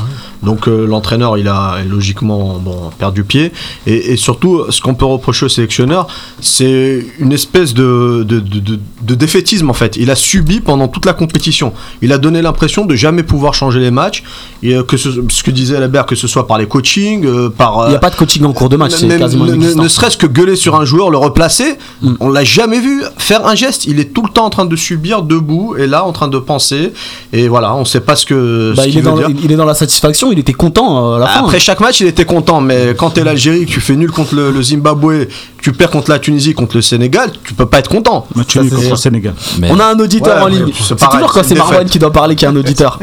Donc 0.44 0.68
euh, 0.68 0.86
l'entraîneur, 0.88 1.38
il 1.38 1.48
a 1.48 1.78
logiquement 1.88 2.58
bon, 2.60 2.90
perdu 2.98 3.24
pied. 3.24 3.52
Et, 3.86 4.14
et 4.14 4.18
surtout, 4.18 4.64
ce 4.70 4.82
qu'on 4.82 4.96
peut 4.96 5.06
reprocher 5.06 5.46
au 5.46 5.50
sélectionneur, 5.50 6.08
c'est 6.40 7.06
une 7.20 7.32
espèce 7.32 7.74
de, 7.74 8.24
de, 8.28 8.40
de- 8.40 8.60
de- 8.60 8.80
de 9.02 9.16
défaitisme 9.16 9.70
en 9.70 9.74
fait. 9.74 9.98
Il 9.98 10.10
a 10.12 10.16
subi 10.16 10.60
pendant 10.62 10.88
toute 10.88 11.06
la 11.06 11.14
compétition. 11.14 11.74
Il 12.02 12.12
a 12.14 12.18
donné 12.18 12.42
l'impression 12.42 12.86
de 12.86 12.96
jamais 12.96 13.24
pouvoir 13.24 13.54
changer 13.54 13.80
les 13.80 13.92
matchs. 13.92 14.24
Et 14.64 14.76
euh, 14.76 14.84
que 14.84 14.98
ce, 14.98 15.10
ce 15.30 15.44
que 15.44 15.52
disait 15.52 15.76
Albert, 15.78 16.06
que 16.06 16.16
ce 16.16 16.28
soit 16.28 16.48
par 16.48 16.58
les 16.58 16.68
coachings, 16.68 17.26
euh, 17.26 17.50
par... 17.50 17.86
Il 17.88 17.90
n'y 17.90 17.96
a 17.96 18.00
pas 18.00 18.10
de 18.10 18.16
coaching 18.16 18.44
en 18.46 18.54
cours 18.54 18.70
de 18.70 18.78
match, 18.78 18.94
c'est 18.96 19.08
quasiment 19.20 19.46
ne, 19.46 19.56
ne- 19.56 19.74
ne 19.74 19.88
serait-ce 19.88 20.18
que 20.18 20.28
gueuler 20.28 20.56
sur 20.56 20.76
un 20.76 20.86
joueur, 20.86 21.10
le 21.10 21.18
replacer, 21.18 21.76
on 22.20 22.30
l'a 22.30 22.44
jamais 22.44 22.80
vu 22.80 23.04
faire 23.18 23.46
un 23.48 23.56
geste. 23.56 23.86
Il 23.86 24.00
est 24.00 24.14
tout 24.14 24.24
le 24.24 24.30
temps 24.30 24.46
en 24.46 24.50
train 24.50 24.66
de 24.66 24.76
subir 24.76 25.22
debout 25.24 25.76
et 25.78 25.88
là 25.88 26.04
en 26.06 26.12
train 26.12 26.28
de 26.28 26.38
penser. 26.40 26.94
Et 27.34 27.48
voilà, 27.48 27.76
on 27.76 27.86
sait 27.86 28.02
pas 28.02 28.16
ce 28.16 28.26
que. 28.26 28.74
Bah, 28.76 28.84
ce 28.84 28.88
il, 28.88 28.92
qu'il 28.92 29.00
est 29.00 29.04
dans, 29.04 29.16
veut 29.16 29.28
dire. 29.28 29.36
il 29.44 29.52
est 29.52 29.56
dans 29.56 29.66
la 29.66 29.74
satisfaction, 29.74 30.31
il 30.32 30.40
était 30.40 30.54
content 30.54 31.14
euh, 31.14 31.16
à 31.16 31.20
la 31.20 31.28
fin. 31.28 31.40
Après 31.46 31.60
chaque 31.60 31.80
match, 31.80 32.00
il 32.02 32.08
était 32.08 32.26
content, 32.26 32.62
mais 32.62 32.96
quand 32.98 33.12
t'es 33.12 33.24
l'Algérie, 33.24 33.66
que 33.66 33.72
tu 33.72 33.82
fais 33.82 33.96
nul 33.96 34.12
contre 34.12 34.36
le, 34.36 34.52
le 34.52 34.62
Zimbabwe, 34.62 35.28
tu 35.62 35.72
perds 35.74 35.90
contre 35.92 36.10
la 36.12 36.20
Tunisie, 36.20 36.54
contre 36.54 36.76
le 36.76 36.82
Sénégal, 36.82 37.32
tu 37.44 37.54
peux 37.54 37.66
pas 37.66 37.80
être 37.80 37.90
content. 37.90 38.28
Match 38.36 38.54
Ça, 38.54 38.62
nul 38.62 38.70
c'est 38.70 38.76
contre 38.76 38.86
sûr. 38.88 38.96
le 38.96 39.00
Sénégal. 39.02 39.34
Mais 39.60 39.70
On 39.72 39.80
a 39.80 39.86
un 39.86 40.00
auditeur 40.00 40.38
Ouais, 40.38 40.42
en 40.44 40.48
ligne. 40.48 40.72
c'est 40.74 40.96
toujours 40.98 41.32
quand 41.34 41.44
c'est 41.44 41.56
Marwan 41.56 41.88
qui 41.88 42.00
doit 42.00 42.12
parler 42.12 42.36
qu'il 42.36 42.46
y 42.46 42.50
a 42.50 42.52
un 42.52 42.56
auditeur. 42.56 43.00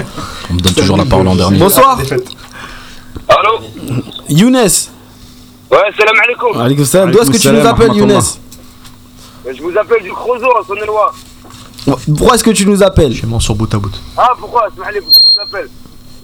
on 0.51 0.55
me 0.55 0.61
donne 0.61 0.73
toujours 0.75 0.97
la 0.97 1.05
parole 1.05 1.29
en 1.29 1.37
dernier. 1.37 1.59
Bonsoir, 1.59 1.99
Allô 3.29 3.59
Younes. 4.29 4.55
Ouais, 5.71 5.79
salam 5.99 6.15
alaikum. 6.25 6.61
Alaikum 6.61 6.85
salam. 6.85 7.11
D'où 7.11 7.19
est-ce 7.21 7.31
que 7.31 7.37
tu 7.39 7.51
nous 7.51 7.67
appelles, 7.67 7.95
Younes? 7.95 8.21
Je 9.55 9.63
vous 9.63 9.77
appelle 9.79 10.03
du 10.03 10.11
Crozo 10.13 10.47
à 10.47 10.67
Saône-et-Loire. 10.67 11.15
Pourquoi 12.17 12.35
est-ce 12.35 12.45
que 12.45 12.51
tu 12.51 12.67
nous 12.67 12.83
appelles? 12.83 13.13
Je 13.13 13.25
mens 13.27 13.41
sur 13.41 13.55
bout 13.55 13.73
à 13.75 13.79
bout. 13.79 13.93
Ah, 14.17 14.31
pourquoi? 14.39 14.69
Je 14.77 15.01
vous 15.01 15.41
appelle 15.41 15.69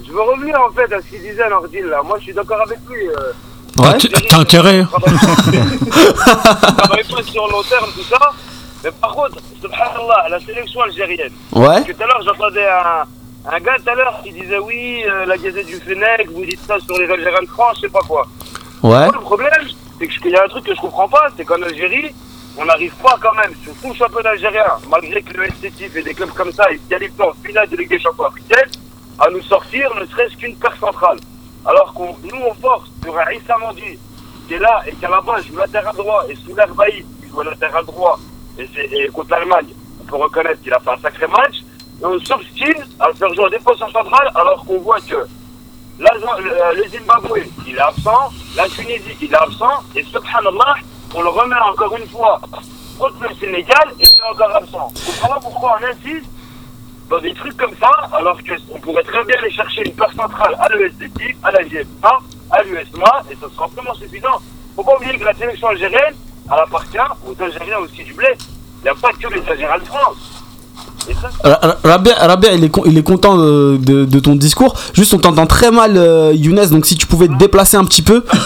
Je 0.07 0.13
veux 0.13 0.21
revenir 0.23 0.57
en 0.61 0.71
fait 0.73 0.93
à 0.93 1.01
ce 1.01 1.07
qu'il 1.09 1.21
disait 1.23 1.49
Nordine 1.49 1.87
là. 1.87 2.03
Moi 2.03 2.17
je 2.19 2.25
suis 2.25 2.35
d'accord 2.35 2.61
avec 2.63 2.79
lui. 2.89 3.09
Euh, 3.09 3.33
Ouais. 3.77 3.99
T'as- 3.99 4.39
intérêt 4.39 4.85
travaille 6.77 7.05
pas 7.05 7.23
sur 7.25 7.49
long 7.49 7.63
terme, 7.65 7.87
tout 7.95 8.05
ça. 8.05 8.19
Mais 8.85 8.91
par 9.01 9.13
contre, 9.15 9.39
subhanallah, 9.61 10.29
la 10.31 10.39
sélection 10.41 10.81
algérienne. 10.83 11.33
Ouais. 11.53 11.67
Parce 11.67 11.85
que 11.85 11.93
tout 11.93 12.03
à 12.03 12.07
l'heure, 12.07 12.23
j'entendais 12.25 12.67
un, 12.67 13.03
un 13.53 13.61
gars 13.61 13.75
tout 13.83 13.91
à 13.91 13.95
l'heure 13.97 14.21
qui 14.23 14.33
disait 14.33 14.59
oui, 14.59 15.03
euh, 15.09 15.25
la 15.27 15.37
gazette 15.37 15.67
du 15.67 15.77
Fennec, 15.77 16.31
vous 16.31 16.45
dites 16.45 16.61
ça 16.67 16.79
sur 16.81 16.97
les 16.99 17.11
Algériens 17.11 17.43
de 17.43 17.49
France, 17.49 17.77
je 17.77 17.81
sais 17.83 17.93
pas 17.93 18.01
quoi. 18.07 18.27
Ouais. 18.83 18.91
Moi, 19.07 19.11
le 19.13 19.21
problème, 19.21 19.51
c'est 19.99 20.07
qu'il 20.09 20.31
y 20.31 20.37
a 20.37 20.45
un 20.45 20.49
truc 20.49 20.65
que 20.67 20.75
je 20.75 20.81
comprends 20.81 21.09
pas, 21.09 21.27
c'est 21.37 21.45
qu'en 21.45 21.61
Algérie, 21.63 22.15
on 22.57 22.65
n'arrive 22.67 22.93
pas 23.03 23.17
quand 23.21 23.35
même, 23.35 23.53
sur 23.65 23.73
tout 23.83 23.89
le 23.89 23.95
championnat 23.95 24.31
algérien, 24.31 24.67
malgré 24.89 25.21
que 25.23 25.33
le 25.37 25.47
SCTIF 25.49 25.97
et 25.97 26.03
des 26.03 26.15
clubs 26.15 26.31
comme 26.31 26.53
ça, 26.53 26.67
ils 26.71 26.79
qualifient 26.89 27.23
en 27.23 27.33
finale 27.45 27.69
de 27.69 27.77
Ligue 27.77 27.89
des 27.91 27.99
Champions 27.99 28.27
africaine, 28.27 28.69
à 29.19 29.31
nous 29.31 29.43
sortir 29.43 29.91
ne 30.01 30.07
serait-ce 30.07 30.37
qu'une 30.37 30.57
paire 30.57 30.77
centrale. 30.79 31.19
Alors 31.65 31.93
qu'on 31.95 32.17
nous, 32.23 32.41
on 32.47 32.55
force 32.55 32.91
sur 33.03 33.17
un 33.19 33.31
Issa 33.33 33.57
Mandi, 33.59 33.99
qui 34.47 34.55
est 34.55 34.59
là 34.59 34.83
et 34.87 34.93
qui 34.95 35.05
à 35.05 35.11
la 35.11 35.21
base 35.21 35.47
joue 35.47 35.57
latéral 35.57 35.97
droit, 35.97 36.25
et 36.29 36.35
sous 36.37 36.55
Baïd, 36.55 37.07
qui 37.21 37.29
joue 37.29 37.43
latéral 37.43 37.85
droit, 37.87 38.19
et, 38.59 38.69
et 38.93 39.09
contre 39.09 39.31
l'Allemagne, 39.31 39.69
on 40.01 40.05
peut 40.05 40.17
reconnaître 40.17 40.61
qu'il 40.62 40.73
a 40.73 40.81
fait 40.81 40.91
un 40.91 40.99
sacré 40.99 41.27
match, 41.27 41.62
et 42.01 42.05
on 42.05 42.19
s'obstine 42.21 42.85
à 43.01 43.09
le 43.09 43.15
faire 43.15 43.33
jouer 43.35 43.45
en 43.45 43.51
défenseur 43.51 43.91
central, 43.91 44.31
alors 44.35 44.65
qu'on 44.65 44.79
voit 44.81 45.01
que 45.01 45.27
Là, 45.99 46.11
le, 46.75 46.89
Zimbabwe, 46.89 47.47
il 47.67 47.77
est 47.77 47.81
absent. 47.81 48.33
La 48.57 48.69
Tunisie, 48.69 49.17
il 49.21 49.33
est 49.33 49.37
absent. 49.37 49.85
Et 49.95 50.03
subhanallah, 50.03 50.75
on 51.15 51.23
le 51.23 51.29
remet 51.29 51.55
encore 51.71 51.97
une 51.97 52.09
fois 52.09 52.41
contre 52.99 53.29
le 53.29 53.35
Sénégal 53.37 53.93
et 54.01 54.05
il 54.05 54.11
est 54.11 54.31
encore 54.31 54.57
absent. 54.57 54.93
Pas 55.23 55.39
pourquoi 55.41 55.79
on 55.81 55.85
insiste 55.85 56.27
dans 57.09 57.19
des 57.19 57.35
trucs 57.35 57.57
comme 57.57 57.75
ça, 57.81 57.91
alors 58.13 58.39
qu'on 58.43 58.81
pourrait 58.81 59.03
très 59.03 59.25
bien 59.25 59.37
aller 59.39 59.51
chercher 59.51 59.83
une 59.87 59.95
paire 59.95 60.13
centrale 60.13 60.57
à 60.59 60.69
l'ESDT, 60.75 61.37
à 61.43 61.51
la 61.51 61.63
GFA, 61.63 62.19
à 62.51 62.63
l'USMA, 62.63 63.23
et 63.31 63.35
ça 63.37 63.49
sera 63.55 63.67
amplement 63.67 63.95
suffisant. 63.95 64.41
Faut 64.77 64.85
pas 64.85 64.97
oublier 64.97 65.19
que 65.19 65.25
la 65.25 65.35
sélection 65.35 65.69
algérienne, 65.69 66.15
elle 66.47 66.59
appartient 66.59 66.99
aux 67.27 67.43
Algériens 67.43 67.79
aussi 67.79 68.05
du 68.05 68.13
bled. 68.15 68.37
Il 68.81 68.85
n'y 68.85 68.89
a 68.89 68.95
pas 68.95 69.13
que 69.13 69.29
les 69.29 69.49
Algériens 69.49 69.79
de 69.79 69.85
France. 69.85 70.34
Rabia, 71.85 72.15
Rabia, 72.21 72.55
il, 72.55 72.65
est 72.65 72.69
con- 72.71 72.83
il 72.87 72.97
est 72.99 73.03
content 73.03 73.37
de, 73.37 73.77
de- 73.77 74.05
de 74.05 74.21
ton 74.21 74.35
discours. 74.35 74.75
Juste, 74.95 75.15
on 75.15 75.19
t'entend 75.19 75.47
très 75.47 75.71
mal, 75.71 75.93
euh, 75.97 76.33
Younes. 76.35 76.67
Donc, 76.71 76.87
si 76.87 76.97
tu 76.97 77.07
pouvais 77.07 77.29
te 77.29 77.35
déplacer 77.35 77.77
un 77.77 77.85
petit 77.85 78.03
peu. 78.03 78.25
là. 78.31 78.41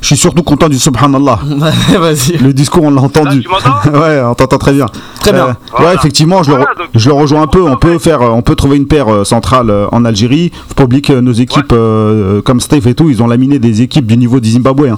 Je 0.00 0.06
suis 0.08 0.16
surtout 0.16 0.42
content 0.42 0.68
du 0.68 0.78
subhanallah. 0.78 1.38
Vas-y. 1.98 2.36
Le 2.38 2.52
discours, 2.52 2.84
on 2.84 2.90
l'a 2.90 3.00
entendu. 3.00 3.38
Là, 3.38 3.42
tu 3.42 3.48
m'entends? 3.48 3.98
Ouais, 4.00 4.20
on 4.22 4.34
t'entend 4.34 4.58
très 4.58 4.72
bien. 4.72 4.86
Très 5.20 5.32
bien. 5.32 5.48
Euh, 5.48 5.52
Voilà. 5.70 5.86
Ouais, 5.88 5.94
effectivement, 5.94 6.42
je, 6.42 6.50
le, 6.50 6.56
Voilà, 6.58 6.72
re- 6.72 6.78
donc- 6.78 6.88
je 6.94 7.08
le 7.08 7.14
rejoins 7.14 7.42
un 7.42 7.46
peu. 7.46 7.62
On 7.62 7.76
peut 7.76 7.98
faire, 7.98 8.20
euh, 8.22 8.28
on 8.28 8.42
peut 8.42 8.54
trouver 8.54 8.76
une 8.76 8.86
paire 8.86 9.08
euh, 9.12 9.24
centrale 9.24 9.70
euh, 9.70 9.86
en 9.92 10.04
Algérie. 10.04 10.52
Faut 10.68 10.74
pas 10.74 10.84
oublier 10.84 11.00
que 11.02 11.12
nos 11.14 11.32
équipes, 11.32 11.72
euh, 11.72 12.42
comme 12.42 12.60
Steve 12.60 12.86
et 12.88 12.94
tout, 12.94 13.08
ils 13.08 13.22
ont 13.22 13.26
laminé 13.26 13.58
des 13.58 13.80
équipes 13.82 14.06
du 14.06 14.16
niveau 14.16 14.40
du 14.40 14.50
Zimbabwe. 14.50 14.88
hein. 14.90 14.96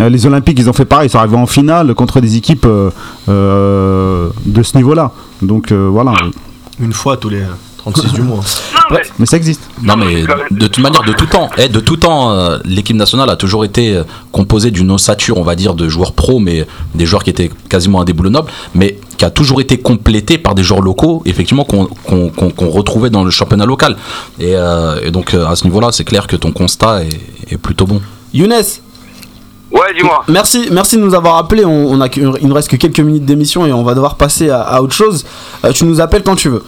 Euh, 0.00 0.08
les 0.08 0.26
Olympiques, 0.26 0.58
ils 0.58 0.68
ont 0.68 0.72
fait 0.72 0.84
pareil. 0.84 1.06
Ils 1.08 1.10
sont 1.10 1.18
arrivés 1.18 1.36
en 1.36 1.46
finale 1.46 1.94
contre 1.94 2.20
des 2.20 2.36
équipes 2.36 2.66
euh, 2.66 2.90
euh, 3.28 4.28
de 4.46 4.62
ce 4.62 4.76
niveau-là. 4.76 5.12
Donc 5.40 5.70
euh, 5.70 5.87
voilà. 5.88 6.14
Une 6.80 6.92
fois 6.92 7.16
tous 7.16 7.28
les 7.28 7.42
36 7.78 8.12
du 8.12 8.22
mois. 8.22 8.40
Non, 8.90 8.96
mais 8.96 9.02
Mais 9.18 9.26
ça 9.26 9.36
existe. 9.36 9.60
Non 9.82 9.96
mais 9.96 10.22
de 10.50 10.66
toute 10.66 10.78
manière, 10.82 11.02
de 11.02 11.12
tout 11.12 11.26
temps, 11.26 11.50
eh, 11.58 11.68
de 11.68 11.80
tout 11.80 11.96
temps, 11.96 12.30
euh, 12.30 12.58
l'équipe 12.64 12.96
nationale 12.96 13.28
a 13.28 13.36
toujours 13.36 13.64
été 13.64 13.94
euh, 13.94 14.04
composée 14.32 14.70
d'une 14.70 14.90
ossature, 14.90 15.36
on 15.36 15.42
va 15.42 15.56
dire, 15.56 15.74
de 15.74 15.88
joueurs 15.90 16.12
pros, 16.12 16.38
mais 16.38 16.66
des 16.94 17.04
joueurs 17.04 17.22
qui 17.22 17.28
étaient 17.28 17.50
quasiment 17.68 18.00
indéboulonnables, 18.00 18.50
mais 18.74 18.98
qui 19.18 19.24
a 19.26 19.30
toujours 19.30 19.60
été 19.60 19.78
complétée 19.78 20.38
par 20.38 20.54
des 20.54 20.62
joueurs 20.62 20.80
locaux, 20.80 21.22
effectivement, 21.26 21.64
qu'on 21.64 22.70
retrouvait 22.70 23.10
dans 23.10 23.24
le 23.24 23.30
championnat 23.30 23.66
local. 23.66 23.96
Et, 24.38 24.54
euh, 24.54 25.00
et 25.02 25.10
donc 25.10 25.34
euh, 25.34 25.46
à 25.46 25.56
ce 25.56 25.64
niveau-là, 25.64 25.88
c'est 25.92 26.04
clair 26.04 26.26
que 26.26 26.36
ton 26.36 26.52
constat 26.52 27.02
est, 27.04 27.20
est 27.50 27.58
plutôt 27.58 27.86
bon. 27.86 28.00
Younes, 28.32 28.54
Ouais, 29.70 29.92
dis-moi. 29.96 30.24
merci, 30.28 30.68
merci 30.72 30.96
de 30.96 31.02
nous 31.02 31.14
avoir 31.14 31.36
appelé. 31.36 31.64
On, 31.64 31.70
on 31.92 32.00
a, 32.00 32.06
il 32.08 32.46
nous 32.48 32.54
reste 32.54 32.68
que 32.68 32.76
quelques 32.76 33.00
minutes 33.00 33.24
d'émission 33.26 33.66
et 33.66 33.72
on 33.72 33.82
va 33.84 33.94
devoir 33.94 34.16
passer 34.16 34.48
à, 34.50 34.62
à 34.62 34.80
autre 34.80 34.94
chose. 34.94 35.24
Euh, 35.64 35.72
tu 35.72 35.84
nous 35.84 36.00
appelles 36.00 36.22
quand 36.22 36.36
tu 36.36 36.48
veux. 36.48 36.64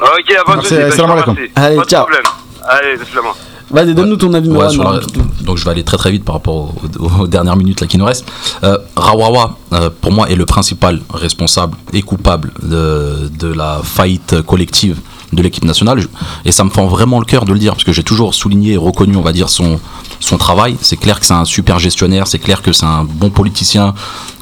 Ok, 0.00 0.36
pas 0.46 0.56
de 0.56 0.62
bah. 1.06 1.24
Allez, 1.56 1.76
pas 1.76 1.84
de 1.84 1.88
ciao. 1.88 2.02
problème. 2.02 2.22
Allez, 2.64 2.96
salam. 2.98 3.32
Vas-y, 3.70 3.94
donne-nous 3.94 4.16
ton 4.16 4.34
avis. 4.34 4.48
Ouais, 4.50 4.54
Marwan, 4.56 4.70
sur 4.72 4.82
la- 4.84 4.90
Marwan. 4.90 5.06
donc 5.42 5.56
je 5.56 5.64
vais 5.64 5.70
aller 5.70 5.84
très 5.84 5.96
très 5.96 6.10
vite 6.10 6.24
par 6.24 6.34
rapport 6.34 6.54
aux, 6.54 6.74
aux- 6.98 7.22
aux 7.22 7.26
dernières 7.26 7.56
minutes 7.56 7.80
là 7.80 7.86
qui 7.86 7.96
nous 7.96 8.04
restent. 8.04 8.26
Euh, 8.64 8.76
Rawawa, 8.96 9.56
euh, 9.72 9.88
pour 10.00 10.12
moi, 10.12 10.28
est 10.28 10.34
le 10.34 10.44
principal 10.44 11.00
responsable 11.14 11.78
et 11.94 12.02
coupable 12.02 12.52
de, 12.62 13.30
de 13.38 13.48
la 13.52 13.80
faillite 13.82 14.42
collective 14.42 14.98
de 15.32 15.42
l'équipe 15.42 15.64
nationale. 15.64 16.04
Et 16.44 16.52
ça 16.52 16.64
me 16.64 16.70
fend 16.70 16.86
vraiment 16.86 17.18
le 17.18 17.24
cœur 17.24 17.44
de 17.44 17.52
le 17.52 17.58
dire, 17.58 17.72
parce 17.72 17.84
que 17.84 17.92
j'ai 17.92 18.02
toujours 18.02 18.34
souligné 18.34 18.72
et 18.72 18.76
reconnu, 18.76 19.16
on 19.16 19.22
va 19.22 19.32
dire, 19.32 19.48
son, 19.48 19.80
son 20.20 20.38
travail. 20.38 20.76
C'est 20.80 20.96
clair 20.96 21.20
que 21.20 21.26
c'est 21.26 21.34
un 21.34 21.44
super 21.44 21.78
gestionnaire, 21.78 22.26
c'est 22.26 22.38
clair 22.38 22.62
que 22.62 22.72
c'est 22.72 22.86
un 22.86 23.04
bon 23.04 23.30
politicien, 23.30 23.94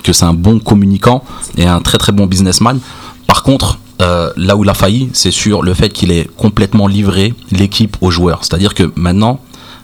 que 0.03 0.13
c'est 0.13 0.25
un 0.25 0.35
bon 0.35 0.59
communicant 0.59 1.25
et 1.57 1.67
un 1.67 1.81
très 1.81 1.99
très 1.99 2.13
bon 2.13 2.27
businessman. 2.27 2.81
Par 3.27 3.43
contre, 3.43 3.79
euh, 4.01 4.31
là 4.37 4.57
où 4.57 4.65
il 4.65 4.71
a 4.71 4.75
failli, 4.75 5.11
c'est 5.13 5.31
sur 5.31 5.63
le 5.63 5.75
fait 5.75 5.91
qu'il 5.91 6.11
ait 6.11 6.29
complètement 6.37 6.87
livré 6.87 7.35
l'équipe 7.51 7.97
aux 8.01 8.11
joueurs. 8.11 8.41
C'est-à-dire 8.43 8.75
que 8.75 8.91
maintenant, 8.97 9.41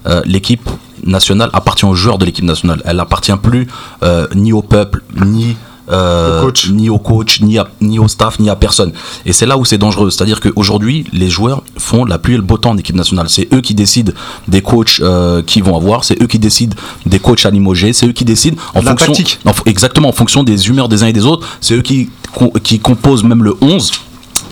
euh, 0.07 0.23
l'équipe 0.25 0.69
nationale 1.05 1.51
appartient 1.53 1.85
aux 1.85 1.95
joueurs 1.95 2.19
de 2.19 2.25
l'équipe 2.25 2.45
nationale. 2.45 2.83
Elle 2.85 3.01
appartient 3.01 3.37
plus 3.43 3.67
euh, 4.03 4.27
ni 4.35 4.53
au 4.53 4.63
peuple, 4.63 5.03
ni 5.25 5.57
euh, 5.91 6.43
coach. 6.43 6.71
ni 6.71 6.89
au 6.91 6.99
coach, 6.99 7.41
ni, 7.41 7.59
à- 7.59 7.69
ni 7.81 7.99
au 7.99 8.09
staff, 8.09 8.39
ni 8.39 8.51
à 8.51 8.57
personne. 8.57 8.93
Et 9.25 9.33
c'est 9.33 9.47
là 9.47 9.57
où 9.59 9.65
c'est 9.65 9.79
dangereux. 9.79 10.11
C'est-à-dire 10.11 10.41
qu'aujourd'hui, 10.41 11.05
les 11.13 11.29
joueurs 11.31 11.63
font 11.79 12.05
la 12.05 12.19
pluie 12.19 12.35
et 12.35 12.39
le 12.39 12.43
beau 12.43 12.57
temps 12.59 12.71
en 12.71 12.77
équipe 12.79 12.97
nationale. 12.97 13.29
C'est 13.29 13.49
eux 13.55 13.61
qui 13.61 13.75
décident 13.75 14.13
des 14.49 14.63
coachs 14.63 15.01
euh, 15.01 15.43
qu'ils 15.43 15.63
vont 15.65 15.77
avoir, 15.77 16.05
c'est 16.05 16.21
eux 16.23 16.27
qui 16.27 16.39
décident 16.39 16.77
des 17.07 17.19
coachs 17.19 17.45
à 17.47 17.51
limoger, 17.51 17.93
c'est 17.93 18.07
eux 18.07 18.13
qui 18.13 18.25
décident 18.25 18.57
en 18.75 18.83
La 18.83 18.97
fonction, 18.97 19.13
en 19.45 19.53
exactement 19.67 20.09
en 20.09 20.13
fonction 20.13 20.43
des 20.43 20.69
humeurs 20.69 20.89
des 20.89 21.03
uns 21.03 21.07
et 21.09 21.13
des 21.13 21.25
autres. 21.27 21.47
C'est 21.61 21.75
eux 21.75 21.83
qui, 21.83 22.09
qui 22.63 22.79
composent 22.81 23.25
même 23.25 23.43
le 23.45 23.55
11. 23.61 23.93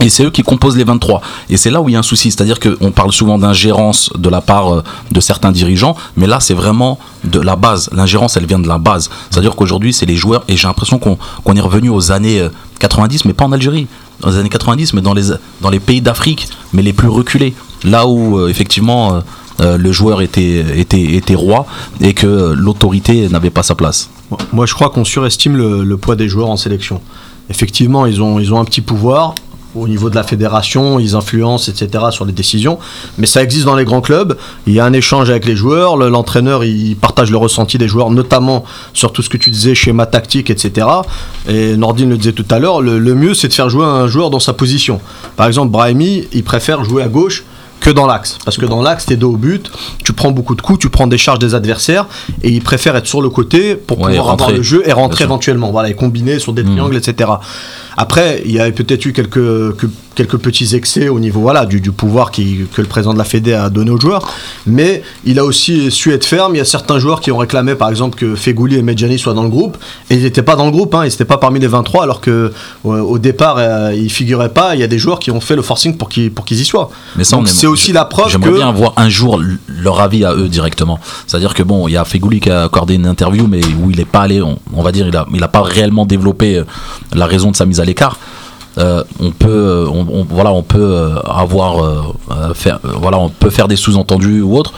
Et 0.01 0.09
c'est 0.09 0.25
eux 0.25 0.31
qui 0.31 0.43
composent 0.43 0.77
les 0.77 0.85
23. 0.85 1.21
Et 1.51 1.57
c'est 1.57 1.71
là 1.71 1.81
où 1.81 1.89
il 1.89 1.93
y 1.93 1.97
a 1.97 1.99
un 1.99 2.03
souci. 2.03 2.31
C'est-à-dire 2.31 2.59
qu'on 2.61 2.91
parle 2.91 3.13
souvent 3.13 3.39
d'ingérence 3.39 4.11
de 4.17 4.29
la 4.29 4.41
part 4.41 4.75
euh, 4.75 4.83
de 5.11 5.21
certains 5.21 5.53
dirigeants, 5.53 5.97
mais 6.17 6.27
là, 6.27 6.41
c'est 6.41 6.55
vraiment 6.55 6.99
de 7.25 7.41
la 7.41 7.57
base. 7.57 7.89
L'ingérence, 7.93 8.37
elle 8.37 8.47
vient 8.47 8.59
de 8.59 8.69
la 8.69 8.79
base. 8.79 9.11
C'est-à-dire 9.31 9.57
qu'aujourd'hui, 9.57 9.93
c'est 9.93 10.07
les 10.07 10.17
joueurs, 10.17 10.45
et 10.49 10.57
j'ai 10.57 10.67
l'impression 10.67 10.99
qu'on 10.99 11.19
qu'on 11.45 11.55
est 11.57 11.61
revenu 11.61 11.89
aux 11.91 12.13
années 12.13 12.41
euh, 12.41 12.49
90, 12.81 13.25
mais 13.25 13.33
pas 13.33 13.45
en 13.45 13.53
Algérie. 13.53 13.87
Dans 14.21 14.31
les 14.31 14.39
années 14.39 14.49
90, 14.49 14.95
mais 14.95 15.01
dans 15.03 15.13
les, 15.13 15.31
dans 15.61 15.71
les 15.71 15.81
pays 15.81 16.01
d'Afrique, 16.01 16.49
mais 16.73 16.83
les 16.83 16.93
plus 16.93 17.09
reculés. 17.09 17.55
Là 17.83 18.07
où, 18.07 18.39
euh, 18.39 18.49
effectivement, 18.49 19.15
euh, 19.15 19.21
euh, 19.61 19.77
le 19.77 19.93
joueur 19.93 20.21
était, 20.21 20.81
était, 20.81 21.03
était 21.15 21.35
roi 21.35 21.67
et 22.01 22.13
que 22.13 22.27
euh, 22.27 22.55
l'autorité 22.57 23.29
n'avait 23.29 23.51
pas 23.51 23.63
sa 23.63 23.75
place. 23.75 24.11
Moi, 24.53 24.67
je 24.67 24.75
crois 24.75 24.91
qu'on 24.91 25.05
surestime 25.05 25.57
le, 25.57 25.85
le 25.85 25.97
poids 25.97 26.17
des 26.17 26.29
joueurs 26.29 26.51
en 26.51 26.57
sélection. 26.57 27.01
Effectivement, 27.51 28.07
ils 28.07 28.21
ont, 28.21 28.41
ils 28.41 28.53
ont 28.53 28.59
un 28.59 28.65
petit 28.65 28.81
pouvoir. 28.81 29.35
Au 29.75 29.89
niveau 29.89 30.09
de 30.11 30.15
la 30.15 30.23
fédération, 30.23 30.99
ils 31.01 31.15
influencent, 31.17 31.71
etc., 31.71 32.05
sur 32.11 32.25
les 32.25 32.33
décisions. 32.33 32.79
Mais 33.19 33.27
ça 33.27 33.43
existe 33.43 33.65
dans 33.65 33.75
les 33.75 33.85
grands 33.85 34.01
clubs. 34.01 34.37
Il 34.67 34.73
y 34.75 34.81
a 34.81 34.85
un 34.85 34.93
échange 34.93 35.31
avec 35.31 35.47
les 35.47 35.57
joueurs. 35.57 35.97
Le- 35.97 36.09
L'entraîneur, 36.09 36.63
il 36.65 36.95
partage 36.97 37.31
le 37.31 37.37
ressenti 37.37 37.77
des 37.79 37.89
joueurs, 37.89 38.11
notamment 38.11 38.65
sur 38.93 39.13
tout 39.13 39.23
ce 39.23 39.29
que 39.29 39.37
tu 39.37 39.51
disais, 39.51 39.75
schéma 39.75 40.07
tactique, 40.07 40.49
etc. 40.51 40.87
Et 41.49 41.77
Nordine 41.77 42.11
le 42.11 42.17
disait 42.19 42.33
tout 42.33 42.47
à 42.51 42.59
l'heure, 42.59 42.81
le, 42.83 42.99
le 42.99 43.15
mieux, 43.15 43.35
c'est 43.35 43.49
de 43.49 43.53
faire 43.55 43.69
jouer 43.69 43.85
un 43.85 44.07
joueur 44.07 44.31
dans 44.31 44.41
sa 44.41 44.53
position. 44.53 45.01
Par 45.37 45.47
exemple, 45.49 45.71
Brahimi, 45.73 46.29
il 46.33 46.45
préfère 46.45 46.85
jouer 46.85 47.03
à 47.03 47.09
gauche 47.09 47.45
que 47.81 47.91
dans 47.91 48.07
l'axe. 48.07 48.39
Parce 48.47 48.57
que 48.57 48.65
dans 48.65 48.81
l'axe, 48.81 49.05
t'es 49.05 49.17
dos 49.17 49.33
au 49.33 49.37
but, 49.37 49.71
tu 50.05 50.15
prends 50.15 50.31
beaucoup 50.31 50.55
de 50.55 50.63
coups, 50.63 50.79
tu 50.79 50.89
prends 50.89 51.07
des 51.07 51.19
charges 51.19 51.39
des 51.41 51.55
adversaires, 51.55 52.07
et 52.43 52.49
il 52.51 52.63
préfère 52.63 52.97
être 52.97 53.07
sur 53.07 53.21
le 53.21 53.29
côté 53.29 53.75
pour 53.75 53.99
Ouais, 54.01 54.13
pouvoir 54.17 54.31
avoir 54.31 54.51
le 54.53 54.63
jeu 54.63 54.83
et 54.87 54.93
rentrer 54.93 55.25
éventuellement. 55.25 55.71
Voilà, 55.71 55.91
et 55.91 55.95
combiner 55.95 56.39
sur 56.39 56.55
des 56.55 56.63
Mm. 56.63 56.67
triangles, 56.77 56.97
etc. 56.97 57.31
Après, 57.97 58.43
il 58.45 58.53
y 58.53 58.61
a 58.61 58.71
peut-être 58.71 59.05
eu 59.07 59.13
quelques, 59.13 59.77
que- 59.77 59.87
quelques 60.15 60.37
petits 60.39 60.75
excès 60.77 61.09
au 61.09 61.19
niveau 61.19 61.41
voilà, 61.41 61.67
du, 61.67 61.81
du 61.81 61.91
pouvoir 61.91 62.31
qui, 62.31 62.61
que 62.73 62.81
le 62.81 62.87
président 62.87 63.13
de 63.13 63.19
la 63.19 63.25
Fédé 63.25 63.53
a 63.53 63.69
donné 63.69 63.91
aux 63.91 63.99
joueurs, 64.01 64.33
mais 64.67 65.03
il 65.25 65.39
a 65.41 65.45
aussi 65.45 65.91
su 65.91 66.13
être 66.13 66.25
ferme. 66.25 66.55
Il 66.55 66.59
y 66.59 66.61
a 66.61 66.65
certains 66.65 66.99
joueurs 67.01 67.21
qui 67.21 67.33
ont 67.33 67.37
réclamé, 67.37 67.75
par 67.75 67.89
exemple, 67.91 68.17
que 68.17 68.35
Fegouli 68.37 68.77
et 68.77 68.83
Medjani 68.83 69.19
soient 69.19 69.35
dans 69.35 69.43
le 69.43 69.49
groupe, 69.49 69.77
et 70.11 70.15
ils 70.17 70.23
n'étaient 70.23 70.43
pas 70.43 70.55
dans 70.57 70.67
le 70.67 70.71
groupe, 70.71 70.95
hein, 70.95 71.03
ils 71.05 71.09
n'étaient 71.11 71.25
pas 71.25 71.39
parmi 71.39 71.59
les 71.59 71.67
23, 71.67 72.03
alors 72.05 72.21
que 72.21 72.31
euh, 72.85 73.01
au 73.01 73.19
départ, 73.19 73.57
euh, 73.59 73.93
ils 73.95 74.11
figuraient 74.11 74.53
pas. 74.53 74.75
Il 74.77 74.81
y 74.81 74.85
a 74.85 74.87
des 74.89 74.99
joueurs 74.99 75.19
qui 75.19 75.31
ont 75.33 75.41
fait 75.41 75.57
le 75.57 75.63
forcing 75.63 75.97
pour 75.97 76.09
qu'ils 76.09 76.31
pour 76.33 76.45
qu'ils 76.45 76.61
y 76.61 76.65
soient. 76.65 76.91
Mais 77.17 77.25
ça, 77.25 77.37
c'est 77.47 77.67
aussi 77.67 77.93
la 77.93 78.05
preuve 78.05 78.31
J'aimerais 78.31 78.51
que 78.51 78.57
bien 78.57 78.69
avoir 78.69 78.93
un 78.97 79.09
jour 79.09 79.41
leur 79.69 80.01
avis 80.01 80.25
à 80.25 80.35
eux 80.35 80.49
directement. 80.49 80.99
C'est-à-dire 81.27 81.55
que 81.55 81.63
bon, 81.65 81.89
il 81.89 81.93
y 81.93 81.97
a 81.97 82.05
Fegouli 82.05 82.41
qui 82.41 82.51
a 82.51 82.63
accordé 82.65 82.95
une 82.95 83.07
interview, 83.07 83.47
mais 83.49 83.61
où 83.83 83.91
il 83.91 83.97
n'est 83.99 84.05
pas 84.05 84.21
allé, 84.21 84.41
on, 84.43 84.59
on 84.75 84.83
va 84.83 84.93
dire, 84.93 85.09
il 85.09 85.17
a, 85.17 85.27
il 85.35 85.43
a 85.43 85.49
pas 85.49 85.63
réellement 85.63 86.07
développé 86.07 86.59
euh, 86.59 86.65
la 87.15 87.27
raison 87.27 87.51
de 87.51 87.57
sa 87.57 87.67
mise 87.67 87.81
à 87.81 87.84
l'écart. 87.85 88.19
Euh, 88.79 89.05
on 89.21 89.31
peut, 89.31 89.49
euh, 89.49 89.87
voilà, 90.29 90.53
on 90.53 90.63
peut 90.63 90.79
euh, 90.81 91.21
avoir, 91.21 92.05
faire, 92.55 92.81
voilà, 92.83 93.19
on 93.19 93.29
peut 93.29 93.51
faire 93.51 93.69
des 93.69 93.77
sous-entendus 93.77 94.43
ou 94.43 94.57
autre. 94.57 94.73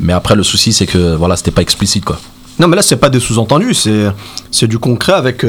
Mais 0.00 0.12
après, 0.12 0.34
le 0.34 0.42
souci, 0.42 0.72
c'est 0.72 0.86
que 0.86 1.14
voilà, 1.14 1.36
c'était 1.36 1.50
pas 1.50 1.62
explicite 1.62 2.04
quoi. 2.04 2.18
Non, 2.58 2.68
mais 2.68 2.76
là, 2.76 2.82
c'est 2.82 2.96
pas 2.96 3.10
des 3.10 3.20
sous-entendus, 3.20 3.74
c'est, 3.74 4.06
c'est 4.50 4.66
du 4.66 4.78
concret 4.78 5.12
avec, 5.12 5.44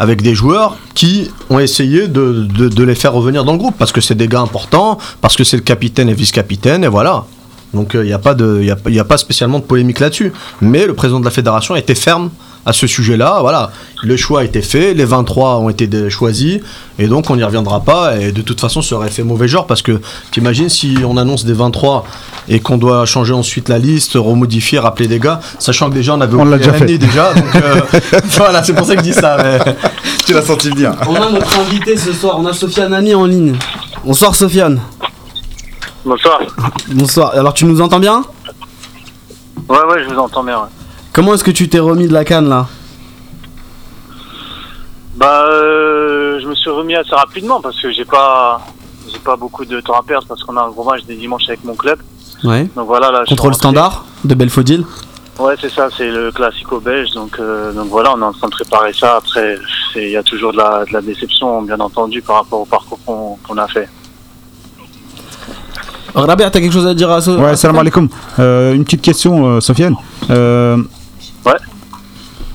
avec 0.00 0.22
des 0.22 0.34
joueurs 0.34 0.76
qui 0.92 1.30
ont 1.50 1.60
essayé 1.60 2.08
de, 2.08 2.48
de, 2.50 2.82
les 2.82 2.96
faire 2.96 3.12
revenir 3.12 3.44
dans 3.44 3.52
le 3.52 3.58
groupe 3.58 3.76
parce 3.78 3.92
que 3.92 4.00
c'est 4.00 4.16
des 4.16 4.26
gars 4.26 4.40
importants, 4.40 4.98
parce 5.20 5.36
que 5.36 5.44
c'est 5.44 5.56
le 5.56 5.62
capitaine 5.62 6.08
et 6.08 6.14
vice-capitaine, 6.14 6.82
et 6.82 6.88
voilà. 6.88 7.26
Donc, 7.74 7.92
il 7.94 8.02
n'y 8.02 8.12
a, 8.12 8.18
pas 8.18 8.34
y 8.34 8.70
a, 8.70 9.02
a 9.02 9.04
pas 9.04 9.18
spécialement 9.18 9.60
de 9.60 9.64
polémique 9.64 10.00
là-dessus. 10.00 10.32
Mais 10.60 10.84
le 10.84 10.94
président 10.94 11.20
de 11.20 11.24
la 11.24 11.30
fédération 11.30 11.74
a 11.74 11.78
été 11.78 11.94
ferme 11.94 12.30
à 12.64 12.72
ce 12.72 12.86
sujet-là. 12.86 13.38
Voilà, 13.40 13.70
le 14.02 14.16
choix 14.16 14.40
a 14.40 14.44
été 14.44 14.62
fait, 14.62 14.94
les 14.94 15.04
23 15.04 15.56
ont 15.58 15.68
été 15.68 16.10
choisis, 16.10 16.60
et 16.98 17.06
donc 17.08 17.28
on 17.30 17.36
n'y 17.36 17.44
reviendra 17.44 17.80
pas. 17.80 18.16
Et 18.16 18.32
de 18.32 18.42
toute 18.42 18.60
façon, 18.60 18.82
ça 18.82 18.94
aurait 18.96 19.10
fait 19.10 19.22
mauvais 19.24 19.48
genre 19.48 19.66
parce 19.66 19.82
que 19.82 20.00
t'imagines 20.30 20.68
si 20.68 20.98
on 21.06 21.16
annonce 21.16 21.44
des 21.44 21.52
23 21.54 22.04
et 22.48 22.60
qu'on 22.60 22.78
doit 22.78 23.04
changer 23.06 23.32
ensuite 23.32 23.68
la 23.68 23.78
liste, 23.78 24.12
remodifier, 24.14 24.78
rappeler 24.78 25.08
des 25.08 25.18
gars, 25.18 25.40
sachant 25.58 25.88
que 25.90 25.94
déjà 25.94 26.14
on 26.14 26.20
avait 26.20 26.36
On 26.36 26.44
l'a 26.44 26.58
déjà 26.58 26.72
fait. 26.72 26.98
Déjà. 26.98 27.32
Donc 27.34 27.54
euh, 27.56 27.80
voilà, 28.36 28.62
c'est 28.62 28.74
pour 28.74 28.86
ça 28.86 28.94
que 28.94 29.00
je 29.00 29.04
dis 29.04 29.12
ça. 29.14 29.36
mais- 29.42 29.58
Tu 30.24 30.32
l'as 30.34 30.42
senti 30.42 30.70
venir. 30.70 30.94
On 31.08 31.14
a 31.16 31.30
notre 31.30 31.58
invité 31.58 31.96
ce 31.96 32.12
soir, 32.12 32.36
on 32.38 32.46
a 32.46 32.52
Sofiane 32.52 32.94
Ami 32.94 33.12
en 33.14 33.26
ligne. 33.26 33.56
Bonsoir 34.04 34.34
Sofiane. 34.36 34.80
Bonsoir. 36.04 36.40
Bonsoir. 36.88 37.30
Alors 37.34 37.54
tu 37.54 37.64
nous 37.64 37.80
entends 37.80 37.98
bien? 38.00 38.22
Ouais, 39.68 39.78
ouais, 39.90 40.04
je 40.04 40.12
vous 40.14 40.18
entends 40.20 40.44
bien. 40.44 40.58
ouais. 40.58 40.81
Comment 41.12 41.34
est-ce 41.34 41.44
que 41.44 41.50
tu 41.50 41.68
t'es 41.68 41.78
remis 41.78 42.08
de 42.08 42.12
la 42.12 42.24
canne 42.24 42.48
là 42.48 42.66
Bah, 45.16 45.44
euh, 45.50 46.40
je 46.40 46.46
me 46.48 46.54
suis 46.54 46.70
remis 46.70 46.94
assez 46.94 47.14
rapidement 47.14 47.60
parce 47.60 47.80
que 47.80 47.92
j'ai 47.92 48.06
pas, 48.06 48.60
j'ai 49.12 49.18
pas 49.18 49.36
beaucoup 49.36 49.64
de 49.64 49.80
temps 49.80 49.98
à 49.98 50.02
perdre 50.02 50.26
parce 50.26 50.42
qu'on 50.42 50.56
a 50.56 50.62
un 50.62 50.70
gros 50.70 50.84
match 50.84 51.04
des 51.04 51.16
dimanches 51.16 51.48
avec 51.48 51.64
mon 51.64 51.74
club. 51.74 51.98
Ouais. 52.44 52.64
Donc 52.74 52.86
voilà, 52.86 53.10
là. 53.10 53.24
Contre 53.28 53.48
le 53.48 53.54
standard 53.54 54.06
de 54.24 54.34
Belfodil 54.34 54.84
Ouais, 55.38 55.54
c'est 55.60 55.70
ça, 55.70 55.88
c'est 55.96 56.08
le 56.08 56.30
classico 56.30 56.78
belge. 56.80 57.10
Donc, 57.12 57.38
euh, 57.38 57.72
donc 57.72 57.88
voilà, 57.88 58.12
on 58.14 58.20
est 58.20 58.24
en 58.24 58.32
train 58.32 58.48
de 58.48 58.52
préparer 58.52 58.92
ça. 58.92 59.16
Après, 59.16 59.56
il 59.96 60.10
y 60.10 60.16
a 60.16 60.22
toujours 60.22 60.52
de 60.52 60.58
la, 60.58 60.84
de 60.86 60.92
la 60.92 61.00
déception, 61.00 61.62
bien 61.62 61.80
entendu, 61.80 62.22
par 62.22 62.36
rapport 62.36 62.60
au 62.60 62.64
parcours 62.66 62.98
qu'on 63.04 63.36
qu'on 63.46 63.56
a 63.58 63.66
fait. 63.68 63.88
Rabia, 66.14 66.50
t'as 66.50 66.60
quelque 66.60 66.72
chose 66.72 66.86
à 66.86 66.94
dire 66.94 67.10
à 67.10 67.20
ce 67.20 67.30
Ouais, 67.30 67.56
salam 67.56 67.78
alaikum. 67.78 68.08
Euh, 68.38 68.74
une 68.74 68.84
petite 68.84 69.02
question, 69.02 69.46
euh, 69.46 69.60
Sofiane. 69.60 69.96
Ouais. 71.44 71.54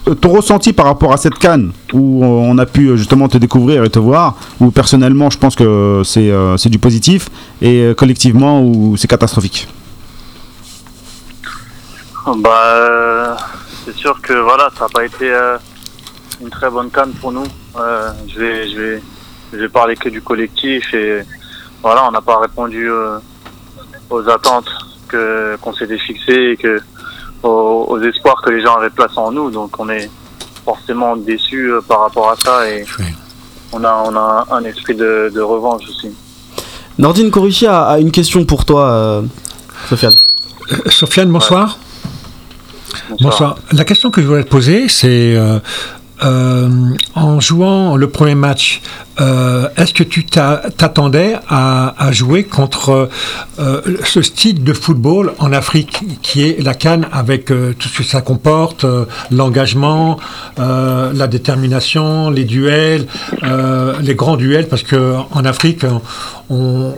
euh, 0.08 0.16
Ton 0.16 0.30
ressenti 0.30 0.74
par 0.74 0.86
rapport 0.86 1.12
à 1.12 1.18
cette 1.18 1.36
canne 1.36 1.72
où 1.94 2.24
on 2.24 2.58
a 2.58 2.66
pu 2.66 2.88
euh, 2.88 2.96
justement 2.96 3.28
te 3.28 3.38
découvrir 3.38 3.84
et 3.84 3.90
te 3.90 4.00
voir, 4.00 4.36
où 4.60 4.72
personnellement 4.72 5.30
je 5.30 5.38
pense 5.38 5.56
que 5.56 6.02
c'est 6.06 6.32
euh, 6.32 6.56
du 6.66 6.80
positif 6.80 7.30
et 7.62 7.82
euh, 7.82 7.94
collectivement 7.94 8.62
où 8.62 8.96
c'est 8.98 9.08
catastrophique? 9.08 9.68
Bah, 12.26 12.64
euh, 12.66 13.36
c'est 13.86 13.96
sûr 13.96 14.20
que 14.22 14.34
voilà, 14.34 14.70
ça 14.78 14.86
n'a 14.86 14.90
pas 14.90 15.06
été 15.06 15.32
euh, 15.32 15.58
une 16.42 16.50
très 16.50 16.70
bonne 16.70 16.90
canne 16.90 17.12
pour 17.22 17.32
nous. 17.32 17.46
Je 18.28 18.40
vais, 18.40 18.70
je 18.70 18.78
vais, 18.80 19.04
je 19.54 19.58
vais 19.58 19.70
parler 19.70 19.96
que 19.96 20.10
du 20.10 20.22
collectif 20.22 20.94
et 20.94 21.22
voilà, 21.82 22.08
on 22.08 22.12
n'a 22.12 22.22
pas 22.22 22.40
répondu 22.40 22.90
aux 24.10 24.30
attentes 24.30 24.70
que 25.08 25.58
qu'on 25.62 25.74
s'était 25.74 25.98
fixées 25.98 26.52
et 26.52 26.58
que 26.58 26.82
aux, 27.44 27.86
aux 27.90 28.02
espoirs 28.02 28.42
que 28.44 28.50
les 28.50 28.62
gens 28.62 28.76
avaient 28.76 28.90
placés 28.90 29.18
en 29.18 29.32
nous. 29.32 29.50
Donc, 29.52 29.80
on 29.80 29.90
est 29.90 30.10
forcément 30.66 31.16
déçus 31.16 31.72
euh, 31.72 31.82
par 31.82 32.02
rapport 32.02 32.30
à 32.30 32.36
ça 32.36 32.70
et 32.70 32.86
on 33.72 33.84
a, 33.84 34.04
on 34.06 34.16
a 34.16 34.48
un 34.52 34.64
esprit 34.64 34.96
de, 34.96 35.32
de 35.34 35.42
revanche 35.42 35.84
aussi. 35.90 36.10
Nordine 36.98 37.32
Koruchi 37.32 37.68
a, 37.68 37.84
a 37.84 38.00
une 38.00 38.12
question 38.12 38.44
pour 38.46 38.66
toi, 38.66 38.90
euh, 38.90 39.22
Sofiane. 39.88 40.16
Euh, 40.72 40.90
Sofiane, 40.90 41.30
bonsoir. 41.32 41.78
Bonsoir. 43.22 43.58
La 43.72 43.86
question 43.86 44.10
que 44.12 44.22
je 44.22 44.28
voulais 44.28 44.44
te 44.44 44.50
poser, 44.50 44.88
c'est 44.88 45.36
euh, 45.36 45.60
en 46.22 47.40
jouant 47.40 47.96
le 47.96 48.10
premier 48.10 48.36
match, 48.36 48.82
euh, 49.20 49.68
est-ce 49.78 49.94
que 49.94 50.04
tu 50.04 50.26
t'a- 50.26 50.62
t'attendais 50.76 51.36
à, 51.50 51.94
jouer 52.12 52.44
contre 52.44 53.10
euh, 53.60 53.82
ce 54.04 54.22
style 54.22 54.64
de 54.64 54.74
football 54.74 55.34
en 55.40 55.52
Afrique 55.52 56.04
qui 56.22 56.44
est 56.44 56.62
la 56.64 56.74
canne 56.74 57.08
avec 57.12 57.52
euh, 57.52 57.74
tout 57.78 57.88
ce 57.90 57.98
que 58.00 58.04
ça 58.04 58.22
comporte, 58.22 58.84
euh, 58.84 59.06
l'engagement, 59.32 60.18
euh, 60.60 61.12
la 61.14 61.28
détermination, 61.28 62.30
les 62.30 62.46
duels, 62.46 63.08
euh, 63.44 63.94
les 64.02 64.16
grands 64.16 64.38
duels, 64.38 64.68
parce 64.68 64.84
que 64.84 65.16
en 65.32 65.46
Afrique, 65.46 65.82
on 66.50 66.94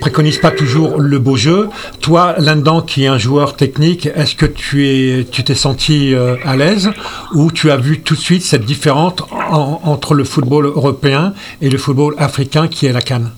préconise 0.00 0.38
pas 0.38 0.50
toujours 0.50 0.98
le 1.00 1.18
beau 1.18 1.36
jeu. 1.36 1.68
Toi, 2.00 2.34
là-dedans, 2.38 2.80
qui 2.82 3.04
est 3.04 3.08
un 3.08 3.18
joueur 3.18 3.56
technique, 3.56 4.06
est-ce 4.14 4.34
que 4.34 4.46
tu 4.46 4.86
es, 4.88 5.24
tu 5.24 5.42
t'es 5.44 5.54
senti 5.54 6.14
euh, 6.14 6.36
à 6.44 6.56
l'aise 6.56 6.90
ou 7.34 7.50
tu 7.50 7.70
as 7.70 7.76
vu 7.76 8.00
tout 8.02 8.14
de 8.14 8.20
suite 8.20 8.42
cette 8.42 8.64
différence 8.64 9.14
en- 9.30 9.80
entre 9.84 10.14
le 10.14 10.24
football 10.24 10.66
européen 10.66 11.34
et 11.60 11.68
le 11.70 11.78
football 11.78 12.14
africain 12.18 12.68
qui 12.68 12.86
est 12.86 12.92
la 12.92 13.02
canne? 13.02 13.30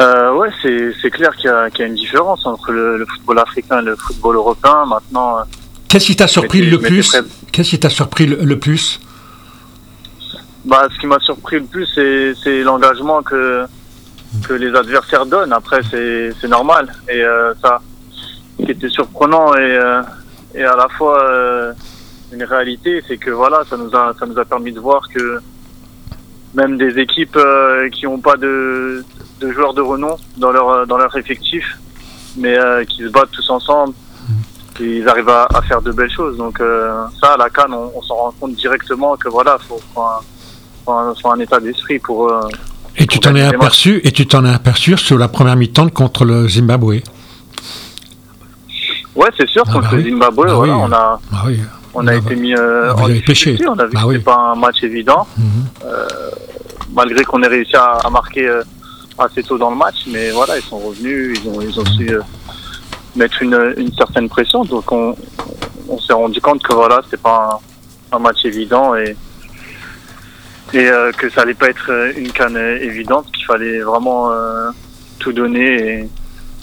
Euh, 0.00 0.32
ouais, 0.34 0.48
c'est 0.62 0.92
c'est 1.00 1.10
clair 1.10 1.30
qu'il 1.36 1.46
y, 1.46 1.52
a- 1.52 1.70
qu'il 1.70 1.80
y 1.80 1.82
a 1.84 1.86
une 1.86 1.94
différence 1.94 2.44
entre 2.46 2.72
le, 2.72 2.96
le 2.98 3.06
football 3.06 3.38
africain 3.38 3.80
et 3.80 3.84
le 3.84 3.96
football 3.96 4.36
européen. 4.36 4.84
Maintenant, 4.88 5.38
euh, 5.38 5.42
Qu'est-ce 5.88 6.06
qui 6.06 6.16
t'a 6.16 6.26
surpris 6.26 6.62
le 6.62 6.78
plus 6.78 7.14
Qu'est-ce 7.52 7.68
qui 7.70 7.78
t'a 7.78 7.90
surpris 7.90 8.26
le, 8.26 8.36
le 8.36 8.58
plus? 8.58 8.98
Bah, 10.64 10.86
ce 10.94 10.98
qui 10.98 11.06
m'a 11.06 11.18
surpris 11.20 11.56
le 11.56 11.64
plus, 11.64 11.86
c'est 11.94 12.62
l'engagement 12.62 13.22
que 13.22 13.64
que 14.46 14.54
les 14.54 14.74
adversaires 14.74 15.26
donnent. 15.26 15.52
Après, 15.52 15.80
c'est 15.90 16.48
normal. 16.48 16.92
Et 17.08 17.22
euh, 17.24 17.54
ça, 17.62 17.80
ce 18.58 18.64
qui 18.64 18.70
était 18.72 18.88
surprenant 18.88 19.54
et 19.54 19.76
euh, 19.76 20.02
et 20.54 20.64
à 20.64 20.76
la 20.76 20.88
fois 20.88 21.22
euh, 21.30 21.72
une 22.32 22.44
réalité, 22.44 23.02
c'est 23.06 23.16
que 23.18 23.30
voilà, 23.30 23.62
ça 23.68 23.76
nous 23.76 23.94
a 23.94 24.12
ça 24.18 24.26
nous 24.26 24.38
a 24.38 24.44
permis 24.44 24.72
de 24.72 24.80
voir 24.80 25.02
que 25.14 25.38
même 26.54 26.76
des 26.76 26.98
équipes 26.98 27.36
euh, 27.36 27.88
qui 27.90 28.04
n'ont 28.04 28.18
pas 28.20 28.36
de, 28.36 29.04
de 29.40 29.52
joueurs 29.52 29.72
de 29.74 29.80
renom 29.80 30.16
dans 30.36 30.50
leur 30.52 30.86
dans 30.86 30.98
leur 30.98 31.16
effectif, 31.16 31.64
mais 32.36 32.58
euh, 32.58 32.84
qui 32.84 32.98
se 33.04 33.08
battent 33.08 33.30
tous 33.32 33.48
ensemble, 33.50 33.94
ils 34.80 35.08
arrivent 35.08 35.28
à, 35.30 35.46
à 35.54 35.62
faire 35.62 35.80
de 35.80 35.92
belles 35.92 36.10
choses. 36.10 36.36
Donc 36.36 36.60
euh, 36.60 37.04
ça, 37.20 37.32
à 37.32 37.36
la 37.38 37.48
Cannes, 37.48 37.72
on, 37.72 37.90
on 37.94 38.02
s'en 38.02 38.14
rend 38.16 38.34
compte 38.38 38.54
directement 38.54 39.16
que 39.16 39.28
voilà, 39.28 39.56
faut, 39.66 39.80
faut 39.94 40.02
un, 40.02 41.14
sont, 41.14 41.30
un- 41.30 41.34
un 41.34 41.40
état 41.40 41.60
d'esprit 41.60 41.98
pour. 41.98 42.30
Et 42.98 43.06
tu 43.06 43.18
t'en 43.20 43.34
es 43.34 43.42
aperçu, 43.42 44.00
et 44.04 44.12
tu 44.12 44.26
t'en 44.26 44.44
es 44.44 44.52
aperçu 44.52 44.96
sur 44.98 45.18
la 45.18 45.28
première 45.28 45.56
mi-temps 45.56 45.88
contre 45.88 46.24
le 46.24 46.46
Zimbabwe. 46.48 47.00
Ouais, 49.14 49.28
c'est 49.36 49.48
sûr, 49.48 49.62
Ah 49.68 49.72
contre 49.72 49.90
bah 49.90 49.96
le 49.96 50.02
oui. 50.02 50.10
Zimbabwe, 50.10 50.46
Bah 50.46 50.54
voilà, 50.54 50.74
oui. 50.76 50.80
on 50.88 50.92
a, 50.92 51.20
Ah 51.32 51.42
oui. 51.46 51.60
on 51.94 52.06
a 52.06 52.14
été 52.14 52.34
mis 52.36 52.54
euh, 52.54 52.92
en 52.94 53.04
avez 53.04 53.20
pêché. 53.20 53.52
difficulté. 53.52 53.68
On 53.68 53.78
a 53.78 53.86
vu 53.86 53.92
Bah 53.92 54.00
que 54.02 54.06
oui. 54.06 54.14
c'était 54.14 54.24
pas 54.24 54.52
un 54.52 54.54
match 54.54 54.82
évident, 54.82 55.26
Mhm. 55.36 55.44
euh, 55.86 56.06
malgré 56.94 57.24
qu'on 57.24 57.42
ait 57.42 57.48
réussi 57.48 57.76
à, 57.76 57.98
à 58.04 58.10
marquer 58.10 58.46
euh, 58.48 58.62
assez 59.18 59.42
tôt 59.42 59.58
dans 59.58 59.70
le 59.70 59.76
match. 59.76 59.96
Mais 60.10 60.30
voilà, 60.30 60.56
ils 60.58 60.62
sont 60.64 60.78
revenus, 60.78 61.38
ils 61.42 61.48
ont, 61.48 61.60
ils 61.60 61.78
ont 61.80 61.84
su 61.86 62.08
euh, 62.10 62.20
mettre 63.16 63.42
une, 63.42 63.74
une 63.76 63.92
certaine 63.94 64.28
pression. 64.28 64.64
Donc 64.64 64.90
on, 64.92 65.14
on 65.88 65.98
s'est 65.98 66.14
rendu 66.14 66.40
compte 66.40 66.62
que 66.62 66.72
voilà, 66.74 67.00
c'était 67.04 67.16
pas 67.22 67.60
un, 68.12 68.16
un 68.16 68.18
match 68.18 68.44
évident 68.44 68.94
et 68.94 69.14
et 70.74 70.86
euh, 70.88 71.12
que 71.12 71.28
ça 71.30 71.42
allait 71.42 71.54
pas 71.54 71.68
être 71.68 71.90
euh, 71.90 72.12
une 72.16 72.30
canne 72.32 72.56
euh, 72.56 72.78
évidente, 72.80 73.26
qu'il 73.32 73.44
fallait 73.46 73.80
vraiment 73.80 74.30
euh, 74.32 74.70
tout 75.18 75.32
donner 75.32 75.66
et 76.00 76.08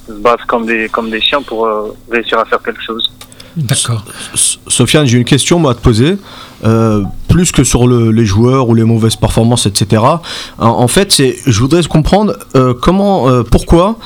se 0.07 0.13
battre 0.13 0.45
comme 0.47 0.65
des 0.65 0.89
comme 0.89 1.09
des 1.09 1.21
chiens 1.21 1.41
pour 1.41 1.65
euh, 1.65 1.95
réussir 2.11 2.39
à 2.39 2.45
faire 2.45 2.61
quelque 2.61 2.81
chose. 2.83 3.11
D'accord. 3.57 4.05
Sofiane, 4.35 5.05
j'ai 5.07 5.17
une 5.17 5.25
question 5.25 5.59
moi, 5.59 5.71
à 5.71 5.75
te 5.75 5.81
poser. 5.81 6.17
Euh, 6.63 7.03
plus 7.27 7.51
que 7.51 7.63
sur 7.63 7.87
le- 7.87 8.11
les 8.11 8.25
joueurs 8.25 8.69
ou 8.69 8.75
les 8.75 8.83
mauvaises 8.83 9.15
performances, 9.15 9.65
etc. 9.65 10.01
En, 10.59 10.67
en 10.67 10.87
fait, 10.87 11.11
c'est, 11.11 11.35
je 11.45 11.59
voudrais 11.59 11.83
comprendre 11.83 12.37
euh, 12.55 12.73
comment, 12.73 13.27
euh, 13.29 13.43
pourquoi 13.43 13.97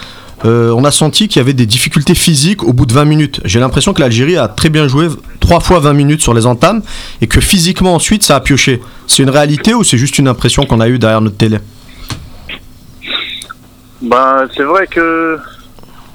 euh, 0.45 0.71
on 0.71 0.83
a 0.83 0.91
senti 0.91 1.27
qu'il 1.27 1.39
y 1.39 1.41
avait 1.41 1.53
des 1.53 1.65
difficultés 1.65 2.15
physiques 2.15 2.63
au 2.63 2.73
bout 2.73 2.85
de 2.85 2.93
20 2.93 3.05
minutes. 3.05 3.41
J'ai 3.45 3.59
l'impression 3.59 3.93
que 3.93 4.01
l'Algérie 4.01 4.37
a 4.37 4.47
très 4.47 4.69
bien 4.69 4.87
joué 4.87 5.07
trois 5.39 5.59
fois 5.59 5.79
20 5.79 5.93
minutes 5.93 6.21
sur 6.21 6.33
les 6.33 6.45
entames 6.45 6.81
et 7.21 7.27
que 7.27 7.39
physiquement 7.39 7.95
ensuite 7.95 8.23
ça 8.23 8.35
a 8.35 8.39
pioché. 8.39 8.81
C'est 9.07 9.23
une 9.23 9.29
réalité 9.29 9.73
ou 9.73 9.83
c'est 9.83 9.97
juste 9.97 10.19
une 10.19 10.27
impression 10.27 10.65
qu'on 10.65 10.79
a 10.79 10.87
eue 10.87 10.99
derrière 10.99 11.21
notre 11.21 11.37
télé? 11.37 11.59
Ben, 14.01 14.47
c'est 14.55 14.63
vrai 14.63 14.85
que 14.87 15.37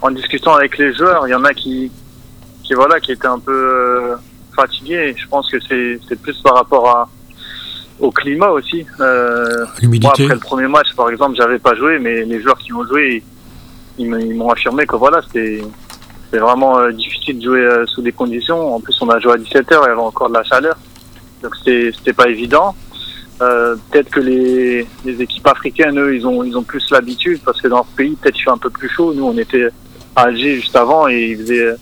en 0.02 0.10
discutant 0.10 0.54
avec 0.54 0.76
les 0.78 0.92
joueurs, 0.94 1.26
il 1.26 1.30
y 1.30 1.34
en 1.34 1.44
a 1.44 1.54
qui, 1.54 1.90
qui 2.62 2.74
voilà, 2.74 3.00
qui 3.00 3.12
étaient 3.12 3.26
un 3.26 3.38
peu 3.38 3.52
euh, 3.52 4.16
fatigués. 4.54 5.14
Je 5.16 5.26
pense 5.26 5.50
que 5.50 5.58
c'est, 5.66 5.98
c'est 6.08 6.20
plus 6.20 6.36
par 6.42 6.54
rapport 6.54 6.88
à, 6.88 7.08
au 7.98 8.10
climat 8.10 8.48
aussi. 8.48 8.84
Euh, 9.00 9.64
L'humidité. 9.80 10.06
moi, 10.06 10.12
après 10.12 10.34
le 10.34 10.40
premier 10.40 10.68
match, 10.68 10.94
par 10.96 11.10
exemple, 11.10 11.36
j'avais 11.36 11.58
pas 11.58 11.74
joué, 11.74 11.98
mais 11.98 12.24
les 12.24 12.40
joueurs 12.42 12.58
qui 12.58 12.72
ont 12.72 12.84
joué, 12.86 13.16
ils, 13.16 13.37
ils 13.98 14.34
m'ont 14.34 14.50
affirmé 14.50 14.86
que 14.86 14.96
voilà, 14.96 15.20
c'était, 15.22 15.62
vraiment 16.32 16.78
euh, 16.78 16.92
difficile 16.92 17.38
de 17.38 17.44
jouer 17.44 17.60
euh, 17.60 17.86
sous 17.86 18.02
des 18.02 18.12
conditions. 18.12 18.74
En 18.74 18.80
plus, 18.80 18.96
on 19.00 19.08
a 19.08 19.18
joué 19.18 19.32
à 19.32 19.36
17h, 19.36 19.66
il 19.70 19.72
y 19.72 19.90
avait 19.90 19.94
encore 19.94 20.28
de 20.28 20.34
la 20.34 20.44
chaleur, 20.44 20.76
donc 21.42 21.54
c'était, 21.56 22.12
pas 22.12 22.28
évident. 22.28 22.74
Euh, 23.40 23.76
peut-être 23.90 24.10
que 24.10 24.20
les, 24.20 24.86
les 25.04 25.22
équipes 25.22 25.46
africaines, 25.46 25.98
eux, 25.98 26.14
ils 26.14 26.26
ont, 26.26 26.42
ils 26.42 26.56
ont 26.56 26.64
plus 26.64 26.90
l'habitude 26.90 27.40
parce 27.44 27.60
que 27.60 27.68
dans 27.68 27.84
ce 27.84 27.96
pays, 27.96 28.16
peut-être 28.16 28.36
il 28.36 28.42
fait 28.42 28.50
un 28.50 28.58
peu 28.58 28.70
plus 28.70 28.88
chaud. 28.88 29.14
Nous, 29.14 29.24
on 29.24 29.38
était 29.38 29.68
à 30.16 30.22
Alger 30.22 30.56
juste 30.56 30.74
avant 30.74 31.08
et 31.08 31.30
il 31.30 31.38
faisait, 31.38 31.76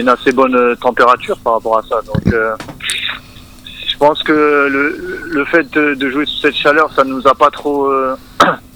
une 0.00 0.08
assez 0.08 0.32
bonne 0.32 0.76
température 0.76 1.38
par 1.40 1.54
rapport 1.54 1.78
à 1.78 1.82
ça. 1.82 2.00
Donc, 2.06 2.32
je 2.32 3.96
pense 3.98 4.22
que 4.22 4.32
le, 4.32 5.24
le 5.26 5.44
fait 5.46 5.68
de, 5.72 5.94
de 5.94 6.10
jouer 6.10 6.24
sous 6.26 6.38
cette 6.40 6.54
chaleur, 6.54 6.92
ça 6.94 7.02
nous 7.02 7.26
a 7.26 7.34
pas 7.34 7.50
trop 7.50 7.90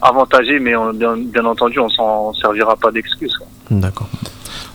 avantagé, 0.00 0.58
mais 0.60 0.74
on- 0.76 0.92
bien, 0.92 1.16
bien 1.16 1.44
entendu, 1.44 1.78
on 1.78 1.88
s'en 1.88 2.32
servira 2.34 2.76
pas 2.76 2.90
d'excuse. 2.90 3.32
D'accord. 3.70 4.08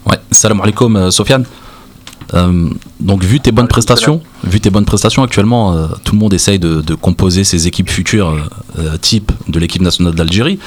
Ouais, 0.06 0.18
salam 0.32 0.62
alaikum, 0.62 0.96
euh, 0.96 1.12
Sofiane. 1.12 1.46
Euh, 2.34 2.70
donc, 3.00 3.24
vu 3.24 3.40
tes 3.40 3.52
bonnes 3.52 3.68
prestations, 3.68 4.22
vu 4.44 4.60
tes 4.60 4.70
bonnes 4.70 4.86
prestations 4.86 5.24
actuellement, 5.24 5.74
euh, 5.74 5.88
tout 6.04 6.14
le 6.16 6.20
monde 6.20 6.34
essaye 6.34 6.58
de, 6.60 6.82
de 6.82 6.96
composer 6.96 7.44
ses 7.44 7.68
équipes 7.68 7.90
futures 7.90 8.36
euh, 8.80 8.98
type 8.98 9.32
de 9.48 9.60
l'équipe 9.60 9.82
nationale 9.82 10.16
d'Algérie. 10.16 10.58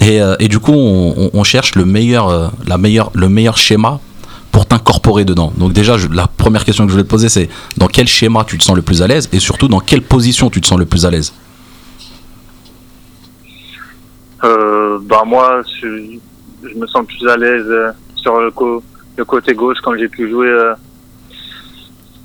Et, 0.00 0.20
euh, 0.20 0.36
et 0.40 0.48
du 0.48 0.58
coup, 0.58 0.72
on, 0.74 1.42
cherche 1.44 1.74
le 1.74 1.84
meilleur, 1.84 2.28
euh, 2.28 2.48
la 2.66 2.76
meilleure, 2.76 3.10
le 3.14 3.28
meilleur 3.28 3.56
schéma 3.56 4.00
pour 4.52 4.66
t'incorporer 4.66 5.24
dedans. 5.24 5.52
Donc 5.56 5.72
déjà, 5.72 5.96
je- 5.96 6.08
la 6.08 6.26
première 6.26 6.64
question 6.64 6.84
que 6.84 6.90
je 6.90 6.94
voulais 6.94 7.04
te 7.04 7.10
poser, 7.10 7.28
c'est 7.28 7.48
dans 7.76 7.86
quel 7.88 8.06
schéma 8.08 8.44
tu 8.44 8.58
te 8.58 8.64
sens 8.64 8.74
le 8.76 8.82
plus 8.82 9.00
à 9.02 9.06
l'aise 9.06 9.28
et 9.32 9.38
surtout 9.38 9.68
dans 9.68 9.80
quelle 9.80 10.02
position 10.02 10.50
tu 10.50 10.60
te 10.60 10.66
sens 10.66 10.78
le 10.78 10.86
plus 10.86 11.06
à 11.06 11.10
l'aise 11.10 11.32
Euh, 14.44 14.85
bah 15.02 15.22
moi, 15.24 15.62
je, 15.80 16.18
me 16.74 16.86
sens 16.86 17.06
plus 17.06 17.28
à 17.28 17.36
l'aise 17.36 17.66
euh, 17.68 17.90
sur 18.14 18.40
le, 18.40 18.50
côté 19.24 19.54
gauche 19.54 19.78
quand 19.82 19.96
j'ai 19.96 20.08
pu 20.08 20.28
jouer 20.28 20.48
euh, 20.48 20.74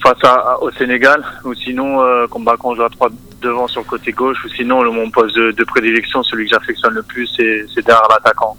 face 0.04 0.18
au 0.62 0.72
Sénégal, 0.72 1.24
ou 1.46 1.54
sinon 1.54 2.02
euh, 2.02 2.26
quand, 2.30 2.40
bah, 2.40 2.56
quand 2.60 2.72
je 2.72 2.78
joue 2.78 2.84
à 2.84 2.90
trois 2.90 3.10
devant 3.42 3.68
sur 3.68 3.82
le 3.82 3.88
côté 3.88 4.12
gauche, 4.12 4.38
ou 4.46 4.50
sinon 4.50 4.82
le, 4.82 4.92
mon 4.92 5.10
poste 5.10 5.36
de, 5.36 5.64
prédilection, 5.64 6.24
celui 6.24 6.46
que 6.46 6.52
j'affectionne 6.56 6.94
le 6.94 7.04
plus, 7.04 7.28
c'est 7.38 7.86
derrière 7.86 8.08
l'attaquant. 8.10 8.56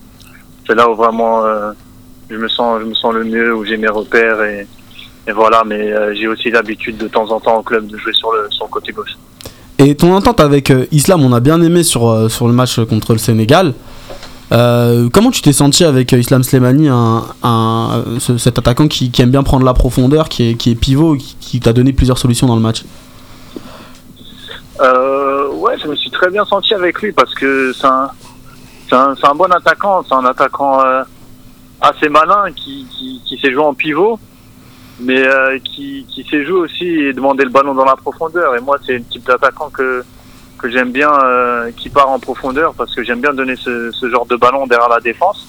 C'est 0.66 0.74
là 0.74 0.88
où 0.88 0.94
vraiment 0.94 1.44
je 2.30 2.36
me 2.36 2.48
sens, 2.48 2.80
je 2.80 2.86
me 2.86 2.94
sens 2.94 3.14
le 3.14 3.24
mieux, 3.24 3.54
où 3.54 3.64
j'ai 3.64 3.76
mes 3.76 3.88
repères 3.88 4.42
et, 4.42 4.66
voilà. 5.32 5.62
Mais 5.64 6.16
j'ai 6.16 6.26
aussi 6.26 6.50
l'habitude 6.50 6.96
de 6.96 7.06
temps 7.06 7.30
en 7.30 7.38
temps 7.38 7.58
au 7.58 7.62
club 7.62 7.86
de 7.86 7.96
jouer 7.96 8.12
sur 8.12 8.32
le, 8.32 8.48
sur 8.50 8.64
le 8.64 8.70
côté 8.70 8.92
gauche. 8.92 9.12
Et 9.78 9.94
ton 9.94 10.12
entente 10.12 10.40
avec 10.40 10.72
Islam, 10.90 11.22
on 11.22 11.32
a 11.32 11.40
bien 11.40 11.62
aimé 11.62 11.84
sur, 11.84 12.28
sur 12.30 12.48
le 12.48 12.52
match 12.52 12.80
contre 12.84 13.12
le 13.12 13.18
Sénégal. 13.18 13.72
Euh, 14.52 15.08
comment 15.10 15.30
tu 15.30 15.40
t'es 15.40 15.52
senti 15.52 15.82
avec 15.82 16.12
euh, 16.12 16.18
Islam 16.18 16.42
ce- 16.42 18.36
cet 18.38 18.58
attaquant 18.58 18.86
qui, 18.86 19.10
aime 19.18 19.30
bien 19.30 19.42
prendre 19.42 19.64
la 19.64 19.72
profondeur, 19.72 20.28
qui 20.28 20.50
est, 20.50 20.74
pivot, 20.74 21.16
qui, 21.40 21.60
t'a 21.60 21.72
donné 21.72 21.92
plusieurs 21.92 22.18
solutions 22.18 22.46
dans 22.46 22.56
le 22.56 22.60
match? 22.60 22.84
Euh, 24.80 25.48
ouais, 25.52 25.78
je 25.78 25.88
me 25.88 25.94
suis 25.94 26.10
très 26.10 26.28
bien 26.28 26.44
senti 26.44 26.74
avec 26.74 27.00
lui 27.00 27.12
parce 27.12 27.34
que 27.34 27.72
c'est 27.72 27.86
un, 27.86 28.10
bon 29.34 29.50
attaquant. 29.50 30.02
C'est 30.06 30.14
un 30.14 30.26
attaquant 30.26 30.82
assez 31.80 32.08
malin 32.10 32.52
qui, 32.54 32.86
qui, 33.24 33.38
sait 33.40 33.52
jouer 33.52 33.64
en 33.64 33.74
pivot, 33.74 34.18
mais 35.00 35.24
qui 35.64 36.06
sait 36.30 36.44
jouer 36.44 36.60
aussi 36.60 36.84
et 36.84 37.12
demander 37.14 37.44
le 37.44 37.50
ballon 37.50 37.74
dans 37.74 37.86
la 37.86 37.96
profondeur. 37.96 38.54
Et 38.54 38.60
moi, 38.60 38.76
c'est 38.84 38.94
le 38.98 39.04
type 39.04 39.24
d'attaquant 39.24 39.70
que, 39.70 40.04
que 40.62 40.70
j'aime 40.70 40.92
bien, 40.92 41.10
euh, 41.12 41.70
qui 41.76 41.90
part 41.90 42.08
en 42.08 42.18
profondeur 42.18 42.72
parce 42.74 42.94
que 42.94 43.02
j'aime 43.02 43.20
bien 43.20 43.34
donner 43.34 43.56
ce, 43.56 43.92
genre 44.10 44.26
de 44.26 44.36
ballon 44.36 44.66
derrière 44.66 44.88
la 44.88 45.00
défense. 45.00 45.46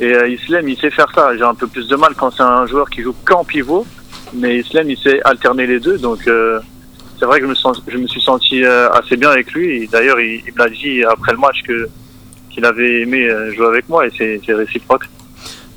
Et 0.00 0.14
euh, 0.14 0.28
Islam, 0.28 0.68
il 0.68 0.78
sait 0.78 0.90
faire 0.90 1.12
ça. 1.14 1.36
J'ai 1.36 1.44
un 1.44 1.54
peu 1.54 1.66
plus 1.66 1.86
de 1.86 1.96
mal 1.96 2.14
quand 2.16 2.30
c'est 2.30 2.42
un 2.42 2.66
joueur 2.66 2.88
qui 2.88 3.02
joue 3.02 3.14
qu'en 3.24 3.44
pivot, 3.44 3.86
mais 4.32 4.58
Islam, 4.58 4.90
il 4.90 4.98
sait 4.98 5.20
alterner 5.24 5.66
les 5.66 5.78
deux. 5.78 5.98
Donc, 5.98 6.26
euh, 6.26 6.58
c'est 7.18 7.26
vrai 7.26 7.38
que 7.38 7.46
je 7.86 7.98
me, 7.98 8.06
suis 8.06 8.22
senti 8.22 8.64
euh, 8.64 8.90
assez 8.92 9.16
bien 9.16 9.30
avec 9.30 9.52
lui. 9.52 9.86
D'ailleurs, 9.88 10.18
il, 10.20 10.42
il 10.46 10.54
me 10.54 10.70
dit 10.70 11.04
après 11.04 11.32
le 11.32 11.38
match 11.38 11.62
que 11.62 11.88
qu'il 12.50 12.64
avait 12.64 13.02
aimé 13.02 13.24
euh, 13.24 13.54
jouer 13.54 13.66
avec 13.66 13.88
moi 13.88 14.06
et 14.06 14.10
c'est 14.16 14.52
réciproque. 14.52 15.04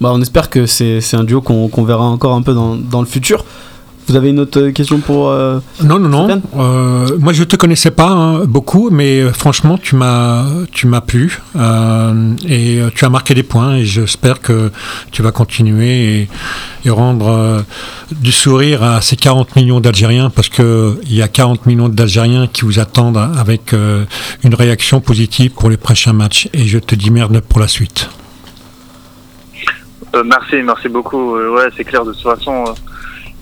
bah, 0.02 0.12
On 0.12 0.22
espère 0.22 0.50
que 0.50 0.66
c'est 0.66 1.16
un 1.16 1.24
duo 1.24 1.42
qu'on 1.42 1.68
qu'on 1.68 1.84
verra 1.84 2.06
encore 2.06 2.34
un 2.34 2.42
peu 2.42 2.54
dans, 2.54 2.76
dans 2.76 3.02
le 3.02 3.08
futur. 3.08 3.46
Vous 4.08 4.16
avez 4.18 4.30
une 4.30 4.40
autre 4.40 4.60
euh, 4.60 4.72
question 4.72 5.00
pour... 5.00 5.30
euh, 5.30 5.60
Non, 5.84 5.98
non, 5.98 6.10
non. 6.10 6.42
Euh, 6.58 7.18
moi, 7.20 7.32
je 7.32 7.44
te 7.44 7.56
connaissais 7.56 7.92
pas 7.92 8.10
hein, 8.10 8.46
beaucoup, 8.46 8.90
mais 8.92 9.22
euh, 9.22 9.32
franchement, 9.32 9.78
tu 9.78 9.96
m'as, 9.96 10.46
tu 10.72 10.88
m'as 10.88 11.02
plu 11.02 11.40
euh, 11.56 12.34
et 12.46 12.82
euh, 12.82 12.90
tu 12.94 13.06
as 13.06 13.10
marqué 13.10 13.34
des 13.34 13.44
points. 13.44 13.76
Et 13.78 13.86
j'espère 13.86 14.42
que 14.42 14.72
tu 15.12 15.22
vas 15.22 15.32
continuer 15.32 16.22
et, 16.22 16.30
et 16.86 16.90
rendre 16.90 17.28
euh, 17.30 17.62
du 18.12 18.32
sourire 18.34 18.84
à 18.84 19.00
ces 19.02 19.16
40 19.16 19.56
millions 19.56 19.80
d'Algériens, 19.80 20.30
parce 20.30 20.50
que 20.50 21.00
il 21.04 21.16
y 21.16 21.22
a 21.22 21.28
40 21.30 21.66
millions 21.66 21.88
d'Algériens 21.90 22.48
qui 22.48 22.66
vous 22.66 22.80
attendent 22.80 23.18
avec 23.38 23.74
euh, 23.74 24.04
une 24.44 24.54
réaction 24.54 25.00
positive 25.00 25.52
pour 25.52 25.70
les 25.70 25.78
prochains 25.78 26.14
matchs. 26.14 26.50
Et 26.54 26.66
je 26.66 26.78
te 26.80 26.94
dis 26.96 27.10
merde 27.10 27.40
pour 27.40 27.62
la 27.62 27.68
suite. 27.70 28.10
Euh, 30.16 30.24
merci, 30.26 30.58
merci 30.64 30.90
beaucoup. 30.90 31.36
Ouais, 31.36 31.70
c'est 31.76 31.84
clair. 31.86 32.04
De 32.06 32.12
toute 32.12 32.22
façon, 32.22 32.66
euh, 32.68 32.72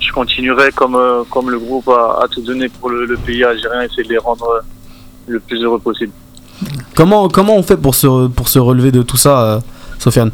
je 0.01 0.11
continuerai 0.11 0.71
comme 0.71 0.95
euh, 0.95 1.23
comme 1.29 1.49
le 1.49 1.59
groupe 1.59 1.87
a, 1.87 2.19
a 2.23 2.27
tout 2.27 2.41
donné 2.41 2.67
pour 2.67 2.89
le, 2.89 3.05
le 3.05 3.17
pays 3.17 3.43
algérien, 3.43 3.83
essayer 3.83 4.03
de 4.03 4.09
les 4.09 4.17
rendre 4.17 4.45
euh, 4.49 4.61
le 5.27 5.39
plus 5.39 5.63
heureux 5.63 5.79
possible. 5.79 6.11
comment, 6.95 7.29
comment 7.29 7.55
on 7.55 7.63
fait 7.63 7.77
pour 7.77 7.95
se, 7.95 8.27
pour 8.27 8.49
se 8.49 8.59
relever 8.59 8.91
de 8.91 9.03
tout 9.03 9.17
ça, 9.17 9.43
euh, 9.43 9.59
Sofiane? 9.99 10.31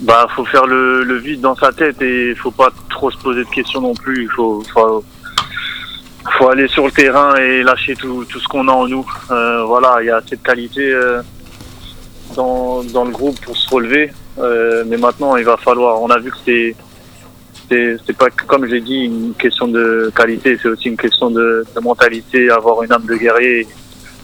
Bah, 0.00 0.26
faut 0.36 0.44
faire 0.44 0.66
le, 0.66 1.02
le 1.04 1.16
vide 1.16 1.40
dans 1.40 1.56
sa 1.56 1.72
tête 1.72 2.00
et 2.02 2.34
faut 2.34 2.50
pas 2.50 2.70
trop 2.90 3.10
se 3.10 3.16
poser 3.16 3.44
de 3.44 3.48
questions 3.48 3.80
non 3.80 3.94
plus. 3.94 4.24
Il 4.24 4.30
faut, 4.30 4.62
faut, 4.72 5.02
faut 6.38 6.48
aller 6.50 6.68
sur 6.68 6.84
le 6.84 6.92
terrain 6.92 7.34
et 7.36 7.62
lâcher 7.62 7.96
tout, 7.96 8.24
tout 8.28 8.38
ce 8.38 8.46
qu'on 8.46 8.68
a 8.68 8.72
en 8.72 8.86
nous. 8.86 9.06
Euh, 9.30 9.64
voilà, 9.64 9.96
il 10.02 10.06
y 10.06 10.10
a 10.10 10.16
assez 10.16 10.36
de 10.36 10.42
qualité 10.42 10.92
euh, 10.92 11.22
dans, 12.34 12.84
dans 12.84 13.04
le 13.04 13.10
groupe 13.10 13.40
pour 13.40 13.56
se 13.56 13.74
relever. 13.74 14.12
Euh, 14.38 14.84
mais 14.86 14.96
maintenant, 14.96 15.36
il 15.36 15.44
va 15.44 15.56
falloir. 15.56 16.00
On 16.02 16.08
a 16.10 16.18
vu 16.18 16.30
que 16.30 16.36
c'est 16.44 16.74
c'est 17.68 18.16
pas 18.16 18.30
comme 18.30 18.68
j'ai 18.68 18.80
dit 18.80 18.94
une 19.06 19.32
question 19.34 19.66
de 19.66 20.12
qualité, 20.14 20.56
c'est 20.62 20.68
aussi 20.68 20.88
une 20.88 20.96
question 20.96 21.30
de, 21.30 21.64
de 21.74 21.80
mentalité, 21.80 22.48
avoir 22.48 22.82
une 22.84 22.92
âme 22.92 23.04
de 23.06 23.16
guerrier. 23.16 23.66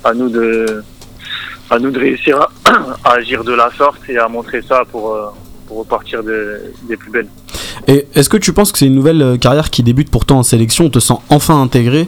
À 0.05 0.15
nous 0.15 0.29
de 0.29 0.83
à 1.71 1.79
nous 1.79 1.91
de 1.91 1.99
réussir 1.99 2.41
à, 2.41 2.51
à 3.05 3.13
agir 3.15 3.43
de 3.45 3.53
la 3.53 3.71
sorte 3.77 4.01
et 4.09 4.19
à 4.19 4.29
montrer 4.29 4.63
ça 4.63 4.85
pour 4.91 5.15
euh, 5.15 5.27
pour 5.67 5.79
repartir 5.79 6.23
de- 6.23 6.61
des 6.89 6.97
plus 6.97 7.11
belles. 7.11 7.29
Et 7.89 8.07
est-ce 8.15 8.29
que 8.29 8.37
tu 8.37 8.53
penses 8.53 8.71
que 8.73 8.79
c'est 8.79 8.87
une 8.87 8.95
nouvelle 8.95 9.23
euh, 9.23 9.37
carrière 9.37 9.71
qui 9.71 9.83
débute 9.83 10.11
pour 10.11 10.25
toi 10.27 10.37
en 10.37 10.43
sélection 10.43 10.85
On 10.87 10.91
te 10.91 10.99
sent 11.01 11.15
enfin 11.31 11.61
intégré 11.61 12.07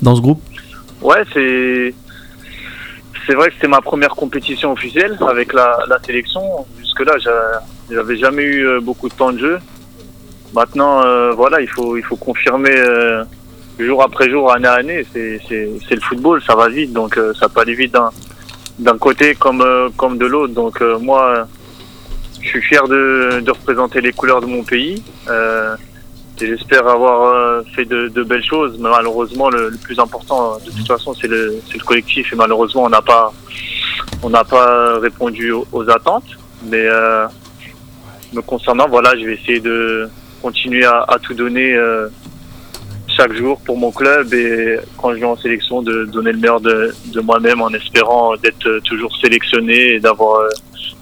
dans 0.00 0.16
ce 0.16 0.20
groupe? 0.20 0.40
Ouais, 1.02 1.22
c'est 1.34 1.94
c'est 3.26 3.34
vrai 3.34 3.48
que 3.48 3.54
c'était 3.54 3.68
ma 3.68 3.80
première 3.80 4.10
compétition 4.10 4.72
officielle 4.72 5.16
avec 5.28 5.52
la, 5.52 5.78
la 5.88 5.98
sélection. 6.00 6.42
Jusque-là, 6.78 7.18
j'a- 7.18 7.62
j'avais 7.90 8.16
jamais 8.16 8.42
eu 8.42 8.66
euh, 8.66 8.80
beaucoup 8.80 9.08
de 9.08 9.14
temps 9.14 9.32
de 9.32 9.38
jeu. 9.38 9.58
Maintenant, 10.54 11.04
euh, 11.04 11.32
voilà, 11.32 11.60
il 11.60 11.68
faut 11.68 11.96
il 11.96 12.02
faut 12.02 12.16
confirmer 12.16 12.74
euh, 12.76 13.24
jour 13.78 14.02
après 14.02 14.28
jour, 14.30 14.52
année 14.52 14.68
à 14.68 14.74
année. 14.74 15.04
C'est 15.12 15.40
le 15.48 16.00
football, 16.00 16.42
ça 16.42 16.54
va 16.54 16.68
vite, 16.68 16.92
donc 16.92 17.16
euh, 17.16 17.32
ça 17.34 17.48
peut 17.48 17.60
aller 17.60 17.74
vite 17.74 17.96
d'un 18.78 18.98
côté 18.98 19.34
comme 19.34 19.62
euh, 19.62 19.88
comme 19.96 20.18
de 20.18 20.26
l'autre. 20.26 20.52
Donc 20.54 20.82
euh, 20.82 20.98
moi, 20.98 21.46
je 22.40 22.48
suis 22.48 22.62
fier 22.62 22.86
de 22.88 23.40
de 23.40 23.50
représenter 23.50 24.00
les 24.00 24.12
couleurs 24.12 24.40
de 24.40 24.46
mon 24.46 24.62
pays. 24.62 25.02
J'espère 26.40 26.88
avoir 26.88 27.34
euh, 27.34 27.62
fait 27.74 27.84
de, 27.84 28.08
de 28.08 28.22
belles 28.24 28.44
choses, 28.44 28.76
mais 28.80 28.88
malheureusement 28.90 29.48
le, 29.48 29.68
le 29.68 29.76
plus 29.76 29.98
important 30.00 30.58
de 30.58 30.70
toute 30.70 30.86
façon 30.86 31.14
c'est 31.14 31.28
le, 31.28 31.60
le 31.72 31.84
collectif 31.84 32.32
et 32.32 32.36
malheureusement 32.36 32.84
on 32.84 32.88
n'a 32.88 33.02
pas 33.02 33.32
on 34.22 34.30
n'a 34.30 34.42
pas 34.42 34.98
répondu 34.98 35.52
aux, 35.52 35.66
aux 35.72 35.88
attentes. 35.88 36.24
Mais 36.64 36.84
euh, 36.86 37.26
me 38.32 38.40
concernant, 38.40 38.88
voilà, 38.88 39.16
je 39.18 39.24
vais 39.26 39.34
essayer 39.34 39.60
de 39.60 40.08
continuer 40.40 40.84
à, 40.84 41.04
à 41.08 41.18
tout 41.18 41.34
donner 41.34 41.74
euh, 41.74 42.08
chaque 43.16 43.32
jour 43.34 43.60
pour 43.60 43.76
mon 43.76 43.92
club 43.92 44.32
et 44.32 44.78
quand 44.98 45.12
je 45.12 45.18
vais 45.18 45.26
en 45.26 45.36
sélection 45.36 45.82
de 45.82 46.04
donner 46.06 46.32
le 46.32 46.38
meilleur 46.38 46.60
de, 46.60 46.94
de 47.06 47.20
moi-même 47.20 47.60
en 47.60 47.68
espérant 47.70 48.34
d'être 48.36 48.78
toujours 48.84 49.14
sélectionné 49.16 49.94
et 49.94 50.00
d'avoir 50.00 50.40
euh, 50.40 50.48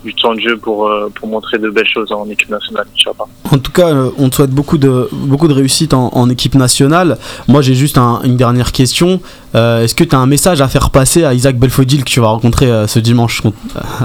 du 0.05 0.15
temps 0.15 0.35
de 0.35 0.41
jeu 0.41 0.57
pour, 0.57 0.89
euh, 0.89 1.11
pour 1.15 1.29
montrer 1.29 1.59
de 1.59 1.69
belles 1.69 1.87
choses 1.89 2.11
en 2.11 2.27
équipe 2.31 2.49
nationale. 2.49 2.87
Inch'Allah. 2.95 3.27
En 3.53 3.59
tout 3.59 3.71
cas, 3.73 3.89
euh, 3.89 4.11
on 4.19 4.31
te 4.31 4.37
souhaite 4.37 4.51
beaucoup 4.51 4.79
de, 4.79 5.09
beaucoup 5.13 5.47
de 5.47 5.53
réussite 5.53 5.93
en, 5.93 6.09
en 6.15 6.31
équipe 6.31 6.55
nationale. 6.55 7.19
Moi, 7.49 7.61
j'ai 7.61 7.75
juste 7.75 7.99
un- 7.99 8.21
une 8.25 8.37
dernière 8.37 8.73
question. 8.73 9.21
Euh, 9.55 9.83
Est-ce 9.85 9.95
que 9.95 10.05
tu 10.05 10.17
as 10.17 10.19
un 10.19 10.27
message 10.27 10.61
à 10.63 10.69
faire 10.69 10.91
passer 10.91 11.25
à 11.25 11.35
Isaac 11.35 11.59
Belfodil 11.59 12.05
que 12.05 12.11
tu 12.11 12.21
vas 12.21 12.29
rencontrer 12.29 12.71
euh, 12.71 12.87
ce 12.87 12.99
dimanche 12.99 13.43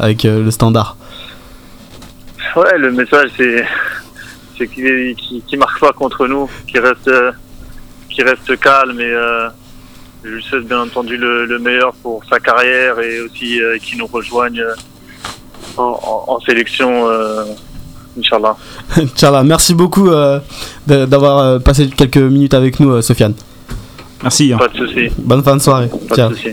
avec 0.01 0.25
euh, 0.25 0.43
le 0.43 0.51
standard? 0.51 0.97
Ouais, 2.57 2.77
le 2.77 2.91
message 2.91 3.29
c'est 3.37 3.65
c'est 4.57 4.67
qu'il 4.67 5.13
qui, 5.15 5.41
qui 5.45 5.57
marque 5.57 5.79
pas 5.79 5.91
contre 5.91 6.27
nous, 6.27 6.49
qui 6.67 6.79
reste 6.79 7.11
qui 8.09 8.21
reste 8.23 8.57
calme 8.59 8.99
et 9.01 9.13
je 10.23 10.29
lui 10.29 10.41
souhaite 10.43 10.65
bien 10.65 10.79
entendu 10.79 11.17
le, 11.17 11.45
le 11.45 11.59
meilleur 11.59 11.93
pour 12.01 12.23
sa 12.29 12.39
carrière 12.39 12.97
et 13.01 13.19
aussi 13.19 13.59
qu'il 13.83 13.97
nous 13.97 14.07
rejoigne 14.07 14.63
en, 15.77 16.39
sélection, 16.45 17.07
euh, 17.07 17.43
Inch'Allah. 18.19 18.55
Inch'Allah, 18.97 19.43
merci 19.43 19.73
beaucoup 19.73 20.09
euh, 20.09 20.39
d'avoir 20.87 21.39
euh, 21.39 21.59
passé 21.59 21.89
quelques 21.89 22.17
minutes 22.17 22.53
avec 22.53 22.79
nous, 22.79 22.91
euh, 22.91 23.01
Sofiane. 23.01 23.33
Merci. 24.23 24.53
Pas 24.57 24.67
de 24.67 24.77
souci, 24.77 25.09
Bonne 25.17 25.43
fin 25.43 25.55
de 25.57 25.61
soirée. 25.61 25.89
pas 26.09 26.15
Ciao. 26.15 26.29
de 26.29 26.35
souci. 26.35 26.49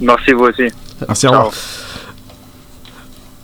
Merci 0.00 0.32
vous 0.32 0.44
aussi. 0.44 0.64
Merci, 1.06 1.26
au 1.26 1.30
revoir. 1.30 1.50
Ciao. 1.52 1.60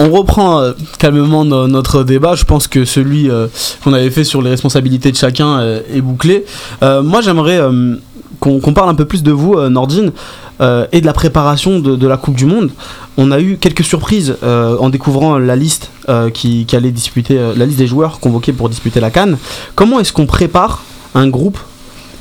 On 0.01 0.11
reprend 0.11 0.61
euh, 0.61 0.73
calmement 0.99 1.45
no- 1.45 1.67
notre 1.67 2.05
débat. 2.05 2.37
Je 2.37 2.45
pense 2.45 2.69
que 2.69 2.85
celui 2.85 3.29
euh, 3.31 3.49
qu'on 3.83 3.93
avait 3.93 4.11
fait 4.11 4.23
sur 4.25 4.43
les 4.43 4.51
responsabilités 4.51 5.11
de 5.11 5.17
chacun 5.17 5.59
euh, 5.61 5.81
est 5.93 6.01
bouclé. 6.01 6.45
Euh, 6.83 7.03
moi, 7.03 7.21
j'aimerais 7.21 7.59
euh, 7.59 7.97
qu'on 8.39 8.61
parle 8.73 8.91
un 8.91 8.95
peu 8.95 9.07
plus 9.07 9.25
de 9.25 9.33
vous, 9.33 9.55
euh, 9.55 9.69
Nordine, 9.69 10.13
euh, 10.61 10.87
et 10.93 11.01
de 11.01 11.07
la 11.07 11.13
préparation 11.13 11.79
de, 11.79 12.07
la 12.07 12.17
Coupe 12.17 12.37
du 12.37 12.47
Monde. 12.47 12.71
On 13.17 13.31
a 13.31 13.41
eu 13.41 13.59
quelques 13.59 13.85
surprises 13.85 14.37
euh, 14.43 14.77
en 14.79 14.89
découvrant 14.89 15.39
la 15.39 15.57
liste 15.57 15.91
euh, 16.09 16.31
qui, 16.31 16.67
allait 16.73 16.91
disputer, 16.91 17.39
la 17.57 17.67
liste 17.67 17.79
des 17.79 17.87
joueurs 17.87 18.21
convoqués 18.21 18.53
pour 18.53 18.69
disputer 18.69 19.01
la 19.01 19.11
Cannes. 19.11 19.39
Comment 19.75 20.01
est-ce 20.01 20.13
qu'on 20.13 20.27
prépare 20.27 20.85
un 21.15 21.29
groupe 21.29 21.59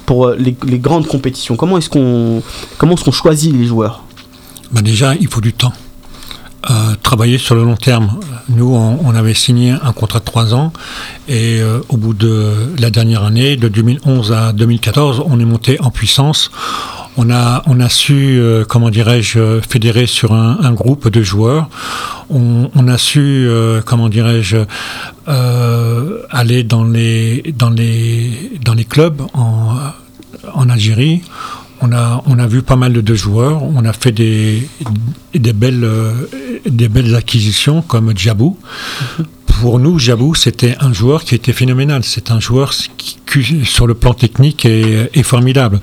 pour 0.05 0.29
les, 0.31 0.55
grandes 0.79 1.07
compétitions? 1.07 1.55
Comment 1.55 1.77
est-ce 1.77 1.89
qu'on 1.89 2.41
qu'on 2.77 3.11
choisit 3.11 3.55
les 3.55 3.65
joueurs? 3.65 4.03
Ben 4.71 4.81
déjà, 4.81 5.15
il 5.15 5.27
faut 5.27 5.41
du 5.41 5.53
temps. 5.53 5.73
Euh, 6.69 6.95
travailler 7.01 7.37
sur 7.37 7.55
le 7.55 7.63
long 7.63 7.77
terme. 7.77 8.19
Nous, 8.49 8.75
on, 8.75 9.15
avait 9.15 9.33
signé 9.33 9.71
un 9.71 9.93
contrat 9.93 10.19
de 10.19 10.25
trois 10.25 10.53
ans 10.53 10.73
et 11.29 11.61
euh, 11.61 11.79
au 11.87 11.95
bout 11.95 12.13
de 12.13 12.73
la 12.77 12.89
dernière 12.89 13.23
année, 13.23 13.55
de 13.55 13.69
2011 13.69 14.33
à 14.33 14.51
2014, 14.51 15.23
on 15.25 15.39
est 15.39 15.45
monté 15.45 15.79
en 15.79 15.91
puissance. 15.91 16.51
On 17.15 17.29
a, 17.29 17.63
on 17.67 17.79
a 17.79 17.87
su, 17.87 18.37
euh, 18.37 18.65
comment 18.65 18.89
dirais-je, 18.89 19.61
fédérer 19.61 20.07
sur 20.07 20.33
un, 20.33 20.73
groupe 20.73 21.07
de 21.07 21.23
joueurs. 21.23 21.69
On, 22.29 22.69
on 22.75 22.87
a 22.89 22.97
su, 22.97 23.49
comment 23.85 24.09
dirais-je, 24.09 24.57
aller 25.25 26.63
dans 26.63 26.83
les, 26.83 27.53
dans 27.57 27.69
les, 27.69 28.59
dans 28.61 28.73
les 28.73 28.85
clubs 28.85 29.21
en, 29.33 29.77
en 30.53 30.69
Algérie. 30.69 31.21
On 31.81 31.91
a, 31.91 32.47
vu 32.47 32.61
pas 32.61 32.75
mal 32.75 32.93
de, 32.93 33.15
joueurs. 33.15 33.63
On 33.63 33.85
a 33.85 33.93
fait 33.93 34.11
des, 34.11 34.67
euh, 35.35 36.13
des 36.65 36.89
belles 36.89 37.15
acquisitions 37.15 37.81
comme 37.81 38.17
Djabou. 38.17 38.57
Pour 39.61 39.79
nous, 39.79 39.97
Djabou, 39.97 40.35
c'était 40.35 40.75
un 40.79 40.93
joueur 40.93 41.23
qui 41.23 41.33
était 41.33 41.51
phénoménal. 41.51 42.01
C'est 42.03 42.29
un 42.29 42.39
joueur 42.39 42.73
qui, 42.97 43.17
qui, 43.25 43.65
sur 43.65 43.87
le 43.87 43.95
plan 43.95 44.13
technique, 44.13 44.65
est, 44.65 45.09
est 45.13 45.23
formidable. 45.23 45.79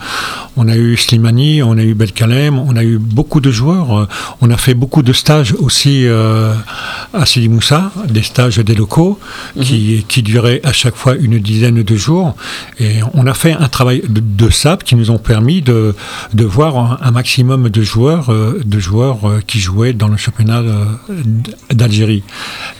On 0.56 0.68
a 0.68 0.76
eu 0.76 0.96
Slimani, 0.96 1.62
on 1.62 1.76
a 1.76 1.82
eu 1.82 1.94
Belkalem, 1.94 2.56
on 2.59 2.76
a 2.76 2.84
eu 2.84 2.98
beaucoup 2.98 3.40
de 3.40 3.51
joueurs. 3.51 4.09
On 4.40 4.51
a 4.51 4.56
fait 4.56 4.74
beaucoup 4.74 5.02
de 5.02 5.12
stages 5.12 5.55
aussi 5.59 6.06
euh, 6.06 6.55
à 7.12 7.26
Sidi 7.26 7.48
Moussa, 7.48 7.90
des 8.09 8.22
stages 8.22 8.59
des 8.59 8.76
locaux 8.76 9.18
qui, 9.60 10.05
qui 10.06 10.22
duraient 10.22 10.60
à 10.62 10.72
chaque 10.72 10.94
fois 10.94 11.16
une 11.16 11.40
dizaine 11.40 11.82
de 11.82 11.96
jours. 11.96 12.36
Et 12.78 13.01
on 13.12 13.26
a 13.26 13.34
fait 13.34 13.52
un 13.52 13.68
travail 13.68 14.02
de, 14.09 14.20
de 14.20 14.51
sable 14.51 14.84
qui 14.84 14.94
nous 14.94 15.10
ont 15.10 15.18
permis 15.18 15.62
de, 15.62 15.96
de 16.32 16.44
voir 16.44 16.78
un, 16.78 16.98
un 17.02 17.10
maximum 17.10 17.68
de 17.68 17.82
joueurs, 17.82 18.30
euh, 18.30 18.60
de 18.64 18.78
joueurs 18.78 19.28
euh, 19.28 19.40
qui 19.44 19.59
jouaient 19.59 19.94
dans 19.94 20.09
le 20.09 20.16
championnat 20.16 20.62
d'Algérie. 21.70 22.22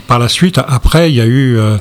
Par 0.07 0.21
la 0.21 0.29
suite, 0.29 0.59
après, 0.59 0.84
il 1.03 1.15
y 1.15 1.21
a 1.21 1.27
eu 1.27 1.59
euh, 1.59 1.77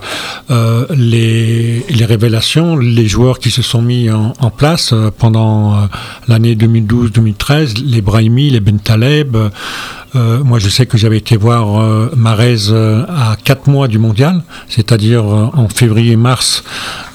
euh, 0.51 0.85
les, 0.95 2.05
révélations, 2.05 2.75
les 2.75 3.07
joueurs 3.07 3.39
qui 3.39 3.51
se 3.51 3.61
sont 3.61 3.81
mis 3.81 4.09
en, 4.09 4.49
place 4.49 4.91
euh, 4.93 5.11
pendant 5.15 5.87
l'année 6.27 6.55
2012-2013, 6.55 7.83
les 7.85 8.01
Brahimi, 8.01 8.49
les 8.49 8.59
Bentaleb. 8.59 9.37
Moi, 10.15 10.59
je 10.59 10.69
sais 10.69 10.85
que 10.85 10.95
j'avais 10.95 11.17
été 11.17 11.37
voir 11.37 12.11
Marez 12.15 12.71
à 12.71 13.35
4 13.43 13.67
mois 13.67 13.87
du 13.87 13.97
mondial, 13.97 14.43
c'est-à-dire 14.69 15.25
en 15.25 15.67
février-mars 15.69 16.63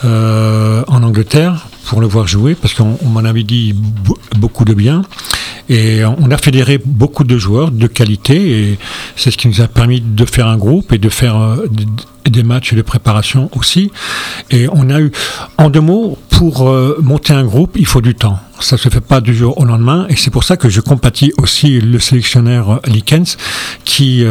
en 0.03 1.03
Angleterre, 1.05 1.69
pour 1.89 2.03
le 2.03 2.07
voir 2.07 2.29
jouer, 2.29 2.55
parce 2.55 2.75
qu'on 2.75 2.99
on 3.03 3.09
m'en 3.09 3.25
avait 3.25 3.45
dit 3.45 3.75
beaucoup 4.37 4.67
de 4.67 4.75
bien. 4.75 5.03
Et 5.71 6.03
on 6.05 6.31
a 6.31 6.37
fédéré 6.37 6.79
beaucoup 6.85 7.25
de 7.25 7.39
joueurs 7.39 7.71
de 7.71 7.87
qualité, 7.87 8.37
et 8.61 8.79
c'est 9.17 9.31
ce 9.31 9.39
qui 9.39 9.49
nous 9.49 9.63
a 9.63 9.69
permis 9.69 10.03
de 10.03 10.25
faire 10.27 10.49
un 10.49 10.59
groupe 10.59 10.93
et 10.93 10.99
de 10.99 11.09
faire 11.09 11.37
euh, 11.37 11.67
des 12.27 12.43
matchs 12.43 12.75
de 12.75 12.83
préparation 12.83 13.51
aussi. 13.57 13.91
Et 14.51 14.69
on 14.71 14.91
a 14.91 15.01
eu, 15.01 15.11
en 15.57 15.71
deux 15.71 15.81
mots, 15.81 16.19
pour 16.29 16.69
euh, 16.69 16.99
monter 17.03 17.33
un 17.33 17.45
groupe, 17.45 17.73
il 17.77 17.87
faut 17.87 18.03
du 18.03 18.15
temps. 18.15 18.39
Ça 18.61 18.77
se 18.77 18.91
fait 18.91 19.01
pas 19.01 19.23
du 19.23 19.35
jour 19.35 19.59
au 19.59 19.65
lendemain, 19.65 20.07
et 20.11 20.17
c'est 20.17 20.31
pour 20.31 20.45
ça 20.45 20.59
que 20.59 20.69
je 20.69 20.83
compatis 20.83 21.33
aussi 21.39 21.81
le 21.81 21.99
sélectionneur 22.01 22.71
euh, 22.71 22.79
Likens, 22.87 23.39
qui, 23.85 24.25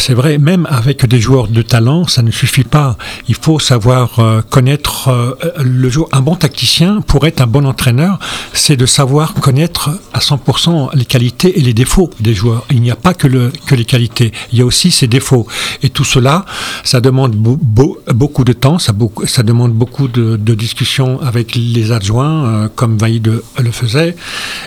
c'est 0.00 0.14
vrai, 0.14 0.38
même 0.38 0.66
avec 0.70 1.04
des 1.04 1.20
joueurs 1.20 1.46
de 1.48 1.60
talent, 1.60 2.06
ça 2.06 2.22
ne 2.22 2.30
suffit 2.30 2.64
pas. 2.64 2.96
Il 3.28 3.34
faut 3.34 3.58
savoir 3.58 4.18
euh, 4.18 4.40
connaître 4.40 5.08
euh, 5.08 5.34
le 5.62 5.90
jour. 5.90 6.08
Un 6.12 6.22
bon 6.22 6.36
tacticien, 6.36 7.02
pour 7.02 7.26
être 7.26 7.42
un 7.42 7.46
bon 7.46 7.66
entraîneur, 7.66 8.18
c'est 8.54 8.76
de 8.78 8.86
savoir 8.86 9.34
connaître 9.34 9.90
à 10.14 10.20
100% 10.20 10.90
les 10.94 11.04
qualités 11.04 11.58
et 11.58 11.62
les 11.62 11.74
défauts 11.74 12.08
des 12.18 12.32
joueurs. 12.34 12.64
Il 12.70 12.80
n'y 12.80 12.90
a 12.90 12.96
pas 12.96 13.12
que, 13.12 13.26
le, 13.26 13.52
que 13.66 13.74
les 13.74 13.84
qualités, 13.84 14.32
il 14.52 14.58
y 14.58 14.62
a 14.62 14.64
aussi 14.64 14.90
ses 14.90 15.06
défauts. 15.06 15.46
Et 15.82 15.90
tout 15.90 16.04
cela, 16.04 16.46
ça 16.82 17.02
demande 17.02 17.32
beau- 17.36 17.58
beau- 17.60 18.00
beaucoup 18.08 18.44
de 18.44 18.54
temps, 18.54 18.78
ça, 18.78 18.94
ça 19.26 19.42
demande 19.42 19.74
beaucoup 19.74 20.08
de, 20.08 20.36
discussions 20.54 21.20
avec 21.20 21.54
les 21.54 21.92
adjoints, 21.92 22.46
euh, 22.46 22.68
comme 22.74 22.96
Vaïd 22.96 23.30
le 23.58 23.70
faisait. 23.70 24.16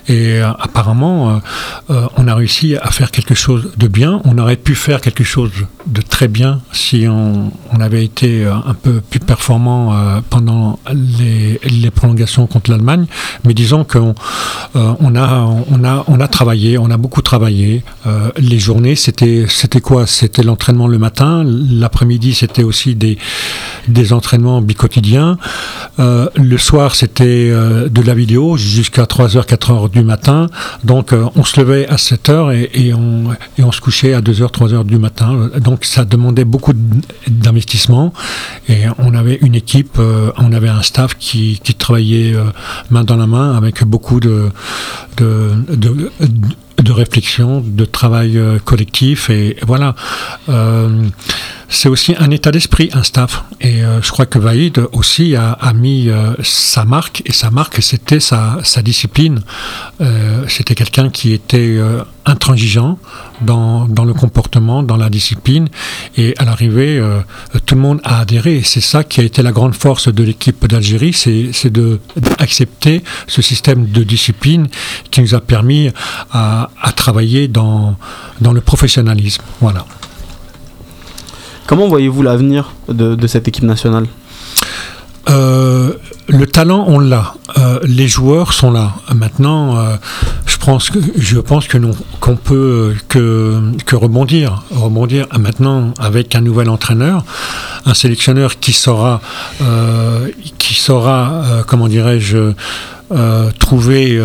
Et 0.08 0.40
apparemment, 0.40 1.42
on 1.90 2.28
a 2.28 2.36
réussi 2.36 2.76
à 2.78 2.92
faire 2.92 3.12
quelque 3.12 3.34
chose 3.36 3.72
de 3.78 3.88
bien. 3.88 4.22
On 4.26 4.38
aurait 4.38 4.56
pu 4.56 4.76
faire 4.76 5.02
quelque 5.02 5.23
chose 5.24 5.52
de 5.86 6.02
très 6.02 6.28
bien 6.28 6.62
si 6.72 7.06
on, 7.08 7.52
avait 7.80 8.06
été 8.06 8.46
euh, 8.46 8.54
un 8.54 8.74
peu 8.74 9.02
plus 9.02 9.20
performant 9.20 9.94
euh, 9.94 10.22
pendant 10.30 10.80
les, 10.94 11.60
prolongations 11.92 12.48
contre 12.48 12.72
l'Allemagne. 12.72 13.06
Mais 13.44 13.54
disons 13.54 13.84
qu'on 13.84 14.16
euh, 14.76 14.94
a, 15.16 15.48
on 15.70 15.84
a, 15.84 16.04
on 16.08 16.20
a 16.20 16.28
travaillé, 16.28 16.78
on 16.78 16.90
a 16.90 16.98
beaucoup 16.98 17.22
travaillé. 17.22 17.84
Les 18.38 18.58
journées, 18.58 18.96
c'était, 18.96 19.46
c'était 19.48 19.82
quoi? 19.82 20.08
C'était 20.08 20.44
l'entraînement 20.44 20.88
le 20.88 20.98
matin. 20.98 21.44
L'après-midi, 21.46 22.34
c'était 22.34 22.64
aussi 22.64 22.96
des, 22.96 23.18
des 23.88 24.14
entraînements 24.14 24.62
bicotidiens. 24.62 25.38
Le 25.98 26.58
soir, 26.58 26.96
c'était 26.96 27.50
de 27.50 28.02
la 28.02 28.14
vidéo 28.14 28.58
jusqu'à 28.58 29.04
3h, 29.04 29.46
4h 29.46 29.92
du 29.92 30.04
matin. 30.04 30.48
Donc, 30.84 31.14
on 31.36 31.44
se 31.44 31.60
levait 31.60 31.88
à 31.88 31.96
7h 31.96 32.54
et, 32.56 32.88
et 32.88 32.94
on, 32.94 33.32
et 33.58 33.64
on 33.64 33.72
se 33.72 33.82
couchait 33.82 34.14
à 34.14 34.22
2h, 34.22 34.52
3h 34.52 34.86
du 34.86 34.98
matin. 34.98 35.13
Donc 35.18 35.86
ça 35.86 36.06
demandait 36.06 36.46
beaucoup 36.46 36.74
d'investissement. 37.28 38.14
Et 38.70 38.84
on 38.98 39.14
avait 39.14 39.38
une 39.42 39.56
équipe, 39.56 39.98
euh, 40.00 40.32
on 40.38 40.52
avait 40.54 40.70
un 40.70 40.82
staff 40.82 41.16
qui, 41.18 41.60
travaillait 41.78 42.36
euh, 42.36 42.46
main 42.90 43.04
dans 43.04 43.18
la 43.18 43.28
main 43.28 43.56
avec 43.56 43.84
beaucoup 43.84 44.20
de, 44.20 44.50
de, 45.18 45.52
de, 45.70 46.12
de 46.78 46.92
réflexion, 46.92 47.64
de 47.66 47.86
travail 47.86 48.38
euh, 48.38 48.60
collectif. 48.60 49.30
Et 49.30 49.58
voilà. 49.66 49.96
C'est 51.74 51.90
aussi 51.90 52.14
un 52.20 52.30
état 52.30 52.52
d'esprit, 52.52 52.92
un 52.94 53.02
staff. 53.02 53.44
Et 53.60 53.84
euh, 53.84 54.00
je 54.04 54.12
crois 54.12 54.28
que 54.28 54.38
Vaïd 54.38 54.80
aussi 54.92 55.36
a, 55.36 55.74
mis 55.74 56.08
euh, 56.08 56.34
sa 56.44 56.86
marque, 56.86 57.24
et 57.26 57.34
sa 57.34 57.50
marque, 57.50 57.82
c'était 57.82 58.20
sa, 58.20 58.62
discipline. 58.84 59.42
Euh, 60.00 60.46
c'était 60.48 60.76
quelqu'un 60.76 61.10
qui 61.10 61.34
était 61.34 61.80
intransigeant 62.26 63.00
dans, 63.42 63.88
le 63.88 64.14
comportement, 64.14 64.84
dans 64.84 64.98
la 64.98 65.10
discipline, 65.10 65.68
et 66.16 66.36
à 66.38 66.46
l'arrivée, 66.46 67.02
tout 67.66 67.74
le 67.74 67.82
monde 67.82 68.02
a 68.04 68.20
adhéré. 68.20 68.58
Et 68.58 68.64
c'est 68.64 68.80
ça 68.80 69.04
qui 69.04 69.20
a 69.20 69.24
été 69.24 69.42
la 69.42 69.52
grande 69.52 69.74
force 69.74 70.14
de 70.14 70.24
l'équipe 70.24 70.68
d'Algérie, 70.68 71.14
c'est 71.14 71.74
d'accepter 72.16 73.04
ce 73.28 73.42
système 73.42 73.88
de 73.88 74.04
discipline 74.04 74.68
qui 75.10 75.22
nous 75.22 75.34
a 75.34 75.42
permis 75.42 75.90
à, 76.32 76.70
à 76.80 76.92
travailler 76.92 77.48
dans, 77.48 77.98
dans 78.42 78.54
le 78.54 78.62
professionnalisme. 78.62 79.42
Voilà. 79.60 79.86
Comment 81.68 81.88
voyez-vous 81.88 82.22
l'avenir 82.22 82.74
de, 82.90 83.28
cette 83.28 83.48
équipe 83.48 83.64
nationale? 83.64 84.08
Euh, 85.30 85.94
le 86.28 86.48
talent, 86.48 86.86
on 86.88 87.00
l'a. 87.00 87.36
Euh, 87.58 87.80
les 87.84 88.08
joueurs 88.08 88.54
sont 88.54 88.72
là. 88.72 88.94
Maintenant, 89.14 89.78
euh, 89.78 89.96
je 90.46 90.58
pense 90.58 90.90
que 90.90 91.00
je 91.18 91.40
qu'on 92.20 92.36
peut 92.36 92.96
que 93.10 93.96
rebondir, 93.96 94.64
rebondir. 94.72 95.28
Maintenant 95.38 95.94
avec 96.00 96.36
un 96.36 96.42
nouvel 96.42 96.70
entraîneur, 96.70 97.26
un 97.86 97.94
sélectionneur 97.94 98.60
qui 98.60 98.74
saura 98.74 99.22
comment 101.68 101.88
dirais-je 101.88 102.54
euh, 103.12 103.52
trouver 103.60 104.22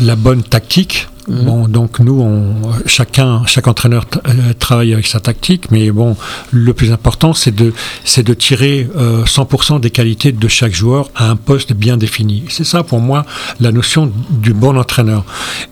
la 0.00 0.16
bonne 0.16 0.42
tactique. 0.42 1.08
Bon, 1.30 1.68
donc 1.68 2.00
nous, 2.00 2.20
on, 2.20 2.54
chacun, 2.86 3.42
chaque 3.46 3.68
entraîneur 3.68 4.04
euh, 4.26 4.52
travaille 4.58 4.92
avec 4.92 5.06
sa 5.06 5.20
tactique, 5.20 5.70
mais 5.70 5.90
bon, 5.90 6.16
le 6.50 6.72
plus 6.74 6.90
important, 6.92 7.34
c'est 7.34 7.54
de, 7.54 7.72
c'est 8.04 8.22
de 8.24 8.34
tirer 8.34 8.88
euh, 8.96 9.24
100% 9.24 9.78
des 9.80 9.90
qualités 9.90 10.32
de 10.32 10.48
chaque 10.48 10.72
joueur 10.74 11.08
à 11.14 11.30
un 11.30 11.36
poste 11.36 11.72
bien 11.72 11.96
défini. 11.96 12.44
C'est 12.48 12.64
ça, 12.64 12.82
pour 12.82 13.00
moi, 13.00 13.24
la 13.60 13.70
notion 13.70 14.10
du 14.30 14.52
bon 14.52 14.76
entraîneur. 14.76 15.24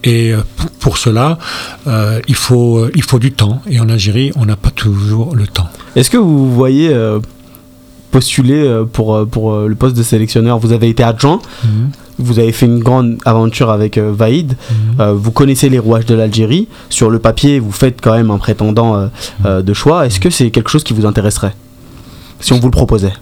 Et 0.05 0.33
euh, 0.33 0.39
pour, 0.79 0.97
cela, 0.99 1.39
euh, 1.87 2.21
il 2.29 2.35
faut, 2.37 2.79
euh, 2.79 2.93
il 2.95 3.03
faut 3.03 3.19
du 3.19 3.33
temps. 3.33 3.61
Et 3.69 3.81
en 3.81 3.89
Algérie, 3.89 4.33
on 4.37 4.47
n'a 4.47 4.57
pas 4.57 4.71
toujours 4.71 5.35
le 5.35 5.47
temps. 5.47 5.69
Est-ce 5.97 6.11
que 6.11 6.17
vous 6.19 6.55
voyez 6.55 6.91
euh, 6.93 7.19
postuler 8.11 8.63
euh, 8.67 8.85
pour, 8.85 9.15
euh, 9.17 9.25
pour 9.27 9.53
euh, 9.53 9.67
le 9.69 9.75
poste 9.75 9.97
de 9.97 10.03
sélectionneur? 10.03 10.59
Vous 10.59 10.73
avez 10.73 10.89
été 10.89 11.03
adjoint, 11.03 11.41
Mhm. 11.65 11.91
Vous 12.19 12.39
avez 12.39 12.53
fait 12.53 12.67
une 12.67 12.81
grande 12.81 13.19
aventure 13.25 13.71
avec 13.71 13.99
euh, 13.99 14.13
Vaïd, 14.15 14.57
Euh, 15.01 15.13
vous 15.15 15.31
connaissez 15.31 15.69
les 15.69 15.79
rouages 15.79 16.07
de 16.07 16.15
l'Algérie. 16.15 16.67
Sur 16.91 17.09
le 17.11 17.19
papier, 17.19 17.61
vous 17.61 17.71
faites 17.73 18.01
quand 18.01 18.15
même 18.15 18.31
un 18.31 18.39
prétendant 18.39 18.97
euh, 18.97 19.07
euh, 19.47 19.63
de 19.63 19.73
choix. 19.75 20.07
Est-ce 20.07 20.19
que 20.21 20.31
c'est 20.31 20.51
quelque 20.51 20.71
chose 20.71 20.83
qui 20.85 20.93
vous 20.95 21.07
intéresserait 21.07 21.55
Si 22.41 22.53
on 22.53 22.59
vous 22.59 22.67
le 22.67 22.73
proposait? 22.73 23.13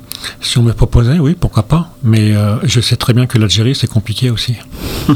Si 0.41 0.57
on 0.59 0.63
me 0.63 0.73
proposait, 0.73 1.19
oui, 1.19 1.37
pourquoi 1.39 1.63
pas. 1.65 1.91
Mais 2.03 2.35
euh, 2.35 2.57
je 2.65 2.81
sais 2.81 2.97
très 2.97 3.13
bien 3.13 3.27
que 3.27 3.39
l'Algérie, 3.39 3.75
c'est 3.75 3.87
compliqué 3.87 4.31
aussi. 4.31 4.57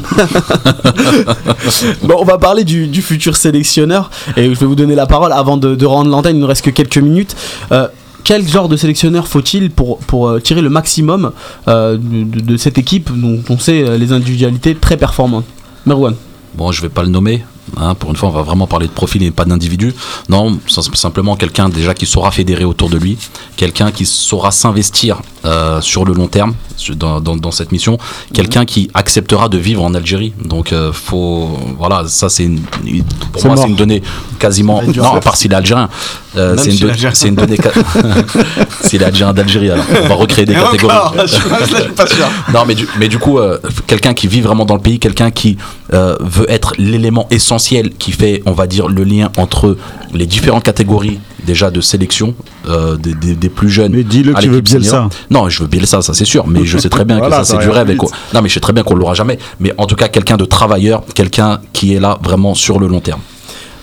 Bon, 2.03 2.15
on 2.19 2.23
va 2.25 2.37
parler 2.37 2.63
du, 2.63 2.87
du 2.87 3.01
futur 3.01 3.35
sélectionneur 3.35 4.09
et 4.37 4.53
je 4.53 4.59
vais 4.59 4.65
vous 4.65 4.75
donner 4.75 4.95
la 4.95 5.05
parole 5.05 5.31
avant 5.31 5.57
de, 5.57 5.75
de 5.75 5.85
rendre 5.85 6.09
l'antenne. 6.09 6.35
Il 6.35 6.39
ne 6.39 6.41
nous 6.41 6.47
reste 6.47 6.63
que 6.65 6.69
quelques 6.69 6.97
minutes. 6.97 7.35
Euh, 7.71 7.87
quel 8.23 8.47
genre 8.47 8.69
de 8.69 8.77
sélectionneur 8.77 9.27
faut-il 9.27 9.71
pour, 9.71 9.99
pour 9.99 10.29
euh, 10.29 10.39
tirer 10.39 10.61
le 10.61 10.69
maximum 10.69 11.31
euh, 11.67 11.97
de, 11.99 12.57
cette 12.57 12.77
équipe 12.77 13.09
dont 13.13 13.41
on 13.49 13.57
sait 13.57 13.83
euh, 13.83 13.97
les 13.97 14.11
individualités 14.11 14.75
très 14.75 14.97
performantes? 14.97 15.45
Merwan. 15.85 16.15
Bon, 16.55 16.71
je 16.71 16.81
vais 16.81 16.89
pas 16.89 17.03
le 17.03 17.09
nommer. 17.09 17.43
Hein, 17.77 17.95
pour 17.95 18.09
une 18.09 18.15
fois, 18.15 18.29
on 18.29 18.33
va 18.33 18.41
vraiment 18.41 18.67
parler 18.67 18.87
de 18.87 18.91
profil 18.91 19.23
et 19.23 19.31
pas 19.31 19.45
d'individu. 19.45 19.93
Non, 20.29 20.57
sim- 20.67 20.81
simplement 20.93 21.35
quelqu'un 21.35 21.69
déjà 21.69 21.93
qui 21.93 22.05
saura 22.05 22.31
fédérer 22.31 22.63
autour 22.65 22.89
de 22.89 22.97
lui, 22.97 23.17
quelqu'un 23.57 23.91
qui 23.91 24.05
saura 24.05 24.51
s'investir 24.51 25.21
euh, 25.45 25.81
sur 25.81 26.05
le 26.05 26.13
long 26.13 26.27
terme 26.27 26.53
dans, 26.95 27.19
dans- 27.19 27.35
dans 27.35 27.51
cette 27.51 27.71
mission, 27.71 27.97
quelqu'un 28.33 28.65
qui 28.65 28.89
acceptera 28.93 29.49
de 29.49 29.57
vivre 29.57 29.83
en 29.83 29.93
Algérie. 29.93 30.33
Donc, 30.43 30.71
euh, 30.73 30.91
faut, 30.93 31.49
voilà, 31.77 32.03
ça 32.07 32.29
c'est 32.29 32.43
une, 32.43 32.59
pour 32.61 33.41
C'est 33.41 33.47
moi 33.47 33.55
mort. 33.55 33.63
c'est 33.65 33.69
une 33.69 33.75
donnée 33.75 34.01
quasiment. 34.39 34.81
Non, 34.83 35.15
à 35.15 35.19
part 35.19 35.35
s'il 35.35 35.51
est 35.51 35.55
algérien. 35.55 35.89
Euh, 36.37 36.55
c'est 36.57 36.71
une, 36.71 37.35
donnée. 37.35 37.57
s'il 38.81 39.01
est 39.01 39.05
algérien 39.05 39.33
d'Algérie, 39.33 39.69
alors 39.71 39.85
on 40.03 40.07
va 40.07 40.15
recréer 40.15 40.45
des 40.45 40.53
Et 40.53 40.55
catégories. 40.55 40.95
encore, 40.95 41.15
je 41.21 41.33
suis 41.33 41.89
pas- 41.95 42.07
sûr. 42.07 42.27
Non, 42.53 42.61
mais 42.65 42.75
du, 42.75 42.87
mais 42.99 43.07
du 43.09 43.19
coup, 43.19 43.37
euh, 43.39 43.57
quelqu'un 43.87 44.13
qui 44.13 44.27
vit 44.27 44.41
vraiment 44.41 44.65
dans 44.65 44.75
le 44.75 44.81
pays, 44.81 44.99
quelqu'un 44.99 45.31
qui 45.31 45.57
veut 45.91 46.49
être 46.49 46.73
l'élément 46.77 47.27
essentiel 47.31 47.50
qui 47.57 48.11
fait, 48.11 48.41
on 48.45 48.51
va 48.51 48.67
dire, 48.67 48.87
le 48.87 49.03
lien 49.03 49.31
entre 49.37 49.77
les 50.13 50.25
différentes 50.25 50.63
catégories 50.63 51.19
déjà 51.45 51.71
de 51.71 51.81
sélection 51.81 52.35
euh, 52.67 52.97
des, 52.97 53.13
des- 53.15 53.35
des 53.35 53.49
plus 53.49 53.69
jeunes. 53.69 53.93
Mais 53.93 54.03
dis-le 54.03 54.33
que 54.33 54.41
tu 54.41 54.49
veux 54.49 54.61
Bielsa. 54.61 54.89
senior. 54.89 55.09
Non, 55.29 55.49
je 55.49 55.61
veux 55.63 55.67
Bielsa, 55.67 56.01
ça 56.01 56.13
c'est 56.13 56.25
sûr, 56.25 56.45
mais 56.47 56.65
je 56.65 56.77
sais 56.77 56.89
très 56.89 57.03
bien 57.05 57.17
Voilà, 57.17 57.39
que 57.39 57.43
ça 57.45 57.53
ça 57.53 57.59
c'est 57.59 57.65
du 57.67 57.71
rêve. 57.71 57.89
et 57.89 57.95
Non, 57.95 58.41
mais 58.41 58.49
je 58.49 58.53
sais 58.53 58.59
très 58.59 58.73
bien 58.73 58.83
qu'on 58.83 58.95
l'aura 58.95 59.13
jamais. 59.15 59.39
Mais 59.59 59.73
en 59.77 59.85
tout 59.87 59.95
cas, 59.95 60.07
quelqu'un 60.07 60.37
de 60.37 60.45
travailleur, 60.45 61.03
quelqu'un 61.15 61.59
qui 61.73 61.93
est 61.95 61.99
là 61.99 62.19
vraiment 62.23 62.53
sur 62.53 62.79
le 62.79 62.87
long 62.87 62.99
terme. 63.01 63.21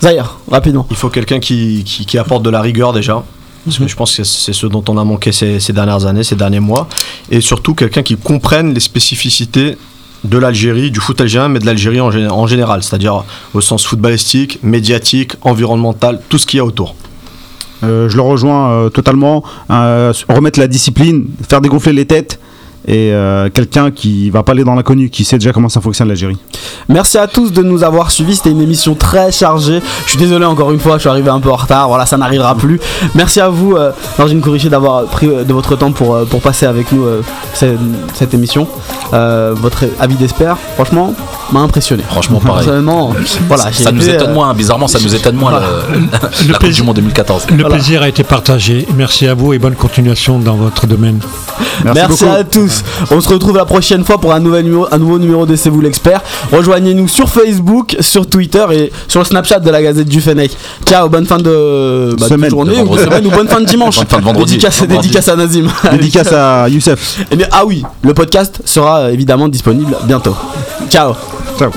Zahir, 0.03 0.39
rapidement. 0.51 0.87
Il 0.91 0.97
faut 0.97 1.09
quelqu'un 1.09 1.41
qui, 1.41 1.83
qui, 1.85 2.07
qui 2.07 2.19
apporte 2.19 2.43
de 2.45 2.51
la 2.51 2.61
rigueur 2.61 2.93
déjà. 2.93 3.25
Parce 3.65 3.79
que 3.79 3.89
je 3.89 3.97
pense 3.97 4.17
que 4.17 4.23
c'est 4.25 4.53
ce 4.53 4.67
dont 4.67 4.85
on 4.89 4.97
a 4.97 5.05
manqué 5.05 5.33
ces, 5.33 5.59
ces 5.61 5.73
dernières 5.73 6.07
années, 6.07 6.23
ces 6.23 6.37
derniers 6.37 6.61
mois. 6.61 6.89
Et 7.31 7.41
surtout 7.41 7.75
quelqu'un 7.75 8.03
qui 8.03 8.17
comprenne 8.17 8.73
les 8.73 8.81
spécificités 8.81 9.77
de 10.25 10.39
l'Algérie, 10.39 10.91
du 10.91 11.01
foot 11.01 11.21
algérien, 11.21 11.49
mais 11.49 11.59
de 11.59 11.67
l'Algérie 11.67 12.01
en, 12.01 12.11
gé- 12.11 12.29
en 12.29 12.47
général. 12.47 12.83
C'est-à-dire 12.83 13.25
au 13.55 13.61
sens 13.61 13.87
footballistique, 13.87 14.59
médiatique, 14.63 15.33
environnemental, 15.43 16.21
tout 16.29 16.39
ce 16.39 16.47
qu'il 16.47 16.59
y 16.59 16.61
a 16.61 16.65
autour. 16.65 16.95
Euh, 17.85 18.09
je 18.09 18.17
le 18.17 18.23
rejoins 18.23 18.71
euh, 18.73 18.89
totalement. 18.89 19.45
Euh, 19.71 20.13
remettre 20.29 20.59
la 20.59 20.67
discipline, 20.67 21.27
faire 21.49 21.61
dégonfler 21.61 21.93
les 21.93 22.07
têtes 22.07 22.41
et 22.91 23.13
euh, 23.13 23.51
quelqu'un 23.53 23.91
qui 23.91 24.31
va 24.31 24.43
pas 24.43 24.53
aller 24.53 24.65
dans 24.65 24.75
l'inconnu, 24.75 25.11
qui 25.11 25.23
sait 25.25 25.37
déjà 25.39 25.53
comment 25.53 25.69
ça 25.69 25.81
fonctionne 25.83 26.09
l'Algérie. 26.09 26.39
Merci 26.89 27.19
à 27.19 27.27
tous 27.27 27.53
de 27.53 27.63
nous 27.63 27.85
avoir 27.85 28.11
suivis. 28.11 28.37
C'était 28.37 28.51
une 28.51 28.63
émission 28.63 28.95
très 28.95 29.31
chargée. 29.31 29.83
Je 30.07 30.09
suis 30.11 30.19
désolé 30.19 30.47
encore 30.47 30.73
une 30.73 30.81
fois, 30.81 30.95
je 30.95 31.01
suis 31.01 31.09
arrivé 31.11 31.29
un 31.29 31.39
peu 31.39 31.51
en 31.51 31.57
retard. 31.57 31.89
Voilà, 31.89 32.07
ça 32.07 32.17
n'arrivera 32.17 32.55
plus. 32.55 32.81
Merci 33.15 33.41
à 33.41 33.51
vous, 33.51 33.77
euh, 33.77 33.91
Norgine 34.19 34.41
Kourichi, 34.41 34.71
d'avoir 34.71 35.05
pris 35.05 35.27
euh, 35.29 35.45
de 35.45 35.53
votre 35.53 35.77
temps 35.77 35.93
pour, 35.93 36.15
euh, 36.15 36.25
pour 36.25 36.41
passer 36.41 36.65
avec 36.65 36.91
nous 36.91 37.05
euh, 37.05 37.21
cette, 37.53 37.77
cette 38.15 38.33
émission. 38.33 38.67
Euh, 39.13 39.55
votre 39.55 39.85
avis 40.01 40.15
d'espère, 40.17 40.57
franchement, 40.75 41.15
m'a 41.53 41.61
impressionné. 41.61 42.03
Franchement, 42.09 42.41
pareil. 42.41 42.65
Personnellement, 42.65 43.13
voilà, 43.49 43.71
ça, 43.73 43.93
nous 43.93 44.09
étonne 44.09 44.31
euh, 44.31 44.35
moins, 44.35 44.55
bizarrement, 44.55 44.89
ça 44.89 44.99
nous 44.99 45.15
étonne 45.15 45.37
moins 45.37 45.53
le- 45.93 46.01
la 46.01 46.19
Coupe 46.55 46.59
plaisir- 46.61 46.77
du 46.77 46.83
Monde 46.87 46.97
2014. 46.97 47.47
Le 47.55 47.65
plaisir 47.65 48.03
a 48.03 48.09
été 48.09 48.25
partagé. 48.25 48.87
Merci 48.97 49.27
à 49.27 49.35
vous 49.35 49.53
et 49.53 49.59
bonne 49.59 49.75
continuation 49.75 50.39
dans 50.39 50.57
votre 50.57 50.87
domaine. 50.87 51.21
Merci, 51.85 52.25
à 52.25 52.45
tous. 52.45 52.78
On 53.11 53.21
se 53.21 53.29
retrouve 53.29 53.57
la 53.57 53.65
prochaine 53.65 54.05
fois 54.05 54.19
pour 54.21 54.33
un, 54.33 54.41
nouvel 54.41 54.65
numéro, 54.65 54.87
un 54.91 54.99
nouveau 54.99 55.19
numéro 55.19 55.47
de 55.47 55.57
C'est 55.57 55.71
vous 55.71 55.81
l'expert. 55.81 56.21
Rejoignez-nous 56.53 57.09
sur 57.09 57.29
Facebook, 57.29 57.97
sur 58.01 58.27
Twitter 58.29 58.65
et 58.73 58.93
sur 59.09 59.21
le 59.21 59.25
Snapchat 59.27 59.61
de 59.61 59.71
la 59.71 59.83
Gazette 59.83 60.09
du 60.09 60.21
Fennec. 60.21 60.57
Ciao, 60.87 61.09
bonne 61.09 61.27
fin 61.27 61.39
de, 61.39 62.15
bah, 62.19 62.25
de 62.25 62.29
Semaine. 62.29 62.51
journée 62.51 62.71
De 62.77 62.81
ou 62.81 62.83
de 62.83 62.87
vendredi. 62.89 63.05
semaine 63.05 63.27
ou 63.27 63.31
bonne 63.31 63.49
fin 63.49 63.61
de 63.61 63.67
dimanche. 63.71 63.97
Bonne 63.97 64.07
fin 64.07 64.19
de 64.19 64.25
vendredi. 64.25 64.53
Dédicace, 64.53 64.79
Vendredi. 64.81 64.97
dédicace 65.09 65.29
à 65.29 65.37
Nazim. 65.37 65.67
Dédicace 65.93 66.33
à 66.33 66.69
Youssef. 66.69 67.25
Eh 67.31 67.37
bien, 67.37 67.47
ah 67.53 67.65
oui, 67.67 67.85
le 68.03 68.15
podcast 68.15 68.61
sera 68.65 68.99
euh, 69.01 69.13
évidemment 69.13 69.49
disponible 69.49 69.97
bientôt. 70.05 70.35
Ciao. 70.91 71.15
Ciao. 71.59 71.71